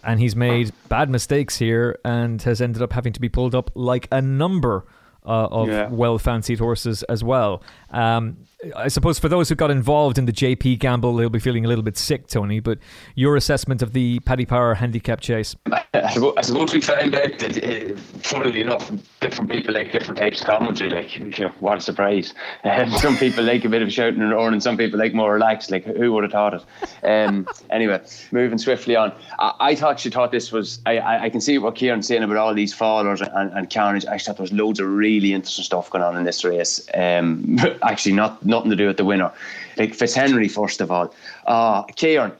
And 0.04 0.20
he's 0.20 0.36
made 0.36 0.72
bad 0.88 1.08
mistakes 1.08 1.56
here 1.56 1.98
and 2.04 2.42
has 2.42 2.60
ended 2.60 2.82
up 2.82 2.92
having 2.92 3.12
to 3.12 3.20
be 3.20 3.28
pulled 3.28 3.54
up 3.54 3.70
like 3.74 4.08
a 4.10 4.20
number 4.20 4.84
uh, 5.24 5.46
of 5.50 5.68
yeah. 5.68 5.88
well 5.88 6.18
fancied 6.18 6.58
horses 6.58 7.02
as 7.04 7.22
well. 7.22 7.62
Um, 7.90 8.38
I 8.76 8.88
suppose 8.88 9.18
for 9.18 9.28
those 9.28 9.48
who 9.48 9.56
got 9.56 9.70
involved 9.70 10.18
in 10.18 10.26
the 10.26 10.32
JP 10.32 10.78
gamble, 10.78 11.16
they'll 11.16 11.28
be 11.28 11.40
feeling 11.40 11.64
a 11.64 11.68
little 11.68 11.82
bit 11.82 11.96
sick, 11.96 12.28
Tony. 12.28 12.60
But 12.60 12.78
your 13.16 13.36
assessment 13.36 13.82
of 13.82 13.92
the 13.92 14.20
Paddy 14.20 14.46
Power 14.46 14.74
handicap 14.74 15.20
chase? 15.20 15.56
I 15.94 16.10
suppose 16.42 16.72
we 16.72 16.80
found 16.80 17.14
out 17.14 17.38
that, 17.40 17.64
uh, 17.64 17.96
funnily 18.20 18.60
enough, 18.60 18.90
different 19.20 19.50
people 19.50 19.74
like 19.74 19.90
different 19.90 20.18
types 20.18 20.40
of 20.40 20.46
commentary. 20.46 20.90
Like, 20.90 21.18
you 21.18 21.44
know, 21.44 21.52
what 21.58 21.78
a 21.78 21.80
surprise! 21.80 22.34
Um, 22.62 22.90
some 22.98 23.16
people 23.16 23.42
like 23.44 23.64
a 23.64 23.68
bit 23.68 23.82
of 23.82 23.92
shouting 23.92 24.22
and 24.22 24.30
roaring, 24.30 24.52
and 24.52 24.62
some 24.62 24.76
people 24.76 24.98
like 24.98 25.12
more 25.12 25.34
relaxed. 25.34 25.70
Like, 25.70 25.84
who 25.84 26.12
would 26.12 26.22
have 26.22 26.32
thought 26.32 26.54
it? 26.54 27.04
Um, 27.04 27.48
anyway, 27.70 28.00
moving 28.30 28.58
swiftly 28.58 28.94
on. 28.94 29.12
I, 29.40 29.54
I, 29.60 29.74
thought 29.74 29.98
she 29.98 30.08
thought 30.08 30.30
this 30.30 30.52
was. 30.52 30.80
I, 30.86 30.98
I, 30.98 31.22
I 31.24 31.30
can 31.30 31.40
see 31.40 31.58
what 31.58 31.74
Kieran's 31.74 32.06
saying 32.06 32.22
about 32.22 32.36
all 32.36 32.54
these 32.54 32.72
followers 32.72 33.20
and, 33.20 33.52
and 33.52 33.68
carnage. 33.68 34.06
I 34.06 34.18
thought 34.18 34.36
there 34.36 34.44
was 34.44 34.52
loads 34.52 34.78
of 34.78 34.86
really 34.86 35.34
interesting 35.34 35.64
stuff 35.64 35.90
going 35.90 36.04
on 36.04 36.16
in 36.16 36.24
this 36.24 36.44
race. 36.44 36.88
Um, 36.94 37.58
actually, 37.82 38.12
not 38.12 38.44
nothing 38.52 38.70
to 38.70 38.76
do 38.76 38.86
with 38.86 38.96
the 38.96 39.04
winner. 39.04 39.32
Like 39.76 39.92
Fitzhenry, 39.92 40.50
first 40.50 40.80
of 40.80 40.90
all. 40.90 41.12
Uh, 41.46 41.82
Kieran, 41.96 42.32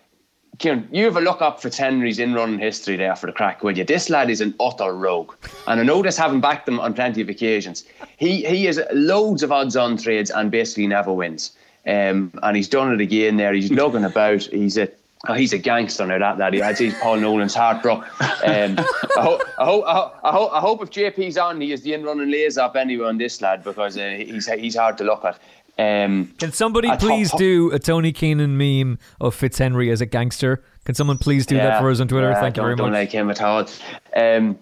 Kieran, 0.58 0.88
you 0.92 1.04
have 1.06 1.16
a 1.16 1.20
look 1.20 1.42
up 1.42 1.60
Fitzhenry's 1.60 2.18
in 2.18 2.34
running 2.34 2.58
history 2.58 2.96
there 2.96 3.16
for 3.16 3.26
the 3.26 3.32
crack, 3.32 3.64
will 3.64 3.76
you? 3.76 3.84
This 3.84 4.08
lad 4.10 4.30
is 4.30 4.40
an 4.40 4.54
utter 4.60 4.92
rogue. 4.92 5.34
And 5.66 5.80
I 5.80 5.82
know 5.82 6.02
this 6.02 6.16
having 6.16 6.40
backed 6.40 6.68
him 6.68 6.78
on 6.78 6.94
plenty 6.94 7.20
of 7.20 7.28
occasions. 7.28 7.84
He 8.18 8.44
he 8.44 8.66
has 8.66 8.78
loads 8.92 9.42
of 9.42 9.50
odds 9.50 9.76
on 9.76 9.96
trades 9.96 10.30
and 10.30 10.50
basically 10.50 10.86
never 10.86 11.12
wins. 11.12 11.52
Um, 11.84 12.32
and 12.44 12.56
he's 12.56 12.68
done 12.68 12.92
it 12.92 13.00
again 13.00 13.38
there. 13.38 13.52
He's 13.52 13.72
lugging 13.72 14.04
about. 14.04 14.42
He's 14.42 14.78
a 14.78 14.88
Oh, 15.28 15.34
he's 15.34 15.52
a 15.52 15.58
gangster 15.58 16.04
now, 16.04 16.18
that 16.18 16.38
lad. 16.38 16.78
He's 16.78 16.94
Paul 16.94 17.18
Nolan's 17.18 17.54
heart, 17.54 17.80
bro. 17.80 18.02
Um, 18.44 18.76
I, 18.76 19.20
hope, 19.20 19.42
I, 19.56 19.64
hope, 19.64 19.84
I, 19.86 20.30
hope, 20.32 20.52
I 20.52 20.58
hope 20.58 20.82
if 20.82 20.90
JP's 20.90 21.38
on, 21.38 21.60
he 21.60 21.72
is 21.72 21.82
the 21.82 21.94
in 21.94 22.02
running 22.02 22.28
lays 22.28 22.58
up 22.58 22.74
anyway 22.74 23.06
on 23.06 23.18
this 23.18 23.40
lad 23.40 23.62
because 23.62 23.96
uh, 23.96 24.16
he's 24.18 24.48
he's 24.48 24.74
hard 24.74 24.98
to 24.98 25.04
look 25.04 25.24
at. 25.24 25.38
Um, 25.78 26.32
Can 26.38 26.52
somebody 26.52 26.94
please 26.98 27.30
top, 27.30 27.38
do 27.38 27.72
a 27.72 27.78
Tony 27.78 28.12
Keenan 28.12 28.56
meme 28.56 28.98
of 29.20 29.34
Fitzhenry 29.34 29.90
as 29.90 30.00
a 30.00 30.06
gangster? 30.06 30.62
Can 30.84 30.94
someone 30.94 31.18
please 31.18 31.46
do 31.46 31.56
yeah, 31.56 31.66
that 31.66 31.80
for 31.80 31.90
us 31.90 32.00
on 32.00 32.08
Twitter? 32.08 32.30
Yeah, 32.30 32.40
Thank 32.40 32.56
you 32.56 32.62
very 32.62 32.76
much. 32.76 32.84
Don't 32.84 32.92
like 32.92 33.10
him 33.10 33.30
at 33.30 33.40
all. 33.40 33.66
Um, 34.14 34.58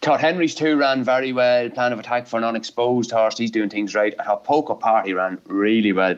thought 0.00 0.20
Henry's 0.20 0.54
two 0.54 0.76
ran 0.76 1.04
very 1.04 1.32
well. 1.32 1.68
Plan 1.70 1.92
of 1.92 1.98
attack 1.98 2.26
for 2.26 2.38
an 2.38 2.44
unexposed 2.44 3.10
horse. 3.10 3.36
He's 3.36 3.50
doing 3.50 3.68
things 3.68 3.94
right. 3.94 4.14
I 4.18 4.24
thought 4.24 4.44
Poker 4.44 4.74
Party 4.74 5.12
ran 5.12 5.38
really 5.46 5.92
well. 5.92 6.16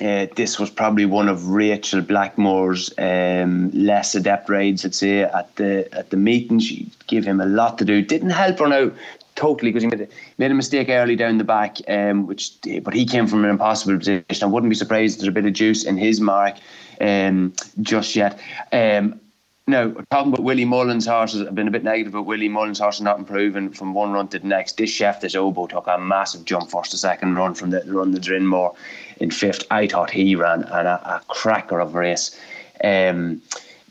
Uh, 0.00 0.26
this 0.36 0.58
was 0.58 0.70
probably 0.70 1.06
one 1.06 1.28
of 1.28 1.48
Rachel 1.48 2.00
Blackmore's 2.02 2.92
um, 2.98 3.70
less 3.72 4.14
adept 4.14 4.48
rides, 4.48 4.84
I'd 4.84 4.94
say, 4.94 5.22
at 5.22 5.54
the 5.56 5.88
at 5.92 6.10
the 6.10 6.16
meeting. 6.16 6.58
She 6.60 6.90
gave 7.06 7.24
him 7.24 7.40
a 7.40 7.46
lot 7.46 7.78
to 7.78 7.84
do. 7.84 8.02
Didn't 8.02 8.30
help 8.30 8.60
her 8.60 8.68
now 8.68 8.92
totally 9.38 9.70
because 9.70 9.84
he 9.84 9.88
made 9.88 10.00
a, 10.00 10.08
made 10.38 10.50
a 10.50 10.54
mistake 10.54 10.88
early 10.88 11.14
down 11.14 11.38
the 11.38 11.44
back, 11.44 11.78
um, 11.88 12.26
which 12.26 12.58
but 12.82 12.92
he 12.92 13.06
came 13.06 13.26
from 13.26 13.44
an 13.44 13.50
impossible 13.50 13.96
position. 13.96 14.42
I 14.42 14.46
wouldn't 14.46 14.70
be 14.70 14.76
surprised 14.76 15.20
there's 15.20 15.28
a 15.28 15.32
bit 15.32 15.46
of 15.46 15.52
juice 15.52 15.84
in 15.84 15.96
his 15.96 16.20
mark 16.20 16.56
um, 17.00 17.54
just 17.80 18.16
yet. 18.16 18.40
Um, 18.72 19.20
now, 19.68 19.92
talking 20.10 20.32
about 20.32 20.44
Willie 20.44 20.64
Mullins' 20.64 21.06
horses, 21.06 21.46
I've 21.46 21.54
been 21.54 21.68
a 21.68 21.70
bit 21.70 21.84
negative 21.84 22.14
about 22.14 22.26
Willie 22.26 22.48
Mullins' 22.48 22.78
horse 22.80 23.00
not 23.00 23.18
improving 23.18 23.70
from 23.70 23.92
one 23.94 24.12
run 24.12 24.26
to 24.28 24.38
the 24.38 24.46
next. 24.46 24.78
This 24.78 24.90
chef, 24.90 25.20
this 25.20 25.34
Obo, 25.34 25.66
took 25.66 25.86
a 25.86 25.98
massive 25.98 26.44
jump 26.44 26.70
first 26.70 26.90
to 26.92 26.96
second 26.96 27.36
run 27.36 27.54
from 27.54 27.70
the 27.70 27.82
run 27.86 28.10
the 28.10 28.18
Drinmore 28.18 28.74
in 29.18 29.30
fifth. 29.30 29.64
I 29.70 29.86
thought 29.86 30.10
he 30.10 30.34
ran 30.34 30.62
and 30.64 30.88
a, 30.88 31.16
a 31.16 31.22
cracker 31.28 31.80
of 31.80 31.94
a 31.94 31.98
race. 31.98 32.36
Um, 32.82 33.42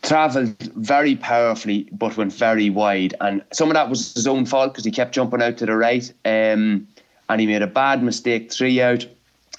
travelled 0.02 0.62
very 0.76 1.16
powerfully, 1.16 1.88
but 1.92 2.18
went 2.18 2.34
very 2.34 2.70
wide. 2.70 3.16
And 3.22 3.44
some 3.52 3.70
of 3.70 3.76
that 3.76 3.90
was 3.90 4.14
his 4.14 4.28
own 4.28 4.46
fault 4.46 4.74
because 4.74 4.86
he 4.86 4.92
kept 4.92 5.14
jumping 5.14 5.42
out 5.42 5.58
to 5.58 5.66
the 5.66 5.76
right. 5.76 6.12
Um, 6.26 6.88
and 7.30 7.42
he 7.42 7.48
made 7.48 7.62
a 7.62 7.68
bad 7.68 8.04
mistake, 8.04 8.52
three 8.52 8.82
out 8.82 9.06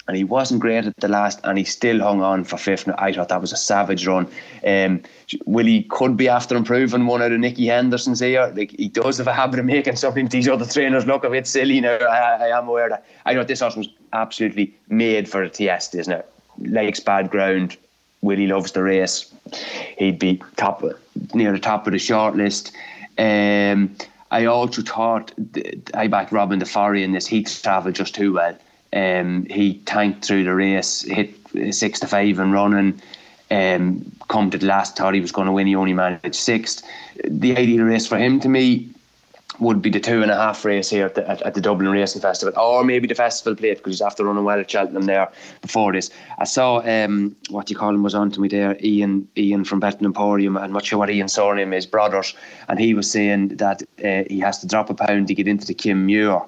and 0.09 0.17
he 0.17 0.23
wasn't 0.23 0.59
great 0.59 0.87
at 0.87 0.95
the 0.97 1.07
last, 1.07 1.39
and 1.43 1.55
he 1.55 1.63
still 1.63 1.99
hung 1.99 2.23
on 2.23 2.43
for 2.43 2.57
fifth. 2.57 2.89
I 2.97 3.13
thought 3.13 3.29
that 3.29 3.41
was 3.41 3.53
a 3.53 3.57
savage 3.57 4.07
run. 4.07 4.27
Um, 4.65 5.03
Willie 5.45 5.83
could 5.83 6.17
be 6.17 6.27
after 6.27 6.55
improving 6.55 7.05
one 7.05 7.21
out 7.21 7.31
of 7.31 7.39
Nicky 7.39 7.67
Henderson's 7.67 8.19
here. 8.19 8.51
Like 8.55 8.71
he 8.71 8.89
does 8.89 9.19
have 9.19 9.27
a 9.27 9.33
habit 9.33 9.59
of 9.59 9.67
making 9.67 9.97
something 9.97 10.27
these 10.27 10.47
other 10.47 10.65
trainers 10.65 11.05
look 11.05 11.23
a 11.25 11.29
bit 11.29 11.45
silly. 11.45 11.79
Now 11.79 11.97
I, 11.97 12.47
I 12.47 12.57
am 12.57 12.67
aware 12.67 12.89
that 12.89 13.05
I 13.27 13.35
thought 13.35 13.47
this 13.47 13.59
horse 13.59 13.75
was 13.75 13.87
absolutely 14.11 14.73
made 14.87 15.29
for 15.29 15.43
a 15.43 15.49
test, 15.49 15.93
isn't 15.93 16.11
it? 16.11 16.27
Lakes 16.57 16.99
bad 16.99 17.29
ground. 17.29 17.77
Willie 18.21 18.47
loves 18.47 18.71
the 18.71 18.83
race. 18.83 19.33
He'd 19.97 20.19
be 20.19 20.41
top 20.57 20.83
near 21.33 21.51
the 21.51 21.59
top 21.59 21.87
of 21.87 21.93
the 21.93 21.99
shortlist. 21.99 22.71
Um, 23.17 23.95
I 24.31 24.45
also 24.45 24.81
thought 24.81 25.33
I 25.93 26.07
backed 26.07 26.31
Robin 26.31 26.59
Des 26.59 26.65
Foret 26.65 27.03
in 27.03 27.11
this. 27.13 27.27
He 27.27 27.43
travelled 27.43 27.95
just 27.95 28.15
too 28.15 28.33
well. 28.33 28.57
Um, 28.93 29.45
he 29.49 29.75
tanked 29.85 30.25
through 30.25 30.43
the 30.43 30.53
race, 30.53 31.01
hit 31.01 31.33
six 31.71 31.99
to 32.01 32.07
five 32.07 32.39
and 32.39 32.53
running. 32.53 33.01
Um, 33.51 34.11
come 34.27 34.51
to 34.51 34.57
the 34.57 34.67
last, 34.67 34.95
thought 34.97 35.15
he 35.15 35.21
was 35.21 35.31
going 35.31 35.47
to 35.47 35.51
win. 35.51 35.67
He 35.67 35.75
only 35.75 35.93
managed 35.93 36.35
sixth. 36.35 36.83
The 37.25 37.57
ideal 37.57 37.83
race 37.83 38.05
for 38.05 38.17
him, 38.17 38.39
to 38.41 38.49
me, 38.49 38.89
would 39.57 39.81
be 39.81 39.89
the 39.89 39.99
two 39.99 40.21
and 40.21 40.31
a 40.31 40.35
half 40.35 40.63
race 40.63 40.89
here 40.89 41.05
at 41.05 41.15
the, 41.15 41.27
at, 41.27 41.41
at 41.41 41.53
the 41.53 41.61
Dublin 41.61 41.89
Racing 41.89 42.21
Festival, 42.21 42.53
or 42.57 42.83
maybe 42.83 43.07
the 43.07 43.15
festival 43.15 43.55
plate 43.55 43.77
because 43.77 43.93
he's 43.93 44.01
after 44.01 44.23
running 44.23 44.43
well 44.43 44.59
at 44.59 44.69
Cheltenham 44.69 45.05
there 45.05 45.29
before 45.61 45.91
this. 45.91 46.11
I 46.37 46.45
saw 46.45 46.77
um, 46.79 47.35
what 47.49 47.69
you 47.69 47.75
call 47.75 47.89
him 47.89 48.03
was 48.03 48.15
on 48.15 48.31
to 48.31 48.41
me 48.41 48.47
there, 48.47 48.77
Ian 48.81 49.27
Ian 49.35 49.65
from 49.65 49.79
Betting 49.79 50.05
Emporium. 50.05 50.57
I'm 50.57 50.71
not 50.71 50.85
sure 50.85 50.99
what 50.99 51.09
Ian's 51.09 51.33
surname 51.33 51.73
is, 51.73 51.85
brothers, 51.85 52.35
and 52.67 52.79
he 52.79 52.93
was 52.93 53.09
saying 53.09 53.49
that 53.57 53.81
uh, 54.03 54.23
he 54.29 54.39
has 54.39 54.59
to 54.59 54.67
drop 54.67 54.89
a 54.89 54.93
pound 54.93 55.27
to 55.27 55.33
get 55.33 55.47
into 55.47 55.65
the 55.65 55.73
Kim 55.73 56.05
Muir 56.05 56.41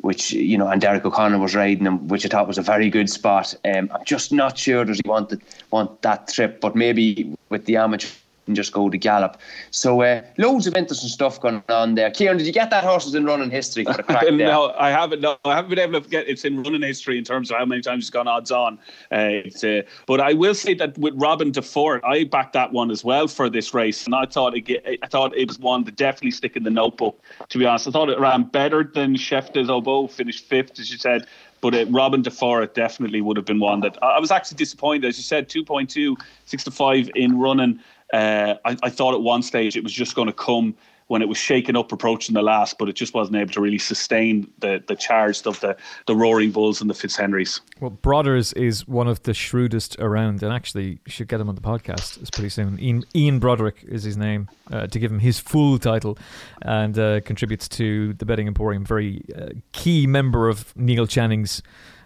which 0.00 0.30
you 0.32 0.56
know, 0.56 0.68
and 0.68 0.80
Derek 0.80 1.04
O'Connor 1.04 1.38
was 1.38 1.56
riding 1.56 1.84
him, 1.84 2.06
which 2.06 2.24
I 2.24 2.28
thought 2.28 2.46
was 2.46 2.58
a 2.58 2.62
very 2.62 2.88
good 2.88 3.10
spot. 3.10 3.54
Um, 3.64 3.90
I'm 3.92 4.04
just 4.04 4.32
not 4.32 4.56
sure 4.56 4.84
does 4.84 5.00
he 5.04 5.08
want 5.08 5.34
want 5.70 6.02
that 6.02 6.28
trip, 6.28 6.60
but 6.60 6.76
maybe 6.76 7.34
with 7.48 7.64
the 7.64 7.76
amateur 7.76 8.08
and 8.48 8.56
just 8.56 8.72
go 8.72 8.90
to 8.90 8.98
gallop. 8.98 9.38
So 9.70 10.02
uh, 10.02 10.22
loads 10.38 10.66
of 10.66 10.74
interesting 10.74 11.08
stuff 11.08 11.40
going 11.40 11.62
on 11.68 11.94
there. 11.94 12.10
Kieran, 12.10 12.38
did 12.38 12.46
you 12.46 12.52
get 12.52 12.70
that 12.70 12.82
horses 12.82 13.14
in 13.14 13.24
running 13.24 13.50
history 13.50 13.84
for 13.84 13.92
the 13.92 14.02
crack 14.02 14.22
there? 14.22 14.32
no, 14.32 14.74
I 14.78 14.90
haven't. 14.90 15.20
No, 15.20 15.36
I 15.44 15.54
haven't 15.54 15.70
been 15.70 15.78
able 15.78 16.00
to 16.00 16.08
get 16.08 16.26
it's 16.26 16.44
in 16.44 16.62
running 16.62 16.82
history 16.82 17.18
in 17.18 17.24
terms 17.24 17.50
of 17.50 17.58
how 17.58 17.64
many 17.64 17.82
times 17.82 18.04
it's 18.04 18.10
gone 18.10 18.26
odds 18.26 18.50
on. 18.50 18.78
Uh, 19.12 19.42
uh, 19.62 19.82
but 20.06 20.20
I 20.20 20.32
will 20.32 20.54
say 20.54 20.74
that 20.74 20.98
with 20.98 21.14
Robin 21.16 21.52
Des 21.52 21.62
Foret, 21.62 22.02
I 22.04 22.24
backed 22.24 22.54
that 22.54 22.72
one 22.72 22.90
as 22.90 23.04
well 23.04 23.28
for 23.28 23.48
this 23.48 23.72
race, 23.74 24.06
and 24.06 24.14
I 24.14 24.24
thought 24.24 24.56
it, 24.56 25.00
I 25.02 25.06
thought 25.06 25.36
it 25.36 25.46
was 25.46 25.58
one 25.58 25.84
to 25.84 25.92
definitely 25.92 26.32
stick 26.32 26.56
in 26.56 26.64
the 26.64 26.70
notebook. 26.70 27.22
To 27.50 27.58
be 27.58 27.66
honest, 27.66 27.86
I 27.86 27.90
thought 27.90 28.08
it 28.08 28.18
ran 28.18 28.44
better 28.44 28.82
than 28.82 29.16
Chef 29.16 29.52
des 29.52 29.70
Obeaux, 29.70 30.08
finished 30.08 30.44
fifth, 30.46 30.80
as 30.80 30.90
you 30.90 30.98
said. 30.98 31.26
But 31.60 31.74
it, 31.74 31.88
Robin 31.90 32.22
Des 32.22 32.30
Foret 32.30 32.74
definitely 32.74 33.20
would 33.20 33.36
have 33.36 33.46
been 33.46 33.58
one 33.58 33.80
that 33.80 34.00
I 34.02 34.20
was 34.20 34.30
actually 34.30 34.56
disappointed. 34.56 35.06
As 35.08 35.16
you 35.16 35.24
said, 35.24 35.48
2.2, 35.48 36.16
6 36.44 36.64
to 36.64 36.70
5 36.70 37.10
in 37.14 37.38
running. 37.38 37.80
Uh, 38.12 38.54
I, 38.64 38.76
I, 38.82 38.90
thought 38.90 39.14
at 39.14 39.20
one 39.20 39.42
stage 39.42 39.76
it 39.76 39.82
was 39.82 39.92
just 39.92 40.14
going 40.14 40.28
to 40.28 40.32
come 40.32 40.74
when 41.08 41.22
it 41.22 41.28
was 41.28 41.36
shaken 41.36 41.76
up 41.76 41.90
approaching 41.90 42.34
the 42.34 42.42
last, 42.42 42.78
but 42.78 42.88
it 42.88 42.94
just 42.94 43.12
wasn't 43.12 43.36
able 43.36 43.50
to 43.52 43.60
really 43.60 43.78
sustain 43.78 44.50
the 44.60 44.82
the 44.86 44.94
charge 44.94 45.44
of 45.46 45.58
the 45.60 45.76
the 46.06 46.14
Roaring 46.14 46.50
Bulls 46.50 46.80
and 46.80 46.88
the 46.88 46.94
Fitzhenrys. 46.94 47.60
Well, 47.80 47.90
Brothers 47.90 48.52
is 48.52 48.86
one 48.86 49.08
of 49.08 49.22
the 49.24 49.34
shrewdest 49.34 49.96
around, 49.98 50.42
and 50.42 50.52
actually 50.52 51.00
should 51.06 51.28
get 51.28 51.40
him 51.40 51.48
on 51.48 51.54
the 51.54 51.60
podcast. 51.60 52.20
It's 52.20 52.30
pretty 52.30 52.50
soon. 52.50 52.78
Ian, 52.78 53.04
Ian 53.14 53.38
Broderick 53.40 53.84
is 53.88 54.04
his 54.04 54.16
name 54.16 54.48
uh, 54.70 54.86
to 54.86 54.98
give 54.98 55.10
him 55.10 55.18
his 55.18 55.38
full 55.38 55.78
title, 55.78 56.18
and 56.62 56.98
uh, 56.98 57.20
contributes 57.22 57.68
to 57.70 58.12
the 58.14 58.24
Betting 58.24 58.46
Emporium. 58.46 58.84
Very 58.84 59.24
uh, 59.36 59.48
key 59.72 60.06
member 60.06 60.48
of 60.48 60.74
Neil 60.76 61.06
Channing's 61.06 61.62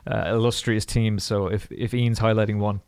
uh, 0.06 0.24
illustrious 0.28 0.84
team. 0.84 1.18
So 1.18 1.46
if 1.46 1.70
if 1.70 1.92
Ian's 1.92 2.20
highlighting 2.20 2.58
one 2.58 2.80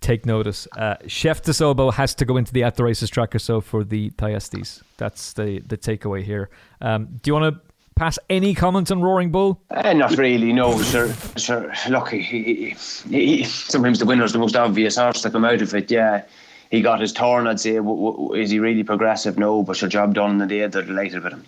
take 0.00 0.26
notice. 0.26 0.66
Uh, 0.76 0.96
Chef 1.06 1.42
des 1.42 1.62
Obeaux 1.62 1.90
has 1.90 2.14
to 2.16 2.24
go 2.24 2.36
into 2.36 2.52
the 2.52 2.62
at 2.64 2.76
the 2.76 2.84
races 2.84 3.10
tracker 3.10 3.38
so 3.38 3.60
for 3.60 3.84
the 3.84 4.10
Thyestes. 4.10 4.82
That's 4.96 5.32
the 5.34 5.60
the 5.60 5.76
takeaway 5.76 6.22
here. 6.22 6.50
Um, 6.80 7.06
do 7.22 7.28
you 7.28 7.34
want 7.34 7.54
to 7.54 7.60
pass 7.94 8.18
any 8.30 8.54
comments 8.54 8.90
on 8.90 9.02
Roaring 9.02 9.30
Bull? 9.30 9.60
Uh, 9.70 9.92
not 9.92 10.16
really, 10.16 10.52
no. 10.54 10.80
sir. 10.80 11.12
sure. 11.36 11.70
Look, 11.90 12.10
he, 12.10 12.20
he, 12.22 12.74
he, 13.10 13.44
sometimes 13.44 13.98
the 13.98 14.06
winner's 14.06 14.32
the 14.32 14.38
most 14.38 14.56
obvious 14.56 14.96
horse 14.96 15.20
to 15.22 15.30
come 15.30 15.44
out 15.44 15.60
of 15.60 15.74
it. 15.74 15.90
Yeah, 15.90 16.22
he 16.70 16.80
got 16.80 17.00
his 17.00 17.12
turn. 17.12 17.46
I'd 17.46 17.60
say, 17.60 17.76
w- 17.76 18.12
w- 18.12 18.32
is 18.40 18.50
he 18.50 18.58
really 18.58 18.84
progressive? 18.84 19.38
No, 19.38 19.62
but 19.62 19.80
your 19.82 19.90
job 19.90 20.14
done 20.14 20.30
in 20.30 20.38
the 20.38 20.46
day. 20.46 20.66
They're 20.66 20.82
delighted 20.82 21.22
with 21.22 21.34
him. 21.34 21.44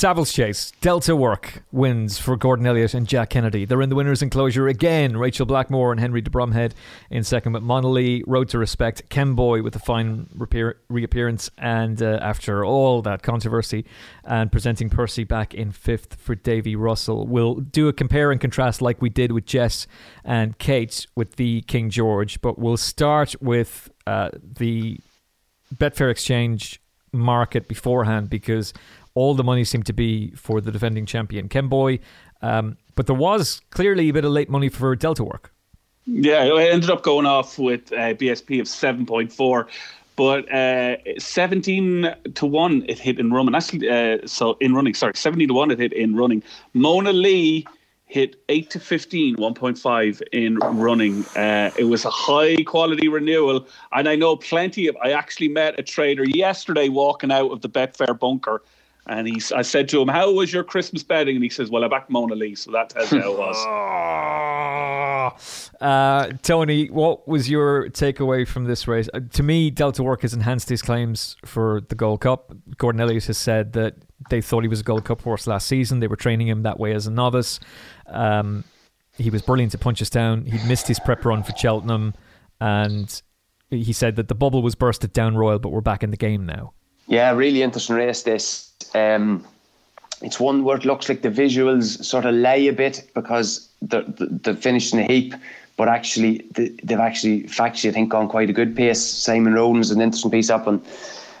Savills 0.00 0.32
Chase, 0.32 0.72
Delta 0.80 1.14
Work 1.14 1.62
wins 1.72 2.18
for 2.18 2.34
Gordon 2.34 2.66
Elliott 2.66 2.94
and 2.94 3.06
Jack 3.06 3.28
Kennedy. 3.28 3.66
They're 3.66 3.82
in 3.82 3.90
the 3.90 3.94
winners' 3.94 4.22
enclosure 4.22 4.66
again. 4.66 5.18
Rachel 5.18 5.44
Blackmore 5.44 5.92
and 5.92 6.00
Henry 6.00 6.22
de 6.22 6.30
Bromhead 6.30 6.72
in 7.10 7.22
second, 7.22 7.52
but 7.52 7.62
Monalee, 7.62 8.22
Road 8.26 8.48
to 8.48 8.58
Respect, 8.58 9.10
Kemboy 9.10 9.62
with 9.62 9.76
a 9.76 9.78
fine 9.78 10.26
repair, 10.34 10.76
reappearance, 10.88 11.50
and 11.58 12.02
uh, 12.02 12.18
after 12.22 12.64
all 12.64 13.02
that 13.02 13.22
controversy, 13.22 13.84
and 14.24 14.50
presenting 14.50 14.88
Percy 14.88 15.24
back 15.24 15.52
in 15.52 15.70
fifth 15.70 16.14
for 16.14 16.34
Davy 16.34 16.74
Russell. 16.76 17.26
We'll 17.26 17.56
do 17.56 17.86
a 17.86 17.92
compare 17.92 18.32
and 18.32 18.40
contrast 18.40 18.80
like 18.80 19.02
we 19.02 19.10
did 19.10 19.32
with 19.32 19.44
Jess 19.44 19.86
and 20.24 20.56
Kate 20.56 21.06
with 21.14 21.36
the 21.36 21.60
King 21.66 21.90
George, 21.90 22.40
but 22.40 22.58
we'll 22.58 22.78
start 22.78 23.34
with 23.42 23.90
uh, 24.06 24.30
the 24.42 24.98
Betfair 25.76 26.10
Exchange 26.10 26.80
market 27.12 27.68
beforehand 27.68 28.30
because 28.30 28.72
all 29.14 29.34
the 29.34 29.44
money 29.44 29.64
seemed 29.64 29.86
to 29.86 29.92
be 29.92 30.30
for 30.32 30.60
the 30.60 30.70
defending 30.70 31.06
champion 31.06 31.48
Kemboy. 31.48 32.00
Um, 32.42 32.76
but 32.94 33.06
there 33.06 33.16
was 33.16 33.60
clearly 33.70 34.08
a 34.08 34.12
bit 34.12 34.24
of 34.24 34.32
late 34.32 34.48
money 34.48 34.68
for 34.68 34.94
Delta 34.96 35.24
Work. 35.24 35.52
Yeah, 36.06 36.44
I 36.44 36.64
ended 36.64 36.90
up 36.90 37.02
going 37.02 37.26
off 37.26 37.58
with 37.58 37.92
a 37.92 38.14
BSP 38.14 38.60
of 38.60 38.66
7.4 38.66 39.68
but 40.16 40.52
uh, 40.52 40.96
17 41.18 42.14
to 42.34 42.44
1 42.44 42.84
it 42.88 42.98
hit 42.98 43.18
in 43.18 43.32
running 43.32 43.54
actually 43.54 43.88
uh, 43.88 44.18
so 44.26 44.58
in 44.60 44.74
running 44.74 44.92
sorry 44.92 45.12
17 45.14 45.48
to 45.48 45.54
1 45.54 45.70
it 45.70 45.78
hit 45.78 45.94
in 45.94 46.14
running 46.14 46.42
Monalee 46.74 47.64
hit 48.04 48.36
8 48.50 48.68
to 48.70 48.80
15 48.80 49.36
1.5 49.36 50.22
in 50.32 50.56
running 50.58 51.24
uh, 51.36 51.70
it 51.78 51.84
was 51.84 52.04
a 52.04 52.10
high 52.10 52.56
quality 52.64 53.08
renewal 53.08 53.66
and 53.92 54.08
i 54.08 54.14
know 54.14 54.36
plenty 54.36 54.88
of 54.88 54.96
i 55.02 55.12
actually 55.12 55.48
met 55.48 55.78
a 55.78 55.82
trader 55.82 56.24
yesterday 56.24 56.90
walking 56.90 57.32
out 57.32 57.50
of 57.50 57.62
the 57.62 57.68
betfair 57.68 58.18
bunker 58.18 58.62
and 59.10 59.26
he, 59.26 59.42
I 59.54 59.62
said 59.62 59.88
to 59.88 60.00
him, 60.00 60.06
"How 60.06 60.32
was 60.32 60.52
your 60.52 60.62
Christmas 60.62 61.02
betting?" 61.02 61.34
And 61.34 61.42
he 61.42 61.50
says, 61.50 61.68
"Well, 61.68 61.84
I 61.84 61.88
backed 61.88 62.10
Monalee, 62.10 62.56
so 62.56 62.70
that 62.70 62.90
tells 62.90 63.12
you 63.12 63.20
how 63.20 63.32
it 63.32 63.38
was." 63.38 63.56
uh, 65.80 66.30
Tony, 66.42 66.86
what 66.86 67.26
was 67.26 67.50
your 67.50 67.90
takeaway 67.90 68.46
from 68.46 68.66
this 68.66 68.86
race? 68.86 69.08
Uh, 69.12 69.18
to 69.32 69.42
me, 69.42 69.68
Delta 69.68 70.04
Work 70.04 70.22
has 70.22 70.32
enhanced 70.32 70.68
his 70.68 70.80
claims 70.80 71.36
for 71.44 71.80
the 71.88 71.96
Gold 71.96 72.20
Cup. 72.20 72.54
Gordon 72.78 73.00
Elliott 73.00 73.24
has 73.24 73.36
said 73.36 73.72
that 73.72 73.96
they 74.30 74.40
thought 74.40 74.62
he 74.62 74.68
was 74.68 74.80
a 74.80 74.84
Gold 74.84 75.04
Cup 75.04 75.22
horse 75.22 75.48
last 75.48 75.66
season. 75.66 75.98
They 75.98 76.06
were 76.06 76.14
training 76.14 76.46
him 76.46 76.62
that 76.62 76.78
way 76.78 76.92
as 76.92 77.08
a 77.08 77.10
novice. 77.10 77.58
Um, 78.06 78.62
he 79.18 79.28
was 79.28 79.42
brilliant 79.42 79.74
at 79.74 79.80
Punchestown. 79.80 80.46
He'd 80.46 80.64
missed 80.68 80.86
his 80.86 81.00
prep 81.00 81.24
run 81.24 81.42
for 81.42 81.52
Cheltenham, 81.56 82.14
and 82.60 83.20
he 83.70 83.92
said 83.92 84.14
that 84.16 84.28
the 84.28 84.36
bubble 84.36 84.62
was 84.62 84.76
burst 84.76 85.02
at 85.02 85.12
Down 85.12 85.36
Royal, 85.36 85.58
but 85.58 85.70
we're 85.70 85.80
back 85.80 86.04
in 86.04 86.10
the 86.10 86.16
game 86.16 86.46
now. 86.46 86.74
Yeah, 87.08 87.32
really 87.32 87.62
interesting 87.62 87.96
race 87.96 88.22
this. 88.22 88.69
Um, 88.94 89.44
it's 90.22 90.38
one 90.38 90.64
where 90.64 90.76
it 90.76 90.84
looks 90.84 91.08
like 91.08 91.22
the 91.22 91.30
visuals 91.30 92.04
sort 92.04 92.26
of 92.26 92.34
lay 92.34 92.68
a 92.68 92.72
bit 92.72 93.08
because 93.14 93.68
they're, 93.80 94.04
they're 94.06 94.54
finished 94.54 94.92
in 94.92 95.00
a 95.00 95.04
heap, 95.04 95.34
but 95.76 95.88
actually 95.88 96.44
they've 96.52 96.98
actually 96.98 97.44
factually 97.44 97.88
I 97.88 97.92
think 97.92 98.10
gone 98.10 98.28
quite 98.28 98.50
a 98.50 98.52
good 98.52 98.76
pace. 98.76 99.02
Simon 99.02 99.54
Rowlands 99.54 99.90
an 99.90 100.00
interesting 100.00 100.30
piece 100.30 100.50
up 100.50 100.66
on 100.66 100.82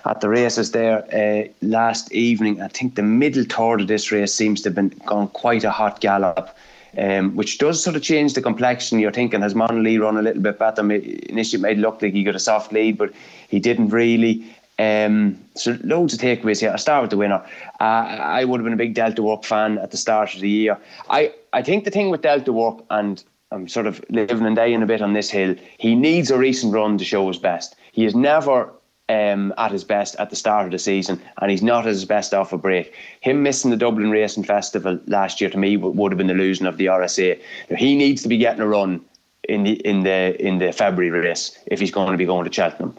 at 0.06 0.22
the 0.22 0.28
races 0.30 0.72
there 0.72 1.04
uh, 1.14 1.48
last 1.60 2.10
evening. 2.12 2.62
I 2.62 2.68
think 2.68 2.94
the 2.94 3.02
middle 3.02 3.44
third 3.44 3.82
of 3.82 3.88
this 3.88 4.10
race 4.10 4.32
seems 4.32 4.62
to 4.62 4.70
have 4.70 4.74
been 4.74 4.88
gone 5.04 5.28
quite 5.28 5.64
a 5.64 5.70
hot 5.70 6.00
gallop. 6.00 6.56
Um, 6.98 7.36
which 7.36 7.58
does 7.58 7.80
sort 7.80 7.94
of 7.94 8.02
change 8.02 8.34
the 8.34 8.42
complexion. 8.42 8.98
You're 8.98 9.12
thinking, 9.12 9.42
has 9.42 9.54
Monalee 9.54 10.00
run 10.00 10.16
a 10.16 10.22
little 10.22 10.42
bit 10.42 10.58
better? 10.58 10.80
Initially, 10.80 11.60
it 11.60 11.62
made 11.62 11.78
look 11.78 12.02
like 12.02 12.14
he 12.14 12.24
got 12.24 12.34
a 12.34 12.40
soft 12.40 12.72
lead, 12.72 12.98
but 12.98 13.12
he 13.48 13.60
didn't 13.60 13.90
really. 13.90 14.44
Um, 14.80 15.38
so 15.56 15.76
loads 15.84 16.14
of 16.14 16.20
takeaways 16.20 16.60
here. 16.60 16.72
I 16.72 16.76
start 16.76 17.02
with 17.02 17.10
the 17.10 17.18
winner. 17.18 17.44
Uh, 17.80 17.84
I 17.84 18.44
would 18.44 18.60
have 18.60 18.64
been 18.64 18.72
a 18.72 18.78
big 18.78 18.94
Delta 18.94 19.22
Work 19.22 19.44
fan 19.44 19.76
at 19.76 19.90
the 19.90 19.98
start 19.98 20.34
of 20.34 20.40
the 20.40 20.48
year. 20.48 20.78
I, 21.10 21.34
I 21.52 21.60
think 21.60 21.84
the 21.84 21.90
thing 21.90 22.08
with 22.08 22.22
Delta 22.22 22.50
Work, 22.50 22.82
and 22.88 23.22
I'm 23.52 23.68
sort 23.68 23.86
of 23.86 24.02
living 24.08 24.46
and 24.46 24.56
dying 24.56 24.82
a 24.82 24.86
bit 24.86 25.02
on 25.02 25.12
this 25.12 25.28
hill, 25.28 25.54
he 25.76 25.94
needs 25.94 26.30
a 26.30 26.38
recent 26.38 26.72
run 26.72 26.96
to 26.96 27.04
show 27.04 27.28
his 27.28 27.36
best. 27.36 27.76
He 27.92 28.06
is 28.06 28.14
never 28.14 28.72
um, 29.10 29.52
at 29.58 29.70
his 29.70 29.84
best 29.84 30.16
at 30.16 30.30
the 30.30 30.36
start 30.36 30.64
of 30.64 30.72
the 30.72 30.78
season, 30.78 31.20
and 31.42 31.50
he's 31.50 31.62
not 31.62 31.86
at 31.86 31.92
his 31.92 32.06
best 32.06 32.32
off 32.32 32.54
a 32.54 32.58
break. 32.58 32.94
Him 33.20 33.42
missing 33.42 33.70
the 33.70 33.76
Dublin 33.76 34.10
Racing 34.10 34.44
Festival 34.44 34.98
last 35.06 35.42
year 35.42 35.50
to 35.50 35.58
me 35.58 35.76
would 35.76 36.10
have 36.10 36.18
been 36.18 36.28
the 36.28 36.34
losing 36.34 36.66
of 36.66 36.78
the 36.78 36.86
RSA. 36.86 37.38
He 37.76 37.96
needs 37.96 38.22
to 38.22 38.28
be 38.28 38.38
getting 38.38 38.62
a 38.62 38.68
run 38.68 39.04
in 39.46 39.64
the 39.64 39.72
in 39.86 40.04
the 40.04 40.40
in 40.40 40.58
the 40.58 40.72
February 40.72 41.10
race 41.10 41.58
if 41.66 41.80
he's 41.80 41.90
going 41.90 42.12
to 42.12 42.16
be 42.16 42.24
going 42.24 42.46
to 42.48 42.52
Cheltenham. 42.52 42.96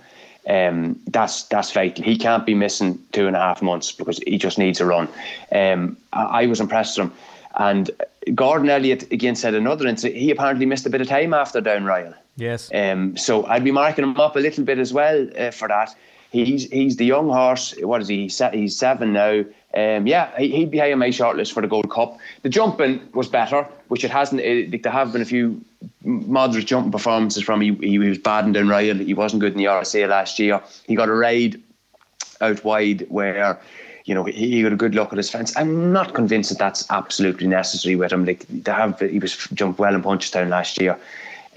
Um, 0.47 0.99
that's 1.07 1.43
that's 1.43 1.71
fatal. 1.71 2.03
He 2.03 2.17
can't 2.17 2.45
be 2.45 2.55
missing 2.55 2.99
two 3.11 3.27
and 3.27 3.35
a 3.35 3.39
half 3.39 3.61
months 3.61 3.91
because 3.91 4.19
he 4.25 4.37
just 4.37 4.57
needs 4.57 4.81
a 4.81 4.85
run. 4.85 5.07
Um, 5.51 5.97
I, 6.13 6.23
I 6.23 6.45
was 6.47 6.59
impressed 6.59 6.97
with 6.97 7.07
him. 7.07 7.13
And 7.55 7.91
Gordon 8.33 8.69
Elliott 8.69 9.11
again 9.11 9.35
said 9.35 9.53
another 9.53 9.87
incident. 9.87 10.19
He 10.19 10.31
apparently 10.31 10.65
missed 10.65 10.85
a 10.85 10.89
bit 10.89 11.01
of 11.01 11.07
time 11.07 11.33
after 11.33 11.61
Down 11.61 11.85
Royal. 11.85 12.13
Yes. 12.37 12.71
Um, 12.73 13.17
so 13.17 13.45
I'd 13.45 13.63
be 13.63 13.71
marking 13.71 14.03
him 14.03 14.19
up 14.19 14.35
a 14.35 14.39
little 14.39 14.63
bit 14.63 14.79
as 14.79 14.93
well 14.93 15.27
uh, 15.37 15.51
for 15.51 15.67
that. 15.67 15.95
He's 16.31 16.63
he's 16.71 16.95
the 16.95 17.05
young 17.05 17.27
horse. 17.27 17.75
What 17.81 18.01
is 18.01 18.07
he? 18.07 18.29
He's 18.53 18.77
seven 18.77 19.13
now. 19.13 19.43
Um, 19.73 20.07
yeah, 20.07 20.37
he, 20.37 20.61
would 20.61 20.71
be 20.71 20.79
high 20.79 20.91
on 20.91 20.99
my 20.99 21.09
shortlist 21.09 21.53
for 21.53 21.61
the 21.61 21.67
Gold 21.67 21.89
Cup. 21.89 22.17
The 22.41 22.49
jumping 22.49 23.01
was 23.13 23.27
better, 23.27 23.67
which 23.89 24.03
it 24.03 24.11
hasn't. 24.11 24.41
It, 24.41 24.81
there 24.81 24.91
have 24.91 25.11
been 25.11 25.21
a 25.21 25.25
few 25.25 25.61
moderate 26.03 26.65
jumping 26.65 26.91
performances 26.91 27.43
from. 27.43 27.61
He, 27.61 27.73
he 27.75 27.99
was 27.99 28.17
bad 28.17 28.55
in 28.55 28.67
Royal. 28.67 28.97
He 28.97 29.13
wasn't 29.13 29.41
good 29.41 29.53
in 29.53 29.57
the 29.57 29.65
RSA 29.65 30.07
last 30.07 30.39
year. 30.39 30.61
He 30.87 30.95
got 30.95 31.09
a 31.09 31.13
raid 31.13 31.61
out 32.41 32.63
wide 32.63 33.05
where 33.09 33.59
you 34.05 34.15
know, 34.15 34.23
he, 34.23 34.61
got 34.63 34.73
a 34.73 34.77
good 34.77 34.95
look 34.95 35.11
at 35.11 35.17
his 35.17 35.29
fence. 35.29 35.55
I'm 35.55 35.93
not 35.93 36.13
convinced 36.13 36.49
that 36.49 36.57
that's 36.57 36.89
absolutely 36.89 37.47
necessary 37.47 37.95
with 37.95 38.11
him. 38.11 38.25
Like 38.25 38.45
they 38.49 38.71
have, 38.71 38.99
he 38.99 39.19
was 39.19 39.35
jumped 39.53 39.79
well 39.79 39.93
in 39.93 40.01
Punchestown 40.01 40.49
last 40.49 40.81
year. 40.81 40.93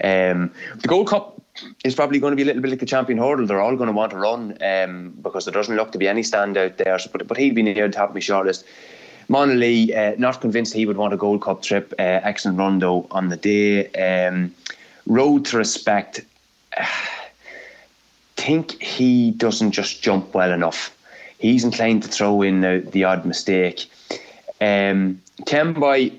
Um, 0.03 0.51
the 0.77 0.87
Gold 0.87 1.07
Cup 1.07 1.41
is 1.83 1.95
probably 1.95 2.19
going 2.19 2.31
to 2.31 2.35
be 2.35 2.43
a 2.43 2.45
little 2.45 2.61
bit 2.61 2.69
like 2.69 2.79
the 2.79 2.85
champion 2.85 3.17
hurdle. 3.17 3.47
They're 3.47 3.61
all 3.61 3.75
going 3.75 3.87
to 3.87 3.93
want 3.93 4.11
to 4.11 4.17
run 4.17 4.57
um, 4.61 5.13
because 5.21 5.45
there 5.45 5.53
doesn't 5.53 5.75
look 5.75 5.91
to 5.93 5.97
be 5.97 6.07
any 6.07 6.21
standout 6.21 6.77
there. 6.77 6.99
So, 6.99 7.09
but, 7.11 7.27
but 7.27 7.37
he'd 7.37 7.55
be 7.55 7.63
near 7.63 7.87
the 7.87 7.93
top 7.93 8.09
of 8.09 8.15
my 8.15 8.21
shortlist. 8.21 8.63
Monalee, 9.29 9.95
uh, 9.95 10.15
not 10.17 10.41
convinced 10.41 10.73
he 10.73 10.85
would 10.85 10.97
want 10.97 11.13
a 11.13 11.17
Gold 11.17 11.41
Cup 11.41 11.61
trip. 11.61 11.93
Uh, 11.97 12.19
excellent 12.23 12.57
run 12.57 12.79
though 12.79 13.07
on 13.11 13.29
the 13.29 13.37
day. 13.37 13.87
Um, 13.93 14.53
road 15.07 15.45
to 15.45 15.57
respect. 15.57 16.21
Think 18.35 18.81
he 18.81 19.31
doesn't 19.31 19.71
just 19.71 20.03
jump 20.03 20.33
well 20.33 20.51
enough 20.51 20.95
he's 21.37 21.63
inclined 21.63 22.03
to 22.03 22.09
throw 22.09 22.41
in 22.41 22.61
the, 22.61 22.87
the 22.91 23.03
odd 23.03 23.25
mistake. 23.25 23.89
Um, 24.61 25.21
Kemboy 25.45 26.13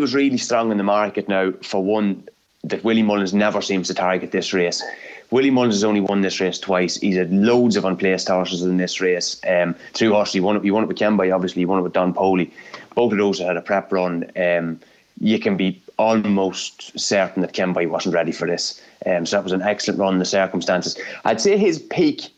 was 0.00 0.14
really 0.14 0.38
strong 0.38 0.70
in 0.70 0.78
the 0.78 0.84
market 0.84 1.28
now 1.28 1.52
for 1.62 1.82
one 1.82 2.28
that 2.64 2.84
Willie 2.84 3.02
Mullins 3.02 3.32
never 3.32 3.62
seems 3.62 3.88
to 3.88 3.94
target 3.94 4.32
this 4.32 4.52
race. 4.52 4.82
Willie 5.30 5.50
Mullins 5.50 5.76
has 5.76 5.84
only 5.84 6.00
won 6.00 6.22
this 6.22 6.40
race 6.40 6.58
twice. 6.58 6.96
He's 6.96 7.16
had 7.16 7.32
loads 7.32 7.76
of 7.76 7.84
unplaced 7.84 8.28
horses 8.28 8.62
in 8.62 8.76
this 8.78 9.00
race. 9.00 9.40
Um, 9.48 9.74
through 9.92 10.12
horses, 10.12 10.34
he 10.34 10.40
won 10.40 10.56
it. 10.56 10.64
He 10.64 10.70
won 10.70 10.82
it 10.82 10.88
with 10.88 10.98
Kemboy, 10.98 11.32
obviously. 11.32 11.60
He 11.60 11.66
won 11.66 11.78
it 11.78 11.82
with 11.82 11.92
Don 11.92 12.12
Poli. 12.12 12.52
Both 12.94 13.12
of 13.12 13.18
those 13.18 13.38
had 13.38 13.56
a 13.56 13.62
prep 13.62 13.92
run. 13.92 14.30
Um, 14.36 14.80
you 15.20 15.38
can 15.38 15.56
be 15.56 15.80
almost 15.98 16.98
certain 16.98 17.42
that 17.42 17.52
Kemboy 17.52 17.88
wasn't 17.88 18.14
ready 18.14 18.32
for 18.32 18.46
this. 18.46 18.82
Um, 19.06 19.24
so 19.26 19.36
that 19.36 19.44
was 19.44 19.52
an 19.52 19.62
excellent 19.62 20.00
run 20.00 20.14
in 20.14 20.18
the 20.18 20.24
circumstances. 20.24 20.98
I'd 21.24 21.40
say 21.40 21.56
his 21.56 21.78
peak 21.78 22.28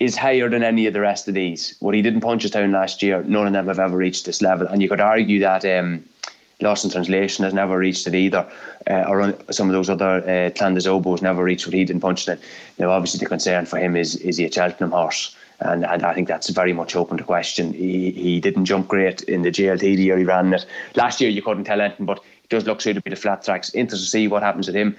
is 0.00 0.16
higher 0.16 0.48
than 0.48 0.64
any 0.64 0.86
of 0.86 0.92
the 0.92 1.00
rest 1.00 1.28
of 1.28 1.34
these. 1.34 1.76
What 1.78 1.94
he 1.94 2.02
did 2.02 2.14
in 2.14 2.20
Punchestown 2.20 2.72
last 2.72 3.02
year, 3.02 3.22
none 3.22 3.46
of 3.46 3.52
them 3.52 3.68
have 3.68 3.78
ever 3.78 3.96
reached 3.96 4.26
this 4.26 4.42
level. 4.42 4.66
And 4.66 4.82
you 4.82 4.88
could 4.88 5.00
argue 5.00 5.38
that 5.40 5.64
um, 5.64 6.04
Lost 6.62 6.84
in 6.84 6.90
Translation 6.90 7.44
has 7.44 7.52
never 7.52 7.76
reached 7.76 8.06
it 8.06 8.14
either, 8.14 8.48
uh, 8.88 9.04
or 9.08 9.34
some 9.50 9.68
of 9.68 9.72
those 9.72 9.90
other 9.90 10.22
uh, 10.26 10.50
has 10.58 11.22
never 11.22 11.44
reached 11.44 11.66
what 11.66 11.74
he 11.74 11.84
did 11.84 11.94
in 11.94 12.00
Punchestown. 12.00 12.38
Now, 12.78 12.90
obviously, 12.90 13.18
the 13.18 13.26
concern 13.26 13.66
for 13.66 13.78
him 13.78 13.96
is 13.96 14.16
is 14.16 14.36
he 14.36 14.44
a 14.44 14.52
Cheltenham 14.52 14.92
horse? 14.92 15.36
And, 15.60 15.84
and 15.84 16.02
I 16.02 16.12
think 16.12 16.26
that's 16.26 16.48
very 16.48 16.72
much 16.72 16.96
open 16.96 17.18
to 17.18 17.24
question. 17.24 17.72
He 17.72 18.10
he 18.10 18.40
didn't 18.40 18.64
jump 18.64 18.88
great 18.88 19.22
in 19.22 19.42
the 19.42 19.50
JLT 19.50 19.80
the 19.80 20.02
year 20.02 20.18
he 20.18 20.24
ran 20.24 20.52
it. 20.54 20.66
Last 20.96 21.20
year, 21.20 21.30
you 21.30 21.42
couldn't 21.42 21.64
tell 21.64 21.80
anything, 21.80 22.06
but 22.06 22.18
he 22.18 22.48
does 22.48 22.66
look 22.66 22.80
suited 22.80 23.00
to 23.00 23.02
be 23.02 23.10
the 23.10 23.20
flat 23.20 23.44
tracks. 23.44 23.74
Interested 23.74 24.04
to 24.04 24.10
see 24.10 24.28
what 24.28 24.42
happens 24.42 24.66
with 24.66 24.76
him. 24.76 24.96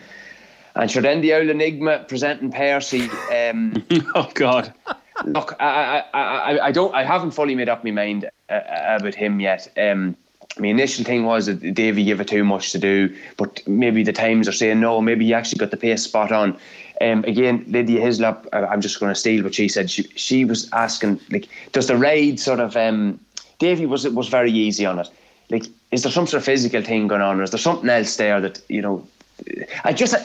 And 0.76 0.90
sure, 0.90 1.02
then 1.02 1.22
the 1.22 1.34
Owl 1.34 1.50
Enigma 1.50 2.06
presenting 2.08 2.52
Percy. 2.52 3.10
Um, 3.32 3.86
oh 4.16 4.30
God! 4.34 4.74
Look, 5.26 5.56
I, 5.60 6.04
I, 6.14 6.20
I, 6.20 6.66
I, 6.66 6.72
don't, 6.72 6.94
I 6.96 7.04
haven't 7.04 7.32
fully 7.32 7.56
made 7.56 7.70
up 7.70 7.84
my 7.84 7.92
mind 7.92 8.30
uh, 8.50 8.60
about 9.00 9.14
him 9.14 9.40
yet. 9.40 9.72
Um, 9.78 10.18
my 10.60 10.68
initial 10.68 11.04
thing 11.04 11.26
was 11.26 11.48
that 11.48 11.74
Davy 11.74 12.04
gave 12.04 12.20
it 12.20 12.28
too 12.28 12.44
much 12.44 12.72
to 12.72 12.80
do, 12.80 13.16
but 13.38 13.66
maybe 13.68 14.04
the 14.04 14.14
times 14.14 14.48
are 14.48 14.54
saying 14.54 14.80
no. 14.80 15.02
Maybe 15.02 15.26
he 15.26 15.34
actually 15.34 15.60
got 15.60 15.72
the 15.72 15.78
pace 15.78 16.04
spot 16.04 16.32
on. 16.32 16.58
Um, 17.02 17.24
again, 17.26 17.66
Lydia 17.68 18.00
Hislop, 18.00 18.48
I'm 18.54 18.82
just 18.82 19.00
going 19.00 19.12
to 19.12 19.20
steal 19.20 19.44
what 19.44 19.56
she 19.56 19.68
said. 19.68 19.90
She, 19.90 20.04
she 20.16 20.46
was 20.46 20.70
asking, 20.72 21.20
like, 21.32 21.50
does 21.72 21.88
the 21.88 21.98
raid 21.98 22.40
sort 22.40 22.60
of? 22.60 22.78
Um, 22.78 23.20
Davy 23.60 23.86
was 23.86 24.08
was 24.10 24.28
very 24.28 24.52
easy 24.52 24.86
on 24.86 25.00
it. 25.00 25.10
Like, 25.50 25.66
is 25.92 26.04
there 26.04 26.12
some 26.12 26.28
sort 26.28 26.42
of 26.42 26.46
physical 26.46 26.82
thing 26.82 27.08
going 27.08 27.22
on, 27.22 27.40
or 27.40 27.44
is 27.44 27.52
there 27.52 27.60
something 27.60 27.90
else 27.90 28.16
there 28.18 28.40
that 28.42 28.62
you 28.70 28.82
know? 28.82 29.08
I 29.84 29.94
just 29.94 30.16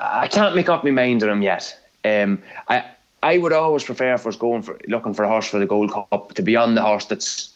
I 0.00 0.28
can't 0.28 0.56
make 0.56 0.68
up 0.68 0.84
my 0.84 0.90
mind 0.90 1.22
on 1.22 1.28
him 1.28 1.42
yet. 1.42 1.78
Um, 2.04 2.42
I 2.68 2.84
I 3.22 3.38
would 3.38 3.52
always 3.52 3.84
prefer 3.84 4.16
for 4.18 4.28
us 4.28 4.36
going 4.36 4.62
for 4.62 4.78
looking 4.88 5.14
for 5.14 5.24
a 5.24 5.28
horse 5.28 5.48
for 5.48 5.58
the 5.58 5.66
Gold 5.66 5.92
Cup 5.92 6.34
to 6.34 6.42
be 6.42 6.56
on 6.56 6.74
the 6.74 6.82
horse 6.82 7.06
that's 7.06 7.54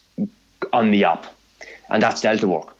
on 0.71 0.91
the 0.91 1.05
up, 1.05 1.25
and 1.89 2.01
that's 2.01 2.21
Delta 2.21 2.47
Work. 2.47 2.75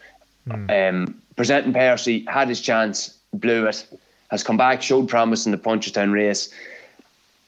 Mm. 0.47 0.89
Um, 0.89 1.22
presenting 1.36 1.74
Percy 1.74 2.26
had 2.28 2.49
his 2.49 2.62
chance, 2.62 3.18
blew 3.34 3.68
it, 3.68 3.86
has 4.30 4.43
come 4.43 4.58
back, 4.58 4.82
showed 4.82 5.08
promise 5.08 5.45
in 5.45 5.51
the 5.51 5.58
Punchestown 5.58 6.12
race, 6.12 6.49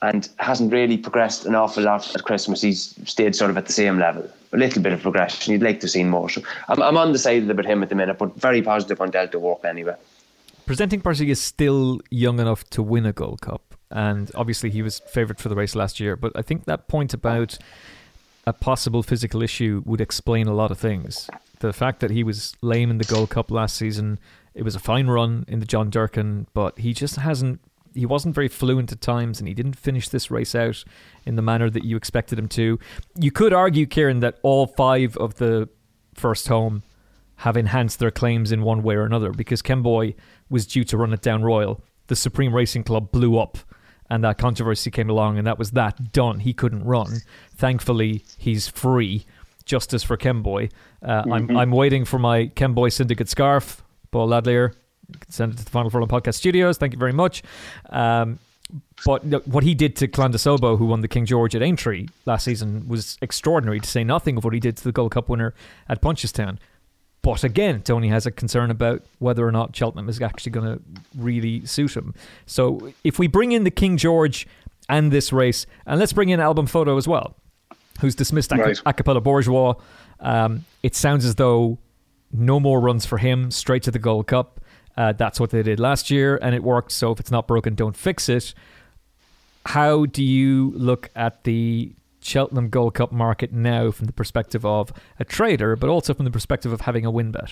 and 0.02 0.30
hasn't 0.38 0.72
really 0.72 0.98
progressed 0.98 1.46
an 1.46 1.56
awful 1.56 1.84
lot 1.84 2.14
at 2.16 2.24
Christmas. 2.24 2.62
He's 2.62 2.96
stayed 3.10 3.36
sort 3.36 3.50
of 3.50 3.58
at 3.58 3.66
the 3.66 3.74
same 3.74 3.98
level, 3.98 4.30
a 4.54 4.58
little 4.58 4.82
bit 4.82 4.94
of 4.94 5.02
progression. 5.02 5.54
You'd 5.54 5.64
like 5.64 5.80
to 5.80 5.86
have 5.86 5.92
seen 5.92 6.10
more. 6.10 6.30
So 6.30 6.42
I'm, 6.68 6.82
I'm 6.82 6.90
on 6.90 6.94
the 6.94 7.02
undecided 7.10 7.50
about 7.50 7.66
him 7.66 7.82
at 7.82 7.90
the 7.90 7.96
minute, 7.96 8.18
but 8.18 8.36
very 8.36 8.62
positive 8.62 9.02
on 9.02 9.10
Delta 9.12 9.40
Work 9.40 9.66
anyway. 9.66 9.96
Presenting 10.66 11.02
Percy 11.02 11.30
is 11.30 11.42
still 11.42 12.00
young 12.10 12.40
enough 12.40 12.64
to 12.72 12.82
win 12.84 13.06
a 13.06 13.14
Gold 13.14 13.42
Cup, 13.42 13.76
and 13.90 14.32
obviously 14.36 14.70
he 14.70 14.82
was 14.82 15.00
favourite 15.00 15.40
for 15.40 15.50
the 15.50 15.56
race 15.56 15.76
last 15.76 16.00
year. 16.00 16.16
But 16.16 16.34
I 16.36 16.42
think 16.42 16.66
that 16.66 16.88
point 16.88 17.14
about 17.14 17.58
a 18.48 18.54
possible 18.54 19.02
physical 19.02 19.42
issue 19.42 19.82
would 19.86 20.02
explain 20.02 20.48
a 20.48 20.54
lot 20.54 20.72
of 20.72 20.78
things. 20.78 21.30
The 21.66 21.74
fact 21.74 22.00
that 22.02 22.12
he 22.12 22.24
was 22.24 22.56
lame 22.62 22.92
in 22.92 23.00
the 23.00 23.06
Gold 23.06 23.32
Cup 23.32 23.50
last 23.50 23.76
season, 23.76 24.20
it 24.54 24.62
was 24.62 24.76
a 24.76 24.80
fine 24.80 25.08
run 25.08 25.46
in 25.48 25.60
the 25.60 25.66
John 25.66 25.90
Durkan, 25.90 26.46
but 26.54 26.78
he 26.78 26.94
just 26.94 27.16
hasn't. 27.16 27.60
He 27.94 28.06
wasn't 28.06 28.36
very 28.36 28.50
fluent 28.50 28.92
at 28.92 29.02
times, 29.02 29.40
and 29.40 29.48
he 29.48 29.54
didn't 29.54 29.76
finish 29.76 30.10
this 30.10 30.30
race 30.30 30.54
out 30.54 30.84
in 31.26 31.38
the 31.38 31.42
manner 31.42 31.70
that 31.70 31.84
you 31.84 31.98
expected 31.98 32.38
him 32.38 32.50
to. 32.50 32.78
You 33.18 33.32
could 33.32 33.54
argue, 33.54 33.86
Kieran, 33.86 34.20
that 34.20 34.38
all 34.44 34.68
five 34.68 35.18
of 35.18 35.36
the 35.36 35.70
first 36.14 36.50
home 36.50 36.84
have 37.38 37.58
enhanced 37.58 38.00
their 38.00 38.12
claims 38.12 38.52
in 38.52 38.62
one 38.62 38.84
way 38.84 38.96
or 38.96 39.06
another 39.06 39.32
because 39.32 39.62
Kemboy 39.62 40.14
was 40.50 40.68
due 40.68 40.84
to 40.84 40.98
run 40.98 41.14
it 41.14 41.22
down 41.22 41.44
Royal. 41.44 41.82
The 42.08 42.16
Supreme 42.16 42.54
Racing 42.54 42.84
Club 42.84 43.12
blew 43.12 43.38
up 43.40 43.58
and 44.10 44.24
that 44.24 44.38
controversy 44.38 44.92
came 44.92 45.10
along 45.10 45.38
and 45.38 45.48
that 45.48 45.60
was 45.60 45.72
that 45.72 46.14
done. 46.14 46.42
He 46.42 46.54
couldn't 46.54 46.84
run. 46.84 47.22
Thankfully, 47.56 48.24
he's 48.38 48.68
free. 48.68 49.26
Justice 49.66 50.04
for 50.04 50.18
Kemboy. 50.18 50.70
Uh, 51.02 51.24
mm-hmm. 51.24 51.34
I'm, 51.34 51.58
I'm 51.58 51.72
waiting 51.72 52.06
for 52.06 52.20
my 52.20 52.48
Kemboy 52.48 52.92
Syndicate 52.92 53.30
scarf. 53.30 53.84
Paul 54.12 54.30
Ladlier, 54.30 54.74
send 55.28 55.54
it 55.54 55.58
to 55.58 55.66
the 55.66 55.72
Final 55.72 55.90
Furlong 55.90 56.08
Podcast 56.10 56.36
Studios. 56.36 56.78
Thank 56.78 56.94
you 56.94 57.00
very 57.00 57.14
much. 57.14 57.44
Um, 57.90 58.40
but 59.06 59.24
what 59.48 59.64
he 59.64 59.76
did 59.76 59.96
to 59.98 60.08
Clan 60.08 60.32
des 60.32 60.50
Obeaux, 60.50 60.78
who 60.78 60.86
won 60.86 61.02
the 61.02 61.08
King 61.08 61.26
George 61.26 61.56
at 61.56 61.62
Aintree 61.62 62.08
last 62.26 62.46
season, 62.46 62.88
was 62.88 63.18
extraordinary, 63.22 63.80
to 63.80 63.88
say 63.88 64.04
nothing 64.04 64.38
of 64.38 64.44
what 64.44 64.54
he 64.54 64.60
did 64.60 64.78
to 64.78 64.84
the 64.84 64.92
Gold 64.92 65.12
Cup 65.12 65.30
winner 65.30 65.54
at 65.88 66.02
Punchestown. 66.02 66.58
But 67.22 67.44
again, 67.44 67.82
Tony 67.82 68.10
has 68.10 68.26
a 68.26 68.32
concern 68.32 68.72
about 68.72 69.04
whether 69.20 69.48
or 69.48 69.52
not 69.52 69.76
Cheltenham 69.76 70.10
is 70.10 70.22
actually 70.22 70.52
going 70.52 70.78
to 70.78 70.82
really 71.18 71.66
suit 71.66 71.96
him. 71.96 72.14
So 72.46 72.94
if 73.04 73.20
we 73.20 73.28
bring 73.28 73.52
in 73.52 73.64
the 73.64 73.72
King 73.72 73.98
George 73.98 74.48
and 74.90 75.12
this 75.12 75.34
race, 75.34 75.66
and 75.86 76.00
let's 76.00 76.14
bring 76.14 76.30
in 76.30 76.40
Al 76.40 76.54
Boum 76.54 76.68
Photo 76.68 76.98
as 76.98 77.08
well, 77.08 77.36
who's 78.00 78.16
dismissed 78.16 78.52
right. 78.52 78.82
Acapella 78.86 79.22
Bourgeois, 79.24 79.76
um, 80.20 80.66
it 80.84 80.96
sounds 80.96 81.26
as 81.26 81.36
though 81.36 81.78
no 82.32 82.60
more 82.60 82.80
runs 82.80 83.06
for 83.06 83.18
him, 83.18 83.52
straight 83.52 83.84
to 83.84 83.92
the 83.92 84.00
Gold 84.00 84.28
Cup. 84.28 84.60
Uh, 84.98 85.12
that's 85.14 85.40
what 85.40 85.50
they 85.50 85.62
did 85.64 85.80
last 85.80 86.10
year, 86.10 86.38
and 86.42 86.56
it 86.56 86.64
worked. 86.64 86.92
So 86.92 87.12
if 87.12 87.20
it's 87.20 87.32
not 87.32 87.48
broken, 87.48 87.76
don't 87.76 87.96
fix 87.96 88.30
it. 88.30 88.54
how 89.68 90.06
do 90.06 90.24
you 90.24 90.72
look 90.76 91.10
at 91.16 91.44
the 91.44 91.94
Cheltenham 92.22 92.70
Gold 92.70 92.94
Cup 92.94 93.12
market 93.12 93.52
now 93.52 93.92
from 93.92 94.06
the 94.06 94.14
perspective 94.14 94.66
of 94.66 94.92
a 95.20 95.26
trader, 95.26 95.76
but 95.76 95.90
also 95.90 96.14
from 96.14 96.26
the 96.26 96.32
perspective 96.32 96.72
of 96.72 96.82
having 96.82 97.06
a 97.06 97.12
win 97.12 97.32
bet? 97.32 97.52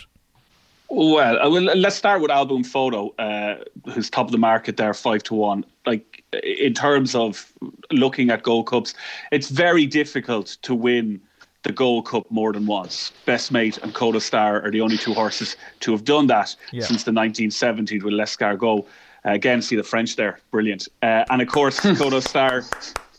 Well, 0.93 1.39
uh, 1.41 1.49
well, 1.49 1.63
let's 1.63 1.95
start 1.95 2.21
with 2.21 2.29
Al 2.29 2.45
Boum 2.45 2.63
Photo, 2.63 3.09
uh, 3.17 3.63
who's 3.91 4.11
top 4.11 4.27
of 4.27 4.31
the 4.31 4.37
market 4.37 4.77
there, 4.77 4.93
five 4.93 5.23
to 5.23 5.33
one. 5.33 5.65
Like 5.87 6.23
in 6.43 6.75
terms 6.75 7.15
of 7.15 7.51
looking 7.91 8.29
at 8.29 8.43
Gold 8.43 8.67
Cups, 8.67 8.93
it's 9.31 9.49
very 9.49 9.87
difficult 9.87 10.57
to 10.61 10.75
win 10.75 11.19
the 11.63 11.71
Gold 11.71 12.05
Cup 12.05 12.29
more 12.29 12.53
than 12.53 12.67
once. 12.67 13.11
Best 13.25 13.51
Mate 13.51 13.79
and 13.79 13.95
Kauto 13.95 14.21
Star 14.21 14.61
are 14.61 14.69
the 14.69 14.81
only 14.81 14.97
two 14.97 15.15
horses 15.15 15.55
to 15.79 15.91
have 15.93 16.03
done 16.03 16.27
that 16.27 16.55
yeah. 16.71 16.83
since 16.83 17.05
the 17.05 17.11
1970s 17.11 18.03
with 18.03 18.13
L'Escargot. 18.13 18.85
Uh, 19.25 19.31
again, 19.31 19.63
see 19.63 19.75
the 19.75 19.83
French 19.83 20.15
there, 20.15 20.41
brilliant. 20.51 20.87
Uh, 21.01 21.23
and 21.31 21.41
of 21.41 21.47
course, 21.47 21.79
Kauto 21.79 22.21
Star. 22.21 22.63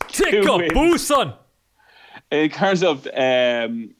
Take 0.07 0.45
a 0.45 0.73
boo, 0.73 0.97
son. 0.97 1.33
In 2.31 2.49
terms 2.51 2.83
of 2.83 3.05
um, 3.13 3.93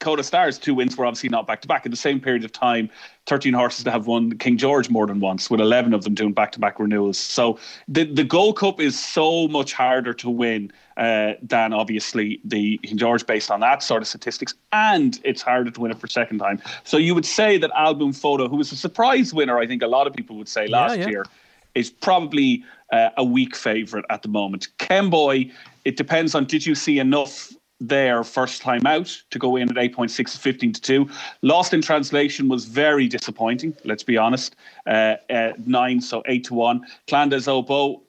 Kauto 0.00 0.24
Star's, 0.24 0.58
two 0.58 0.74
wins 0.74 0.96
were 0.96 1.06
obviously 1.06 1.28
not 1.28 1.46
back 1.46 1.60
to 1.62 1.68
back. 1.68 1.84
In 1.84 1.90
the 1.90 1.96
same 1.96 2.20
period 2.20 2.44
of 2.44 2.52
time, 2.52 2.90
13 3.26 3.52
horses 3.52 3.84
to 3.84 3.90
have 3.90 4.06
won 4.06 4.36
King 4.38 4.56
George 4.56 4.88
more 4.90 5.06
than 5.06 5.20
once, 5.20 5.50
with 5.50 5.60
11 5.60 5.92
of 5.94 6.04
them 6.04 6.14
doing 6.14 6.32
back 6.32 6.52
to 6.52 6.58
back 6.58 6.78
renewals. 6.78 7.18
So 7.18 7.58
the, 7.86 8.04
the 8.04 8.24
Gold 8.24 8.56
Cup 8.56 8.80
is 8.80 8.98
so 8.98 9.48
much 9.48 9.72
harder 9.72 10.14
to 10.14 10.30
win 10.30 10.72
uh, 10.96 11.32
than 11.42 11.72
obviously 11.72 12.40
the 12.44 12.78
King 12.78 12.98
George 12.98 13.26
based 13.26 13.50
on 13.50 13.60
that 13.60 13.82
sort 13.82 14.02
of 14.02 14.08
statistics. 14.08 14.54
And 14.72 15.20
it's 15.24 15.42
harder 15.42 15.70
to 15.70 15.80
win 15.80 15.90
it 15.90 15.98
for 15.98 16.06
second 16.06 16.38
time. 16.38 16.60
So 16.84 16.96
you 16.96 17.14
would 17.14 17.26
say 17.26 17.58
that 17.58 17.70
Al 17.76 17.94
Boum 17.94 18.12
Photo, 18.12 18.48
who 18.48 18.56
was 18.56 18.72
a 18.72 18.76
surprise 18.76 19.34
winner, 19.34 19.58
I 19.58 19.66
think 19.66 19.82
a 19.82 19.88
lot 19.88 20.06
of 20.06 20.14
people 20.14 20.36
would 20.36 20.48
say 20.48 20.66
last 20.66 20.98
yeah, 20.98 21.04
yeah. 21.04 21.10
year, 21.10 21.26
is 21.74 21.90
probably 21.90 22.64
uh, 22.92 23.10
a 23.16 23.24
weak 23.24 23.54
favourite 23.54 24.04
at 24.10 24.22
the 24.22 24.28
moment. 24.28 24.68
Kemboy, 24.78 25.50
it 25.84 25.96
depends 25.96 26.34
on 26.34 26.44
did 26.44 26.66
you 26.66 26.74
see 26.74 26.98
enough 26.98 27.52
there 27.80 28.24
first 28.24 28.60
time 28.60 28.86
out 28.86 29.22
to 29.30 29.38
go 29.38 29.56
in 29.56 29.68
at 29.68 29.76
8.6 29.76 30.36
15 30.36 30.72
to 30.72 30.80
2 30.80 31.10
lost 31.42 31.72
in 31.72 31.80
translation 31.80 32.48
was 32.48 32.64
very 32.64 33.06
disappointing 33.06 33.76
let's 33.84 34.02
be 34.02 34.16
honest 34.16 34.56
uh, 34.86 35.14
uh, 35.30 35.52
9 35.64 36.00
so 36.00 36.22
8 36.26 36.44
to 36.44 36.54
1 36.54 36.86
Clan 37.06 37.28
des 37.28 37.48
Obeaux 37.48 38.02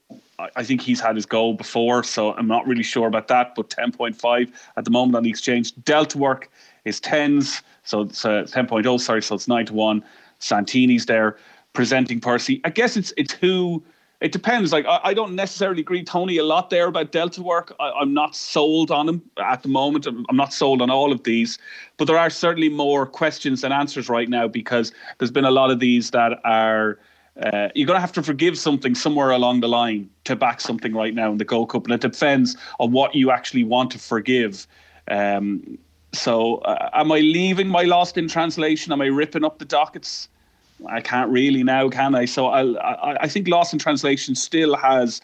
I 0.56 0.64
think 0.64 0.82
he's 0.82 1.02
had 1.02 1.16
his 1.16 1.26
goal 1.26 1.54
before, 1.54 2.04
so 2.04 2.34
I'm 2.34 2.48
not 2.48 2.66
really 2.66 2.84
sure 2.84 3.08
about 3.08 3.28
that. 3.28 3.56
But 3.56 3.70
10.5 3.70 4.52
at 4.78 4.86
the 4.86 4.90
moment 4.90 5.18
on 5.18 5.24
the 5.24 5.30
exchange. 5.30 5.76
Delta 5.84 6.18
work 6.18 6.50
is 6.86 7.02
10s, 7.02 7.62
so 7.84 8.02
it's 8.02 8.24
uh, 8.24 8.44
10.0, 8.50 9.00
sorry, 9.02 9.22
so 9.22 9.36
it's 9.36 9.48
9 9.48 9.66
to 9.68 9.74
1. 9.74 10.04
Santini's 10.40 11.06
there 11.06 11.38
presenting 11.74 12.20
Percy. 12.20 12.62
I 12.64 12.70
guess 12.70 12.96
it's 12.98 13.14
it's 13.18 13.34
who 13.34 13.84
it 14.22 14.32
depends. 14.32 14.72
Like 14.72 14.86
I, 14.86 15.00
I, 15.06 15.14
don't 15.14 15.36
necessarily 15.36 15.82
agree, 15.82 16.04
Tony, 16.04 16.38
a 16.38 16.44
lot 16.44 16.70
there 16.70 16.88
about 16.88 17.12
Delta 17.12 17.42
work. 17.42 17.74
I, 17.80 18.02
am 18.02 18.14
not 18.14 18.36
sold 18.36 18.92
on 18.92 19.08
him 19.08 19.22
at 19.38 19.64
the 19.64 19.70
moment. 19.70 20.06
I'm, 20.06 20.26
I'm, 20.30 20.36
not 20.36 20.54
sold 20.54 20.82
on 20.82 20.90
all 20.90 21.12
of 21.12 21.24
these, 21.24 21.58
but 21.98 22.06
there 22.06 22.18
are 22.18 22.30
certainly 22.30 22.70
more 22.70 23.06
questions 23.06 23.62
than 23.62 23.72
answers 23.72 24.10
right 24.10 24.28
now 24.28 24.48
because 24.48 24.92
there's 25.18 25.32
been 25.32 25.46
a 25.46 25.52
lot 25.52 25.72
of 25.72 25.80
these 25.80 26.12
that 26.12 26.40
are. 26.44 27.00
Uh, 27.42 27.70
you're 27.74 27.88
going 27.88 27.96
to 27.96 28.02
have 28.02 28.12
to 28.12 28.22
forgive 28.22 28.58
something 28.58 28.94
somewhere 28.94 29.32
along 29.32 29.62
the 29.62 29.68
line 29.68 30.10
to 30.26 30.36
back 30.36 30.60
something 30.60 30.94
right 30.94 31.14
now 31.14 31.32
in 31.32 31.38
the 31.38 31.46
Gold 31.46 31.70
Cup, 31.70 31.86
and 31.86 31.94
it 31.94 32.02
depends 32.02 32.58
on 32.80 32.92
what 32.92 33.16
you 33.16 33.32
actually 33.32 33.64
want 33.64 33.92
to 33.92 34.00
forgive. 34.00 34.68
Um, 35.10 35.78
so, 36.12 36.58
uh, 36.58 36.90
am 36.92 37.14
I 37.14 37.20
leaving 37.20 37.70
my 37.70 37.84
lost 37.84 38.18
in 38.18 38.28
translation? 38.28 38.92
Am 38.92 39.00
I 39.00 39.06
ripping 39.06 39.46
up 39.46 39.60
the 39.60 39.64
dockets? 39.64 40.28
I 40.88 41.02
can't 41.02 41.30
really 41.30 41.64
now, 41.64 41.90
can 41.90 42.16
I? 42.16 42.26
So 42.26 42.48
I 42.48 43.24
I 43.24 43.28
think 43.28 43.48
Lost 43.48 43.74
in 43.74 43.80
Translation 43.80 44.36
still 44.36 44.76
has 44.76 45.22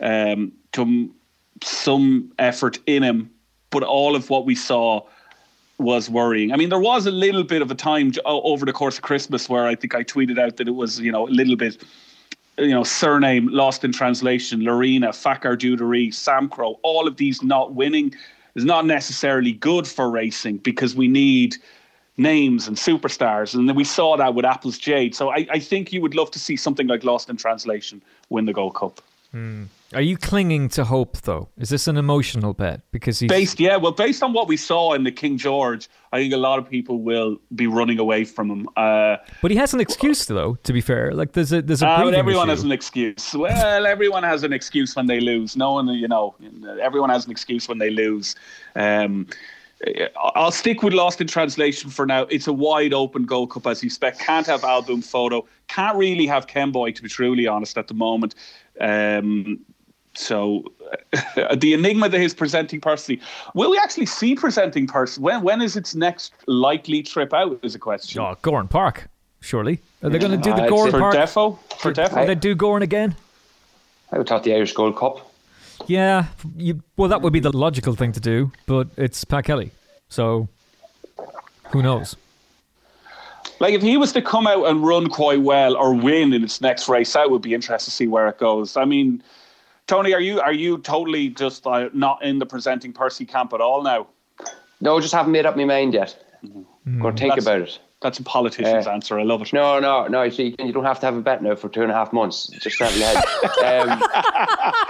um, 0.00 0.52
some 0.74 1.14
some 1.62 2.32
effort 2.38 2.78
in 2.86 3.02
him, 3.02 3.30
but 3.70 3.82
all 3.82 4.16
of 4.16 4.30
what 4.30 4.44
we 4.46 4.54
saw 4.54 5.02
was 5.78 6.08
worrying. 6.08 6.52
I 6.52 6.56
mean, 6.56 6.68
there 6.68 6.80
was 6.80 7.06
a 7.06 7.10
little 7.10 7.42
bit 7.42 7.60
of 7.62 7.70
a 7.70 7.74
time 7.74 8.12
over 8.24 8.64
the 8.64 8.72
course 8.72 8.96
of 8.96 9.02
Christmas 9.02 9.48
where 9.48 9.66
I 9.66 9.74
think 9.74 9.94
I 9.94 10.04
tweeted 10.04 10.38
out 10.38 10.56
that 10.56 10.68
it 10.68 10.74
was 10.74 11.00
you 11.00 11.12
know 11.12 11.26
a 11.26 11.30
little 11.30 11.56
bit. 11.56 11.82
You 12.56 12.68
know, 12.68 12.84
surname 12.84 13.48
lost 13.48 13.82
in 13.82 13.90
translation, 13.90 14.62
Laurina, 14.62 15.12
Fakir 15.12 15.56
D'Oudairies, 15.56 16.14
Samcro, 16.14 16.78
all 16.84 17.08
of 17.08 17.16
these 17.16 17.42
not 17.42 17.74
winning 17.74 18.14
is 18.54 18.64
not 18.64 18.86
necessarily 18.86 19.50
good 19.50 19.88
for 19.88 20.08
racing 20.08 20.58
because 20.58 20.94
we 20.94 21.08
need 21.08 21.56
names 22.16 22.68
and 22.68 22.76
superstars. 22.76 23.54
And 23.54 23.68
then 23.68 23.76
we 23.76 23.84
saw 23.84 24.16
that 24.16 24.34
with 24.34 24.44
Apple's 24.44 24.78
Jade. 24.78 25.14
So 25.14 25.30
I, 25.30 25.46
I 25.50 25.58
think 25.58 25.92
you 25.92 26.00
would 26.00 26.14
love 26.14 26.30
to 26.32 26.38
see 26.38 26.56
something 26.56 26.86
like 26.86 27.04
Lost 27.04 27.28
in 27.28 27.36
Translation 27.36 28.02
win 28.28 28.46
the 28.46 28.52
Gold 28.52 28.74
Cup. 28.74 29.00
Mm. 29.34 29.66
Are 29.92 30.00
you 30.00 30.16
clinging 30.16 30.68
to 30.70 30.84
hope 30.84 31.20
though? 31.22 31.48
Is 31.58 31.68
this 31.68 31.86
an 31.86 31.96
emotional 31.96 32.52
bet? 32.52 32.80
Because 32.90 33.18
he's 33.18 33.28
based, 33.28 33.60
yeah. 33.60 33.76
Well, 33.76 33.92
based 33.92 34.22
on 34.22 34.32
what 34.32 34.48
we 34.48 34.56
saw 34.56 34.92
in 34.92 35.04
the 35.04 35.12
King 35.12 35.38
George, 35.38 35.88
I 36.12 36.18
think 36.18 36.32
a 36.32 36.38
lot 36.38 36.58
of 36.58 36.68
people 36.68 37.00
will 37.02 37.38
be 37.54 37.66
running 37.66 37.98
away 37.98 38.24
from 38.24 38.50
him. 38.50 38.68
Uh, 38.76 39.16
but 39.42 39.50
he 39.50 39.56
has 39.56 39.74
an 39.74 39.80
excuse 39.80 40.24
though. 40.26 40.54
To 40.62 40.72
be 40.72 40.80
fair, 40.80 41.12
like 41.12 41.32
there's 41.32 41.52
a 41.52 41.62
there's 41.62 41.82
a. 41.82 41.88
Uh, 41.88 42.10
everyone 42.10 42.48
issue. 42.48 42.50
has 42.50 42.62
an 42.62 42.72
excuse. 42.72 43.34
Well, 43.34 43.86
everyone 43.86 44.22
has 44.22 44.42
an 44.42 44.52
excuse 44.52 44.96
when 44.96 45.06
they 45.06 45.20
lose. 45.20 45.56
No 45.56 45.74
one, 45.74 45.88
you 45.88 46.08
know, 46.08 46.34
everyone 46.80 47.10
has 47.10 47.24
an 47.26 47.30
excuse 47.30 47.68
when 47.68 47.78
they 47.78 47.90
lose. 47.90 48.36
Um, 48.74 49.26
I'll 50.16 50.50
stick 50.50 50.82
with 50.82 50.94
Lost 50.94 51.20
in 51.20 51.26
Translation 51.26 51.90
for 51.90 52.06
now. 52.06 52.22
It's 52.22 52.46
a 52.46 52.52
wide 52.52 52.94
open 52.94 53.24
Gold 53.24 53.50
Cup 53.50 53.66
as 53.66 53.82
you 53.82 53.86
expect. 53.86 54.18
Can't 54.18 54.46
have 54.46 54.64
Al 54.64 54.82
Boum 54.82 55.02
Photo. 55.02 55.46
Can't 55.68 55.96
really 55.96 56.26
have 56.26 56.46
Kemboy 56.46 56.94
to 56.94 57.02
be 57.02 57.08
truly 57.08 57.46
honest 57.46 57.76
at 57.76 57.88
the 57.88 57.94
moment. 57.94 58.34
Um, 58.80 59.60
so 60.14 60.64
the 61.56 61.74
enigma 61.74 62.08
that 62.08 62.20
he's 62.20 62.34
presenting 62.34 62.80
personally. 62.80 63.20
Will 63.54 63.70
we 63.70 63.78
actually 63.78 64.06
see 64.06 64.34
presenting 64.34 64.86
Percy? 64.86 65.20
When 65.20 65.42
when 65.42 65.60
is 65.60 65.76
its 65.76 65.94
next 65.94 66.34
likely 66.46 67.02
trip 67.02 67.32
out? 67.32 67.58
Is 67.62 67.74
a 67.74 67.78
question. 67.78 68.20
Oh, 68.20 68.36
Gowran 68.42 68.70
Park, 68.70 69.08
surely. 69.40 69.80
Are 70.02 70.10
they 70.10 70.18
going 70.18 70.32
to 70.32 70.36
do 70.38 70.54
the 70.54 70.64
uh, 70.64 70.68
Gowran 70.68 70.90
for 70.90 71.00
Park? 71.00 71.14
Defo? 71.14 71.58
For 71.78 71.92
Defo? 71.92 72.20
Will 72.20 72.26
they 72.26 72.34
do 72.34 72.54
Gowran 72.54 72.82
again? 72.82 73.16
I 74.12 74.18
would 74.18 74.28
thought 74.28 74.44
the 74.44 74.54
Irish 74.54 74.72
Gold 74.72 74.96
Cup. 74.96 75.33
Yeah, 75.86 76.26
you, 76.56 76.82
well, 76.96 77.08
that 77.08 77.22
would 77.22 77.32
be 77.32 77.40
the 77.40 77.56
logical 77.56 77.94
thing 77.94 78.12
to 78.12 78.20
do, 78.20 78.52
but 78.66 78.88
it's 78.96 79.24
Pat 79.24 79.44
Kelly, 79.44 79.70
so 80.08 80.48
who 81.70 81.82
knows? 81.82 82.16
Like 83.60 83.74
if 83.74 83.82
he 83.82 83.96
was 83.96 84.12
to 84.12 84.22
come 84.22 84.46
out 84.46 84.66
and 84.66 84.84
run 84.84 85.08
quite 85.08 85.40
well 85.40 85.76
or 85.76 85.94
win 85.94 86.32
in 86.32 86.42
its 86.42 86.60
next 86.60 86.88
race, 86.88 87.14
I 87.14 87.26
would 87.26 87.42
be 87.42 87.54
interested 87.54 87.90
to 87.90 87.96
see 87.96 88.06
where 88.06 88.28
it 88.28 88.38
goes. 88.38 88.76
I 88.76 88.84
mean, 88.84 89.22
Tony, 89.86 90.12
are 90.12 90.20
you 90.20 90.40
are 90.40 90.52
you 90.52 90.78
totally 90.78 91.28
just 91.28 91.66
uh, 91.66 91.88
not 91.92 92.22
in 92.22 92.38
the 92.38 92.46
presenting 92.46 92.92
Percy 92.92 93.24
camp 93.24 93.52
at 93.52 93.60
all 93.60 93.82
now? 93.82 94.06
No, 94.80 95.00
just 95.00 95.14
haven't 95.14 95.32
made 95.32 95.46
up 95.46 95.56
my 95.56 95.64
mind 95.64 95.94
yet. 95.94 96.16
Mm-hmm. 96.44 97.02
Go 97.02 97.12
think 97.12 97.34
That's, 97.34 97.46
about 97.46 97.60
it. 97.62 97.78
That's 98.04 98.18
a 98.18 98.22
politician's 98.22 98.86
uh, 98.86 98.90
answer. 98.90 99.18
I 99.18 99.22
love 99.22 99.40
it. 99.40 99.50
No, 99.54 99.80
no, 99.80 100.06
no. 100.08 100.24
You 100.24 100.30
see, 100.30 100.54
you 100.58 100.72
don't 100.72 100.84
have 100.84 101.00
to 101.00 101.06
have 101.06 101.16
a 101.16 101.22
bet 101.22 101.42
now 101.42 101.54
for 101.54 101.70
two 101.70 101.80
and 101.80 101.90
a 101.90 101.94
half 101.94 102.12
months. 102.12 102.48
Just 102.48 102.76
start 102.76 102.94
ahead. 102.94 103.16
um, 103.64 104.02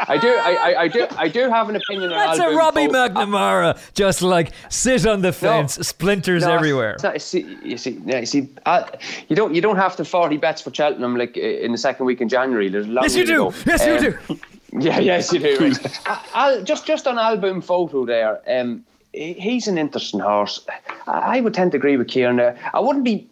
I 0.09 0.19
do, 0.21 0.29
I, 0.31 0.59
I, 0.61 0.81
I, 0.81 0.89
do, 0.89 1.07
I 1.17 1.29
do 1.29 1.49
have 1.49 1.69
an 1.69 1.77
opinion 1.77 2.11
on. 2.13 2.19
That's 2.19 2.41
Album 2.41 2.55
a 2.55 2.59
Robbie 2.59 2.87
McNamara. 2.89 3.79
Just 3.95 4.21
like 4.21 4.51
sit 4.69 5.07
on 5.07 5.23
the 5.23 5.33
fence, 5.33 5.79
no, 5.79 5.83
splinters 5.85 6.43
no, 6.43 6.57
everywhere. 6.57 6.97
Not, 7.05 7.23
see, 7.23 7.57
you 7.63 7.79
see, 7.79 8.03
yeah, 8.05 8.19
you 8.19 8.27
see, 8.27 8.49
uh, 8.67 8.83
you 9.29 9.37
don't, 9.37 9.55
you 9.55 9.61
don't 9.61 9.77
have 9.77 9.95
to 9.95 10.05
forty 10.05 10.37
bets 10.37 10.61
for 10.61 10.75
Cheltenham 10.75 11.17
like 11.17 11.37
in 11.37 11.71
the 11.71 11.79
second 11.79 12.07
week 12.07 12.21
in 12.21 12.29
January. 12.29 12.69
There's 12.69 12.87
a 12.87 12.91
lot. 12.91 13.03
Yes, 13.05 13.15
you 13.15 13.27
do. 13.27 13.37
Go. 13.37 13.55
Yes, 13.65 13.83
um, 13.83 13.91
you 13.91 14.11
do. 14.11 14.41
Yeah, 14.77 14.99
yes, 14.99 15.33
you 15.33 15.39
do. 15.39 15.57
Right. 15.61 16.19
I, 16.35 16.61
just, 16.63 16.85
just 16.85 17.07
on 17.07 17.17
Al 17.17 17.37
Boum 17.37 17.61
Photo 17.61 18.05
there. 18.05 18.41
Um, 18.49 18.85
he's 19.15 19.69
an 19.69 19.79
interesting 19.79 20.21
horse. 20.21 20.65
I 21.07 21.41
would 21.41 21.55
tend 21.55 21.73
to 21.73 21.77
agree 21.77 21.97
with 21.97 22.09
Kieran. 22.09 22.41
I 22.41 22.81
wouldn't 22.81 23.05
be 23.05 23.29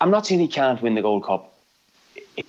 I'm 0.00 0.10
not 0.10 0.26
saying 0.26 0.40
he 0.40 0.48
can't 0.48 0.82
win 0.82 0.94
the 0.94 1.02
Gold 1.02 1.24
Cup. 1.24 1.52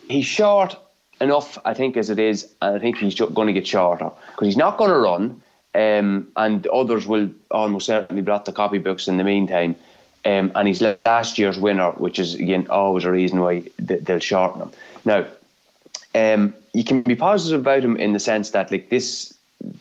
He's 0.09 0.25
short 0.25 0.75
enough, 1.21 1.57
I 1.63 1.73
think, 1.73 1.95
as 1.95 2.09
it 2.09 2.19
is, 2.19 2.49
and 2.61 2.75
I 2.75 2.79
think 2.79 2.97
he's 2.97 3.15
going 3.15 3.47
to 3.47 3.53
get 3.53 3.67
shorter 3.67 4.11
because 4.31 4.47
he's 4.47 4.57
not 4.57 4.77
going 4.77 4.89
to 4.89 4.97
run, 4.97 5.41
um, 5.73 6.27
and 6.35 6.67
others 6.67 7.07
will 7.07 7.29
almost 7.51 7.85
certainly 7.85 8.21
brought 8.21 8.45
the 8.45 8.51
copybooks 8.51 9.07
in 9.07 9.17
the 9.17 9.23
meantime. 9.23 9.75
Um, 10.25 10.51
and 10.55 10.67
he's 10.67 10.81
last 11.05 11.37
year's 11.37 11.59
winner, 11.59 11.91
which 11.91 12.17
is 12.17 12.33
again 12.33 12.67
always 12.69 13.05
a 13.05 13.11
reason 13.11 13.39
why 13.39 13.63
they'll 13.77 14.19
shorten 14.19 14.63
him. 14.63 14.71
Now, 15.05 15.25
um, 16.15 16.53
you 16.73 16.83
can 16.83 17.03
be 17.03 17.15
positive 17.15 17.61
about 17.61 17.83
him 17.83 17.95
in 17.95 18.13
the 18.13 18.19
sense 18.19 18.49
that 18.49 18.71
like 18.71 18.89
this 18.89 19.33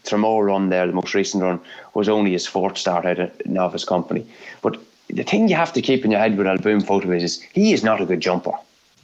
Tramore 0.04 0.46
run 0.46 0.68
there, 0.68 0.86
the 0.86 0.92
most 0.92 1.14
recent 1.14 1.42
run, 1.42 1.60
was 1.94 2.08
only 2.08 2.32
his 2.32 2.46
fourth 2.46 2.78
start 2.78 3.06
out 3.06 3.18
of 3.18 3.46
novice 3.46 3.84
company. 3.84 4.26
But 4.62 4.78
the 5.08 5.22
thing 5.22 5.48
you 5.48 5.56
have 5.56 5.72
to 5.72 5.82
keep 5.82 6.04
in 6.04 6.10
your 6.10 6.20
head 6.20 6.36
with 6.36 6.46
Al 6.46 6.58
Boum 6.58 6.80
Photo 6.80 7.10
is, 7.10 7.40
he 7.52 7.72
is 7.72 7.84
not 7.84 8.00
a 8.00 8.06
good 8.06 8.20
jumper, 8.20 8.52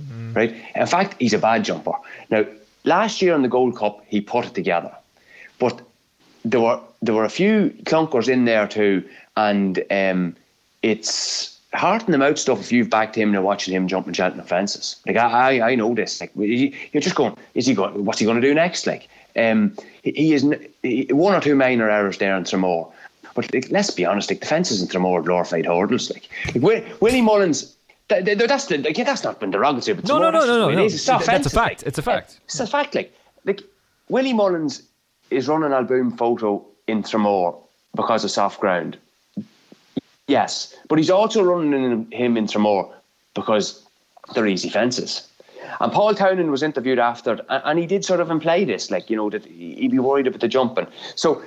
mm. 0.02 0.34
right? 0.34 0.54
In 0.74 0.86
fact, 0.86 1.16
he's 1.18 1.34
a 1.34 1.38
bad 1.38 1.64
jumper. 1.64 1.92
Now, 2.30 2.44
last 2.84 3.20
year 3.22 3.34
in 3.34 3.42
the 3.42 3.48
Gold 3.48 3.76
Cup, 3.76 4.04
he 4.08 4.20
put 4.20 4.46
it 4.46 4.54
together, 4.54 4.94
but 5.58 5.80
there 6.44 6.60
were 6.60 6.80
there 7.02 7.14
were 7.14 7.24
a 7.24 7.30
few 7.30 7.70
clunkers 7.84 8.28
in 8.28 8.44
there 8.44 8.66
too, 8.66 9.04
and 9.36 9.82
um, 9.90 10.36
it's 10.82 11.58
hearten 11.72 12.12
them 12.12 12.22
out 12.22 12.38
stuff 12.38 12.60
if 12.60 12.72
you've 12.72 12.90
backed 12.90 13.16
him 13.16 13.28
and 13.28 13.36
are 13.36 13.42
watching 13.42 13.74
him 13.74 13.86
jumping 13.86 14.12
Cheltenham 14.12 14.46
fences. 14.46 14.96
Like 15.06 15.16
I, 15.16 15.58
I, 15.58 15.70
I 15.70 15.74
know 15.74 15.94
this. 15.94 16.20
Like 16.20 16.32
you're 16.34 16.72
just 17.00 17.14
going, 17.14 17.36
is 17.54 17.66
he 17.66 17.74
going? 17.74 18.04
What's 18.04 18.18
he 18.18 18.24
going 18.24 18.40
to 18.40 18.46
do 18.46 18.54
next? 18.54 18.86
Like, 18.86 19.08
um, 19.36 19.76
he, 20.02 20.12
he 20.12 20.32
is 20.34 20.46
he, 20.82 21.06
one 21.10 21.34
or 21.34 21.40
two 21.40 21.54
minor 21.54 21.90
errors 21.90 22.18
there 22.18 22.36
in 22.36 22.44
Tramore. 22.44 22.92
But 23.34 23.52
like, 23.54 23.70
let's 23.70 23.90
be 23.90 24.04
honest, 24.04 24.30
like 24.30 24.40
the 24.40 24.46
fences 24.46 24.82
in 24.82 24.88
Tramore 24.88 25.20
are 25.20 25.22
glorified 25.22 25.66
hurdles. 25.66 26.10
Like, 26.10 26.28
like 26.54 27.00
Willie 27.00 27.20
Mullins. 27.20 27.76
that's 28.08 28.66
the, 28.66 28.78
like, 28.78 28.98
yeah, 28.98 29.04
that's 29.04 29.22
not 29.22 29.38
been 29.40 29.50
derogatory. 29.50 29.96
But 29.96 30.08
no, 30.08 30.18
no, 30.18 30.30
no, 30.30 30.40
no, 30.40 30.58
no, 30.58 30.70
no. 30.70 30.84
It's, 30.84 31.06
that's 31.06 31.46
a 31.46 31.50
fact. 31.50 31.54
Like, 31.54 31.82
it's 31.84 31.98
a 31.98 32.02
fact. 32.02 32.40
It's 32.44 32.60
a 32.60 32.66
fact. 32.66 32.94
Like, 32.94 33.14
like 33.44 33.62
Willie 34.08 34.32
Mullins 34.32 34.82
is 35.30 35.48
running 35.48 35.72
Al 35.72 35.84
Boum 35.84 36.16
Photo 36.16 36.64
in 36.88 37.02
Tramore 37.02 37.56
because 37.94 38.24
of 38.24 38.30
soft 38.30 38.60
ground. 38.60 38.98
Yes, 40.26 40.74
but 40.88 40.98
he's 40.98 41.10
also 41.10 41.42
running 41.42 42.10
him 42.10 42.36
in 42.36 42.46
Tramore 42.46 42.92
because 43.34 43.84
they're 44.34 44.46
easy 44.46 44.68
fences. 44.68 45.28
And 45.80 45.92
Paul 45.92 46.14
Townend 46.14 46.50
was 46.50 46.62
interviewed 46.62 46.98
after, 46.98 47.38
and 47.48 47.78
he 47.78 47.86
did 47.86 48.04
sort 48.04 48.20
of 48.20 48.30
imply 48.30 48.64
this, 48.64 48.90
like, 48.90 49.10
you 49.10 49.16
know, 49.16 49.30
that 49.30 49.44
he'd 49.44 49.90
be 49.90 49.98
worried 49.98 50.26
about 50.26 50.40
the 50.40 50.48
jumping. 50.48 50.86
So 51.14 51.42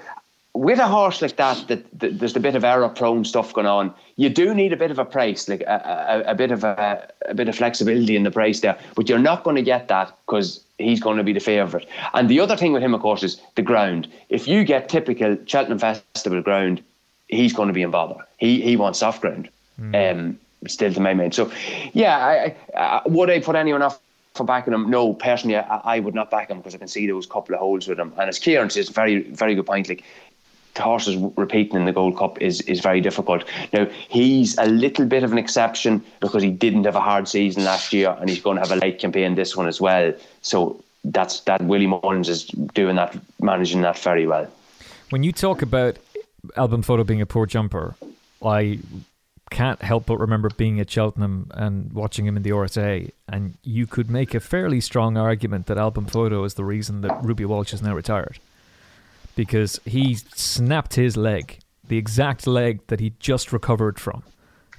with 0.54 0.78
a 0.80 0.88
horse 0.88 1.22
like 1.22 1.36
that, 1.38 1.68
that, 1.68 2.00
that 2.00 2.20
there's 2.20 2.36
a 2.36 2.40
bit 2.40 2.56
of 2.56 2.64
error 2.64 2.88
prone 2.90 3.26
stuff 3.26 3.54
going 3.54 3.68
on. 3.68 3.94
You 4.18 4.30
do 4.30 4.54
need 4.54 4.72
a 4.72 4.78
bit 4.78 4.92
of 4.92 5.00
a 5.00 5.06
price, 5.06 5.50
like 5.50 5.62
a, 5.62 6.24
a, 6.26 6.32
a 6.32 6.36
bit 6.36 6.52
of 6.52 6.64
a, 6.64 7.12
a 7.28 7.34
bit 7.34 7.50
of 7.50 7.56
flexibility 7.56 8.16
in 8.16 8.24
the 8.24 8.32
price 8.32 8.60
there. 8.60 8.78
But 8.96 9.10
you're 9.10 9.18
not 9.20 9.44
going 9.44 9.56
to 9.56 9.64
get 9.64 9.88
that 9.88 10.16
because 10.26 10.64
he's 10.78 11.02
going 11.02 11.18
to 11.18 11.24
be 11.24 11.34
the 11.34 11.40
favourite. 11.40 11.88
And 12.14 12.30
the 12.30 12.40
other 12.40 12.56
thing 12.56 12.72
with 12.72 12.84
him, 12.84 12.94
of 12.94 13.02
course, 13.02 13.24
is 13.24 13.42
the 13.56 13.64
ground. 13.64 14.08
If 14.30 14.48
you 14.48 14.64
get 14.64 14.90
typical 14.90 15.38
Cheltenham 15.46 15.80
Festival 15.80 16.42
ground, 16.42 16.84
he's 17.30 17.54
going 17.54 17.68
to 17.68 17.74
be 17.74 17.82
in 17.82 17.90
bother. 17.90 18.24
He 18.38 18.62
he 18.62 18.76
wants 18.76 19.00
soft 19.00 19.22
ground. 19.22 19.50
Mm. 19.80 20.12
Um, 20.12 20.40
still 20.68 20.94
to 20.94 21.00
my 21.00 21.14
mind. 21.14 21.34
So, 21.34 21.52
yeah, 21.94 22.18
I, 22.18 22.56
I, 22.78 23.02
would 23.06 23.30
I 23.30 23.40
put 23.40 23.56
anyone 23.56 23.82
off 23.82 24.00
for 24.36 24.44
backing 24.44 24.74
him? 24.74 24.90
No, 24.90 25.14
personally, 25.14 25.58
I, 25.58 25.82
I 25.84 26.00
would 26.00 26.16
not 26.16 26.32
back 26.32 26.50
him 26.50 26.58
because 26.58 26.76
I 26.76 26.78
can 26.78 26.88
see 26.88 27.08
those 27.08 27.26
couple 27.26 27.56
of 27.56 27.60
holes 27.60 27.88
with 27.88 28.00
him. 28.00 28.14
And 28.18 28.30
as 28.30 28.40
Kieran 28.40 28.70
says, 28.70 28.90
very 28.90 29.24
very 29.24 29.56
good 29.56 29.66
point. 29.66 29.90
Like 29.90 30.04
the 30.76 30.82
horses 30.82 31.18
repeating 31.38 31.76
in 31.76 31.86
the 31.86 31.92
Gold 31.92 32.18
Cup 32.18 32.42
is 32.42 32.62
is 32.62 32.80
very 32.80 33.02
difficult. 33.02 33.44
Now 33.74 33.88
he's 34.10 34.58
a 34.58 34.66
little 34.66 35.06
bit 35.06 35.24
of 35.24 35.32
an 35.32 35.38
exception 35.38 36.04
because 36.20 36.44
he 36.44 36.50
didn't 36.50 36.86
have 36.86 36.96
a 36.96 37.02
hard 37.02 37.28
season 37.28 37.64
last 37.64 37.94
year, 37.94 38.16
and 38.20 38.30
he's 38.30 38.42
going 38.42 38.56
to 38.56 38.62
have 38.62 38.72
a 38.72 38.78
late 38.78 39.00
campaign 39.00 39.36
this 39.36 39.56
one 39.56 39.68
as 39.68 39.80
well. 39.80 40.14
So 40.42 40.84
that's 41.04 41.42
that 41.42 41.62
Willie 41.64 41.88
Mullins 41.88 42.30
is 42.30 42.46
doing 42.46 42.96
that, 42.96 43.16
managing 43.42 43.82
that 43.82 43.98
very 44.00 44.26
well. 44.26 44.48
When 45.10 45.24
you 45.24 45.32
talk 45.32 45.62
about 45.62 46.00
Al 46.58 46.68
Boum 46.68 46.82
Photo 46.82 47.04
being 47.04 47.22
a 47.22 47.26
poor 47.26 47.46
jumper, 47.46 47.96
I 48.44 48.80
can't 49.54 49.84
help 49.84 50.08
but 50.08 50.18
remember 50.18 50.50
being 50.50 50.80
at 50.80 50.90
Cheltenham 50.90 51.50
and 51.54 51.94
watching 51.94 52.26
him 52.26 52.36
in 52.36 52.42
the 52.42 52.50
RSA, 52.50 53.12
and 53.30 53.56
you 53.64 53.86
could 53.86 54.10
make 54.10 54.34
a 54.34 54.40
fairly 54.40 54.82
strong 54.82 55.16
argument 55.16 55.68
that 55.68 55.78
Al 55.78 55.92
Boum 55.92 56.08
Photo 56.08 56.44
is 56.44 56.56
the 56.56 56.66
reason 56.66 57.02
that 57.02 57.24
Ruby 57.24 57.46
Walsh 57.46 57.72
is 57.72 57.82
now 57.82 57.94
retired 57.94 58.40
because 59.36 59.80
he 59.86 60.16
snapped 60.16 60.96
his 60.96 61.16
leg, 61.16 61.60
the 61.88 61.98
exact 62.00 62.48
leg 62.48 62.86
that 62.88 63.00
he 63.00 63.14
just 63.20 63.54
recovered 63.54 64.00
from 64.00 64.24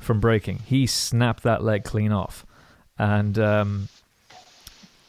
from 0.00 0.18
breaking. 0.18 0.58
He 0.66 0.86
snapped 0.86 1.44
that 1.44 1.62
leg 1.62 1.84
clean 1.84 2.10
off, 2.10 2.44
and 2.98 3.38
um, 3.38 3.88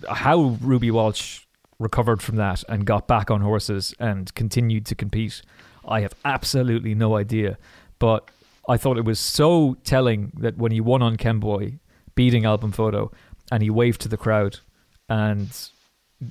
how 0.07 0.57
Ruby 0.61 0.91
Walsh 0.91 1.41
recovered 1.79 2.21
from 2.21 2.35
that 2.35 2.63
and 2.69 2.85
got 2.85 3.07
back 3.07 3.31
on 3.31 3.41
horses 3.41 3.95
and 3.99 4.33
continued 4.35 4.85
to 4.85 4.95
compete, 4.95 5.41
I 5.87 6.01
have 6.01 6.13
absolutely 6.23 6.93
no 6.93 7.17
idea. 7.17 7.57
But 7.97 8.29
I 8.67 8.77
thought 8.77 8.97
it 8.97 9.05
was 9.05 9.19
so 9.19 9.77
telling 9.83 10.31
that 10.39 10.57
when 10.57 10.71
he 10.71 10.81
won 10.81 11.01
on 11.01 11.17
Kemboy, 11.17 11.79
beating 12.15 12.45
Al 12.45 12.57
Boum 12.57 12.71
Photo, 12.71 13.11
and 13.51 13.61
he 13.61 13.69
waved 13.69 14.01
to 14.01 14.09
the 14.09 14.17
crowd 14.17 14.59
and 15.07 15.49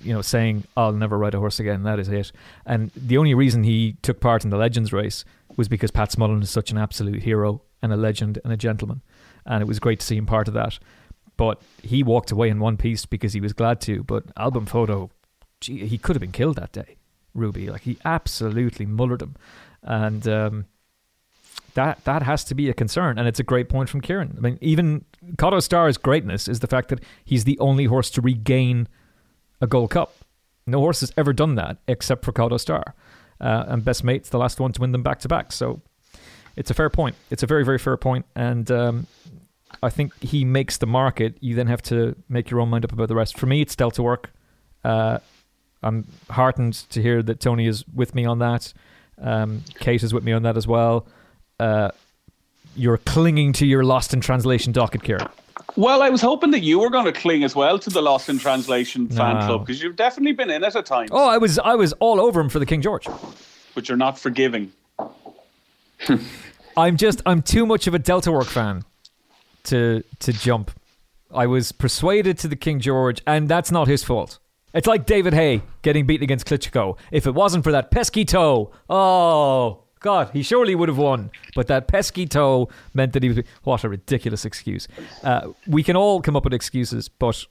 you 0.02 0.12
know, 0.12 0.22
saying, 0.22 0.64
I'll 0.76 0.92
never 0.92 1.18
ride 1.18 1.34
a 1.34 1.38
horse 1.38 1.60
again, 1.60 1.82
that 1.82 1.98
is 1.98 2.08
it. 2.08 2.32
And 2.64 2.90
the 2.96 3.18
only 3.18 3.34
reason 3.34 3.64
he 3.64 3.96
took 4.02 4.20
part 4.20 4.44
in 4.44 4.50
the 4.50 4.56
Legends 4.56 4.92
race 4.92 5.24
was 5.56 5.68
because 5.68 5.90
Pat 5.90 6.10
Smullen 6.10 6.42
is 6.42 6.50
such 6.50 6.70
an 6.70 6.78
absolute 6.78 7.22
hero 7.22 7.62
and 7.82 7.92
a 7.92 7.96
legend 7.96 8.38
and 8.44 8.52
a 8.52 8.56
gentleman. 8.56 9.02
And 9.46 9.62
it 9.62 9.66
was 9.66 9.78
great 9.78 10.00
to 10.00 10.06
see 10.06 10.16
him 10.16 10.26
part 10.26 10.48
of 10.48 10.54
that. 10.54 10.78
But 11.36 11.60
he 11.82 12.02
walked 12.02 12.30
away 12.30 12.48
in 12.48 12.60
one 12.60 12.76
piece 12.76 13.06
because 13.06 13.34
he 13.34 13.40
was 13.40 13.52
glad 13.52 13.80
to. 13.82 14.02
But 14.02 14.24
Al 14.36 14.50
Boum 14.50 14.66
Photo, 14.66 15.10
gee, 15.60 15.86
he 15.86 15.98
could 15.98 16.16
have 16.16 16.20
been 16.20 16.32
killed 16.32 16.56
that 16.56 16.72
day, 16.72 16.96
Ruby. 17.34 17.68
Like 17.68 17.82
he 17.82 17.98
absolutely 18.04 18.86
mullered 18.86 19.20
him. 19.20 19.36
And 19.82 20.26
um, 20.26 20.64
that 21.74 22.04
that 22.04 22.22
has 22.22 22.44
to 22.44 22.54
be 22.54 22.68
a 22.68 22.74
concern. 22.74 23.18
And 23.18 23.28
it's 23.28 23.40
a 23.40 23.44
great 23.44 23.68
point 23.68 23.88
from 23.88 24.00
Kieran. 24.00 24.34
I 24.36 24.40
mean, 24.40 24.58
even 24.60 25.04
Kauto 25.36 25.62
Star's 25.62 25.96
greatness 25.96 26.48
is 26.48 26.60
the 26.60 26.66
fact 26.66 26.88
that 26.88 27.00
he's 27.24 27.44
the 27.44 27.58
only 27.58 27.84
horse 27.84 28.10
to 28.10 28.20
regain– 28.20 28.88
a 29.60 29.66
Gold 29.66 29.90
Cup. 29.90 30.14
No 30.66 30.78
horse 30.78 31.00
has 31.00 31.12
ever 31.16 31.32
done 31.32 31.56
that 31.56 31.78
except 31.88 32.24
for 32.24 32.32
Kauto 32.32 32.58
Star. 32.58 32.94
Uh, 33.40 33.64
and 33.68 33.84
Best 33.84 34.04
Mate's 34.04 34.28
the 34.28 34.38
last 34.38 34.60
one 34.60 34.72
to 34.72 34.80
win 34.80 34.92
them 34.92 35.02
back 35.02 35.18
to 35.20 35.28
back. 35.28 35.52
So 35.52 35.82
it's 36.56 36.70
a 36.70 36.74
fair 36.74 36.88
point. 36.88 37.16
It's 37.30 37.42
a 37.42 37.46
very, 37.46 37.64
very 37.64 37.78
fair 37.78 37.96
point. 37.96 38.26
And 38.36 38.70
um, 38.70 39.06
I 39.82 39.90
think 39.90 40.12
he 40.22 40.44
makes 40.44 40.78
the 40.78 40.86
market. 40.86 41.36
You 41.40 41.54
then 41.54 41.66
have 41.66 41.82
to 41.82 42.14
make 42.28 42.50
your 42.50 42.60
own 42.60 42.68
mind 42.68 42.84
up 42.84 42.92
about 42.92 43.08
the 43.08 43.16
rest. 43.16 43.36
For 43.36 43.46
me, 43.46 43.60
it's 43.60 43.74
Delta 43.74 44.02
Work. 44.02 44.32
Uh, 44.84 45.18
I'm 45.82 46.06
heartened 46.30 46.74
to 46.90 47.02
hear 47.02 47.22
that 47.22 47.40
Tony 47.40 47.66
is 47.66 47.84
with 47.88 48.14
me 48.14 48.24
on 48.24 48.38
that. 48.38 48.72
Um, 49.20 49.62
Kate 49.80 50.02
is 50.02 50.14
with 50.14 50.24
me 50.24 50.32
on 50.32 50.42
that 50.44 50.56
as 50.56 50.66
well. 50.66 51.06
Uh, 51.58 51.90
you're 52.76 52.98
clinging 52.98 53.52
to 53.54 53.66
your 53.66 53.84
lost 53.84 54.12
in 54.12 54.20
translation 54.20 54.72
docket, 54.72 55.02
Kieran. 55.02 55.28
Well, 55.76 56.02
I 56.02 56.10
was 56.10 56.20
hoping 56.20 56.52
that 56.52 56.60
you 56.60 56.78
were 56.78 56.90
going 56.90 57.04
to 57.04 57.12
cling 57.12 57.42
as 57.42 57.56
well 57.56 57.78
to 57.80 57.90
the 57.90 58.00
Lost 58.00 58.28
in 58.28 58.38
Translation 58.38 59.08
fan 59.08 59.38
no. 59.40 59.46
club 59.46 59.66
because 59.66 59.82
you've 59.82 59.96
definitely 59.96 60.32
been 60.32 60.50
in 60.50 60.62
it 60.62 60.76
at 60.76 60.86
times. 60.86 61.10
Oh, 61.12 61.28
I 61.28 61.38
was 61.38 61.58
I 61.58 61.74
was 61.74 61.92
all 61.94 62.20
over 62.20 62.40
him 62.40 62.48
for 62.48 62.60
the 62.60 62.66
King 62.66 62.80
George. 62.80 63.06
But 63.74 63.88
you're 63.88 63.98
not 63.98 64.18
forgiving. 64.18 64.72
I'm 66.76 66.96
just 66.96 67.22
I'm 67.26 67.42
too 67.42 67.66
much 67.66 67.86
of 67.88 67.94
a 67.94 67.98
Delta 67.98 68.30
Work 68.30 68.46
fan 68.46 68.84
to 69.64 70.04
to 70.20 70.32
jump. 70.32 70.70
I 71.32 71.46
was 71.46 71.72
persuaded 71.72 72.38
to 72.38 72.48
the 72.48 72.56
King 72.56 72.78
George, 72.78 73.20
and 73.26 73.48
that's 73.48 73.72
not 73.72 73.88
his 73.88 74.04
fault. 74.04 74.38
It's 74.72 74.86
like 74.86 75.06
David 75.06 75.34
Haye 75.34 75.62
getting 75.82 76.06
beaten 76.06 76.22
against 76.22 76.46
Klitschko. 76.46 76.98
If 77.10 77.26
it 77.26 77.34
wasn't 77.34 77.64
for 77.64 77.72
that 77.72 77.90
pesky 77.90 78.24
toe, 78.24 78.72
oh, 78.88 79.83
God, 80.04 80.28
he 80.34 80.42
surely 80.42 80.74
would 80.74 80.90
have 80.90 80.98
won. 80.98 81.30
But 81.54 81.66
that 81.68 81.88
pesky 81.88 82.26
toe 82.26 82.68
meant 82.92 83.14
that 83.14 83.22
he 83.22 83.30
was. 83.30 83.40
What 83.62 83.84
a 83.84 83.88
ridiculous 83.88 84.44
excuse. 84.44 84.86
Uh, 85.22 85.52
we 85.66 85.82
can 85.82 85.96
all 85.96 86.20
come 86.20 86.36
up 86.36 86.44
with 86.44 86.52
excuses, 86.52 87.08
but. 87.08 87.46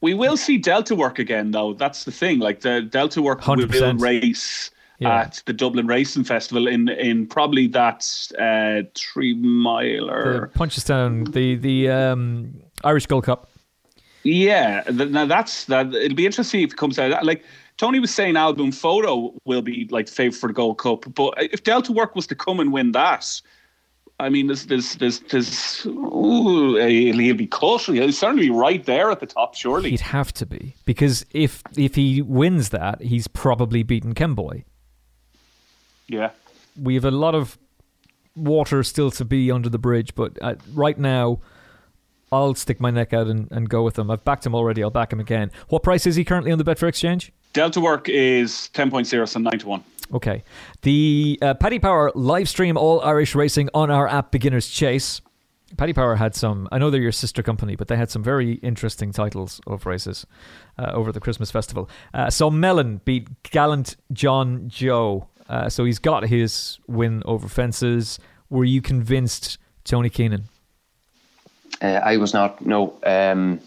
We 0.00 0.12
will 0.12 0.36
see 0.36 0.58
Delta 0.58 0.96
work 0.96 1.20
again, 1.20 1.52
though. 1.52 1.72
That's 1.72 2.02
the 2.02 2.10
thing. 2.10 2.40
Like 2.40 2.62
the 2.62 2.82
Delta 2.82 3.22
work 3.22 3.40
100%. 3.40 3.70
will 3.70 3.94
race 3.94 4.72
yeah. 4.98 5.20
at 5.20 5.40
the 5.46 5.52
Dublin 5.52 5.86
Racing 5.86 6.24
Festival 6.24 6.66
in 6.66 6.88
in 6.88 7.28
probably 7.28 7.68
that 7.68 8.04
uh, 8.40 8.88
three 8.96 9.34
miler. 9.34 10.50
The 10.52 10.58
Punchestown, 10.58 11.32
the 11.32 11.54
the 11.54 11.90
um, 11.90 12.60
Irish 12.82 13.06
Gold 13.06 13.24
Cup. 13.24 13.48
Yeah, 14.24 14.82
now 14.90 15.26
that's 15.26 15.66
that. 15.66 15.94
It'll 15.94 16.16
be 16.16 16.26
interesting 16.26 16.62
if 16.62 16.72
it 16.72 16.76
comes 16.76 16.98
out. 16.98 17.24
Like 17.24 17.44
Tony 17.76 17.98
was 17.98 18.14
saying 18.14 18.36
Al 18.36 18.52
Boum 18.52 18.70
Photo 18.70 19.34
will 19.44 19.62
be 19.62 19.88
like 19.90 20.06
the 20.06 20.12
favourite 20.12 20.38
for 20.38 20.46
the 20.48 20.52
Gold 20.52 20.78
Cup, 20.78 21.04
but 21.14 21.34
if 21.38 21.64
Delta 21.64 21.92
Work 21.92 22.14
was 22.14 22.26
to 22.28 22.34
come 22.34 22.60
and 22.60 22.72
win 22.72 22.92
that, 22.92 23.40
I 24.20 24.28
mean, 24.28 24.46
there's 24.46 24.66
there's 24.66 24.94
there's, 24.94 25.18
there's 25.20 25.84
ooh, 25.86 26.76
he'll 26.76 27.34
be 27.34 27.48
close. 27.48 27.86
He'll 27.86 28.12
certainly 28.12 28.44
be 28.44 28.50
right 28.50 28.84
there 28.84 29.10
at 29.10 29.18
the 29.18 29.26
top. 29.26 29.56
Surely 29.56 29.90
he'd 29.90 30.00
have 30.00 30.32
to 30.34 30.46
be 30.46 30.76
because 30.84 31.26
if 31.32 31.62
if 31.76 31.96
he 31.96 32.22
wins 32.22 32.68
that, 32.68 33.02
he's 33.02 33.26
probably 33.26 33.82
beaten 33.82 34.14
Kemboy. 34.14 34.62
Yeah, 36.06 36.30
we 36.80 36.94
have 36.94 37.04
a 37.04 37.10
lot 37.10 37.34
of 37.34 37.58
water 38.36 38.84
still 38.84 39.10
to 39.12 39.24
be 39.24 39.50
under 39.50 39.68
the 39.68 39.78
bridge, 39.78 40.14
but 40.14 40.38
uh, 40.40 40.54
right 40.72 40.98
now. 40.98 41.40
I'll 42.32 42.54
stick 42.56 42.80
my 42.80 42.90
neck 42.90 43.12
out 43.12 43.28
and, 43.28 43.46
and 43.52 43.68
go 43.68 43.84
with 43.84 43.96
him. 43.96 44.10
I've 44.10 44.24
backed 44.24 44.44
him 44.44 44.56
already. 44.56 44.82
I'll 44.82 44.90
back 44.90 45.12
him 45.12 45.20
again. 45.20 45.52
What 45.68 45.84
price 45.84 46.04
is 46.04 46.16
he 46.16 46.24
currently 46.24 46.50
on 46.50 46.58
the 46.58 46.64
Betfair 46.64 46.88
Exchange? 46.88 47.30
Delta 47.54 47.80
Work 47.80 48.08
is 48.08 48.68
10.0, 48.74 49.28
so 49.28 49.38
9 49.38 49.58
to 49.60 49.66
1. 49.68 49.84
Okay. 50.12 50.42
The 50.82 51.38
uh, 51.40 51.54
Paddy 51.54 51.78
Power 51.78 52.10
live 52.14 52.48
stream 52.48 52.76
all 52.76 53.00
Irish 53.00 53.34
racing 53.34 53.70
on 53.72 53.90
our 53.90 54.06
app 54.08 54.32
Beginner's 54.32 54.68
Chase. 54.68 55.22
Paddy 55.76 55.92
Power 55.92 56.16
had 56.16 56.34
some, 56.34 56.68
I 56.72 56.78
know 56.78 56.90
they're 56.90 57.00
your 57.00 57.12
sister 57.12 57.42
company, 57.42 57.76
but 57.76 57.88
they 57.88 57.96
had 57.96 58.10
some 58.10 58.22
very 58.22 58.54
interesting 58.54 59.12
titles 59.12 59.60
of 59.66 59.86
races 59.86 60.26
uh, 60.78 60.90
over 60.92 61.12
the 61.12 61.20
Christmas 61.20 61.50
festival. 61.50 61.88
Uh, 62.12 62.28
so 62.28 62.50
Melon 62.50 63.00
beat 63.04 63.42
Gallant 63.44 63.96
John 64.12 64.68
Joe. 64.68 65.28
Uh, 65.48 65.68
so 65.68 65.84
he's 65.84 66.00
got 66.00 66.26
his 66.26 66.80
win 66.88 67.22
over 67.24 67.48
fences. 67.48 68.18
Were 68.50 68.64
you 68.64 68.82
convinced, 68.82 69.58
Tony 69.84 70.10
Keenan? 70.10 70.44
Uh, 71.80 72.00
I 72.02 72.16
was 72.16 72.34
not, 72.34 72.64
no. 72.66 72.98
Um, 73.04 73.60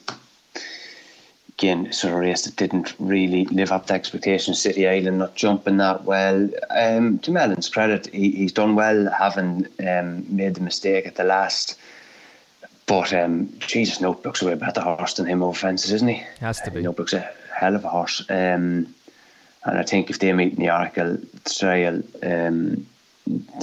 again, 1.57 1.91
sort 1.91 2.13
of 2.13 2.19
race 2.19 2.43
that 2.43 2.55
didn't 2.55 2.93
really 2.99 3.45
live 3.45 3.71
up 3.71 3.87
to 3.87 3.93
expectations. 3.93 4.61
City 4.61 4.87
Island 4.87 5.17
not 5.17 5.35
jumping 5.35 5.77
that 5.77 6.03
well. 6.03 6.49
Um, 6.69 7.17
to 7.19 7.31
Melon's 7.31 7.69
credit, 7.69 8.07
he, 8.13 8.31
he's 8.31 8.51
done 8.51 8.75
well, 8.75 9.09
having 9.11 9.67
um, 9.87 10.25
made 10.33 10.55
the 10.55 10.61
mistake 10.61 11.07
at 11.07 11.15
the 11.15 11.23
last 11.23 11.77
But 12.85 13.11
um, 13.11 13.49
Jesus, 13.59 13.99
Notebook's 13.99 14.41
a 14.41 14.45
way 14.45 14.55
better 14.55 14.81
horse 14.81 15.15
than 15.15 15.25
him 15.25 15.43
over 15.43 15.57
fences, 15.57 15.91
isn't 15.91 16.07
he? 16.07 16.23
Has 16.39 16.61
to 16.61 16.71
be. 16.71 16.81
Notebook's 16.81 17.13
a 17.13 17.29
hell 17.53 17.75
of 17.75 17.83
a 17.83 17.89
horse. 17.89 18.21
Um, 18.29 18.93
and 19.65 19.77
I 19.77 19.83
think 19.83 20.09
if 20.09 20.19
they 20.19 20.31
meet 20.33 20.53
in 20.53 20.59
the 20.59 20.67
Arkle 20.67 21.21
Trail, 21.57 22.01
um, 22.23 22.87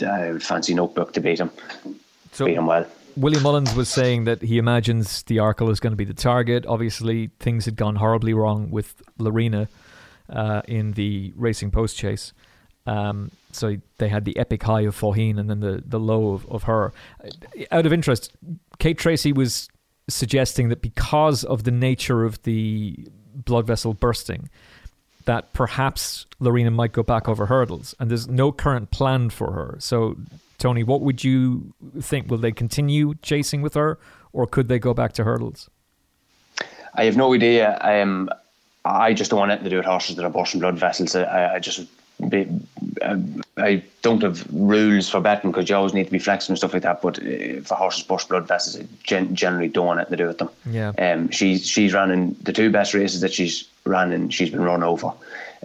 I 0.07 0.33
would 0.33 0.43
fancy 0.43 0.75
Notebook 0.75 1.13
to 1.15 1.21
beat 1.21 1.41
him. 1.41 1.51
So 2.33 2.45
beat 2.45 2.57
him 2.57 2.67
well. 2.67 2.87
William 3.17 3.43
Mullins 3.43 3.75
was 3.75 3.89
saying 3.89 4.25
that 4.25 4.43
he 4.43 4.59
imagines 4.59 5.23
the 5.25 5.37
Arkle 5.37 5.71
is 5.71 5.81
going 5.81 5.93
to 5.93 5.97
be 5.97 6.05
the 6.05 6.15
target. 6.15 6.67
Obviously, 6.67 7.31
things 7.39 7.65
had 7.65 7.77
gone 7.77 7.97
horribly 7.97 8.35
wrong 8.35 8.71
with 8.71 9.03
Laurina 9.19 9.69
uh, 10.29 10.63
in 10.67 10.93
the 10.93 11.33
racing 11.37 11.71
post 11.71 11.97
chase. 11.97 12.33
Um, 12.87 13.31
so 13.53 13.77
they 13.99 14.09
had 14.09 14.25
the 14.25 14.37
epic 14.37 14.63
high 14.63 14.83
of 14.83 14.99
Faugheen 14.99 15.39
and 15.39 15.49
then 15.49 15.61
the, 15.61 15.83
the 15.87 16.01
low 16.01 16.33
of, 16.33 16.47
of 16.51 16.65
her. 16.65 16.93
Out 17.71 17.87
of 17.87 17.93
interest, 17.93 18.33
Kate 18.79 18.99
Tracy 18.99 19.33
was 19.33 19.69
suggesting 20.09 20.69
that 20.69 20.83
because 20.83 21.45
of 21.45 21.65
the 21.65 21.71
nature 21.71 22.25
of 22.25 22.43
the 22.43 23.07
blood 23.35 23.67
vessel 23.67 23.95
bursting, 23.95 24.51
that 25.25 25.53
perhaps 25.53 26.27
Laurina 26.41 26.71
might 26.71 26.93
go 26.93 27.03
back 27.03 27.29
over 27.29 27.47
hurdles, 27.47 27.95
and 27.99 28.11
there's 28.11 28.29
no 28.29 28.53
current 28.53 28.91
plan 28.91 29.31
for 29.31 29.53
her. 29.53 29.77
So, 29.79 30.17
Tony, 30.59 30.83
what 30.83 31.01
would 31.01 31.25
you 31.25 31.75
think? 32.01 32.31
Will 32.31 32.39
they 32.39 32.53
continue 32.53 33.15
chasing 33.23 33.63
with 33.63 33.75
her, 33.75 33.99
or 34.33 34.47
could 34.47 34.69
they 34.69 34.79
go 34.79 34.95
back 34.95 35.13
to 35.15 35.25
hurdles? 35.25 35.69
I 36.95 37.05
have 37.05 37.17
no 37.17 37.35
idea. 37.35 37.79
Um, 37.81 38.31
I 38.85 39.15
just 39.15 39.31
don't 39.31 39.41
want 39.41 39.51
anything 39.51 39.65
to 39.65 39.71
do 39.71 39.77
with 39.77 39.87
horses 39.87 40.17
that 40.17 40.25
are 40.25 40.31
bursting 40.31 40.61
blood 40.61 40.79
vessels. 40.79 41.17
I, 41.17 41.55
I 41.55 41.59
just 41.59 41.87
be, 42.29 42.47
uh, 43.03 43.17
I 43.57 43.83
don't 44.03 44.23
have 44.23 44.47
rules 44.53 45.09
for 45.09 45.21
betting 45.21 45.51
because 45.51 45.69
you 45.69 45.77
always 45.77 45.95
need 45.95 46.05
to 46.05 46.11
be 46.11 46.19
flexible 46.19 46.53
and 46.53 46.59
stuff 46.59 46.75
like 46.75 46.83
that. 46.83 47.03
But 47.03 47.19
uh, 47.19 47.63
for 47.63 47.75
horses 47.75 48.05
burst 48.05 48.29
blood 48.29 48.47
vessels, 48.47 48.83
I 48.83 48.87
gen- 49.03 49.35
generally 49.35 49.69
don't 49.69 49.87
want 49.87 50.01
anything 50.01 50.19
to 50.19 50.25
do 50.25 50.29
with 50.29 50.39
them. 50.39 50.51
Yeah. 50.71 50.93
Um, 50.99 51.31
she's 51.31 51.67
she's 51.67 51.93
running 51.93 52.37
the 52.43 52.53
two 52.53 52.71
best 52.71 52.95
races 52.95 53.21
that 53.23 53.33
she's 53.33 53.69
ran 53.85 54.13
and 54.13 54.33
she's 54.33 54.51
been 54.51 54.63
run 54.63 54.83
over. 54.83 55.13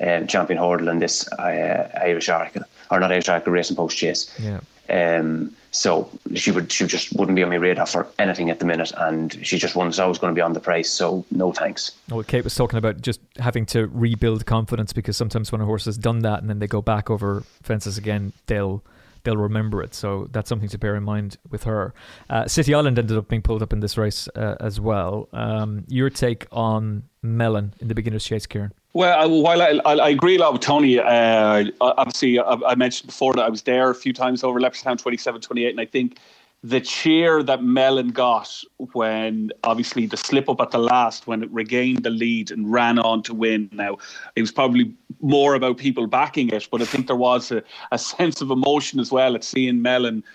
Um, 0.02 0.28
champion 0.28 0.58
hurdle 0.58 0.88
and 0.88 1.02
this 1.02 1.28
uh, 1.34 1.90
Irish 2.02 2.30
Arkle 2.30 2.64
or 2.90 3.02
not 3.02 3.12
Irish 3.12 3.26
Arkle 3.26 3.48
racing 3.48 3.76
post 3.76 3.98
chase. 3.98 4.34
Yeah. 4.40 4.62
Um, 4.90 5.56
so 5.72 6.10
she 6.34 6.52
would 6.52 6.72
she 6.72 6.88
just 6.88 7.14
wouldn't 7.14 7.36
be 7.36 7.44
on 7.44 7.50
my 7.50 7.56
radar 7.56 7.86
for 7.86 8.08
anything 8.18 8.50
at 8.50 8.60
the 8.60 8.66
minute, 8.66 8.92
and 8.98 9.46
she 9.46 9.58
just 9.58 9.76
was 9.76 10.00
always 10.00 10.18
going 10.18 10.34
to 10.34 10.36
be 10.36 10.42
on 10.42 10.54
the 10.54 10.60
price. 10.60 10.90
So 10.90 11.26
no 11.32 11.52
thanks. 11.52 11.92
Well, 12.10 12.24
Kate 12.24 12.44
was 12.44 12.56
talking 12.56 12.78
about 12.78 13.02
just 13.02 13.20
having 13.38 13.66
to 13.68 13.88
rebuild 13.88 14.46
confidence 14.46 14.94
because 14.94 15.16
sometimes 15.16 15.52
when 15.52 15.62
a 15.62 15.66
horse 15.66 15.86
has 15.86 15.98
done 15.98 16.20
that 16.20 16.40
and 16.42 16.50
then 16.50 16.60
they 16.60 16.68
go 16.68 16.82
back 16.82 17.10
over 17.10 17.44
fences 17.62 17.98
again, 17.98 18.34
they'll 18.48 18.84
they'll 19.24 19.38
remember 19.38 19.84
it. 19.84 19.94
So 19.94 20.28
that's 20.32 20.50
something 20.50 20.70
to 20.70 20.78
bear 20.78 20.96
in 20.96 21.04
mind 21.04 21.38
with 21.50 21.64
her. 21.66 21.94
Uh, 22.30 22.48
City 22.48 22.74
Island 22.74 22.98
ended 22.98 23.18
up 23.18 23.28
being 23.28 23.42
pulled 23.42 23.62
up 23.62 23.74
in 23.74 23.80
this 23.80 23.98
race 23.98 24.28
uh, 24.36 24.56
as 24.60 24.80
well. 24.80 25.30
Um, 25.34 25.86
your 25.88 26.10
take 26.10 26.48
on 26.52 27.04
Melon 27.22 27.74
in 27.80 27.90
the 27.90 27.96
beginner's 27.96 28.24
chase, 28.24 28.46
Kieran? 28.46 28.74
Well, 29.00 29.42
while 29.42 29.62
I, 29.62 29.80
I, 29.86 29.94
I, 29.94 30.10
agree 30.10 30.36
a 30.36 30.40
lot 30.40 30.52
with 30.52 30.62
Tony, 30.62 31.00
uh, 31.00 31.64
obviously 31.80 32.38
I, 32.38 32.56
I, 32.68 32.76
mentioned 32.76 33.08
before 33.08 33.34
that 33.34 33.44
I 33.44 33.48
was 33.48 33.62
there 33.62 33.90
a 33.90 33.96
few 33.96 34.12
times 34.12 34.44
over 34.44 34.60
Leopardstown 34.60 34.98
27, 34.98 35.40
28, 35.40 35.70
and 35.70 35.80
I 35.80 35.86
think 35.86 36.18
the 36.66 36.82
cheer 36.82 37.42
that 37.44 37.64
Melon 37.64 38.10
got 38.10 38.62
when 38.92 39.52
obviously 39.64 40.06
the 40.06 40.18
slip 40.18 40.50
up 40.50 40.60
at 40.60 40.72
the 40.72 40.80
last, 40.80 41.28
when 41.28 41.44
it 41.44 41.50
regained 41.50 42.04
the 42.04 42.10
lead 42.10 42.52
and 42.52 42.70
ran 42.70 43.00
on 43.00 43.24
to 43.24 43.34
win. 43.34 43.70
Now, 43.72 44.00
it 44.36 44.42
was 44.42 44.52
probably 44.52 44.94
more 45.22 45.56
about 45.56 45.78
people 45.78 46.06
backing 46.06 46.50
it, 46.50 46.68
but 46.70 46.82
I 46.82 46.86
think 46.86 47.08
there 47.08 47.16
was 47.16 47.54
a, 47.54 47.64
a 47.94 47.98
sense 47.98 48.42
of 48.42 48.52
emotion 48.52 49.00
as 49.00 49.14
well 49.14 49.34
at 49.34 49.46
seeing 49.46 49.82
Melon 49.82 50.26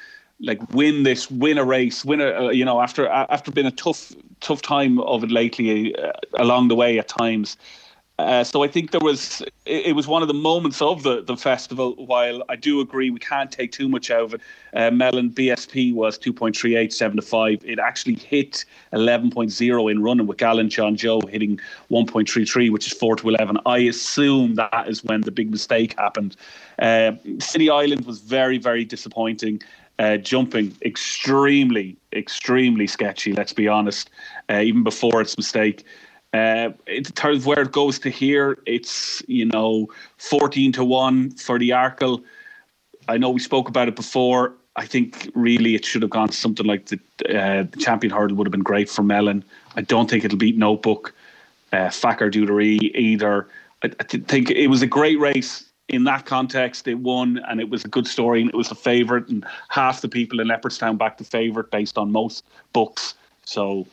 like 0.40 0.72
win 0.72 1.02
this, 1.02 1.30
win 1.30 1.58
a 1.58 1.64
race, 1.66 2.02
win 2.02 2.22
a 2.22 2.46
uh, 2.46 2.48
you 2.48 2.64
know 2.64 2.80
after 2.80 3.08
after 3.08 3.52
being 3.52 3.66
a 3.66 3.70
tough 3.70 4.14
tough 4.40 4.62
time 4.62 5.00
of 5.00 5.22
it 5.22 5.30
lately 5.30 5.94
uh, 5.96 6.12
along 6.38 6.68
the 6.68 6.74
way 6.74 6.98
at 6.98 7.08
times. 7.08 7.58
Uh, 8.18 8.44
so 8.44 8.62
I 8.62 8.68
think 8.68 8.92
there 8.92 9.00
was 9.00 9.40
it, 9.66 9.86
it, 9.86 9.96
was 9.96 10.06
one 10.06 10.22
of 10.22 10.28
the 10.28 10.34
moments 10.34 10.80
of 10.80 11.02
the, 11.02 11.22
the 11.22 11.36
festival. 11.36 11.94
While 11.96 12.44
I 12.48 12.54
do 12.54 12.80
agree 12.80 13.10
we 13.10 13.18
can't 13.18 13.50
take 13.50 13.72
too 13.72 13.88
much 13.88 14.08
out 14.08 14.22
of 14.22 14.34
it, 14.34 14.40
uh, 14.72 14.92
Melon 14.92 15.30
BSP 15.30 15.92
was 15.92 16.16
two 16.16 16.32
point 16.32 16.56
three 16.56 16.76
eight 16.76 16.92
seven 16.92 17.16
to 17.16 17.22
five. 17.22 17.64
It 17.64 17.80
actually 17.80 18.14
hit 18.14 18.64
eleven 18.92 19.30
point 19.30 19.50
zero 19.50 19.88
in 19.88 20.00
running 20.00 20.28
with 20.28 20.38
Gallant 20.38 20.70
John 20.70 20.94
Joe 20.94 21.22
hitting 21.28 21.58
one 21.88 22.06
point 22.06 22.30
three 22.30 22.44
three, 22.44 22.70
which 22.70 22.86
is 22.86 22.92
four 22.92 23.16
to 23.16 23.28
eleven. 23.28 23.58
I 23.66 23.78
assume 23.78 24.54
that 24.54 24.88
is 24.88 25.02
when 25.02 25.22
the 25.22 25.32
big 25.32 25.50
mistake 25.50 25.98
happened. 25.98 26.36
Uh, 26.78 27.12
City 27.40 27.68
Island 27.68 28.06
was 28.06 28.20
very 28.20 28.58
very 28.58 28.84
disappointing. 28.84 29.60
Uh, 30.00 30.16
jumping 30.16 30.76
extremely, 30.82 31.96
extremely 32.12 32.84
sketchy. 32.84 33.32
Let's 33.32 33.52
be 33.52 33.68
honest. 33.68 34.10
Uh, 34.50 34.58
even 34.58 34.82
before 34.82 35.20
its 35.20 35.36
mistake, 35.36 35.84
uh, 36.34 36.72
in 36.88 37.04
terms 37.04 37.38
of 37.38 37.46
where 37.46 37.60
it 37.60 37.70
goes 37.70 37.98
to 38.00 38.10
here, 38.10 38.58
it's 38.66 39.22
you 39.28 39.44
know 39.44 39.88
fourteen 40.18 40.72
to 40.72 40.84
one 40.84 41.30
for 41.30 41.58
the 41.60 41.70
Arkle. 41.70 42.24
I 43.08 43.18
know 43.18 43.30
we 43.30 43.40
spoke 43.40 43.68
about 43.68 43.86
it 43.86 43.94
before. 43.94 44.52
I 44.76 44.86
think 44.86 45.30
really 45.34 45.76
it 45.76 45.84
should 45.84 46.02
have 46.02 46.10
gone 46.10 46.28
to 46.28 46.36
something 46.36 46.66
like 46.66 46.86
the, 46.86 46.98
uh, 47.28 47.62
the 47.70 47.76
champion 47.78 48.12
hurdle 48.12 48.36
would 48.36 48.48
have 48.48 48.52
been 48.52 48.64
great 48.64 48.90
for 48.90 49.04
Melon. 49.04 49.44
I 49.76 49.82
don't 49.82 50.10
think 50.10 50.24
it'll 50.24 50.36
beat 50.36 50.58
Notebook, 50.58 51.14
uh, 51.72 51.90
Fakir 51.90 52.30
D'Oudairies 52.30 52.92
either. 52.96 53.46
I, 53.84 53.92
I 54.00 54.02
think 54.02 54.50
it 54.50 54.66
was 54.66 54.82
a 54.82 54.88
great 54.88 55.20
race 55.20 55.66
in 55.88 56.02
that 56.04 56.26
context. 56.26 56.88
It 56.88 56.98
won 56.98 57.38
and 57.48 57.60
it 57.60 57.70
was 57.70 57.84
a 57.84 57.88
good 57.88 58.08
story 58.08 58.40
and 58.40 58.50
it 58.50 58.56
was 58.56 58.72
a 58.72 58.74
favourite 58.74 59.28
and 59.28 59.46
half 59.68 60.00
the 60.00 60.08
people 60.08 60.40
in 60.40 60.48
Leopardstown 60.48 60.98
backed 60.98 61.18
the 61.18 61.24
favourite 61.24 61.70
based 61.70 61.96
on 61.96 62.10
most 62.10 62.44
books. 62.72 63.14
So 63.44 63.86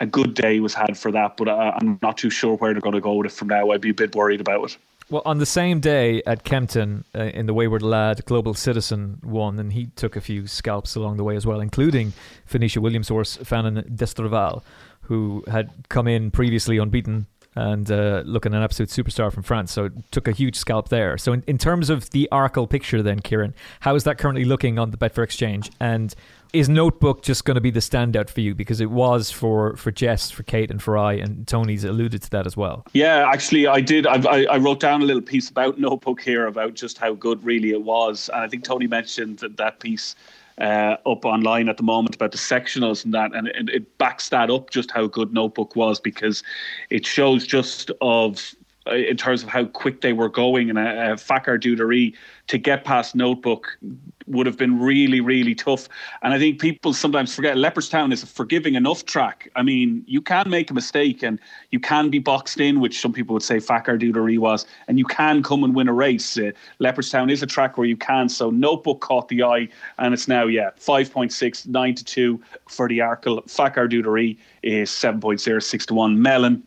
a 0.00 0.06
good 0.06 0.34
day 0.34 0.60
was 0.60 0.74
had 0.74 0.96
for 0.96 1.10
that, 1.12 1.36
but 1.36 1.48
I, 1.48 1.76
am 1.80 1.98
not 2.02 2.18
too 2.18 2.30
sure 2.30 2.56
where 2.56 2.72
they're 2.72 2.80
going 2.80 2.94
to 2.94 3.00
go 3.00 3.14
with 3.14 3.26
it 3.26 3.32
from 3.32 3.48
now. 3.48 3.70
I'd 3.70 3.80
be 3.80 3.90
a 3.90 3.94
bit 3.94 4.14
worried 4.14 4.40
about 4.40 4.64
it. 4.64 4.78
Well, 5.10 5.22
on 5.24 5.38
the 5.38 5.46
same 5.46 5.80
day 5.80 6.22
at 6.26 6.44
Kempton, 6.44 7.04
uh, 7.14 7.22
in 7.22 7.46
the 7.46 7.54
Wayward 7.54 7.82
Lad, 7.82 8.24
Global 8.26 8.52
Citizen 8.52 9.18
won, 9.24 9.58
and 9.58 9.72
he 9.72 9.86
took 9.96 10.16
a 10.16 10.20
few 10.20 10.46
scalps 10.46 10.94
along 10.94 11.16
the 11.16 11.24
way 11.24 11.34
as 11.34 11.46
well, 11.46 11.60
including 11.60 12.12
Venetia 12.46 12.80
Williams' 12.80 13.08
horse, 13.08 13.38
Fanion 13.38 13.96
D'Estruval, 13.96 14.62
who 15.02 15.42
had 15.48 15.70
come 15.88 16.06
in 16.06 16.30
previously 16.30 16.76
unbeaten 16.76 17.26
and 17.54 17.90
uh, 17.90 18.22
looking 18.24 18.54
an 18.54 18.62
absolute 18.62 18.90
superstar 18.90 19.32
from 19.32 19.42
France. 19.42 19.72
So 19.72 19.88
took 20.10 20.28
a 20.28 20.32
huge 20.32 20.54
scalp 20.54 20.90
there. 20.90 21.18
So 21.18 21.32
in, 21.32 21.42
in 21.46 21.58
terms 21.58 21.90
of 21.90 22.10
the 22.10 22.28
Arkle 22.30 22.68
picture, 22.68 23.02
then 23.02 23.20
Kieran, 23.20 23.54
how 23.80 23.94
is 23.94 24.04
that 24.04 24.18
currently 24.18 24.44
looking 24.44 24.78
on 24.78 24.90
the 24.90 24.96
Betfair 24.96 25.24
Exchange? 25.24 25.70
And 25.80 26.14
is 26.52 26.68
Notebook 26.68 27.22
just 27.22 27.44
going 27.44 27.56
to 27.56 27.60
be 27.60 27.70
the 27.70 27.80
standout 27.80 28.30
for 28.30 28.40
you 28.40 28.54
because 28.54 28.80
it 28.80 28.90
was 28.90 29.30
for 29.30 29.76
for 29.76 29.90
Jess, 29.90 30.30
for 30.30 30.42
Kate, 30.42 30.70
and 30.70 30.82
for 30.82 30.96
I, 30.96 31.14
and 31.14 31.46
Tony's 31.46 31.84
alluded 31.84 32.22
to 32.22 32.30
that 32.30 32.46
as 32.46 32.56
well. 32.56 32.84
Yeah, 32.92 33.28
actually, 33.30 33.66
I 33.66 33.80
did. 33.80 34.06
I, 34.06 34.44
I 34.44 34.58
wrote 34.58 34.80
down 34.80 35.02
a 35.02 35.04
little 35.04 35.22
piece 35.22 35.50
about 35.50 35.78
Notebook 35.78 36.20
here 36.20 36.46
about 36.46 36.74
just 36.74 36.98
how 36.98 37.14
good 37.14 37.42
really 37.44 37.70
it 37.70 37.82
was, 37.82 38.30
and 38.32 38.42
I 38.42 38.48
think 38.48 38.64
Tony 38.64 38.86
mentioned 38.86 39.38
that, 39.40 39.56
that 39.56 39.80
piece. 39.80 40.14
Uh, 40.60 40.96
up 41.06 41.24
online 41.24 41.68
at 41.68 41.76
the 41.76 41.84
moment 41.84 42.16
about 42.16 42.32
the 42.32 42.36
sectionals 42.36 43.04
and 43.04 43.14
that, 43.14 43.32
and 43.32 43.46
it, 43.46 43.68
it 43.68 43.98
backs 43.98 44.28
that 44.30 44.50
up 44.50 44.70
just 44.70 44.90
how 44.90 45.06
good 45.06 45.32
Notebook 45.32 45.76
was 45.76 46.00
because 46.00 46.42
it 46.90 47.06
shows 47.06 47.46
just 47.46 47.92
of 48.00 48.56
uh, 48.88 48.94
in 48.94 49.16
terms 49.16 49.42
of 49.42 49.48
how 49.48 49.64
quick 49.64 50.00
they 50.00 50.12
were 50.12 50.28
going 50.28 50.70
and 50.70 50.78
uh, 50.78 51.16
Fakir 51.16 51.58
D'Oudairies 51.58 52.14
to 52.48 52.58
get 52.58 52.84
past 52.84 53.14
Notebook 53.14 53.78
would 54.26 54.46
have 54.46 54.58
been 54.58 54.78
really, 54.78 55.20
really 55.20 55.54
tough. 55.54 55.88
And 56.22 56.34
I 56.34 56.38
think 56.38 56.60
people 56.60 56.92
sometimes 56.92 57.34
forget 57.34 57.56
Leopardstown 57.56 58.12
is 58.12 58.22
a 58.22 58.26
forgiving 58.26 58.74
enough 58.74 59.04
track. 59.04 59.50
I 59.56 59.62
mean, 59.62 60.04
you 60.06 60.20
can 60.20 60.48
make 60.50 60.70
a 60.70 60.74
mistake 60.74 61.22
and 61.22 61.38
you 61.70 61.80
can 61.80 62.10
be 62.10 62.18
boxed 62.18 62.60
in, 62.60 62.80
which 62.80 63.00
some 63.00 63.12
people 63.12 63.32
would 63.34 63.42
say 63.42 63.58
Fakir 63.58 63.96
D'Oudairies 63.96 64.38
was, 64.38 64.66
and 64.86 64.98
you 64.98 65.04
can 65.04 65.42
come 65.42 65.64
and 65.64 65.74
win 65.74 65.88
a 65.88 65.92
race. 65.92 66.36
Uh, 66.36 66.50
Leopardstown 66.80 67.30
is 67.30 67.42
a 67.42 67.46
track 67.46 67.78
where 67.78 67.86
you 67.86 67.96
can. 67.96 68.28
So 68.28 68.50
Notebook 68.50 69.00
caught 69.00 69.28
the 69.28 69.42
eye, 69.42 69.68
and 69.98 70.12
it's 70.12 70.28
now, 70.28 70.46
yeah, 70.46 70.70
5.6, 70.78 71.66
9 71.66 71.94
to 71.94 72.04
2 72.04 72.40
for 72.68 72.88
the 72.88 72.98
Arkle. 72.98 73.48
Fakir 73.48 73.88
D'Oudairies 73.88 74.36
is 74.62 74.90
7.0, 74.90 75.62
6 75.62 75.86
to 75.86 75.94
1. 75.94 76.20
Melon, 76.20 76.62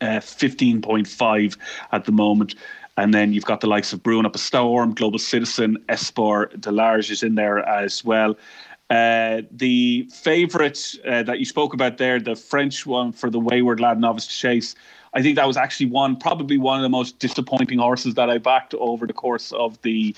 uh, 0.00 0.20
15.5 0.20 1.56
at 1.92 2.04
the 2.04 2.12
moment. 2.12 2.54
And 2.98 3.14
then 3.14 3.32
you've 3.32 3.44
got 3.44 3.60
the 3.60 3.68
likes 3.68 3.92
of 3.92 4.02
Brewing 4.02 4.26
Up 4.26 4.34
a 4.34 4.38
Storm, 4.38 4.92
Global 4.92 5.20
Citizen, 5.20 5.78
Espoir, 5.88 6.50
Delarge 6.58 7.12
is 7.12 7.22
in 7.22 7.36
there 7.36 7.60
as 7.60 8.04
well. 8.04 8.36
Uh, 8.90 9.42
the 9.52 10.08
favourite 10.12 10.96
uh, 11.06 11.22
that 11.22 11.38
you 11.38 11.44
spoke 11.44 11.74
about 11.74 11.98
there, 11.98 12.18
the 12.18 12.34
French 12.34 12.86
one 12.86 13.12
for 13.12 13.30
the 13.30 13.38
Wayward 13.38 13.78
Lad 13.78 14.00
Novice 14.00 14.26
Chase, 14.26 14.74
I 15.14 15.22
think 15.22 15.36
that 15.36 15.46
was 15.46 15.56
actually 15.56 15.86
one, 15.86 16.16
probably 16.16 16.58
one 16.58 16.80
of 16.80 16.82
the 16.82 16.88
most 16.88 17.20
disappointing 17.20 17.78
horses 17.78 18.14
that 18.14 18.30
I 18.30 18.38
backed 18.38 18.74
over 18.74 19.06
the 19.06 19.12
course 19.12 19.52
of 19.52 19.80
the 19.82 20.14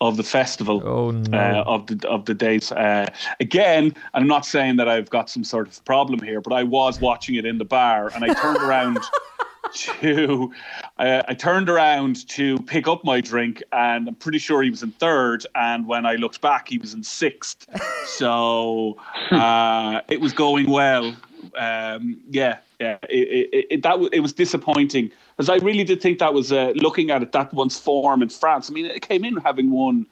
of 0.00 0.16
the 0.16 0.22
festival 0.22 0.80
oh, 0.86 1.10
no. 1.10 1.36
uh, 1.36 1.64
of 1.66 1.86
the 1.86 2.08
of 2.08 2.26
the 2.26 2.34
days. 2.34 2.70
Uh, 2.70 3.06
again, 3.40 3.94
I'm 4.14 4.26
not 4.26 4.44
saying 4.44 4.76
that 4.76 4.88
I've 4.88 5.10
got 5.10 5.30
some 5.30 5.44
sort 5.44 5.66
of 5.66 5.84
problem 5.86 6.20
here, 6.20 6.40
but 6.40 6.52
I 6.52 6.62
was 6.62 7.00
watching 7.00 7.36
it 7.36 7.46
in 7.46 7.58
the 7.58 7.64
bar 7.64 8.12
and 8.14 8.24
I 8.24 8.34
turned 8.34 8.58
around 8.58 8.98
to 9.74 10.52
uh, 10.98 11.22
I 11.28 11.34
turned 11.34 11.68
around 11.68 12.28
to 12.28 12.58
pick 12.60 12.88
up 12.88 13.04
my 13.04 13.20
drink, 13.20 13.62
and 13.72 14.08
I'm 14.08 14.14
pretty 14.14 14.38
sure 14.38 14.62
he 14.62 14.70
was 14.70 14.82
in 14.82 14.92
third. 14.92 15.46
And 15.54 15.86
when 15.86 16.06
I 16.06 16.14
looked 16.16 16.40
back, 16.40 16.68
he 16.68 16.78
was 16.78 16.94
in 16.94 17.02
sixth. 17.02 17.66
so 18.06 18.96
uh, 19.30 20.00
it 20.08 20.20
was 20.20 20.32
going 20.32 20.70
well. 20.70 21.14
Um, 21.56 22.20
yeah, 22.30 22.58
yeah. 22.80 22.98
It, 23.08 23.48
it, 23.52 23.66
it, 23.70 23.82
that 23.82 24.08
it 24.12 24.20
was 24.20 24.32
disappointing 24.32 25.10
because 25.36 25.48
I 25.48 25.56
really 25.64 25.84
did 25.84 26.00
think 26.00 26.18
that 26.18 26.34
was 26.34 26.52
uh, 26.52 26.72
looking 26.74 27.10
at 27.10 27.22
it 27.22 27.32
that 27.32 27.52
one's 27.52 27.78
form 27.78 28.22
in 28.22 28.28
France. 28.28 28.70
I 28.70 28.72
mean, 28.72 28.86
it 28.86 29.02
came 29.02 29.24
in 29.24 29.36
having 29.36 29.70
won 29.70 30.06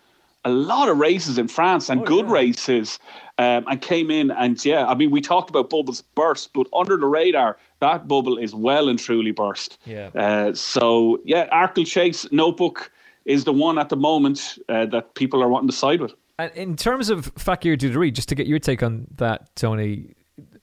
a 0.45 0.51
lot 0.51 0.89
of 0.89 0.99
races 0.99 1.39
in 1.39 1.49
France 1.49 1.91
and 1.91 2.03
oh, 2.03 2.05
good 2.05 2.27
yeah. 2.27 2.33
races, 2.33 3.01
um, 3.39 3.65
and 3.67 3.83
came 3.83 4.13
in 4.13 4.31
and 4.31 4.65
yeah, 4.65 4.87
I 4.87 4.95
mean, 4.95 5.11
we 5.11 5.21
talked 5.21 5.51
about 5.51 5.69
bubbles 5.69 6.03
burst, 6.15 6.53
but 6.55 6.69
under 6.73 6.97
the 6.97 7.07
radar, 7.07 7.59
that 7.81 8.09
bubble 8.09 8.39
is 8.39 8.55
well 8.55 8.89
and 8.89 8.99
truly 8.99 9.33
burst. 9.33 9.79
Yeah. 9.85 10.11
Uh, 10.15 10.55
so 10.55 11.21
yeah, 11.25 11.49
Arkle 11.51 11.87
Chase 11.87 12.31
Notebook 12.33 12.91
is 13.25 13.45
the 13.45 13.53
one 13.53 13.79
at 13.79 13.89
the 13.89 13.97
moment 13.97 14.59
uh, 14.69 14.87
that 14.87 15.15
people 15.15 15.43
are 15.43 15.49
wanting 15.49 15.69
to 15.69 15.75
side 15.75 16.01
with. 16.01 16.15
And 16.39 16.53
in 16.53 16.77
terms 16.77 17.11
of 17.11 17.33
Fakir 17.37 17.77
D'Oudairies, 17.77 18.13
just 18.13 18.29
to 18.29 18.35
get 18.35 18.47
your 18.47 18.59
take 18.59 18.83
on 18.83 19.07
that, 19.17 19.55
Tony, 19.57 20.15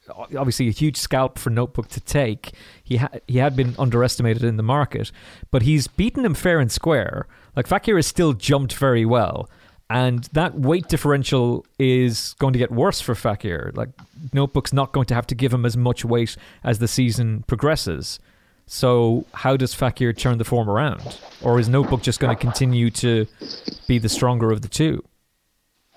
obviously 0.10 0.68
a 0.68 0.72
huge 0.72 0.98
scalp 0.98 1.40
for 1.40 1.50
Notebook 1.50 1.88
to 1.90 2.00
take. 2.00 2.52
He 2.84 2.98
ha- 2.98 3.10
he 3.28 3.38
had 3.38 3.56
been 3.56 3.76
underestimated 3.80 4.44
in 4.44 4.58
the 4.58 4.64
market, 4.64 5.12
but 5.52 5.64
he's 5.64 5.88
beaten 5.88 6.26
him 6.26 6.34
fair 6.34 6.60
and 6.60 6.72
square. 6.72 7.28
Like 7.56 7.68
Fakir 7.68 7.96
has 7.96 8.08
still 8.08 8.34
jumped 8.34 8.74
very 8.74 9.06
well, 9.06 9.50
and 9.94 10.24
that 10.34 10.56
weight 10.56 10.88
differential 10.88 11.66
is 11.78 12.34
going 12.40 12.52
to 12.54 12.60
get 12.60 12.72
worse 12.72 13.00
for 13.00 13.14
Fakir. 13.14 13.72
Like 13.76 13.90
Notebook's 14.34 14.74
not 14.74 14.92
going 14.92 15.06
to 15.06 15.14
have 15.14 15.28
to 15.28 15.36
give 15.36 15.54
him 15.54 15.66
as 15.66 15.78
much 15.78 16.04
weight 16.04 16.36
as 16.64 16.80
the 16.80 16.88
season 16.88 17.44
progresses. 17.46 18.20
So 18.66 19.26
how 19.34 19.56
does 19.56 19.76
Fakir 19.76 20.12
turn 20.12 20.40
the 20.40 20.46
form 20.46 20.68
around, 20.68 21.20
or 21.44 21.60
is 21.60 21.70
Notebook 21.70 22.02
just 22.02 22.20
going 22.20 22.36
to 22.36 22.42
continue 22.42 22.90
to 22.92 23.28
be 23.88 24.00
the 24.00 24.10
stronger 24.10 24.52
of 24.52 24.64
the 24.64 24.68
two? 24.68 25.04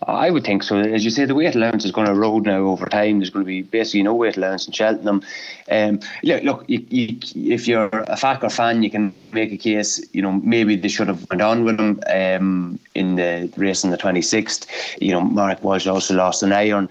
I 0.06 0.30
would 0.30 0.44
think 0.44 0.62
so. 0.62 0.78
As 0.78 1.04
you 1.04 1.10
say, 1.10 1.24
the 1.24 1.34
weight 1.34 1.56
allowance 1.56 1.84
is 1.84 1.90
going 1.90 2.06
to 2.06 2.12
erode 2.12 2.44
now 2.44 2.58
over 2.58 2.86
time. 2.86 3.18
There's 3.18 3.30
going 3.30 3.44
to 3.44 3.48
be 3.48 3.62
basically 3.62 4.04
no 4.04 4.14
weight 4.14 4.36
allowance 4.36 4.66
in 4.66 4.72
Cheltenham. 4.72 5.22
Um, 5.70 5.98
look, 6.22 6.42
look 6.44 6.64
you, 6.68 6.86
you, 6.90 7.18
if 7.34 7.66
you're 7.66 7.88
a 7.92 8.16
Fakir 8.16 8.48
fan, 8.50 8.84
you 8.84 8.90
can 8.90 9.12
make 9.32 9.52
a 9.52 9.56
case. 9.56 10.00
You 10.12 10.22
know, 10.22 10.32
maybe 10.32 10.76
they 10.76 10.88
should 10.88 11.08
have 11.08 11.26
went 11.28 11.42
on 11.42 11.64
with 11.64 11.80
him 11.80 12.00
um, 12.06 12.78
in 12.94 13.16
the 13.16 13.52
race 13.56 13.84
on 13.84 13.90
the 13.90 13.98
26th. 13.98 14.66
You 15.00 15.10
know, 15.12 15.22
Mark 15.22 15.64
Walsh 15.64 15.88
also 15.88 16.14
lost 16.14 16.42
an 16.44 16.52
iron 16.52 16.88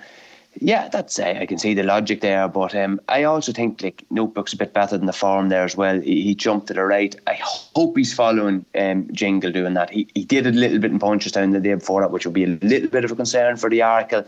yeah, 0.62 0.88
that's 0.88 1.20
uh, 1.20 1.38
I 1.40 1.46
can 1.46 1.58
see 1.58 1.74
the 1.74 1.84
logic 1.84 2.22
there, 2.22 2.48
but 2.48 2.74
um, 2.76 3.02
I 3.10 3.24
also 3.24 3.52
think 3.52 3.82
like 3.82 4.06
Notebook's 4.10 4.54
a 4.54 4.58
bit 4.58 4.74
better 4.74 4.98
than 4.98 5.06
the 5.06 5.14
form 5.14 5.50
there 5.50 5.64
as 5.64 5.76
well. 5.76 6.00
He, 6.00 6.22
he 6.22 6.36
jumped 6.36 6.68
to 6.68 6.74
the 6.74 6.86
right. 6.86 7.16
I 7.28 7.38
hope 7.42 7.98
he's 7.98 8.14
following 8.14 8.66
um, 8.78 9.08
Jingle 9.12 9.52
doing 9.52 9.74
that. 9.74 9.90
He 9.90 10.08
he 10.16 10.24
did 10.24 10.48
a 10.48 10.52
little 10.52 10.80
bit 10.80 10.92
in 10.92 11.00
Punchestown 11.00 11.52
the 11.52 11.60
day 11.60 11.74
before 11.74 12.02
that, 12.02 12.12
which 12.12 12.26
would 12.26 12.34
be 12.34 12.46
a 12.46 12.58
little 12.62 12.90
bit 12.90 13.04
of 13.04 13.12
a 13.12 13.16
concern 13.16 13.58
for 13.58 13.70
the 13.70 13.80
Arkle. 13.80 14.26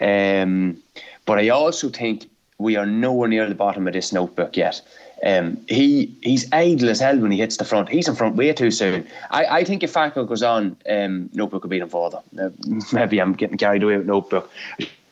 Um, 0.00 0.82
but 1.26 1.38
I 1.38 1.50
also 1.50 1.90
think 1.90 2.26
we 2.56 2.76
are 2.76 2.86
nowhere 2.86 3.28
near 3.28 3.46
the 3.48 3.54
bottom 3.54 3.86
of 3.86 3.92
this 3.92 4.12
Notebook 4.12 4.56
yet. 4.56 4.80
Um, 5.24 5.58
he 5.68 6.16
he's 6.22 6.50
idle 6.52 6.88
as 6.88 7.00
hell 7.00 7.18
when 7.18 7.32
he 7.32 7.38
hits 7.38 7.56
the 7.56 7.64
front. 7.64 7.88
He's 7.88 8.08
in 8.08 8.14
front 8.14 8.36
way 8.36 8.52
too 8.52 8.70
soon. 8.70 9.06
I, 9.30 9.44
I 9.46 9.64
think 9.64 9.82
if 9.82 9.90
Fakir 9.90 10.24
goes 10.24 10.42
on, 10.42 10.76
um, 10.88 11.28
Notebook 11.34 11.64
will 11.64 11.70
beat 11.70 11.82
him 11.82 11.88
further. 11.88 12.20
Uh, 12.40 12.50
maybe 12.92 13.20
I'm 13.20 13.34
getting 13.34 13.58
carried 13.58 13.82
away 13.82 13.98
with 13.98 14.06
Notebook 14.06 14.50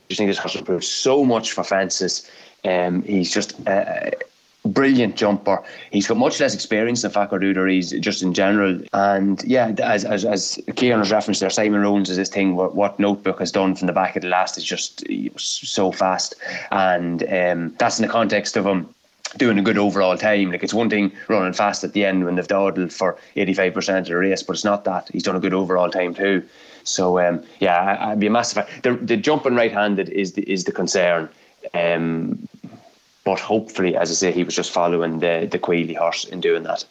just 0.09 0.19
think 0.19 0.29
this 0.29 0.39
horse 0.39 0.55
improved 0.55 0.85
so 0.85 1.25
much 1.25 1.53
for 1.53 1.65
fences. 1.65 2.31
Um, 2.65 3.03
he's 3.03 3.33
just 3.33 3.59
a, 3.67 4.13
brilliant 4.67 5.17
jumper. 5.17 5.63
He's 5.91 6.07
got 6.07 6.17
much 6.17 6.41
less 6.41 6.55
experience 6.55 7.03
than 7.03 7.11
Fakir 7.11 7.67
He's 7.67 7.93
just 7.93 8.23
in 8.23 8.35
general. 8.35 8.81
And 8.93 9.43
yeah, 9.45 9.75
as 9.83 10.05
as, 10.05 10.25
as 10.25 10.59
Kieran 10.75 11.01
has 11.01 11.11
referenced 11.11 11.41
there, 11.41 11.51
Simon 11.51 11.81
Rowlands 11.81 12.11
is 12.11 12.17
this 12.17 12.29
thing. 12.29 12.57
What, 12.57 12.75
what 12.75 12.99
Notebook 12.99 13.39
has 13.39 13.53
done 13.53 13.75
from 13.75 13.87
the 13.87 13.93
back 13.93 14.17
of 14.17 14.23
the 14.23 14.29
last 14.29 14.59
is 14.59 14.65
just 14.65 15.05
so 15.37 15.93
fast, 15.93 16.35
and 16.71 17.23
um, 17.33 17.75
that's 17.79 17.99
in 17.99 18.07
the 18.07 18.13
context 18.13 18.57
of 18.57 18.67
him 18.67 18.89
doing 19.37 19.59
a 19.59 19.63
good 19.63 19.79
overall 19.79 20.17
time. 20.17 20.51
Like 20.51 20.63
it's 20.63 20.75
one 20.75 20.89
thing 20.89 21.13
running 21.29 21.53
fast 21.53 21.85
at 21.85 21.93
the 21.93 22.05
end 22.05 22.25
when 22.25 22.37
they've 22.37 22.47
dawdled 22.47 22.93
for 22.93 23.19
85% 23.37 23.99
of 23.99 24.07
the 24.07 24.17
race, 24.17 24.43
but 24.43 24.55
it's 24.55 24.65
not 24.65 24.85
that. 24.85 25.11
He's 25.13 25.25
done 25.25 25.37
a 25.37 25.41
good 25.41 25.53
overall 25.55 25.91
time 25.91 26.15
too. 26.15 26.43
So 26.89 27.19
um, 27.19 27.43
yeah, 27.61 27.99
I, 28.01 28.11
would 28.11 28.21
be 28.21 28.27
a 28.27 28.31
massive. 28.31 28.67
The, 28.83 28.95
the 28.95 29.17
jumping 29.17 29.55
right-handed 29.55 30.09
is 30.09 30.33
the, 30.33 30.43
is 30.51 30.65
the 30.65 30.73
concern. 30.73 31.29
Um, 31.75 32.49
but 33.25 33.41
hopefully, 33.41 33.97
as 33.97 34.11
I 34.11 34.15
say, 34.15 34.33
he 34.33 34.45
was 34.45 34.55
just 34.55 34.71
following 34.71 35.19
the 35.19 35.49
the 35.51 35.59
Queally 35.59 35.95
horse 35.95 36.25
in 36.25 36.41
doing 36.41 36.63
that. 36.63 36.85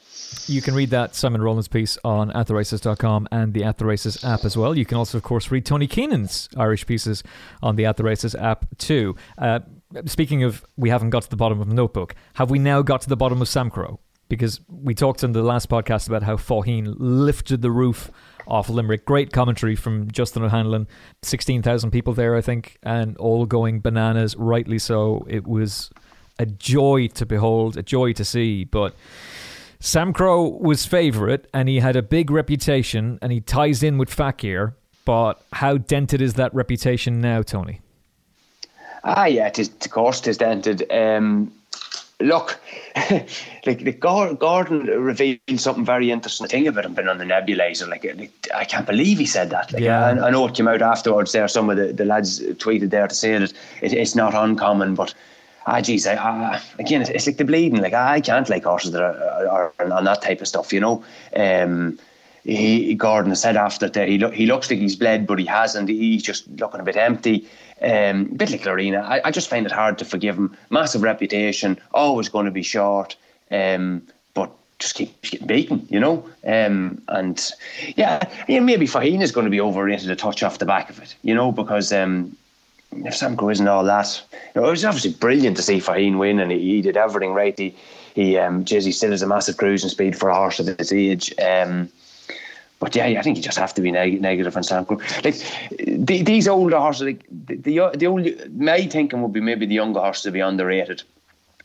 You 0.48 0.62
can 0.62 0.76
read 0.76 0.90
that 0.90 1.16
Simon 1.16 1.42
Rowlands 1.42 1.70
piece 1.70 1.98
on 2.04 2.30
attheraces.com 2.32 3.30
and 3.32 3.54
the 3.54 3.64
At 3.64 3.78
the 3.78 4.20
app 4.24 4.44
as 4.44 4.58
well. 4.58 4.78
You 4.78 4.86
can 4.86 4.98
also, 4.98 5.18
of 5.18 5.24
course, 5.24 5.50
read 5.50 5.66
Tony 5.66 5.88
Keenan's 5.88 6.50
Irish 6.58 6.86
pieces 6.86 7.24
on 7.64 7.78
the 7.78 7.86
At 7.86 8.00
app 8.36 8.66
too. 8.78 9.16
Uh, 9.38 9.60
speaking 10.06 10.44
of, 10.44 10.66
we 10.76 10.90
haven't 10.90 11.12
got 11.12 11.24
to 11.24 11.30
the 11.30 11.38
bottom 11.38 11.62
of 11.62 11.70
the 11.70 11.74
notebook. 11.74 12.16
Have 12.34 12.52
we 12.52 12.60
now 12.60 12.82
got 12.82 13.02
to 13.02 13.10
the 13.10 13.16
bottom 13.16 13.42
of 13.42 13.48
Samcro? 13.48 14.00
Because 14.28 14.60
we 14.68 14.94
talked 14.94 15.24
in 15.24 15.32
the 15.32 15.44
last 15.44 15.70
podcast 15.70 16.08
about 16.08 16.24
how 16.24 16.36
Faugheen 16.36 16.96
lifted 16.98 17.62
the 17.62 17.72
roof 17.72 18.12
off 18.48 18.70
Limerick. 18.70 19.06
Great 19.06 19.32
commentary 19.32 19.76
from 19.76 20.10
Justin 20.12 20.44
O'Hanlon. 20.44 20.88
16,000 21.22 21.92
people 21.92 22.14
there, 22.14 22.36
I 22.36 22.42
think, 22.42 22.78
and 22.84 23.18
all 23.18 23.46
going 23.46 23.80
bananas, 23.80 24.36
rightly 24.36 24.80
so. 24.80 25.26
It 25.30 25.48
was 25.48 25.90
a 26.40 26.46
joy 26.46 27.08
to 27.08 27.26
behold, 27.26 27.78
a 27.78 27.84
joy 27.84 28.14
to 28.14 28.26
see. 28.26 28.64
But 28.64 28.96
Samcro 29.80 30.60
was 30.60 30.86
favourite 30.86 31.46
and 31.54 31.70
he 31.70 31.80
had 31.80 31.96
a 31.96 32.02
big 32.02 32.32
reputation 32.32 33.20
and 33.22 33.32
he 33.32 33.42
ties 33.42 33.84
in 33.84 33.98
with 33.98 34.14
Fakir. 34.14 34.76
But 35.06 35.42
how 35.54 35.78
dented 35.78 36.22
is 36.22 36.34
that 36.34 36.54
reputation 36.54 37.22
now, 37.22 37.44
Tony? 37.44 37.82
Ah, 39.04 39.26
yeah, 39.26 39.48
it 39.48 39.60
is, 39.60 39.70
of 39.70 39.92
course, 39.92 40.22
it 40.22 40.28
is 40.28 40.38
dented. 40.38 40.92
Um, 40.92 41.52
look, 42.20 42.60
like, 43.12 43.82
like 43.82 44.00
Gordon 44.00 44.86
revealed 44.86 45.40
something 45.58 45.86
very 45.86 46.12
interesting 46.12 46.48
thing 46.48 46.68
about 46.68 46.86
him 46.86 46.94
being 46.94 47.08
on 47.08 47.18
the 47.18 47.26
nebulizer. 47.26 47.88
Like, 47.88 48.04
like 48.04 48.32
I 48.54 48.66
can't 48.66 48.86
believe 48.86 49.18
he 49.18 49.26
said 49.26 49.50
that. 49.50 49.72
Like, 49.74 49.84
yeah, 49.84 50.06
I, 50.06 50.28
I, 50.28 50.30
know 50.30 50.48
it 50.48 50.56
came 50.56 50.68
out 50.68 50.82
afterwards. 50.82 51.32
There, 51.32 51.48
some 51.48 51.70
of 51.70 51.78
the, 51.78 51.94
the 51.94 52.06
lads 52.06 52.40
tweeted 52.40 52.90
there 52.90 53.08
to 53.08 53.16
say 53.16 53.38
that 53.38 53.54
it, 53.82 53.94
it's 53.94 54.16
not 54.16 54.34
uncommon, 54.34 54.96
but 54.96 55.14
ah, 55.66 55.82
geez, 55.82 56.08
I, 56.08 56.16
I, 56.16 56.62
again, 56.80 57.02
it's, 57.02 57.10
it's, 57.10 57.28
like 57.28 57.38
the 57.38 57.46
bleeding. 57.46 57.82
Like, 57.82 57.94
I 57.94 58.22
can't 58.22 58.50
like 58.50 58.64
horses 58.64 58.92
that 58.92 59.02
are, 59.02 59.48
are, 59.48 59.74
are 59.80 59.92
on 59.92 60.06
that 60.06 60.22
type 60.22 60.42
of 60.42 60.48
stuff, 60.48 60.72
you 60.72 60.80
know. 60.80 61.04
Um, 61.36 62.00
he, 62.44 62.94
Gordon 62.94 63.36
said 63.36 63.58
after 63.58 63.90
that 63.90 64.08
he, 64.08 64.20
lo- 64.20 64.30
he 64.30 64.46
looks 64.46 64.70
like 64.70 64.80
he's 64.80 64.96
bled, 64.96 65.26
but 65.26 65.40
he 65.40 65.46
hasn't. 65.46 65.90
He's 65.90 66.22
just 66.22 66.48
looking 66.60 66.80
a 66.80 66.84
bit 66.84 66.96
empty. 66.96 67.48
Um, 67.82 68.30
a 68.32 68.36
bit 68.36 68.52
like 68.52 68.66
Laurina. 68.66 69.02
I, 69.02 69.22
I, 69.26 69.32
just 69.32 69.50
find 69.50 69.66
it 69.66 69.72
hard 69.72 69.98
to 69.98 70.06
forgive 70.06 70.38
him. 70.38 70.56
Massive 70.70 71.02
reputation, 71.02 71.78
always 71.94 72.30
going 72.30 72.46
to 72.46 72.52
be 72.52 72.64
short, 72.64 73.18
um, 73.52 74.02
but 74.34 74.50
just 74.80 74.96
keeps 74.96 75.30
getting 75.30 75.48
beaten, 75.48 75.86
you 75.90 76.00
know. 76.00 76.26
Um, 76.46 77.02
and 77.10 77.52
yeah, 77.98 78.22
yeah, 78.48 78.62
maybe 78.62 78.88
Faugheen 78.88 79.22
is 79.22 79.34
going 79.34 79.46
to 79.46 79.52
be 79.52 79.60
overrated 79.60 80.10
a 80.10 80.16
touch 80.16 80.42
off 80.42 80.60
the 80.60 80.66
back 80.66 80.90
of 80.90 81.02
it, 81.02 81.16
you 81.22 81.36
know, 81.36 81.52
because 81.52 81.92
um, 81.92 82.36
if 82.92 83.14
Samcro 83.14 83.52
isn't 83.52 83.68
all 83.68 83.84
that, 83.84 84.22
you 84.32 84.62
know, 84.62 84.68
it 84.68 84.72
was 84.72 84.86
obviously 84.86 85.12
brilliant 85.12 85.58
to 85.58 85.64
see 85.64 85.80
Faugheen 85.80 86.18
win, 86.18 86.40
and 86.40 86.52
he, 86.52 86.60
he 86.60 86.82
did 86.82 86.96
everything 86.96 87.34
right. 87.34 87.58
He, 87.60 87.76
he, 88.14 88.38
um, 88.38 88.64
Jizzy 88.64 88.94
still 88.94 89.12
has 89.12 89.22
a 89.22 89.28
massive 89.28 89.58
cruising 89.58 89.90
speed 89.90 90.18
for 90.18 90.30
a 90.30 90.36
horse 90.36 90.60
of 90.60 90.68
his 90.78 90.94
age. 90.94 91.34
Um, 91.40 91.90
but 92.80 92.96
yeah, 92.96 93.06
I 93.06 93.22
think 93.22 93.38
you 93.38 93.44
just 93.44 93.58
have 93.58 93.74
to 93.76 93.82
be 93.82 93.92
neg- 93.92 94.22
negative 94.22 94.56
on 94.56 94.64
Samcro. 94.64 95.00
Like 95.24 95.36
the, 96.06 96.24
these 96.24 96.48
older 96.48 96.78
horses, 96.78 97.04
like 97.04 97.26
the, 97.30 97.56
the 97.56 97.92
the 97.96 98.08
only 98.08 98.38
my 98.52 98.86
thinking 98.88 99.22
would 99.22 99.34
be 99.34 99.40
maybe 99.40 99.66
the 99.66 99.76
younger 99.76 100.00
horses 100.00 100.24
to 100.24 100.32
be 100.32 100.42
underrated 100.42 101.04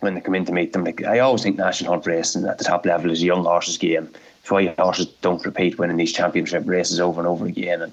when 0.01 0.15
they 0.15 0.20
come 0.20 0.35
in 0.35 0.45
to 0.47 0.53
meet 0.53 0.73
them. 0.73 0.85
Like 0.85 1.05
I 1.05 1.19
always 1.19 1.43
think 1.43 1.59
national 1.59 1.93
hunt 1.93 2.07
racing 2.07 2.45
at 2.47 2.59
the 2.59 2.65
top 2.65 2.87
level 2.87 3.11
is 3.11 3.23
a 3.23 3.27
young 3.27 3.45
horses 3.45 3.77
game. 3.77 4.09
That's 4.43 4.51
why 4.51 4.74
horses 4.78 5.07
don't 5.20 5.45
repeat 5.45 5.78
winning 5.78 5.97
these 5.97 6.12
championship 6.12 6.62
races 6.66 7.01
over 7.01 7.20
and 7.20 7.28
over 7.28 7.47
again. 7.47 7.82
And 7.82 7.93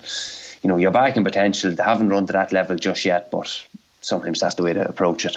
you 0.61 0.69
know, 0.69 0.77
you're 0.77 0.91
back 0.91 1.17
in 1.17 1.23
potential. 1.23 1.71
They 1.71 1.83
haven't 1.83 2.09
run 2.09 2.27
to 2.27 2.33
that 2.33 2.51
level 2.51 2.75
just 2.75 3.03
yet, 3.03 3.31
but 3.31 3.61
sometimes 4.01 4.39
that's 4.39 4.55
the 4.55 4.63
way 4.63 4.73
to 4.73 4.87
approach 4.87 5.25
it. 5.25 5.35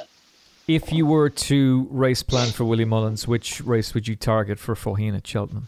If 0.69 0.93
you 0.93 1.07
were 1.07 1.31
to 1.31 1.89
race 1.91 2.23
plan 2.23 2.53
for 2.53 2.65
Willie 2.65 2.85
Mullins, 2.85 3.27
which 3.27 3.61
race 3.63 3.93
would 3.95 4.07
you 4.07 4.15
target 4.15 4.59
for 4.59 4.77
Faugheen 4.77 5.17
at 5.17 5.27
Cheltenham? 5.27 5.67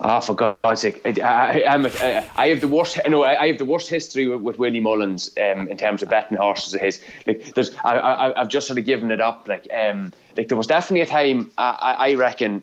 Ah, 0.00 0.18
oh, 0.18 0.20
for 0.20 0.34
God's 0.34 0.80
sake! 0.80 1.00
I, 1.04 1.62
I, 1.62 2.30
I, 2.36 2.48
have 2.48 2.60
the 2.60 2.68
worst. 2.68 2.98
No, 3.08 3.24
I 3.24 3.48
have 3.48 3.58
the 3.58 3.64
worst 3.64 3.88
history 3.88 4.28
with, 4.28 4.42
with 4.42 4.58
Willie 4.58 4.80
Mullins 4.80 5.30
um, 5.38 5.66
in 5.68 5.76
terms 5.76 6.02
of 6.02 6.08
betting 6.08 6.36
horses 6.36 6.74
of 6.74 6.80
his. 6.80 7.02
Like, 7.26 7.54
there's, 7.54 7.74
I, 7.84 8.32
I've 8.36 8.48
just 8.48 8.68
sort 8.68 8.78
of 8.78 8.84
given 8.84 9.10
it 9.10 9.20
up. 9.20 9.48
Like, 9.48 9.66
um, 9.76 10.12
like 10.36 10.48
there 10.48 10.56
was 10.56 10.68
definitely 10.68 11.00
a 11.00 11.06
time. 11.06 11.50
I, 11.58 11.96
I 11.98 12.14
reckon, 12.14 12.62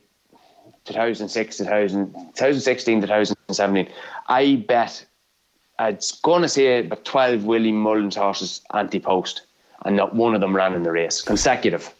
2006, 0.86 1.58
2000, 1.58 2.14
2016, 2.14 3.02
2017. 3.02 3.94
I 4.28 4.64
bet. 4.68 5.06
I'd 5.78 6.02
gonna 6.24 6.48
say 6.48 6.80
about 6.80 7.04
12 7.04 7.44
Willie 7.44 7.74
Mullins 7.74 8.16
horses 8.16 8.62
anti-post, 8.74 9.42
and 9.84 9.98
not 9.98 10.16
one 10.16 10.36
of 10.36 10.40
them 10.40 10.56
ran 10.56 10.74
in 10.74 10.84
the 10.84 10.92
race 10.92 11.22
consecutive. 11.22 11.94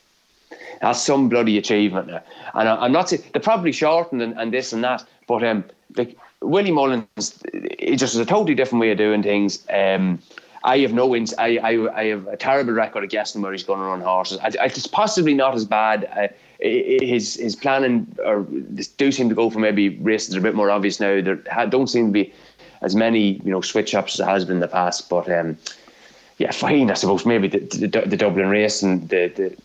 That's 0.82 1.02
some 1.02 1.30
bloody 1.30 1.58
achievement. 1.58 2.08
Now. 2.08 2.24
And 2.54 2.70
I, 2.70 2.86
am 2.86 2.92
not 2.92 3.10
saying 3.10 3.24
they're 3.34 3.42
probably 3.42 3.72
shortened 3.72 4.22
and, 4.22 4.38
and 4.38 4.54
this 4.54 4.74
and 4.74 4.84
that, 4.84 5.04
but 5.28 5.44
um, 5.44 5.64
the, 5.92 6.16
Willie 6.42 6.72
Mullins, 6.72 7.42
it 7.54 7.98
just 7.98 8.14
is 8.14 8.20
a 8.20 8.26
totally 8.26 8.56
different 8.56 8.82
way 8.82 8.92
of 8.92 8.98
doing 8.98 9.24
things. 9.24 9.66
Um, 9.70 10.20
I 10.64 10.80
have 10.80 10.94
no 10.94 11.16
ins. 11.16 11.34
I, 11.38 11.58
I, 11.58 12.00
I 12.00 12.04
have 12.06 12.28
a 12.28 12.38
terrible 12.38 12.74
record 12.74 13.04
of 13.04 13.10
guessing 13.10 13.42
where 13.42 13.52
he's 13.52 13.64
going 13.64 13.80
to 13.80 13.86
run 13.86 14.02
horses. 14.02 14.40
I, 14.40 14.66
it's 14.66 14.88
possibly 14.88 15.34
not 15.34 15.54
as 15.56 15.66
bad. 15.66 16.10
Uh, 16.18 16.28
his 16.60 17.36
his 17.36 17.56
planning 17.56 18.08
or 18.26 18.48
do 18.98 19.12
seem 19.12 19.30
to 19.30 19.36
go 19.36 19.50
for 19.50 19.60
maybe 19.60 19.90
races 19.98 20.36
are 20.36 20.40
a 20.40 20.42
bit 20.42 20.56
more 20.56 20.72
obvious 20.72 21.00
now. 21.00 21.22
There 21.22 21.36
don't 21.68 21.88
seem 21.88 22.08
to 22.08 22.12
be 22.12 22.34
as 22.82 22.96
many 22.96 23.42
you 23.44 23.52
know 23.52 23.62
switch 23.62 23.94
ups 23.94 24.14
as 24.14 24.18
there 24.18 24.28
has 24.28 24.46
been 24.46 24.56
in 24.56 24.62
the 24.62 24.68
past. 24.68 25.10
But 25.10 25.30
um, 25.32 25.58
yeah, 26.38 26.52
fine. 26.52 26.90
I 26.90 26.96
suppose 26.96 27.26
maybe 27.26 27.48
the, 27.48 27.60
the, 27.60 28.04
the 28.06 28.18
Dublin 28.18 28.48
race 28.48 28.82
and 28.82 29.08
the, 29.10 29.28
the 29.36 29.56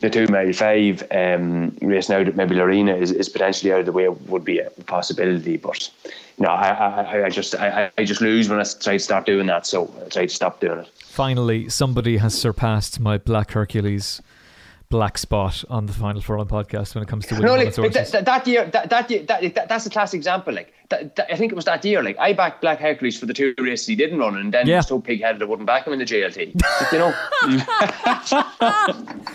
the 0.00 0.10
two 0.10 0.26
Mile 0.28 0.52
Five 0.52 1.02
um, 1.10 1.76
race 1.80 2.08
now 2.08 2.22
that 2.22 2.36
maybe 2.36 2.54
Laurina 2.54 2.94
is, 2.94 3.10
is 3.10 3.28
potentially 3.28 3.72
out 3.72 3.80
of 3.80 3.86
the 3.86 3.92
way 3.92 4.08
would 4.08 4.44
be 4.44 4.58
a 4.58 4.70
possibility. 4.86 5.56
But 5.56 5.90
you 6.36 6.44
know, 6.44 6.50
I, 6.50 6.68
I, 6.68 7.24
I 7.26 7.30
just 7.30 7.54
I, 7.54 7.90
I 7.96 8.04
just 8.04 8.20
lose 8.20 8.48
when 8.48 8.60
I 8.60 8.64
try 8.64 8.94
to 8.94 8.98
start 8.98 9.26
doing 9.26 9.46
that. 9.46 9.66
So 9.66 9.92
I 10.04 10.08
try 10.08 10.26
to 10.26 10.34
stop 10.34 10.60
doing 10.60 10.80
it. 10.80 10.90
Finally, 11.04 11.68
somebody 11.68 12.18
has 12.18 12.38
surpassed 12.38 13.00
my 13.00 13.18
Black 13.18 13.52
Hercules 13.52 14.20
black 14.90 15.18
spot 15.18 15.64
on 15.68 15.86
the 15.86 15.92
Final 15.92 16.22
Furlong 16.22 16.48
podcast 16.48 16.94
when 16.94 17.02
it 17.02 17.08
comes 17.08 17.26
to 17.26 17.38
no, 17.38 17.54
like, 17.54 17.76
like 17.76 17.92
that, 17.92 18.24
that, 18.24 18.46
year, 18.46 18.64
that, 18.66 18.88
that 18.88 19.10
year, 19.10 19.22
that, 19.24 19.54
that, 19.54 19.68
that's 19.68 19.84
a 19.84 19.90
classic 19.90 20.16
example. 20.16 20.54
Like 20.54 20.72
that, 20.90 21.16
that, 21.16 21.32
I 21.32 21.36
think 21.36 21.52
it 21.52 21.54
was 21.54 21.66
that 21.66 21.84
year. 21.84 22.02
Like 22.02 22.18
I 22.18 22.32
backed 22.32 22.60
Black 22.60 22.78
Hercules 22.78 23.18
for 23.18 23.26
the 23.26 23.34
two 23.34 23.54
races 23.58 23.86
he 23.86 23.94
didn't 23.96 24.18
run, 24.18 24.36
and 24.36 24.52
then 24.52 24.66
yeah. 24.66 24.74
he 24.74 24.78
was 24.78 24.88
so 24.88 25.00
pig-headed 25.00 25.42
I 25.42 25.44
wouldn't 25.44 25.66
back 25.66 25.86
him 25.86 25.92
in 25.92 25.98
the 25.98 26.04
JLT. 26.04 26.54
you 26.92 26.98
know. 26.98 27.14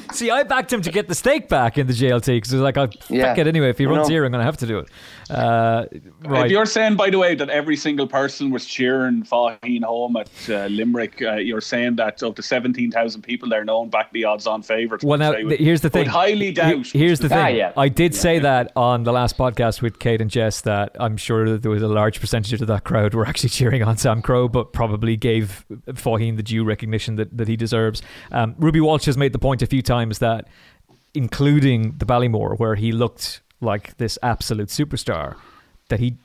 See, 0.14 0.32
I 0.32 0.44
backed 0.44 0.74
him 0.74 0.82
to 0.82 0.92
get 0.92 1.08
the 1.08 1.16
stake 1.16 1.50
back 1.50 1.78
in 1.78 1.88
the 1.88 1.94
JLT 1.94 2.26
because 2.26 2.54
it 2.54 2.58
was 2.58 2.64
like, 2.64 2.78
I'll 2.78 2.90
yeah. 3.10 3.24
back 3.24 3.38
it 3.38 3.48
anyway. 3.48 3.70
If 3.70 3.78
he 3.78 3.86
runs 3.86 4.08
here, 4.08 4.26
I'm 4.26 4.32
going 4.32 4.40
to 4.40 4.46
have 4.46 4.58
to 4.58 4.68
do 4.68 4.80
it. 4.80 4.90
Uh, 5.30 5.86
right. 6.26 6.46
If 6.46 6.52
you're 6.52 6.66
saying, 6.66 6.96
by 6.96 7.10
the 7.10 7.18
way, 7.18 7.36
that 7.36 7.50
every 7.50 7.76
single 7.76 8.08
person 8.08 8.52
was 8.52 8.66
cheering 8.66 9.24
Faugheen 9.24 9.84
home 9.84 10.18
at 10.18 10.30
uh, 10.50 10.66
Limerick, 10.68 11.22
uh, 11.22 11.36
you're 11.36 11.62
saying 11.62 11.96
that 11.96 12.22
of 12.24 12.36
the 12.36 12.44
17,000 12.44 13.22
people 13.22 13.50
there, 13.50 13.64
no 13.64 13.80
one 13.80 13.90
backed 13.90 14.14
the 14.14 14.26
odds 14.26 14.48
on 14.48 14.62
favourite. 14.62 15.04
Well, 15.04 15.18
now, 15.18 15.32
would, 15.32 15.60
here's 15.60 15.82
the 15.82 15.90
thing. 15.90 16.06
highly 16.06 16.52
doubt. 16.52 16.88
Here's 16.88 17.20
the 17.20 17.30
thing. 17.30 17.38
Ah, 17.38 17.48
yeah. 17.48 17.74
I 17.78 17.90
did 17.90 18.14
say 18.14 18.40
that 18.40 18.72
on 18.76 19.04
the 19.04 19.12
last 19.12 19.38
podcast 19.38 19.82
with 19.82 20.00
Kate 20.00 20.22
and 20.22 20.30
Jess 20.30 20.62
that 20.62 20.96
I'm 21.00 21.18
sure 21.18 21.43
that 21.50 21.62
there 21.62 21.72
was 21.72 21.82
a 21.82 21.88
large 21.88 22.20
percentage 22.20 22.62
of 22.62 22.68
that 22.68 22.84
crowd 22.84 23.14
were 23.14 23.26
actually 23.26 23.50
cheering 23.58 23.84
on 23.84 23.96
Samcro, 23.96 24.52
but 24.52 24.74
probably 24.74 25.16
gave 25.16 25.66
Faugheen 25.88 26.38
the 26.38 26.44
due 26.44 26.64
recognition 26.64 27.16
that, 27.16 27.36
that 27.38 27.48
he 27.48 27.56
deserves. 27.56 28.02
Um, 28.32 28.56
Ruby 28.58 28.82
Walsh 28.82 29.06
has 29.06 29.18
made 29.18 29.34
the 29.34 29.40
point 29.40 29.62
a 29.62 29.68
few 29.68 29.82
times 29.82 30.20
that, 30.20 30.48
including 31.14 31.96
the 31.98 32.06
Ballymore, 32.06 32.58
where 32.58 32.76
he 32.76 32.92
looked 32.92 33.42
like 33.62 33.98
this 33.98 34.18
absolute 34.22 34.70
superstar, 34.70 35.36
that 35.90 36.00
he 36.00 36.16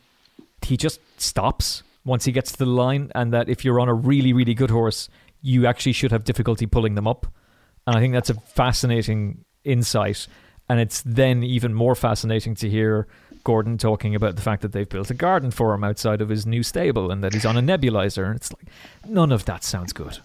he 0.62 0.76
just 0.76 1.00
stops 1.18 1.84
once 2.04 2.24
he 2.24 2.32
gets 2.32 2.50
to 2.52 2.58
the 2.58 2.66
line, 2.66 3.12
and 3.14 3.32
that 3.32 3.48
if 3.48 3.64
you're 3.64 3.80
on 3.80 3.88
a 3.88 3.94
really 3.94 4.32
really 4.32 4.54
good 4.54 4.70
horse, 4.70 5.08
you 5.42 5.66
actually 5.66 5.92
should 5.92 6.10
have 6.10 6.24
difficulty 6.24 6.66
pulling 6.66 6.94
them 6.94 7.06
up. 7.06 7.26
And 7.86 7.96
I 7.96 8.00
think 8.00 8.12
that's 8.12 8.30
a 8.30 8.34
fascinating 8.34 9.44
insight. 9.64 10.26
And 10.68 10.80
it's 10.80 11.02
then 11.02 11.42
even 11.42 11.72
more 11.72 11.94
fascinating 11.94 12.54
to 12.56 12.68
hear 12.68 13.08
Gordon 13.48 13.78
talking 13.78 14.14
about 14.14 14.36
the 14.36 14.42
fact 14.42 14.60
that 14.60 14.72
they've 14.72 14.86
built 14.86 15.08
a 15.08 15.14
garden 15.14 15.50
for 15.50 15.72
him 15.72 15.82
outside 15.82 16.20
of 16.20 16.28
his 16.28 16.44
new 16.44 16.62
stable 16.62 17.10
and 17.10 17.24
that 17.24 17.32
he's 17.32 17.46
on 17.46 17.56
a 17.56 17.62
nebulizer. 17.62 18.26
And 18.26 18.36
it's 18.36 18.52
like, 18.52 18.66
none 19.08 19.32
of 19.32 19.46
that 19.46 19.64
sounds 19.64 19.94
good. 19.94 20.18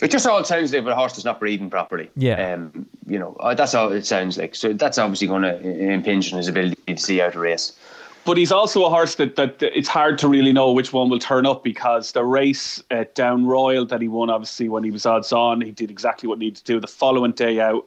It 0.00 0.10
just 0.10 0.26
all 0.26 0.42
sounds 0.42 0.72
like 0.72 0.86
a 0.86 0.94
horse 0.94 1.12
that's 1.12 1.26
not 1.26 1.38
breathing 1.38 1.68
properly. 1.68 2.08
Yeah. 2.16 2.54
Um, 2.54 2.86
you 3.06 3.18
know, 3.18 3.36
uh, 3.40 3.52
that's 3.52 3.74
all 3.74 3.92
it 3.92 4.06
sounds 4.06 4.38
like. 4.38 4.54
So 4.54 4.72
that's 4.72 4.96
obviously 4.96 5.28
going 5.28 5.42
to 5.42 5.60
impinge 5.60 6.32
on 6.32 6.38
his 6.38 6.48
ability 6.48 6.80
to 6.86 6.96
see 6.96 7.20
out 7.20 7.34
a 7.34 7.38
race. 7.38 7.78
But 8.24 8.38
he's 8.38 8.52
also 8.52 8.86
a 8.86 8.88
horse 8.88 9.16
that, 9.16 9.36
that 9.36 9.60
it's 9.60 9.88
hard 9.88 10.16
to 10.20 10.28
really 10.28 10.54
know 10.54 10.72
which 10.72 10.94
one 10.94 11.10
will 11.10 11.18
turn 11.18 11.44
up 11.44 11.62
because 11.62 12.12
the 12.12 12.24
race 12.24 12.82
at 12.90 13.14
Down 13.14 13.44
Royal 13.44 13.84
that 13.84 14.00
he 14.00 14.08
won, 14.08 14.30
obviously, 14.30 14.70
when 14.70 14.82
he 14.82 14.90
was 14.90 15.04
odds 15.04 15.30
on, 15.30 15.60
he 15.60 15.72
did 15.72 15.90
exactly 15.90 16.26
what 16.26 16.38
he 16.38 16.46
needed 16.46 16.56
to 16.56 16.64
do. 16.64 16.80
The 16.80 16.86
following 16.86 17.32
day 17.32 17.60
out, 17.60 17.86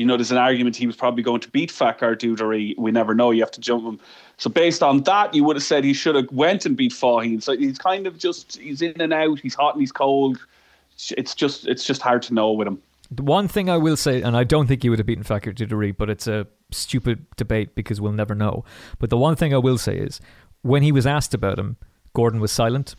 you 0.00 0.06
know, 0.06 0.16
there's 0.16 0.30
an 0.30 0.38
argument 0.38 0.76
he 0.76 0.86
was 0.86 0.96
probably 0.96 1.22
going 1.22 1.42
to 1.42 1.50
beat 1.50 1.70
Fakir 1.70 2.14
D'Oudairies. 2.14 2.78
We 2.78 2.90
never 2.90 3.14
know. 3.14 3.32
You 3.32 3.42
have 3.42 3.50
to 3.50 3.60
jump 3.60 3.84
him. 3.84 4.00
So 4.38 4.48
based 4.48 4.82
on 4.82 5.02
that, 5.02 5.34
you 5.34 5.44
would 5.44 5.56
have 5.56 5.62
said 5.62 5.84
he 5.84 5.92
should 5.92 6.14
have 6.14 6.32
went 6.32 6.64
and 6.64 6.74
beat 6.74 6.92
Faugheen. 6.92 7.42
So 7.42 7.54
he's 7.54 7.76
kind 7.76 8.06
of 8.06 8.16
just 8.16 8.56
he's 8.56 8.80
in 8.80 8.98
and 8.98 9.12
out. 9.12 9.40
He's 9.40 9.54
hot 9.54 9.74
and 9.74 9.82
he's 9.82 9.92
cold. 9.92 10.38
It's 11.18 11.34
just 11.34 11.66
it's 11.66 11.84
just 11.84 12.00
hard 12.00 12.22
to 12.22 12.32
know 12.32 12.50
with 12.50 12.66
him. 12.66 12.80
The 13.10 13.22
one 13.22 13.46
thing 13.46 13.68
I 13.68 13.76
will 13.76 13.96
say, 13.98 14.22
and 14.22 14.38
I 14.38 14.44
don't 14.44 14.66
think 14.66 14.82
he 14.82 14.88
would 14.88 14.98
have 14.98 15.06
beaten 15.06 15.22
Fakir 15.22 15.52
D'Oudairies, 15.52 15.98
but 15.98 16.08
it's 16.08 16.26
a 16.26 16.46
stupid 16.70 17.26
debate 17.36 17.74
because 17.74 18.00
we'll 18.00 18.12
never 18.12 18.34
know. 18.34 18.64
But 18.98 19.10
the 19.10 19.18
one 19.18 19.36
thing 19.36 19.52
I 19.52 19.58
will 19.58 19.76
say 19.76 19.98
is 19.98 20.18
when 20.62 20.82
he 20.82 20.92
was 20.92 21.06
asked 21.06 21.34
about 21.34 21.58
him, 21.58 21.76
Gordon 22.14 22.40
was 22.40 22.52
silent. 22.52 22.94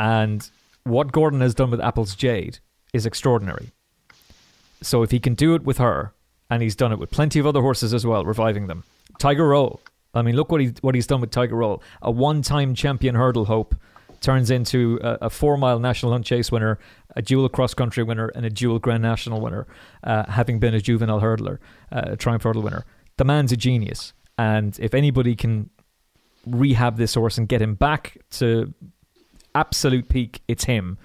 And 0.00 0.50
what 0.82 1.12
Gordon 1.12 1.42
has 1.42 1.54
done 1.54 1.70
with 1.70 1.80
Apple's 1.80 2.16
Jade 2.16 2.58
is 2.92 3.06
extraordinary. 3.06 3.70
So 4.82 5.02
if 5.02 5.10
he 5.10 5.18
can 5.18 5.34
do 5.34 5.54
it 5.54 5.64
with 5.64 5.78
her, 5.78 6.12
and 6.50 6.62
he's 6.62 6.76
done 6.76 6.92
it 6.92 6.98
with 6.98 7.10
plenty 7.10 7.38
of 7.38 7.46
other 7.46 7.60
horses 7.60 7.92
as 7.92 8.06
well, 8.06 8.24
reviving 8.24 8.66
them. 8.66 8.84
Tiger 9.18 9.48
Roll. 9.48 9.80
I 10.14 10.22
mean, 10.22 10.36
look 10.36 10.50
what 10.50 10.60
he 10.60 10.72
what 10.80 10.94
he's 10.94 11.06
done 11.06 11.20
with 11.20 11.30
Tiger 11.30 11.56
Roll. 11.56 11.82
A 12.00 12.10
one-time 12.10 12.74
champion 12.74 13.14
hurdle 13.14 13.44
hope 13.44 13.74
turns 14.20 14.50
into 14.50 14.98
a, 15.02 15.18
a 15.22 15.30
four-mile 15.30 15.78
national 15.78 16.12
hunt 16.12 16.24
chase 16.24 16.50
winner, 16.50 16.78
a 17.14 17.22
dual 17.22 17.48
cross-country 17.48 18.02
winner, 18.02 18.28
and 18.28 18.44
a 18.44 18.50
dual 18.50 18.78
Grand 18.78 19.02
National 19.02 19.40
winner, 19.40 19.66
uh, 20.02 20.24
having 20.30 20.58
been 20.58 20.74
a 20.74 20.80
juvenile 20.80 21.20
hurdler, 21.20 21.58
uh, 21.92 22.02
a 22.06 22.16
Triumph 22.16 22.42
hurdle 22.42 22.62
winner. 22.62 22.84
The 23.16 23.24
man's 23.24 23.52
a 23.52 23.56
genius, 23.56 24.12
and 24.36 24.76
if 24.80 24.94
anybody 24.94 25.36
can 25.36 25.70
rehab 26.46 26.96
this 26.96 27.14
horse 27.14 27.38
and 27.38 27.46
get 27.46 27.60
him 27.60 27.74
back 27.74 28.18
to 28.30 28.72
absolute 29.54 30.08
peak, 30.08 30.40
it's 30.48 30.64
him 30.64 30.98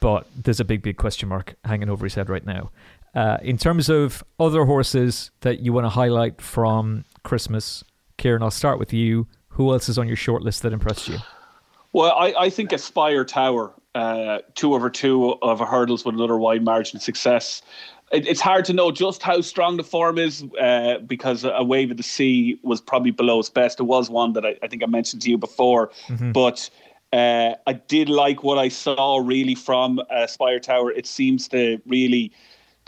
but 0.00 0.26
there's 0.34 0.60
a 0.60 0.64
big, 0.64 0.82
big 0.82 0.96
question 0.96 1.28
mark 1.28 1.54
hanging 1.64 1.88
over 1.88 2.04
his 2.04 2.14
head 2.14 2.28
right 2.28 2.44
now. 2.44 2.70
Uh, 3.14 3.38
in 3.42 3.58
terms 3.58 3.88
of 3.88 4.24
other 4.38 4.64
horses 4.64 5.30
that 5.40 5.60
you 5.60 5.72
want 5.72 5.84
to 5.84 5.90
highlight 5.90 6.40
from 6.40 7.04
Christmas, 7.22 7.84
Kieran, 8.16 8.42
I'll 8.42 8.50
start 8.50 8.78
with 8.78 8.92
you. 8.92 9.26
Who 9.50 9.72
else 9.72 9.88
is 9.88 9.98
on 9.98 10.06
your 10.06 10.16
short 10.16 10.42
list 10.42 10.62
that 10.62 10.72
impressed 10.72 11.08
you? 11.08 11.18
Well, 11.92 12.12
I, 12.12 12.32
I 12.38 12.50
think 12.50 12.72
Aspire 12.72 13.24
Tower, 13.24 13.74
uh, 13.94 14.38
two 14.54 14.74
over 14.74 14.88
two 14.88 15.32
of 15.42 15.60
a 15.60 15.66
hurdles 15.66 16.04
with 16.04 16.14
another 16.14 16.38
wide 16.38 16.62
margin 16.62 16.98
of 16.98 17.02
success. 17.02 17.62
It, 18.12 18.26
it's 18.26 18.40
hard 18.40 18.64
to 18.66 18.72
know 18.72 18.92
just 18.92 19.22
how 19.22 19.40
strong 19.40 19.76
the 19.76 19.82
form 19.84 20.16
is 20.16 20.44
uh, 20.60 20.98
because 20.98 21.44
a 21.44 21.64
wave 21.64 21.90
of 21.90 21.96
the 21.96 22.04
sea 22.04 22.60
was 22.62 22.80
probably 22.80 23.10
below 23.10 23.40
its 23.40 23.50
best. 23.50 23.80
It 23.80 23.84
was 23.84 24.08
one 24.08 24.34
that 24.34 24.46
I, 24.46 24.56
I 24.62 24.68
think 24.68 24.84
I 24.84 24.86
mentioned 24.86 25.22
to 25.22 25.30
you 25.30 25.38
before, 25.38 25.90
mm-hmm. 26.06 26.30
but 26.30 26.70
uh, 27.12 27.54
I 27.66 27.72
did 27.72 28.08
like 28.08 28.42
what 28.44 28.58
I 28.58 28.68
saw 28.68 29.18
really 29.18 29.54
from 29.54 30.00
uh, 30.10 30.26
Spire 30.26 30.60
Tower. 30.60 30.92
It 30.92 31.06
seems 31.06 31.48
to 31.48 31.80
really 31.86 32.32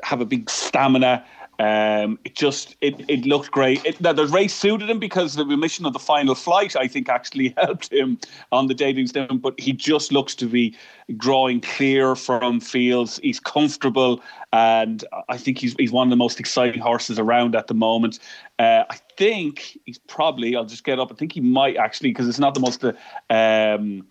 have 0.02 0.20
a 0.20 0.24
big 0.24 0.48
stamina. 0.48 1.24
Um, 1.58 2.18
it 2.24 2.34
just 2.34 2.76
it, 2.80 3.04
it 3.08 3.26
looked 3.26 3.50
great. 3.50 3.84
It, 3.84 4.00
now 4.00 4.12
the 4.12 4.26
race 4.26 4.54
suited 4.54 4.88
him 4.88 4.98
because 4.98 5.34
the 5.34 5.44
remission 5.44 5.84
of 5.86 5.92
the 5.92 5.98
final 5.98 6.34
flight, 6.34 6.74
I 6.74 6.88
think, 6.88 7.08
actually 7.08 7.54
helped 7.56 7.92
him 7.92 8.18
on 8.50 8.66
the 8.66 8.74
day 8.74 8.92
he 8.92 9.02
was 9.02 9.12
down. 9.12 9.38
But 9.38 9.58
he 9.60 9.72
just 9.72 10.12
looks 10.12 10.34
to 10.36 10.46
be 10.46 10.74
drawing 11.16 11.60
clear 11.60 12.16
from 12.16 12.58
fields. 12.60 13.20
He's 13.22 13.38
comfortable, 13.38 14.22
and 14.52 15.04
I 15.28 15.36
think 15.36 15.58
he's 15.58 15.74
he's 15.78 15.92
one 15.92 16.08
of 16.08 16.10
the 16.10 16.16
most 16.16 16.40
exciting 16.40 16.80
horses 16.80 17.18
around 17.18 17.54
at 17.54 17.66
the 17.66 17.74
moment. 17.74 18.18
Uh, 18.58 18.84
I 18.88 18.96
think 19.16 19.78
he's 19.84 19.98
probably. 19.98 20.56
I'll 20.56 20.64
just 20.64 20.84
get 20.84 20.98
up. 20.98 21.12
I 21.12 21.14
think 21.14 21.32
he 21.32 21.40
might 21.40 21.76
actually 21.76 22.10
because 22.10 22.28
it's 22.28 22.38
not 22.38 22.54
the 22.54 22.60
most. 22.60 22.82
Uh, 22.82 22.92
um, 23.30 24.06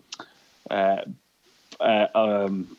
uh, 0.69 1.01
uh, 1.80 2.07
um, 2.13 2.77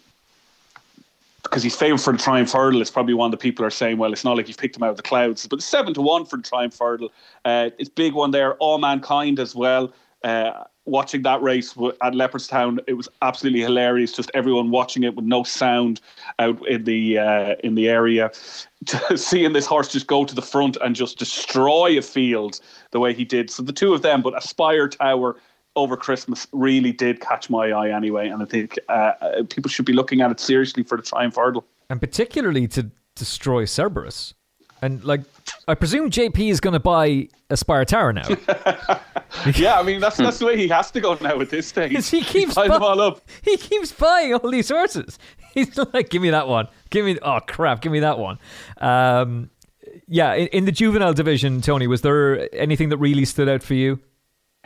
because 1.42 1.62
he's 1.62 1.76
favourite 1.76 2.00
for 2.00 2.12
the 2.12 2.18
Triumph 2.18 2.52
Hurdle. 2.52 2.80
It's 2.80 2.90
probably 2.90 3.14
one 3.14 3.30
that 3.32 3.40
people 3.40 3.64
are 3.64 3.70
saying, 3.70 3.98
well, 3.98 4.12
it's 4.12 4.24
not 4.24 4.36
like 4.36 4.48
you've 4.48 4.58
picked 4.58 4.76
him 4.76 4.82
out 4.82 4.90
of 4.90 4.96
the 4.96 5.02
clouds. 5.02 5.46
But 5.46 5.62
seven 5.62 5.92
to 5.94 6.02
one 6.02 6.24
for 6.24 6.36
the 6.36 6.42
Triumph 6.42 6.78
Hurdle. 6.78 7.10
Uh, 7.44 7.70
it's 7.78 7.88
big 7.88 8.14
one 8.14 8.30
there. 8.30 8.54
Allmankind 8.54 9.40
as 9.40 9.54
well. 9.54 9.92
Uh, 10.22 10.64
watching 10.84 11.22
that 11.22 11.42
race 11.42 11.72
at 12.02 12.12
Leopardstown, 12.12 12.78
it 12.86 12.94
was 12.94 13.08
absolutely 13.22 13.60
hilarious. 13.60 14.12
Just 14.12 14.30
everyone 14.34 14.70
watching 14.70 15.02
it 15.02 15.14
with 15.14 15.24
no 15.24 15.42
sound 15.42 16.00
out 16.38 16.66
in 16.68 16.84
the 16.84 17.18
uh, 17.18 17.54
in 17.64 17.74
the 17.74 17.88
area, 17.88 18.30
seeing 19.16 19.52
this 19.52 19.66
horse 19.66 19.88
just 19.88 20.06
go 20.06 20.24
to 20.24 20.34
the 20.34 20.42
front 20.42 20.76
and 20.82 20.94
just 20.94 21.18
destroy 21.18 21.98
a 21.98 22.02
field 22.02 22.60
the 22.92 23.00
way 23.00 23.12
he 23.12 23.24
did. 23.24 23.50
So 23.50 23.62
the 23.62 23.72
two 23.72 23.94
of 23.94 24.02
them, 24.02 24.22
but 24.22 24.36
Aspire 24.36 24.88
Tower 24.88 25.36
over 25.76 25.96
Christmas 25.96 26.46
really 26.52 26.92
did 26.92 27.20
catch 27.20 27.48
my 27.48 27.70
eye 27.70 27.94
anyway, 27.94 28.28
and 28.28 28.42
I 28.42 28.46
think 28.46 28.78
uh, 28.88 29.42
people 29.48 29.70
should 29.70 29.86
be 29.86 29.92
looking 29.92 30.20
at 30.20 30.30
it 30.30 30.40
seriously 30.40 30.82
for 30.82 30.96
the 30.96 31.02
Triumph 31.02 31.36
Hurdle, 31.36 31.64
and 31.88 32.00
particularly 32.00 32.68
to 32.68 32.90
destroy 33.14 33.64
Cerberus. 33.64 34.34
And 34.82 35.04
like, 35.04 35.20
I 35.68 35.74
presume 35.74 36.10
JP 36.10 36.50
is 36.50 36.58
going 36.58 36.72
to 36.72 36.80
buy 36.80 37.28
Aspire 37.50 37.84
Tower 37.84 38.12
now. 38.12 38.26
yeah, 39.54 39.78
I 39.78 39.82
mean 39.84 40.00
that's 40.00 40.16
that's 40.16 40.40
the 40.40 40.46
way 40.46 40.56
he 40.56 40.66
has 40.68 40.90
to 40.90 41.00
go 41.00 41.16
now 41.20 41.40
at 41.40 41.50
this 41.50 41.68
stage. 41.68 42.08
He 42.08 42.22
keeps 42.22 42.54
buying 42.54 42.70
them 42.70 42.82
all 42.82 43.00
up. 43.00 43.22
He 43.42 43.56
keeps 43.56 43.92
buying 43.92 44.34
all 44.34 44.50
these 44.50 44.68
horses. 44.68 45.18
He's 45.54 45.78
like, 45.92 46.08
give 46.08 46.20
me 46.20 46.30
that 46.30 46.48
one. 46.48 46.66
Give 46.90 47.04
me 47.04 47.18
oh 47.22 47.40
crap, 47.46 47.80
give 47.80 47.92
me 47.92 48.00
that 48.00 48.18
one. 48.18 48.38
Um, 48.78 49.50
yeah, 50.08 50.34
in, 50.34 50.48
in, 50.48 50.64
the 50.64 50.72
juvenile 50.72 51.12
division, 51.12 51.60
Tony, 51.60 51.86
was 51.86 52.00
there 52.00 52.48
anything 52.54 52.88
that 52.88 52.96
really 52.96 53.24
stood 53.24 53.48
out 53.48 53.62
for 53.62 53.74
you? 53.74 54.00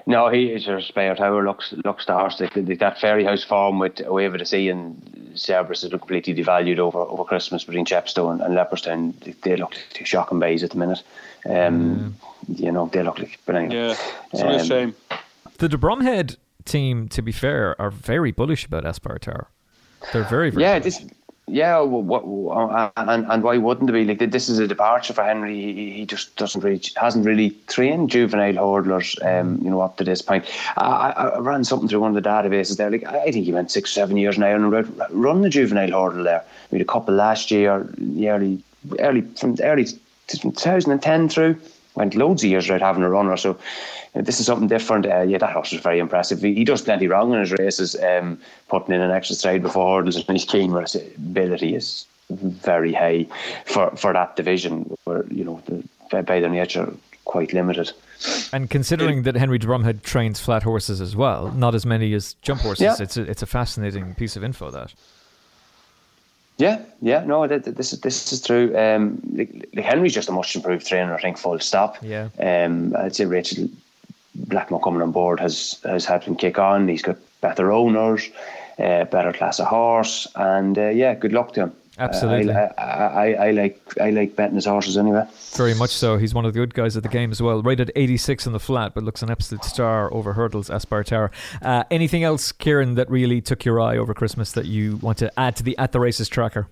No, 0.08 0.28
he 0.28 0.52
is 0.52 0.66
your 0.66 0.80
spare 0.80 1.16
tower 1.16 1.44
looks 1.44 1.74
looks 1.84 2.06
the 2.06 2.12
horse. 2.12 2.40
Like, 2.40 2.54
that 2.54 2.98
Fairyhouse 2.98 3.44
farm 3.44 3.80
with 3.80 4.00
A 4.00 4.12
Wave 4.12 4.34
of 4.34 4.38
the 4.38 4.46
Sea 4.46 4.68
and 4.68 5.32
Cerberus 5.34 5.82
is 5.82 5.90
completely 5.90 6.32
devalued 6.32 6.78
over, 6.78 6.98
over 6.98 7.24
Christmas 7.24 7.64
between 7.64 7.84
Chepstow 7.84 8.30
and, 8.30 8.40
and 8.40 8.54
Leopardstown. 8.54 9.18
They, 9.20 9.34
they 9.42 9.56
look 9.56 9.74
like 9.74 9.84
two 9.92 10.04
shocking 10.04 10.38
bays 10.38 10.62
at 10.62 10.70
the 10.70 10.78
minute. 10.78 11.02
Um, 11.44 12.16
mm. 12.48 12.58
You 12.60 12.70
know, 12.70 12.86
they 12.92 13.02
look 13.02 13.18
like 13.18 13.44
brilliant. 13.44 13.72
Yeah, 13.72 13.96
it's 14.32 14.42
um, 14.42 14.48
a 14.48 14.64
shame. 14.64 14.94
The 15.58 15.68
De 15.68 15.76
Bromhead 15.76 16.36
team, 16.64 17.08
to 17.08 17.22
be 17.22 17.32
fair, 17.32 17.80
are 17.80 17.90
very 17.90 18.30
bullish 18.30 18.64
about 18.64 18.84
Espartero. 18.84 19.46
They're 20.12 20.22
very, 20.22 20.50
very 20.50 20.62
yeah. 20.62 20.78
Bullish. 20.78 20.98
This 20.98 21.10
yeah, 21.48 21.78
what, 21.78 22.24
uh, 22.24 22.90
and 22.96 23.24
and 23.30 23.42
why 23.44 23.56
wouldn't 23.56 23.88
it 23.88 23.92
be? 23.92 24.04
Like 24.04 24.30
this 24.32 24.48
is 24.48 24.58
a 24.58 24.66
departure 24.66 25.12
for 25.12 25.22
Henry. 25.22 25.54
He, 25.54 25.92
he 25.92 26.04
just 26.04 26.34
doesn't 26.34 26.64
really 26.64 26.82
hasn't 26.96 27.24
really 27.24 27.50
trained 27.68 28.10
juvenile 28.10 28.54
hurdlers, 28.54 29.16
um, 29.24 29.60
you 29.62 29.70
know, 29.70 29.80
up 29.80 29.96
to 29.98 30.04
this 30.04 30.22
point. 30.22 30.44
I, 30.76 31.10
I, 31.12 31.38
ran 31.38 31.62
something 31.62 31.88
through 31.88 32.00
one 32.00 32.16
of 32.16 32.20
the 32.20 32.28
databases 32.28 32.78
there. 32.78 32.90
Like 32.90 33.04
I 33.04 33.30
think 33.30 33.44
he 33.44 33.52
went 33.52 33.70
six, 33.70 33.92
seven 33.92 34.16
years 34.16 34.38
now 34.38 34.56
and 34.56 34.72
run 35.10 35.42
the 35.42 35.48
juvenile 35.48 35.92
hurdle 35.92 36.24
there. 36.24 36.44
We 36.72 36.78
had 36.78 36.86
a 36.86 36.90
couple 36.90 37.14
last 37.14 37.52
year, 37.52 37.88
early, 38.24 38.60
early 38.98 39.20
from 39.20 39.56
early 39.60 39.86
2010 40.26 41.28
through. 41.28 41.56
Went 41.94 42.16
loads 42.16 42.42
of 42.42 42.50
years 42.50 42.68
without 42.68 42.84
having 42.84 43.04
a 43.04 43.08
runner. 43.08 43.36
So 43.36 43.56
this 44.22 44.40
is 44.40 44.46
something 44.46 44.68
different. 44.68 45.06
Uh, 45.06 45.22
yeah, 45.22 45.38
that 45.38 45.52
horse 45.52 45.72
was 45.72 45.80
very 45.80 45.98
impressive. 45.98 46.40
He, 46.40 46.54
he, 46.54 46.64
does 46.64 46.82
plenty 46.82 47.08
wrong 47.08 47.32
in 47.32 47.40
his 47.40 47.52
races, 47.52 47.96
um, 48.02 48.38
putting 48.68 48.94
in 48.94 49.00
an 49.00 49.10
extra 49.10 49.36
stride 49.36 49.62
before 49.62 49.98
hurdles, 49.98 50.16
and 50.16 50.24
he's 50.28 50.44
keen. 50.44 50.72
Where 50.72 50.82
his 50.82 50.94
ability 50.94 51.74
is 51.74 52.06
very 52.30 52.92
high 52.92 53.26
for, 53.66 53.90
for 53.96 54.12
that 54.12 54.36
division, 54.36 54.96
where 55.04 55.24
you 55.26 55.44
know 55.44 55.62
the, 55.66 56.22
by 56.22 56.40
their 56.40 56.48
nature 56.48 56.92
quite 57.24 57.52
limited. 57.52 57.92
And 58.52 58.70
considering 58.70 59.24
that 59.24 59.34
Henry 59.34 59.58
de 59.58 59.66
Bromhead 59.66 60.02
trains 60.02 60.40
flat 60.40 60.62
horses 60.62 61.00
as 61.00 61.14
well, 61.14 61.52
not 61.52 61.74
as 61.74 61.84
many 61.84 62.14
as 62.14 62.34
jump 62.40 62.62
horses, 62.62 62.82
yeah. 62.82 62.96
it's 62.98 63.16
a, 63.16 63.22
it's 63.22 63.42
a 63.42 63.46
fascinating 63.46 64.14
piece 64.14 64.36
of 64.36 64.44
info. 64.44 64.70
That. 64.70 64.94
Yeah, 66.58 66.80
yeah, 67.02 67.22
no, 67.24 67.46
this 67.46 67.92
is 67.92 68.00
this 68.00 68.32
is 68.32 68.40
true. 68.40 68.74
Um, 68.76 69.20
like, 69.34 69.68
like 69.74 69.84
Henry's 69.84 70.14
just 70.14 70.30
a 70.30 70.32
much 70.32 70.56
improved 70.56 70.86
trainer, 70.86 71.14
I 71.14 71.20
think. 71.20 71.36
Full 71.36 71.58
stop. 71.58 71.98
Yeah. 72.00 72.28
Um, 72.40 72.96
I'd 72.96 73.14
say 73.14 73.26
Rachel 73.26 73.68
Blackmore 74.48 74.80
coming 74.80 75.02
on 75.02 75.12
board 75.12 75.40
has 75.40 75.78
has 75.84 76.04
helped 76.04 76.26
him 76.26 76.36
kick 76.36 76.58
on. 76.58 76.88
He's 76.88 77.02
got 77.02 77.16
better 77.40 77.72
owners, 77.72 78.28
uh, 78.78 79.04
better 79.04 79.32
class 79.32 79.58
of 79.58 79.66
horse, 79.66 80.26
and 80.34 80.78
uh, 80.78 80.88
yeah, 80.88 81.14
good 81.14 81.32
luck 81.32 81.52
to 81.54 81.64
him. 81.64 81.72
Absolutely, 81.98 82.52
uh, 82.52 82.68
I, 82.76 82.82
I, 82.82 83.06
I, 83.06 83.46
I, 83.46 83.50
like 83.52 83.80
I 84.00 84.10
like 84.10 84.36
betting 84.36 84.56
his 84.56 84.66
horses 84.66 84.98
anyway. 84.98 85.26
Very 85.54 85.74
much 85.74 85.90
so. 85.90 86.18
He's 86.18 86.34
one 86.34 86.44
of 86.44 86.52
the 86.52 86.60
good 86.60 86.74
guys 86.74 86.94
at 86.94 87.02
the 87.02 87.08
game 87.08 87.32
as 87.32 87.40
well. 87.40 87.62
Rated 87.62 87.90
86 87.96 88.46
in 88.46 88.52
the 88.52 88.60
flat, 88.60 88.92
but 88.94 89.02
looks 89.02 89.22
an 89.22 89.30
absolute 89.30 89.64
star 89.64 90.12
over 90.12 90.34
hurdles. 90.34 90.68
Espartero. 90.68 91.30
Uh, 91.62 91.84
anything 91.90 92.22
else, 92.22 92.52
Kieran, 92.52 92.96
that 92.96 93.08
really 93.08 93.40
took 93.40 93.64
your 93.64 93.80
eye 93.80 93.96
over 93.96 94.12
Christmas 94.12 94.52
that 94.52 94.66
you 94.66 94.96
want 94.96 95.16
to 95.18 95.40
add 95.40 95.56
to 95.56 95.62
the 95.62 95.76
at 95.78 95.92
the 95.92 96.00
races 96.00 96.28
tracker? 96.28 96.68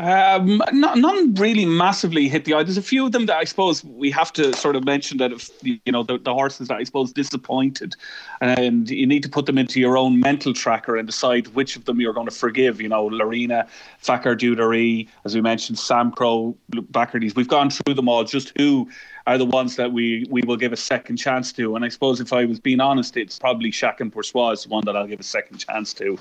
Um, 0.00 0.62
not, 0.72 0.96
none 0.96 1.34
really 1.34 1.66
massively 1.66 2.26
hit 2.26 2.46
the 2.46 2.54
eye. 2.54 2.62
There's 2.62 2.78
a 2.78 2.82
few 2.82 3.04
of 3.04 3.12
them 3.12 3.26
that 3.26 3.36
I 3.36 3.44
suppose 3.44 3.84
we 3.84 4.10
have 4.12 4.32
to 4.32 4.54
sort 4.54 4.74
of 4.74 4.84
mention 4.84 5.18
that 5.18 5.30
if 5.30 5.50
you 5.62 5.78
know 5.92 6.02
the, 6.02 6.16
the 6.16 6.32
horses 6.32 6.68
that 6.68 6.78
I 6.78 6.84
suppose 6.84 7.12
disappointed, 7.12 7.96
and 8.40 8.88
you 8.88 9.06
need 9.06 9.22
to 9.24 9.28
put 9.28 9.44
them 9.44 9.58
into 9.58 9.78
your 9.78 9.98
own 9.98 10.18
mental 10.20 10.54
tracker 10.54 10.96
and 10.96 11.06
decide 11.06 11.48
which 11.48 11.76
of 11.76 11.84
them 11.84 12.00
you're 12.00 12.14
going 12.14 12.28
to 12.28 12.34
forgive. 12.34 12.80
You 12.80 12.88
know, 12.88 13.04
Laurina, 13.04 13.66
Fakir 13.98 14.34
D'Oudairies, 14.36 15.06
as 15.26 15.34
we 15.34 15.42
mentioned, 15.42 15.78
Sam 15.78 16.12
Crow, 16.12 16.56
Bacardys. 16.72 17.36
We've 17.36 17.46
gone 17.46 17.68
through 17.68 17.92
them 17.92 18.08
all. 18.08 18.24
Just 18.24 18.54
who 18.56 18.88
are 19.26 19.38
the 19.38 19.44
ones 19.44 19.76
that 19.76 19.92
we, 19.92 20.26
we 20.30 20.42
will 20.42 20.56
give 20.56 20.72
a 20.72 20.76
second 20.76 21.16
chance 21.16 21.52
to. 21.52 21.76
And 21.76 21.84
I 21.84 21.88
suppose 21.88 22.20
if 22.20 22.32
I 22.32 22.44
was 22.44 22.58
being 22.60 22.80
honest, 22.80 23.16
it's 23.16 23.38
probably 23.38 23.70
Chacun 23.70 24.12
Pour 24.12 24.22
Soi 24.22 24.52
is 24.52 24.64
the 24.64 24.68
one 24.68 24.84
that 24.86 24.96
I'll 24.96 25.06
give 25.06 25.20
a 25.20 25.24
second 25.24 25.58
chance 25.58 25.92
to. 25.94 26.18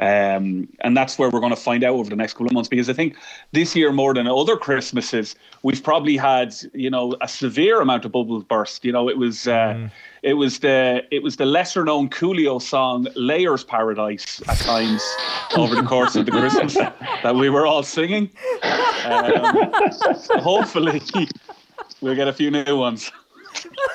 Um, 0.00 0.68
and 0.80 0.96
that's 0.96 1.18
where 1.18 1.28
we're 1.28 1.40
going 1.40 1.54
to 1.54 1.60
find 1.60 1.84
out 1.84 1.94
over 1.94 2.08
the 2.08 2.16
next 2.16 2.34
couple 2.34 2.46
of 2.46 2.52
months 2.52 2.68
because 2.68 2.88
I 2.88 2.94
think 2.94 3.16
this 3.52 3.76
year 3.76 3.92
more 3.92 4.14
than 4.14 4.26
other 4.26 4.56
Christmases, 4.56 5.34
we've 5.62 5.82
probably 5.82 6.16
had 6.16 6.54
you 6.72 6.88
know 6.88 7.14
a 7.20 7.28
severe 7.28 7.80
amount 7.80 8.04
of 8.06 8.12
bubbles 8.12 8.44
burst. 8.44 8.84
You 8.84 8.92
know, 8.92 9.08
it 9.08 9.18
was. 9.18 9.46
Uh, 9.46 9.74
mm. 9.74 9.90
It 10.22 10.34
was 10.34 10.58
the 10.58 11.02
it 11.10 11.22
was 11.22 11.36
the 11.36 11.46
lesser 11.46 11.82
known 11.82 12.10
Coolio 12.10 12.60
song 12.60 13.06
"Layers 13.14 13.64
Paradise" 13.64 14.42
at 14.48 14.58
times 14.58 15.02
over 15.56 15.74
the 15.74 15.82
course 15.82 16.14
of 16.14 16.26
the 16.26 16.30
Christmas 16.30 16.74
that 17.22 17.34
we 17.34 17.48
were 17.48 17.66
all 17.66 17.82
singing. 17.82 18.28
Um, 19.06 19.72
hopefully, 20.42 21.00
We'll 22.00 22.14
get 22.14 22.28
a 22.28 22.32
few 22.32 22.50
new 22.50 22.76
ones. 22.76 23.10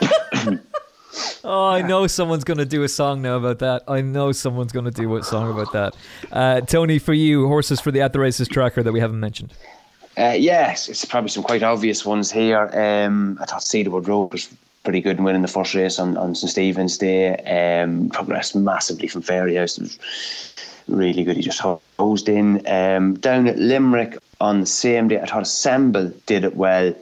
oh, 1.43 1.67
I 1.67 1.81
know 1.81 2.07
someone's 2.07 2.43
going 2.43 2.57
to 2.57 2.65
do 2.65 2.83
a 2.83 2.89
song 2.89 3.21
now 3.21 3.37
about 3.37 3.59
that. 3.59 3.83
I 3.87 4.01
know 4.01 4.31
someone's 4.31 4.71
going 4.71 4.85
to 4.85 4.91
do 4.91 5.15
a 5.15 5.23
song 5.23 5.51
about 5.51 5.73
that. 5.73 5.95
Uh, 6.31 6.61
Tony, 6.61 6.99
for 6.99 7.13
you, 7.13 7.47
horses 7.47 7.79
for 7.79 7.91
the 7.91 8.01
At 8.01 8.13
the 8.13 8.19
Races 8.19 8.47
tracker 8.47 8.83
that 8.83 8.91
we 8.91 8.99
haven't 8.99 9.19
mentioned. 9.19 9.53
Uh, 10.17 10.35
yes, 10.37 10.87
it's 10.87 11.03
probably 11.03 11.29
some 11.29 11.43
quite 11.43 11.63
obvious 11.63 12.05
ones 12.05 12.31
here. 12.31 12.69
Um, 12.73 13.37
I 13.41 13.45
thought 13.45 13.63
Cedarwood 13.63 14.07
Road 14.07 14.31
was 14.31 14.49
pretty 14.83 15.01
good 15.01 15.17
in 15.17 15.23
winning 15.23 15.41
the 15.41 15.47
first 15.47 15.73
race 15.73 15.99
on, 15.99 16.15
on 16.15 16.35
St 16.35 16.51
Stephen's 16.51 16.97
Day. 16.97 17.35
Um, 17.81 18.09
progressed 18.09 18.55
massively 18.55 19.07
from 19.07 19.23
Fairyhouse. 19.23 19.77
It 19.77 19.81
was 19.81 19.99
really 20.87 21.23
good. 21.23 21.35
He 21.35 21.41
just 21.41 21.59
hosed 21.59 22.29
in. 22.29 22.65
Um, 22.67 23.15
down 23.15 23.47
at 23.47 23.57
Limerick 23.57 24.17
on 24.39 24.61
the 24.61 24.65
same 24.65 25.09
day, 25.09 25.19
I 25.19 25.25
thought 25.25 25.41
Assemble 25.43 26.13
did 26.27 26.45
it 26.45 26.55
well. 26.55 26.93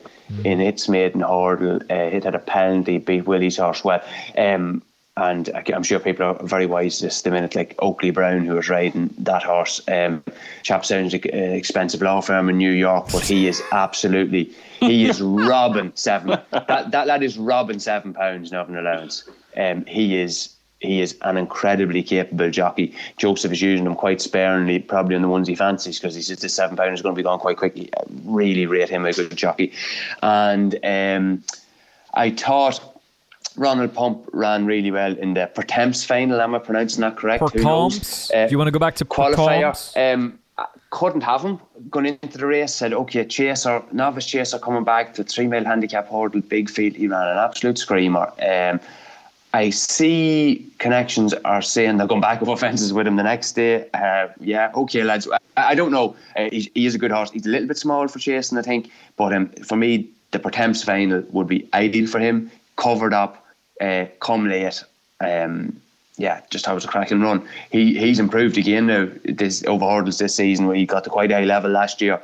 In 0.44 0.62
its 0.62 0.90
maiden 0.90 1.22
hurdle. 1.22 1.78
Uh, 1.90 1.94
it 1.94 2.24
had 2.24 2.36
a 2.36 2.40
penalty, 2.40 2.98
beat 2.98 3.26
Willie's 3.26 3.58
horse 3.58 3.84
well. 3.84 4.04
Um, 4.38 4.82
and 5.16 5.50
I'm 5.72 5.84
sure 5.84 6.00
people 6.00 6.26
are 6.26 6.44
very 6.44 6.66
wise 6.66 7.00
just 7.00 7.24
the 7.24 7.30
minute, 7.30 7.56
like 7.56 7.76
Oakley 7.80 8.10
Brown, 8.10 8.46
who 8.46 8.56
was 8.56 8.68
riding 8.68 9.14
that 9.20 9.44
horse. 9.44 9.80
Um, 9.88 10.24
chap 10.64 10.86
sounds 10.86 11.14
like 11.14 11.26
an 11.26 11.54
expensive 11.54 12.02
law 12.02 12.20
firm 12.22 12.50
in 12.50 12.58
New 12.58 12.72
York, 12.72 13.10
but 13.12 13.24
he 13.24 13.48
is 13.48 13.62
absolutely, 13.72 14.52
he 14.80 15.06
is 15.06 15.22
robbing 15.22 15.92
seven. 15.94 16.40
That, 16.52 16.90
that 16.90 17.06
lad 17.06 17.22
is 17.22 17.38
robbing 17.38 17.78
seven 17.78 18.14
pounds, 18.14 18.52
nothing 18.52 18.76
allowance. 18.76 19.30
Um, 19.56 19.86
he 19.86 20.20
is 20.20 20.53
he 20.84 21.02
is 21.02 21.18
an 21.22 21.38
incredibly 21.38 22.04
capable 22.04 22.50
jockey. 22.52 22.94
Joseph 23.18 23.52
is 23.52 23.62
using 23.62 23.86
him 23.86 23.96
quite 23.96 24.22
sparingly, 24.22 24.80
probably 24.80 25.16
on 25.16 25.22
the 25.22 25.30
ones 25.30 25.48
he 25.48 25.56
fancies, 25.56 26.00
because 26.00 26.14
he 26.14 26.22
says 26.22 26.40
the 26.40 26.50
seven 26.50 26.76
pound 26.76 26.94
is 26.94 27.02
going 27.02 27.16
to 27.16 27.20
be 27.20 27.24
gone 27.24 27.40
quite 27.40 27.58
quickly. 27.58 27.90
I 27.98 28.04
really 28.26 28.66
rate 28.66 28.90
him 28.90 29.06
a 29.06 29.14
good 29.14 29.36
jockey. 29.36 29.72
And 30.22 30.78
um, 30.84 31.44
I 32.14 32.32
thought 32.32 32.82
Ronald 33.56 33.94
Pump 33.94 34.30
ran 34.34 34.66
really 34.66 34.92
well 34.92 35.18
in 35.18 35.34
the 35.34 35.48
Pertemps 35.48 36.04
final. 36.04 36.42
Am 36.42 36.54
I 36.54 36.60
pronouncing 36.60 37.02
that 37.02 37.16
correct? 37.16 37.44
Pertemps. 37.44 38.30
Uh, 38.32 38.48
Do 38.48 38.52
you 38.52 38.58
want 38.58 38.68
to 38.68 38.72
go 38.72 38.80
back 38.80 38.96
to 38.96 39.06
qualifier? 39.06 40.14
Um, 40.14 40.40
couldn't 40.92 41.22
have 41.22 41.42
him 41.42 41.60
going 41.90 42.06
into 42.22 42.38
the 42.38 42.46
race. 42.46 42.76
Said, 42.76 42.94
okay, 42.94 43.26
Chaser, 43.26 43.82
novice 43.92 44.28
Chaser 44.28 44.60
coming 44.60 44.84
back 44.84 45.14
to 45.16 45.24
three 45.24 45.48
mile 45.48 45.66
handicap 45.66 46.10
hurdle, 46.10 46.42
big 46.42 46.70
field. 46.70 46.96
He 46.96 47.08
ran 47.08 47.28
an 47.28 47.38
absolute 47.38 47.78
screamer. 47.78 48.32
Um, 48.40 48.80
I 49.54 49.70
see 49.70 50.68
connections 50.80 51.34
are 51.46 51.62
saying 51.62 51.98
they're 51.98 52.08
going 52.08 52.22
back 52.22 52.42
over 52.42 52.54
offences 52.54 52.92
with 52.92 53.06
him 53.06 53.18
the 53.18 53.24
next 53.24 53.52
day. 53.52 53.88
Uh, 53.94 54.30
yeah, 54.40 54.72
okay, 54.74 55.04
lads. 55.04 55.28
I, 55.32 55.38
I 55.56 55.76
don't 55.76 55.92
know. 55.92 56.16
Uh, 56.36 56.50
he, 56.52 56.72
he, 56.74 56.86
is 56.88 56.96
a 56.96 56.98
good 56.98 57.12
horse. 57.12 57.30
He's 57.30 57.46
a 57.46 57.50
little 57.50 57.68
bit 57.68 57.78
small 57.78 58.08
for 58.08 58.18
chasing, 58.18 58.58
I 58.58 58.64
think. 58.64 58.90
But 59.16 59.32
um, 59.32 59.50
for 59.50 59.76
me, 59.76 60.10
the 60.32 60.40
Pertemps 60.40 60.84
final 60.84 61.24
would 61.30 61.48
be 61.48 61.70
ideal 61.74 62.08
for 62.08 62.20
him. 62.20 62.52
Covered 62.78 63.14
up, 63.14 63.46
uh, 63.80 64.06
come 64.20 64.50
late. 64.50 64.84
Um, 65.20 65.80
yeah, 66.18 66.42
just 66.50 66.66
how 66.66 66.74
was 66.74 66.86
a 66.86 66.88
cracking 66.88 67.22
run. 67.22 67.48
He 67.72 67.98
he's 67.98 68.20
improved 68.20 68.58
again 68.58 68.88
now. 68.88 69.08
This 69.24 69.64
over 69.66 69.86
hurdles 69.86 70.18
this 70.18 70.36
season 70.36 70.66
where 70.66 70.76
he 70.76 70.88
got 70.88 71.04
to 71.04 71.12
quite 71.12 71.32
a 71.32 71.36
high 71.36 71.44
level 71.44 71.70
last 71.70 72.02
year 72.02 72.20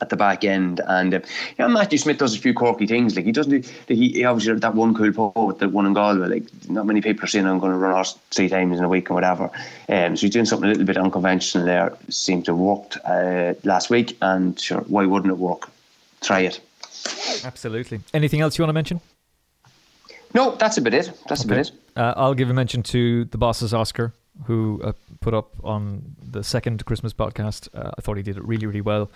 at 0.00 0.10
the 0.10 0.16
back 0.16 0.44
end. 0.44 0.80
And 0.86 1.14
uh, 1.14 1.20
you 1.20 1.54
know, 1.58 1.68
Matthew 1.68 1.98
Smith 1.98 2.18
does 2.18 2.34
a 2.34 2.38
few 2.38 2.54
quirky 2.54 2.86
things. 2.86 3.16
Like 3.16 3.24
he 3.24 3.32
doesn't 3.32 3.62
do, 3.62 3.68
he, 3.94 4.10
he 4.10 4.24
obviously 4.24 4.54
that 4.54 4.74
one 4.74 4.94
cool 4.94 5.12
pole 5.12 5.46
with 5.46 5.58
the 5.58 5.68
one 5.68 5.86
in 5.86 5.94
Galway. 5.94 6.28
Like 6.28 6.68
not 6.68 6.86
many 6.86 7.00
people 7.00 7.24
are 7.24 7.28
saying 7.28 7.46
I'm 7.46 7.58
going 7.58 7.72
to 7.72 7.78
run 7.78 7.94
horse 7.94 8.18
three 8.30 8.48
times 8.48 8.78
in 8.78 8.84
a 8.84 8.88
week 8.88 9.10
or 9.10 9.14
whatever. 9.14 9.50
Um, 9.88 10.16
so 10.16 10.22
he's 10.22 10.30
doing 10.30 10.44
something 10.44 10.68
a 10.68 10.72
little 10.72 10.86
bit 10.86 10.96
unconventional 10.96 11.66
there. 11.66 11.96
Seemed 12.08 12.44
to 12.46 12.52
have 12.52 12.58
worked 12.58 12.98
uh, 13.04 13.54
last 13.64 13.90
week, 13.90 14.16
and 14.22 14.58
sure, 14.58 14.80
why 14.82 15.06
wouldn't 15.06 15.32
it 15.32 15.38
work? 15.38 15.70
Try 16.20 16.40
it. 16.40 16.60
Absolutely. 17.44 18.00
Anything 18.12 18.40
else 18.40 18.58
you 18.58 18.62
want 18.62 18.70
to 18.70 18.74
mention? 18.74 19.00
No, 20.34 20.54
that's 20.56 20.76
a 20.76 20.80
bit 20.80 20.92
it. 20.92 21.12
That's 21.28 21.44
okay. 21.44 21.54
a 21.54 21.56
bit 21.56 21.68
it. 21.68 21.72
Uh, 21.96 22.14
I'll 22.16 22.34
give 22.34 22.50
a 22.50 22.54
mention 22.54 22.82
to 22.84 23.24
the 23.26 23.38
boss's 23.38 23.72
Oscar 23.72 24.12
who 24.44 24.80
uh, 24.84 24.92
put 25.20 25.34
up 25.34 25.54
on 25.64 26.14
the 26.22 26.44
second 26.44 26.84
Christmas 26.84 27.12
podcast. 27.12 27.68
Uh, 27.74 27.90
I 27.96 28.00
thought 28.00 28.16
he 28.16 28.22
did 28.22 28.36
it 28.36 28.44
really, 28.44 28.66
really 28.66 28.80
well. 28.80 29.10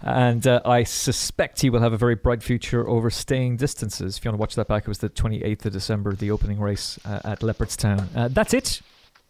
And 0.00 0.46
uh, 0.46 0.60
I 0.64 0.84
suspect 0.84 1.60
he 1.60 1.70
will 1.70 1.80
have 1.80 1.92
a 1.92 1.96
very 1.96 2.14
bright 2.14 2.42
future 2.42 2.88
over 2.88 3.10
staying 3.10 3.56
distances. 3.56 4.16
If 4.16 4.24
you 4.24 4.30
want 4.30 4.38
to 4.38 4.40
watch 4.40 4.54
that 4.54 4.68
back, 4.68 4.84
it 4.84 4.88
was 4.88 4.98
the 4.98 5.10
28th 5.10 5.66
of 5.66 5.72
December, 5.72 6.14
the 6.14 6.30
opening 6.30 6.60
race 6.60 6.98
uh, 7.04 7.20
at 7.24 7.40
Leopardstown. 7.40 8.06
Uh, 8.14 8.28
that's 8.28 8.54
it. 8.54 8.80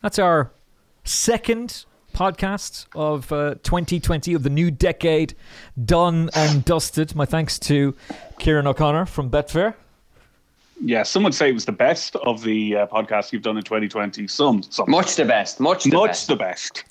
That's 0.03 0.19
our 0.19 0.51
second 1.05 1.85
podcast 2.13 2.87
of 2.95 3.33
uh, 3.33 3.55
2020 3.63 4.35
of 4.35 4.43
the 4.43 4.51
new 4.51 4.71
decade 4.71 5.35
done 5.83 6.31
and 6.35 6.65
dusted. 6.65 7.15
My 7.15 7.25
thanks 7.25 7.59
to 7.61 7.97
Kieran 8.39 8.67
O'Connor 8.67 9.07
from 9.07 9.31
Betfair. 9.31 9.75
Yeah, 10.85 11.05
some 11.05 11.23
would 11.23 11.35
say 11.35 11.49
it 11.49 11.55
was 11.55 11.65
the 11.65 11.73
best 11.73 12.17
of 12.17 12.43
the 12.43 12.77
uh, 12.77 12.87
podcasts 12.89 13.33
you've 13.33 13.43
done 13.43 13.57
in 13.57 13.63
2020. 13.63 14.27
Some, 14.27 14.63
some. 14.65 14.91
Much 14.91 15.15
the 15.15 15.25
best. 15.25 15.61
Much 15.61 15.85
the 15.85 15.91
Much 15.91 16.09
best. 16.09 16.29
the 16.29 16.37
best. 16.37 16.85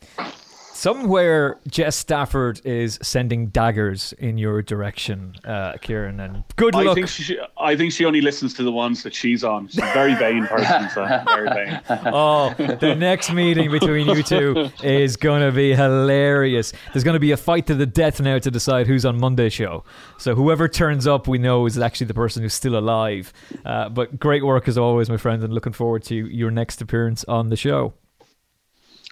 Somewhere 0.81 1.59
Jess 1.67 1.95
Stafford 1.95 2.59
is 2.65 2.97
sending 3.03 3.49
daggers 3.49 4.15
in 4.17 4.39
your 4.39 4.63
direction, 4.63 5.35
uh, 5.45 5.73
Kieran, 5.73 6.19
and 6.19 6.43
good 6.55 6.75
I 6.75 6.81
luck. 6.81 6.95
think 6.95 7.07
she. 7.07 7.37
I 7.55 7.75
think 7.75 7.91
she 7.91 8.03
only 8.03 8.19
listens 8.19 8.55
to 8.55 8.63
the 8.63 8.71
ones 8.71 9.03
that 9.03 9.13
she's 9.13 9.43
on. 9.43 9.67
She's 9.67 9.77
a 9.77 9.93
very 9.93 10.15
vain 10.15 10.47
person. 10.47 10.89
So 10.89 11.05
very 11.27 11.49
vain. 11.49 11.81
Oh, 11.87 12.55
the 12.57 12.95
next 12.95 13.31
meeting 13.31 13.69
between 13.69 14.07
you 14.07 14.23
two 14.23 14.71
is 14.81 15.17
going 15.17 15.43
to 15.43 15.51
be 15.51 15.75
hilarious. 15.75 16.73
There's 16.91 17.03
going 17.03 17.13
to 17.13 17.19
be 17.19 17.31
a 17.31 17.37
fight 17.37 17.67
to 17.67 17.75
the 17.75 17.85
death 17.85 18.19
now 18.19 18.39
to 18.39 18.49
decide 18.49 18.87
who's 18.87 19.05
on 19.05 19.19
Monday's 19.19 19.53
show. 19.53 19.83
So 20.17 20.33
whoever 20.33 20.67
turns 20.67 21.05
up, 21.05 21.27
we 21.27 21.37
know 21.37 21.67
is 21.67 21.77
actually 21.77 22.07
the 22.07 22.15
person 22.15 22.41
who's 22.41 22.55
still 22.55 22.75
alive. 22.75 23.31
Uh, 23.63 23.89
but 23.89 24.19
great 24.19 24.43
work 24.43 24.67
as 24.67 24.79
always, 24.79 25.11
my 25.11 25.17
friend, 25.17 25.43
and 25.43 25.53
looking 25.53 25.73
forward 25.73 26.01
to 26.05 26.15
your 26.15 26.49
next 26.49 26.81
appearance 26.81 27.23
on 27.25 27.49
the 27.49 27.55
show. 27.55 27.93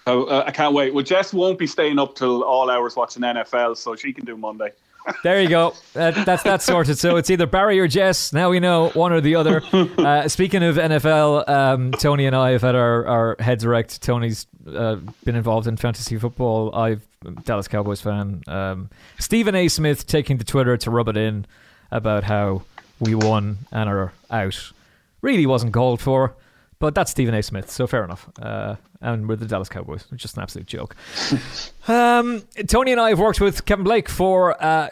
Oh, 0.10 0.23
uh, 0.26 0.44
I 0.48 0.52
can't 0.52 0.73
wait. 0.73 0.94
Well, 0.94 1.03
Jess 1.03 1.34
won't 1.34 1.60
be 1.60 1.68
staying 1.68 1.99
up 1.99 2.15
till 2.15 2.44
all 2.44 2.69
hours 2.69 2.95
watching 2.95 3.23
NFL, 3.23 3.77
so 3.77 3.95
she 3.95 4.14
can 4.14 4.26
do 4.26 4.38
Monday. 4.38 4.72
There 5.23 5.41
you 5.41 5.49
go. 5.49 5.73
That, 5.94 6.26
that's 6.26 6.44
that 6.44 6.61
sorted. 6.61 6.99
So 6.99 7.15
it's 7.15 7.31
either 7.31 7.48
Barry 7.48 7.80
or 7.80 7.88
Jess. 7.88 8.31
Now 8.31 8.52
we 8.52 8.60
know 8.60 8.90
one 8.90 9.11
or 9.11 9.22
the 9.22 9.36
other. 9.36 9.64
Uh, 9.98 10.27
speaking 10.27 10.61
of 10.61 10.76
NFL, 10.76 11.48
um, 11.49 11.91
Tony 11.94 12.26
and 12.26 12.36
I 12.36 12.52
have 12.52 12.61
had 12.61 12.76
our, 12.76 13.07
our 13.07 13.36
heads 13.40 13.64
erect. 13.64 14.02
Tony's 14.02 14.45
uh, 14.68 14.98
been 15.23 15.36
involved 15.36 15.68
in 15.68 15.77
fantasy 15.77 16.18
football. 16.18 16.76
I've 16.76 17.02
I'm 17.26 17.36
Dallas 17.36 17.68
Cowboys 17.68 17.99
fan. 18.02 18.44
Um, 18.48 18.90
Stephen 19.19 19.53
A. 19.53 19.68
Smith 19.68 20.07
taking 20.07 20.38
to 20.38 20.45
Twitter 20.45 20.77
to 20.77 20.91
rub 20.91 21.10
it 21.10 21.18
in 21.18 21.45
about 21.91 22.23
how 22.23 22.61
we 22.99 23.14
won 23.14 23.60
and 23.72 23.90
are 23.90 24.14
out. 24.31 24.72
Really 25.22 25.45
wasn't 25.45 25.73
called 25.73 25.99
for, 25.99 26.36
but 26.80 26.96
that's 26.96 27.12
Stephen 27.12 27.34
A. 27.34 27.44
Smith, 27.44 27.70
so 27.70 27.86
fair 27.88 28.04
enough. 28.04 28.30
Uh, 28.42 28.76
and 29.02 29.28
we're 29.28 29.36
the 29.36 29.46
Dallas 29.46 29.70
Cowboys. 29.70 30.06
It's 30.12 30.22
just 30.22 30.38
an 30.38 30.44
absolute 30.44 30.68
joke. 30.68 30.96
Um, 31.88 32.44
Tony 32.68 32.92
and 32.92 33.02
I 33.02 33.10
have 33.10 33.18
worked 33.20 33.42
with 33.42 33.66
Kevin 33.66 33.84
Blake 33.84 34.10
for 34.10 34.62
uh, 34.64 34.90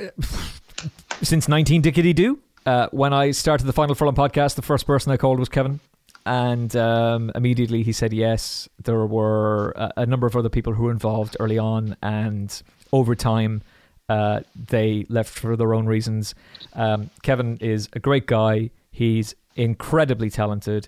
since 1.21 1.47
19 1.47 1.83
Dickety 1.83 2.15
Doo. 2.15 2.39
Uh, 2.65 2.87
when 2.91 3.13
I 3.13 3.29
started 3.31 3.67
the 3.67 3.73
Final 3.73 3.93
Furlong 3.93 4.15
podcast, 4.15 4.55
the 4.55 4.63
first 4.63 4.87
person 4.87 5.11
I 5.11 5.17
called 5.17 5.37
was 5.37 5.47
Kevin. 5.47 5.79
And 6.25 6.75
um, 6.75 7.31
immediately 7.35 7.83
he 7.83 7.91
said 7.91 8.13
yes. 8.13 8.67
There 8.83 9.05
were 9.05 9.73
a, 9.75 9.93
a 9.97 10.05
number 10.07 10.25
of 10.25 10.35
other 10.35 10.49
people 10.49 10.73
who 10.73 10.85
were 10.85 10.91
involved 10.91 11.37
early 11.39 11.59
on, 11.59 11.95
and 12.01 12.61
over 12.91 13.13
time, 13.13 13.61
uh, 14.09 14.39
they 14.55 15.05
left 15.07 15.29
for 15.37 15.55
their 15.55 15.75
own 15.75 15.85
reasons. 15.85 16.33
Um, 16.73 17.11
Kevin 17.21 17.57
is 17.57 17.89
a 17.93 17.99
great 17.99 18.25
guy. 18.25 18.71
He's 18.91 19.35
incredibly 19.55 20.29
talented. 20.31 20.87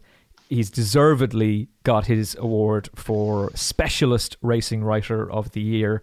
He's 0.50 0.72
deservedly 0.72 1.70
got 1.84 2.08
his 2.08 2.36
award 2.40 2.90
for 2.96 3.52
Specialist 3.54 4.36
Racing 4.42 4.84
Writer 4.84 5.32
of 5.32 5.52
the 5.52 5.62
Year, 5.62 6.02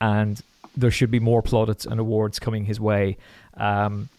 and 0.00 0.40
there 0.76 0.90
should 0.90 1.10
be 1.10 1.18
more 1.18 1.42
plaudits 1.42 1.86
and 1.86 1.98
awards 1.98 2.38
coming 2.38 2.66
his 2.66 2.78
way. 2.78 3.16
Um, 3.56 4.10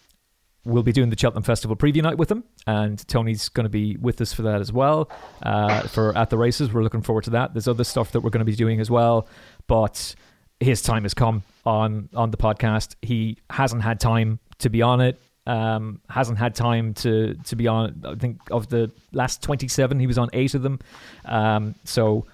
we'll 0.66 0.84
be 0.84 0.91
doing 0.91 1.12
the 1.12 1.18
Cheltenham 1.18 1.44
Festival 1.44 1.76
preview 1.76 2.02
night 2.02 2.18
with 2.18 2.32
him, 2.32 2.44
and 2.66 3.08
Tony's 3.08 3.49
going 3.49 3.66
to 3.66 3.70
be 3.70 3.95
with 3.98 4.20
us 4.20 4.34
for 4.34 4.41
that 4.41 4.62
as 4.62 4.74
well. 4.74 5.10
Uh, 5.44 5.82
for 5.82 6.18
at 6.18 6.32
the 6.32 6.38
races, 6.38 6.74
we're 6.74 6.84
looking 6.84 7.04
forward 7.04 7.24
to 7.26 7.30
that. 7.32 7.54
There's 7.54 7.68
other 7.68 7.84
stuff 7.84 8.12
that 8.12 8.22
we're 8.22 8.32
going 8.32 8.40
to 8.40 8.45
be 8.45 8.56
doing 8.56 8.80
as 8.80 8.90
well, 8.90 9.28
but 9.68 10.16
his 10.60 10.82
time 10.82 11.04
has 11.04 11.14
come 11.14 11.44
on 11.66 12.10
on 12.16 12.32
the 12.32 12.38
podcast. 12.38 12.95
He 13.02 13.38
hasn't 13.49 13.84
had 13.84 13.99
time 13.99 14.40
to 14.60 14.70
be 14.70 14.82
on 14.82 15.02
it. 15.02 15.22
Um, 15.48 16.02
hasn't 16.10 16.38
had 16.38 16.56
time 16.56 16.94
to 16.95 17.36
to 17.45 17.56
be 17.56 17.68
on. 17.68 18.03
I 18.06 18.15
think 18.15 18.41
of 18.52 18.68
the 18.68 18.91
last 19.14 19.41
27, 19.41 19.98
he 19.98 20.06
was 20.06 20.18
on 20.18 20.30
eight 20.34 20.53
of 20.53 20.61
them. 20.61 20.80
Um, 21.24 21.74
so 21.86 22.26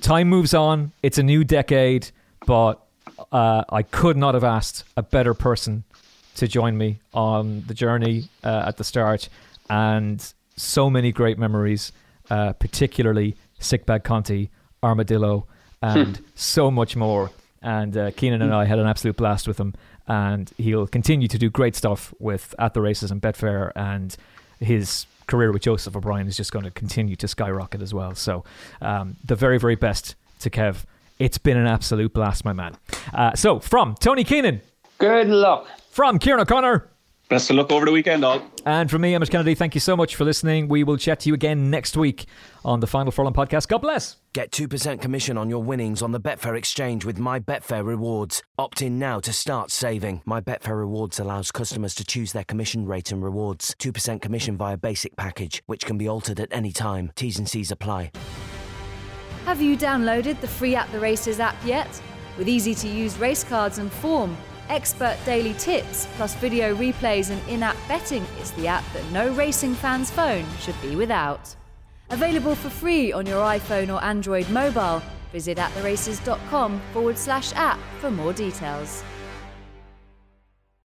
time 0.00 0.28
moves 0.28 0.54
on. 0.54 0.92
It's 1.02 1.18
a 1.18 1.24
new 1.24 1.42
decade, 1.42 2.10
but 2.46 2.80
uh, 3.32 3.64
I 3.68 3.82
could 3.82 4.16
not 4.16 4.34
have 4.34 4.44
asked 4.44 4.84
a 4.96 5.02
better 5.02 5.34
person 5.34 5.82
to 6.36 6.46
join 6.46 6.78
me 6.78 7.00
on 7.12 7.64
the 7.66 7.74
journey 7.74 8.28
uh, 8.44 8.64
at 8.66 8.76
the 8.76 8.84
start, 8.84 9.28
and 9.68 10.24
so 10.56 10.88
many 10.88 11.10
great 11.10 11.36
memories, 11.36 11.90
uh, 12.30 12.52
particularly 12.52 13.36
Sickbag 13.58 14.04
Conti, 14.04 14.50
Armadillo, 14.82 15.46
and 15.82 16.24
so 16.34 16.70
much 16.70 16.94
more. 16.96 17.30
And 17.62 17.96
uh, 17.96 18.10
Keenan 18.12 18.40
and 18.40 18.54
I 18.54 18.64
had 18.64 18.78
an 18.78 18.86
absolute 18.86 19.16
blast 19.16 19.46
with 19.46 19.58
him, 19.58 19.74
and 20.10 20.50
he'll 20.58 20.88
continue 20.88 21.28
to 21.28 21.38
do 21.38 21.48
great 21.48 21.76
stuff 21.76 22.12
with 22.18 22.52
at 22.58 22.74
the 22.74 22.80
races 22.80 23.10
and 23.12 23.22
Betfair, 23.22 23.70
and 23.76 24.16
his 24.58 25.06
career 25.28 25.52
with 25.52 25.62
Joseph 25.62 25.94
O'Brien 25.94 26.26
is 26.26 26.36
just 26.36 26.50
going 26.50 26.64
to 26.64 26.70
continue 26.72 27.14
to 27.16 27.28
skyrocket 27.28 27.80
as 27.80 27.94
well. 27.94 28.14
So, 28.16 28.44
um, 28.82 29.16
the 29.24 29.36
very, 29.36 29.58
very 29.58 29.76
best 29.76 30.16
to 30.40 30.50
Kev. 30.50 30.84
It's 31.20 31.38
been 31.38 31.56
an 31.56 31.66
absolute 31.68 32.12
blast, 32.12 32.44
my 32.44 32.52
man. 32.52 32.76
Uh, 33.14 33.34
so, 33.36 33.60
from 33.60 33.94
Tony 34.00 34.24
Keenan, 34.24 34.60
Good 34.98 35.28
luck. 35.28 35.68
from 35.90 36.18
Kieran 36.18 36.40
O'Connor, 36.40 36.88
Best 37.30 37.48
of 37.48 37.54
luck 37.54 37.70
over 37.70 37.86
the 37.86 37.92
weekend, 37.92 38.24
all. 38.24 38.42
and 38.66 38.90
from 38.90 39.02
me, 39.02 39.14
Emmet 39.14 39.30
Kennedy, 39.30 39.54
thank 39.54 39.76
you 39.76 39.80
so 39.80 39.96
much 39.96 40.16
for 40.16 40.24
listening. 40.24 40.66
We 40.66 40.82
will 40.82 40.96
chat 40.96 41.20
to 41.20 41.28
you 41.28 41.34
again 41.34 41.70
next 41.70 41.96
week 41.96 42.26
on 42.64 42.80
the 42.80 42.88
Final 42.88 43.12
Furlong 43.12 43.32
podcast. 43.32 43.68
God 43.68 43.78
bless. 43.78 44.16
Get 44.32 44.50
2% 44.50 45.00
commission 45.00 45.38
on 45.38 45.48
your 45.48 45.62
winnings 45.62 46.02
on 46.02 46.10
the 46.10 46.18
Betfair 46.18 46.58
exchange 46.58 47.04
with 47.04 47.20
My 47.20 47.38
Betfair 47.38 47.86
Rewards. 47.86 48.42
Opt 48.58 48.82
in 48.82 48.98
now 48.98 49.20
to 49.20 49.32
start 49.32 49.70
saving. 49.70 50.22
My 50.24 50.40
Betfair 50.40 50.76
Rewards 50.76 51.20
allows 51.20 51.52
customers 51.52 51.94
to 51.94 52.04
choose 52.04 52.32
their 52.32 52.42
commission 52.42 52.84
rate 52.84 53.12
and 53.12 53.22
rewards. 53.22 53.76
2% 53.78 54.20
commission 54.20 54.56
via 54.56 54.76
basic 54.76 55.14
package, 55.14 55.62
which 55.66 55.86
can 55.86 55.96
be 55.96 56.08
altered 56.08 56.40
at 56.40 56.48
any 56.50 56.72
time. 56.72 57.12
T's 57.14 57.38
and 57.38 57.48
C's 57.48 57.70
apply. 57.70 58.10
Have 59.44 59.62
you 59.62 59.76
downloaded 59.76 60.40
the 60.40 60.48
free 60.48 60.74
At 60.74 60.90
the 60.90 60.98
Races 60.98 61.38
app 61.38 61.56
yet? 61.64 62.02
With 62.36 62.48
easy 62.48 62.74
to 62.74 62.88
use 62.88 63.16
race 63.18 63.44
cards 63.44 63.78
and 63.78 63.92
form, 63.92 64.36
expert 64.70 65.18
daily 65.26 65.54
tips, 65.54 66.06
plus 66.16 66.34
video 66.36 66.74
replays 66.74 67.30
and 67.30 67.48
in 67.48 67.62
app 67.62 67.76
betting, 67.88 68.24
it's 68.38 68.50
the 68.52 68.66
app 68.66 68.84
that 68.92 69.04
no 69.12 69.32
racing 69.34 69.74
fan's 69.74 70.10
phone 70.10 70.46
should 70.60 70.80
be 70.80 70.96
without. 70.96 71.54
Available 72.10 72.54
for 72.54 72.70
free 72.70 73.12
on 73.12 73.26
your 73.26 73.42
iPhone 73.44 73.94
or 73.94 74.02
Android 74.02 74.48
mobile. 74.50 75.02
Visit 75.32 75.58
attheraces.com 75.58 76.80
forward 76.92 77.18
slash 77.18 77.52
app 77.54 77.78
for 78.00 78.10
more 78.10 78.32
details. 78.32 79.04